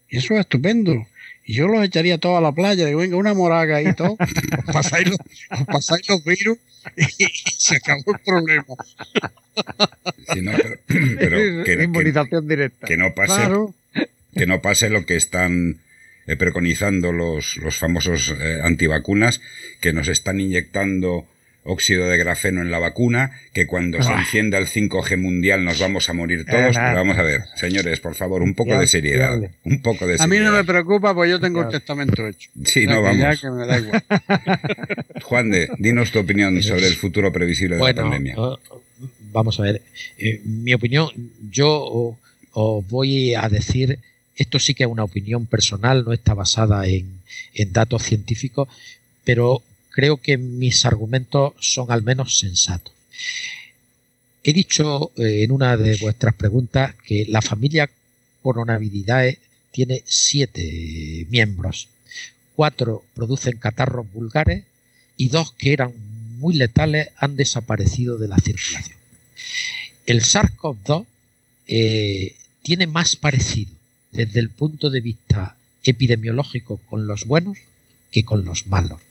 Y 0.09 0.17
eso 0.17 0.33
es 0.33 0.41
estupendo. 0.41 1.07
Y 1.45 1.53
yo 1.53 1.67
los 1.67 1.83
echaría 1.83 2.19
todos 2.19 2.37
a 2.37 2.41
la 2.41 2.51
playa, 2.51 2.85
digo, 2.85 2.99
venga, 2.99 3.15
una 3.15 3.33
moraga 3.33 3.81
y 3.81 3.93
todo, 3.95 4.11
os 4.19 4.73
pasáis 4.73 5.09
los, 6.07 6.23
virus 6.23 6.59
y, 6.95 7.25
se 7.57 7.77
acabó 7.77 8.03
el 8.13 8.19
problema. 8.19 8.65
pero, 11.17 11.63
que, 11.63 11.83
Inmunización 11.83 12.47
directa. 12.47 12.85
Que 12.85 12.97
no 12.97 13.13
pase, 13.15 13.47
que 14.35 14.45
no 14.45 14.61
pase 14.61 14.89
lo 14.89 15.05
que 15.05 15.15
están 15.15 15.77
eh, 16.27 16.35
preconizando 16.35 17.11
los, 17.11 17.57
los 17.57 17.77
famosos 17.77 18.35
eh, 18.39 18.59
antivacunas, 18.63 19.41
que 19.81 19.93
nos 19.93 20.07
están 20.07 20.39
inyectando 20.39 21.25
óxido 21.63 22.07
de 22.07 22.17
grafeno 22.17 22.61
en 22.61 22.71
la 22.71 22.79
vacuna, 22.79 23.31
que 23.53 23.67
cuando 23.67 24.01
se 24.01 24.11
encienda 24.11 24.57
el 24.57 24.65
5G 24.67 25.17
mundial 25.17 25.65
nos 25.65 25.79
vamos 25.79 26.09
a 26.09 26.13
morir 26.13 26.45
todos. 26.45 26.75
Pero 26.75 26.95
vamos 26.95 27.17
a 27.17 27.23
ver, 27.23 27.43
señores, 27.55 27.99
por 27.99 28.15
favor, 28.15 28.41
un 28.41 28.53
poco 28.53 28.77
de 28.79 28.87
seriedad. 28.87 29.39
Un 29.63 29.81
poco 29.81 30.07
de 30.07 30.15
A 30.19 30.27
mí 30.27 30.37
no 30.39 30.51
me 30.51 30.63
preocupa, 30.63 31.13
pues 31.13 31.29
yo 31.29 31.39
tengo 31.39 31.61
el 31.61 31.69
testamento 31.69 32.27
hecho. 32.27 32.49
Sí, 32.63 32.87
no, 32.87 33.01
vamos. 33.01 33.41
Juan 35.23 35.51
de, 35.51 35.69
dinos 35.77 36.11
tu 36.11 36.19
opinión 36.19 36.61
sobre 36.63 36.87
el 36.87 36.95
futuro 36.95 37.31
previsible 37.31 37.77
de 37.77 37.83
la 37.83 37.93
pandemia. 37.93 38.35
vamos 39.31 39.59
a 39.59 39.63
ver, 39.63 39.81
eh, 40.17 40.41
mi 40.43 40.73
opinión, 40.73 41.09
yo 41.49 42.17
os 42.51 42.87
voy 42.87 43.35
a 43.35 43.47
decir 43.49 43.99
esto 44.39 44.57
sí 44.57 44.73
que 44.73 44.85
es 44.85 44.89
una 44.89 45.03
opinión 45.03 45.45
personal, 45.45 46.05
no 46.05 46.13
está 46.13 46.33
basada 46.33 46.87
en, 46.87 47.19
datos 47.71 48.03
científicos, 48.03 48.69
pero 49.25 49.61
creo 49.91 50.15
que 50.17 50.37
mis 50.37 50.85
argumentos 50.85 51.53
son 51.59 51.91
al 51.91 52.03
menos 52.03 52.39
sensatos. 52.39 52.93
He 54.43 54.53
dicho 54.53 55.11
eh, 55.17 55.43
en 55.43 55.51
una 55.51 55.75
de 55.75 55.97
vuestras 55.97 56.33
preguntas 56.33 56.95
que 57.05 57.25
la 57.27 57.41
familia 57.41 57.89
Coronaviridades 58.41 59.39
tiene 59.71 60.01
siete 60.05 61.27
miembros. 61.29 61.89
Cuatro 62.55 63.03
producen 63.13 63.57
catarros 63.57 64.09
vulgares 64.13 64.63
y 65.17 65.27
dos 65.27 65.51
que 65.51 65.73
eran 65.73 65.91
muy 66.37 66.53
letales 66.53 67.09
han 67.17 67.35
desaparecido 67.35 68.17
de 68.17 68.29
la 68.29 68.37
circulación. 68.37 68.97
El 70.05 70.21
SARS-CoV-2 70.21 71.05
eh, 71.67 72.35
tiene 72.63 72.87
más 72.87 73.17
parecido 73.17 73.78
desde 74.11 74.39
el 74.39 74.49
punto 74.49 74.89
de 74.89 75.01
vista 75.01 75.55
epidemiológico 75.83 76.77
con 76.89 77.07
los 77.07 77.25
buenos 77.25 77.57
que 78.11 78.23
con 78.23 78.45
los 78.45 78.67
malos. 78.67 79.01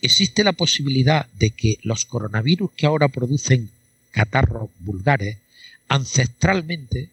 Existe 0.00 0.44
la 0.44 0.52
posibilidad 0.52 1.26
de 1.38 1.50
que 1.50 1.78
los 1.82 2.04
coronavirus 2.04 2.70
que 2.76 2.86
ahora 2.86 3.08
producen 3.08 3.70
catarros 4.12 4.70
vulgares 4.80 5.38
ancestralmente 5.88 7.08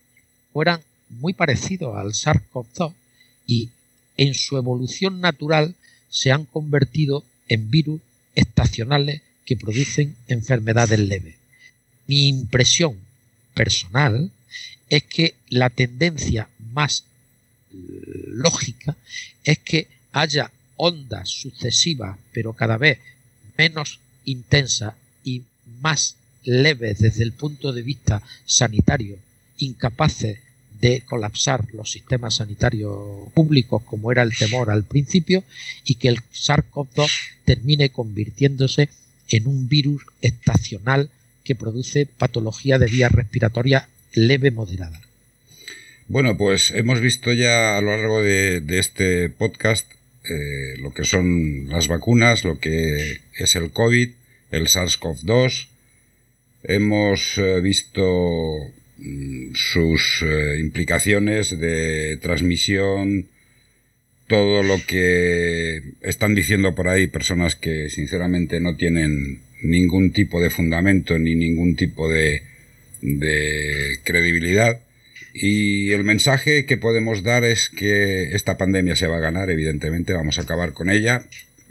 fueran 0.54 0.82
muy 1.10 1.34
parecidos 1.34 1.98
al 1.98 2.14
SARS-CoV-2 2.14 2.94
y 3.48 3.70
en 4.18 4.34
su 4.34 4.58
evolución 4.58 5.22
natural 5.22 5.76
se 6.10 6.32
han 6.32 6.46
convertido 6.46 7.24
en 7.48 7.70
virus 7.70 8.02
estacionales 8.36 9.22
que 9.46 9.58
producen 9.58 10.16
enfermedades 10.28 11.00
leves. 11.00 11.36
Mi 12.08 12.28
impresión 12.28 12.98
personal 13.54 14.32
es 14.90 15.04
que 15.04 15.36
la 15.50 15.70
tendencia 15.70 16.50
más 16.76 17.06
lógica 17.72 18.96
es 19.44 19.58
que 19.60 19.88
haya 20.12 20.52
ondas 20.78 21.30
sucesivas, 21.30 22.18
pero 22.32 22.54
cada 22.54 22.78
vez 22.78 23.00
menos 23.58 24.00
intensas 24.26 24.94
y 25.24 25.44
más 25.82 26.16
leves 26.44 27.00
desde 27.00 27.24
el 27.24 27.32
punto 27.32 27.74
de 27.74 27.82
vista 27.82 28.22
sanitario, 28.46 29.18
incapaces 29.58 30.40
de 30.80 31.02
colapsar 31.02 31.66
los 31.74 31.92
sistemas 31.92 32.36
sanitarios 32.36 33.32
públicos 33.34 33.82
como 33.84 34.12
era 34.12 34.24
el 34.24 34.36
temor 34.36 34.70
al 34.70 34.84
principio 34.84 35.44
y 35.86 35.96
que 35.96 36.10
el 36.10 36.20
SARS-CoV-2 36.34 37.10
termine 37.46 37.90
convirtiéndose 37.90 38.90
en 39.30 39.48
un 39.48 39.68
virus 39.70 40.04
estacional 40.22 41.10
que 41.44 41.56
produce 41.56 42.06
patología 42.06 42.78
de 42.78 42.88
vías 42.88 43.12
respiratorias 43.12 43.86
leve 44.14 44.52
moderada. 44.52 45.05
Bueno, 46.08 46.38
pues 46.38 46.70
hemos 46.70 47.02
visto 47.02 47.34
ya 47.34 47.80
a 47.80 47.82
lo 47.82 47.98
largo 47.98 48.22
de, 48.22 48.64
este 48.78 49.28
podcast 49.30 49.92
eh, 50.30 50.76
lo 50.78 50.94
que 50.94 51.04
son 51.04 51.68
las 51.68 51.88
vacunas, 51.88 52.44
lo 52.44 52.60
que 52.60 53.22
es 53.36 53.56
el 53.56 53.72
COVID, 53.72 54.10
el 54.52 54.68
SARS-CoV-2. 54.68 55.68
Hemos 56.64 57.40
eh, 57.40 57.60
visto 57.60 58.72
mm, 59.00 59.56
sus 59.56 60.22
eh, 60.22 60.60
implicaciones 60.60 61.60
de 61.60 62.18
transmisión, 62.22 63.26
todo 64.28 64.62
lo 64.62 64.78
que 64.86 65.82
están 66.02 66.36
diciendo 66.36 66.76
por 66.76 66.88
ahí 66.88 67.08
personas 67.08 67.56
que 67.56 67.90
sinceramente 67.90 68.60
no 68.60 68.76
tienen 68.76 69.42
ningún 69.64 70.12
tipo 70.12 70.40
de 70.40 70.52
fundamento 70.52 71.18
ni 71.18 71.34
ningún 71.34 71.76
tipo 71.76 72.08
de, 72.08 72.44
de 73.02 74.00
credibilidad. 74.04 74.85
Y 75.38 75.92
el 75.92 76.06
mensaje 76.06 76.66
que 76.66 76.78
podemos 76.78 77.22
dar 77.22 77.44
es 77.44 77.68
que 77.68 78.34
esta 78.34 78.58
pandemia 78.58 78.96
se 78.96 79.08
va 79.08 79.18
a 79.18 79.20
ganar, 79.20 79.50
evidentemente, 79.50 80.14
vamos 80.14 80.40
a 80.40 80.44
acabar 80.44 80.72
con 80.72 80.90
ella. 80.90 81.26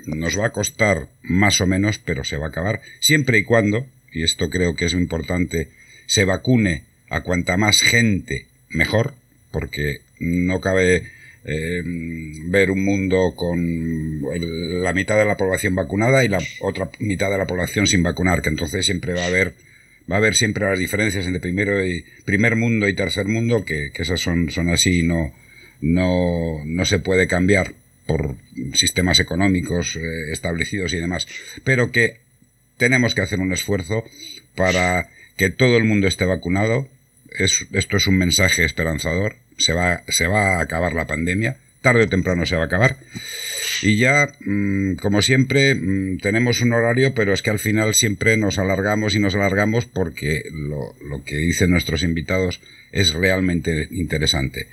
Nos 0.04 0.38
va 0.38 0.48
a 0.48 0.52
costar 0.52 1.08
más 1.22 1.62
o 1.62 1.66
menos, 1.66 1.98
pero 1.98 2.24
se 2.24 2.36
va 2.36 2.46
a 2.46 2.48
acabar, 2.50 2.82
siempre 3.00 3.38
y 3.38 3.44
cuando, 3.44 3.86
y 4.12 4.22
esto 4.22 4.50
creo 4.50 4.76
que 4.76 4.84
es 4.84 4.92
importante, 4.92 5.68
se 6.04 6.26
vacune 6.26 6.82
a 7.08 7.22
cuanta 7.22 7.56
más 7.56 7.80
gente 7.80 8.48
mejor, 8.68 9.14
porque 9.50 10.02
no 10.20 10.60
cabe 10.60 11.04
eh, 11.46 11.82
ver 11.84 12.70
un 12.70 12.84
mundo 12.84 13.32
con 13.34 14.20
la 14.82 14.92
mitad 14.92 15.16
de 15.16 15.24
la 15.24 15.38
población 15.38 15.74
vacunada 15.74 16.22
y 16.22 16.28
la 16.28 16.42
otra 16.60 16.90
mitad 16.98 17.30
de 17.30 17.38
la 17.38 17.46
población 17.46 17.86
sin 17.86 18.02
vacunar, 18.02 18.42
que 18.42 18.50
entonces 18.50 18.84
siempre 18.84 19.14
va 19.14 19.22
a 19.24 19.28
haber 19.28 19.54
va 20.10 20.16
a 20.16 20.18
haber 20.18 20.34
siempre 20.34 20.66
las 20.66 20.78
diferencias 20.78 21.26
entre 21.26 21.40
primero 21.40 21.84
y 21.84 22.04
primer 22.24 22.56
mundo 22.56 22.88
y 22.88 22.94
tercer 22.94 23.26
mundo, 23.26 23.64
que, 23.64 23.90
esas 23.94 24.20
son, 24.20 24.50
son 24.50 24.68
así 24.68 25.00
y 25.00 25.02
no, 25.02 25.32
no, 25.80 26.62
no 26.64 26.84
se 26.84 26.98
puede 26.98 27.26
cambiar 27.26 27.72
por 28.06 28.36
sistemas 28.74 29.18
económicos 29.20 29.96
eh, 29.96 30.30
establecidos 30.30 30.92
y 30.92 30.98
demás, 30.98 31.26
pero 31.64 31.90
que 31.90 32.20
tenemos 32.76 33.14
que 33.14 33.22
hacer 33.22 33.40
un 33.40 33.52
esfuerzo 33.52 34.04
para 34.54 35.08
que 35.36 35.50
todo 35.50 35.76
el 35.76 35.84
mundo 35.84 36.06
esté 36.06 36.24
vacunado. 36.24 36.88
esto 37.38 37.96
es 37.96 38.06
un 38.06 38.16
mensaje 38.16 38.64
esperanzador. 38.64 39.36
Se 39.58 39.72
va, 39.72 40.02
se 40.08 40.26
va 40.26 40.56
a 40.56 40.60
acabar 40.60 40.94
la 40.94 41.06
pandemia, 41.06 41.56
tarde 41.84 42.04
o 42.04 42.08
temprano 42.08 42.48
se 42.48 42.56
va 42.56 42.64
a 42.64 42.70
acabar. 42.72 42.96
Y 43.82 43.98
ya, 44.00 44.32
mm, 44.40 44.96
como 44.96 45.20
siempre, 45.20 45.74
mm, 45.74 46.18
tenemos 46.18 46.62
un 46.62 46.72
horario, 46.72 47.12
pero 47.14 47.34
es 47.34 47.42
que 47.42 47.50
al 47.50 47.58
final 47.58 47.94
siempre 47.94 48.36
nos 48.36 48.58
alargamos 48.58 49.14
y 49.14 49.20
nos 49.20 49.34
alargamos 49.34 49.84
porque 49.84 50.42
lo, 50.50 50.96
lo, 51.06 51.22
que 51.24 51.36
dicen 51.36 51.70
nuestros 51.70 52.02
invitados 52.02 52.60
es 52.90 53.12
realmente 53.12 53.88
interesante. 53.90 54.68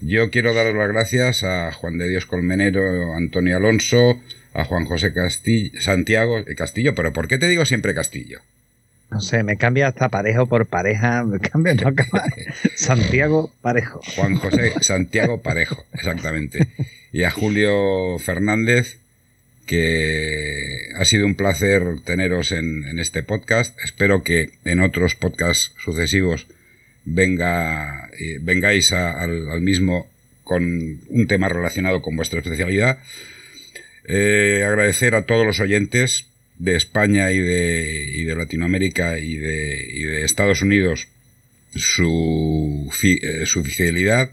Yo 0.00 0.30
quiero 0.30 0.52
dar 0.54 0.74
las 0.74 0.88
gracias 0.88 1.44
a 1.44 1.70
Juan 1.70 1.98
de 1.98 2.08
Dios 2.08 2.26
Colmenero, 2.26 3.14
Antonio 3.14 3.56
Alonso, 3.56 4.20
a 4.52 4.64
Juan 4.64 4.86
José 4.86 5.12
Castillo, 5.12 5.80
Santiago 5.80 6.38
eh, 6.38 6.54
Castillo, 6.56 6.94
pero 6.94 7.12
¿por 7.12 7.28
qué 7.28 7.38
te 7.38 7.48
digo 7.48 7.64
siempre 7.64 7.94
Castillo? 7.94 8.40
No 9.10 9.20
sé, 9.20 9.42
me 9.44 9.56
cambia 9.56 9.86
hasta 9.86 10.08
parejo 10.08 10.46
por 10.46 10.66
pareja, 10.66 11.22
me 11.24 11.38
cambia, 11.38 11.74
no 11.74 11.94
Santiago 12.74 13.52
Parejo. 13.62 14.00
Juan 14.16 14.36
José 14.36 14.72
Santiago 14.80 15.40
Parejo, 15.40 15.84
exactamente. 15.92 16.66
Y 17.12 17.22
a 17.22 17.30
Julio 17.30 18.18
Fernández, 18.18 18.98
que 19.66 20.88
ha 20.96 21.04
sido 21.04 21.24
un 21.26 21.36
placer 21.36 21.82
teneros 22.04 22.52
en, 22.52 22.98
este 22.98 23.22
podcast. 23.22 23.78
Espero 23.82 24.22
que 24.22 24.50
en 24.64 24.80
otros 24.80 25.14
podcasts 25.14 25.72
sucesivos 25.78 26.46
venga, 27.04 28.08
eh, 28.18 28.38
vengáis 28.40 28.92
al, 28.92 29.60
mismo 29.60 30.08
con 30.42 31.00
un 31.08 31.26
tema 31.28 31.48
relacionado 31.48 32.02
con 32.02 32.16
vuestra 32.16 32.40
especialidad. 32.40 32.98
Eh, 34.08 34.64
agradecer 34.66 35.14
a 35.14 35.26
todos 35.26 35.46
los 35.46 35.60
oyentes 35.60 36.26
de 36.58 36.76
España 36.76 37.30
y 37.32 37.38
de, 37.38 38.10
y 38.14 38.24
de 38.24 38.34
Latinoamérica 38.34 39.18
y 39.18 39.36
de, 39.36 39.88
y 39.92 40.04
de, 40.04 40.24
Estados 40.24 40.62
Unidos 40.62 41.08
su, 41.74 42.90
eh, 43.02 43.46
su 43.46 43.64
fidelidad. 43.64 44.30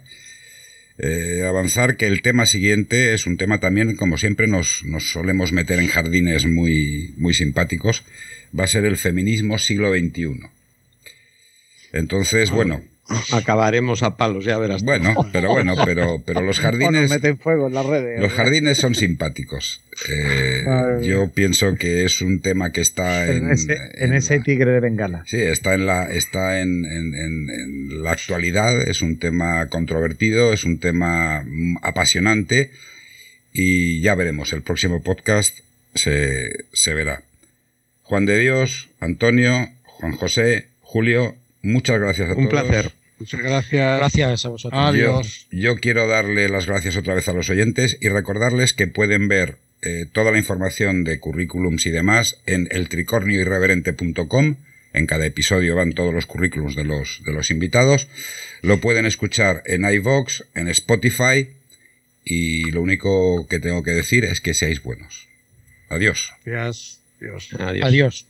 Eh, 1.00 1.44
avanzar 1.48 1.98
que 1.98 2.06
el 2.06 2.22
tema 2.22 2.46
siguiente 2.46 3.14
es 3.14 3.26
un 3.26 3.38
tema 3.38 3.60
también, 3.60 3.96
como 3.96 4.18
siempre, 4.18 4.48
nos, 4.48 4.84
nos 4.86 5.12
solemos 5.12 5.52
meter 5.52 5.80
en 5.80 5.88
jardines 5.88 6.46
muy, 6.46 7.14
muy 7.18 7.34
simpáticos. 7.34 8.04
Va 8.58 8.66
a 8.66 8.68
ser 8.68 8.86
el 8.86 8.98
feminismo 8.98 9.58
siglo 9.58 9.92
XXI. 9.92 10.48
Entonces, 11.94 12.52
bueno, 12.52 12.84
Acabaremos 13.32 14.04
a 14.04 14.18
palos, 14.18 14.46
ya 14.46 14.58
verás. 14.58 14.84
Bueno, 14.84 15.14
pero 15.32 15.50
bueno, 15.50 15.76
pero, 15.86 16.22
pero 16.26 16.42
los 16.42 16.60
jardines. 16.60 17.10
meten 17.10 17.38
fuego 17.38 17.68
en 17.68 17.74
las 17.74 17.86
redes. 17.86 18.20
Los 18.20 18.32
jardines 18.34 18.78
son 18.78 18.96
simpáticos. 18.96 19.82
Eh, 20.10 20.66
yo 21.02 21.30
pienso 21.30 21.76
que 21.76 22.06
es 22.06 22.22
un 22.22 22.42
tema 22.42 22.72
que 22.72 22.82
está 22.82 23.32
en. 23.32 23.52
En 23.52 24.14
ese, 24.14 24.40
tigre 24.40 24.72
de 24.72 24.80
bengala. 24.80 25.24
Sí, 25.28 25.38
está 25.38 25.74
en 25.74 25.86
la, 25.86 26.12
está 26.12 26.62
en, 26.62 26.86
en, 26.86 28.04
la 28.04 28.12
actualidad, 28.12 28.82
es 28.82 29.02
un 29.02 29.20
tema 29.20 29.68
controvertido, 29.68 30.54
es 30.54 30.64
un 30.64 30.80
tema 30.80 31.46
apasionante. 31.82 32.72
Y 33.54 34.02
ya 34.02 34.16
veremos, 34.16 34.52
el 34.54 34.64
próximo 34.64 35.04
podcast 35.04 35.60
se, 35.94 36.66
se 36.74 36.94
verá. 36.94 37.22
Juan 38.02 38.26
de 38.26 38.40
Dios, 38.40 38.90
Antonio, 39.00 39.70
Juan 39.84 40.14
José, 40.14 40.68
Julio, 40.82 41.36
Muchas 41.64 41.98
gracias 41.98 42.30
a 42.30 42.34
todos. 42.34 42.44
Un 42.44 42.50
placer. 42.50 42.92
Muchas 43.24 43.40
gracias. 43.40 44.00
Gracias 44.00 44.46
a 44.46 44.50
vosotros. 44.50 44.82
Adiós. 44.84 45.48
Yo, 45.50 45.78
quiero 45.78 46.08
darle 46.08 46.50
las 46.50 46.66
gracias 46.66 46.98
otra 46.98 47.14
vez 47.14 47.30
a 47.30 47.34
los 47.34 47.50
oyentes 47.50 47.98
y 48.02 48.10
recordarles 48.10 48.74
que 48.74 48.88
pueden 48.88 49.30
ver 49.30 49.60
eh, 49.82 50.08
toda 50.12 50.34
la 50.34 50.38
información 50.38 51.06
de 51.06 51.22
currículums 51.22 51.86
y 51.86 51.90
demás 51.92 52.42
en 52.46 52.68
eltricornioirreverente.com. 52.70 54.56
En 54.92 55.08
cada 55.08 55.26
episodio 55.26 55.78
van 55.78 55.94
todos 55.94 56.14
los 56.14 56.26
currículums 56.26 56.76
de 56.76 56.84
los, 56.84 57.22
de 57.26 57.32
los 57.32 57.50
invitados. 57.50 58.10
Lo 58.62 58.82
pueden 58.82 59.06
escuchar 59.06 59.64
en 59.68 59.86
iVox, 59.86 60.44
en 60.54 60.68
Spotify. 60.68 61.48
Y 62.26 62.72
lo 62.72 62.82
único 62.82 63.48
que 63.48 63.60
tengo 63.60 63.84
que 63.84 63.92
decir 63.92 64.26
es 64.26 64.42
que 64.42 64.54
seáis 64.54 64.84
buenos. 64.84 65.30
Adiós. 65.88 66.34
Adiós. 66.46 67.00
Adiós. 67.22 67.50
Adiós. 67.58 68.26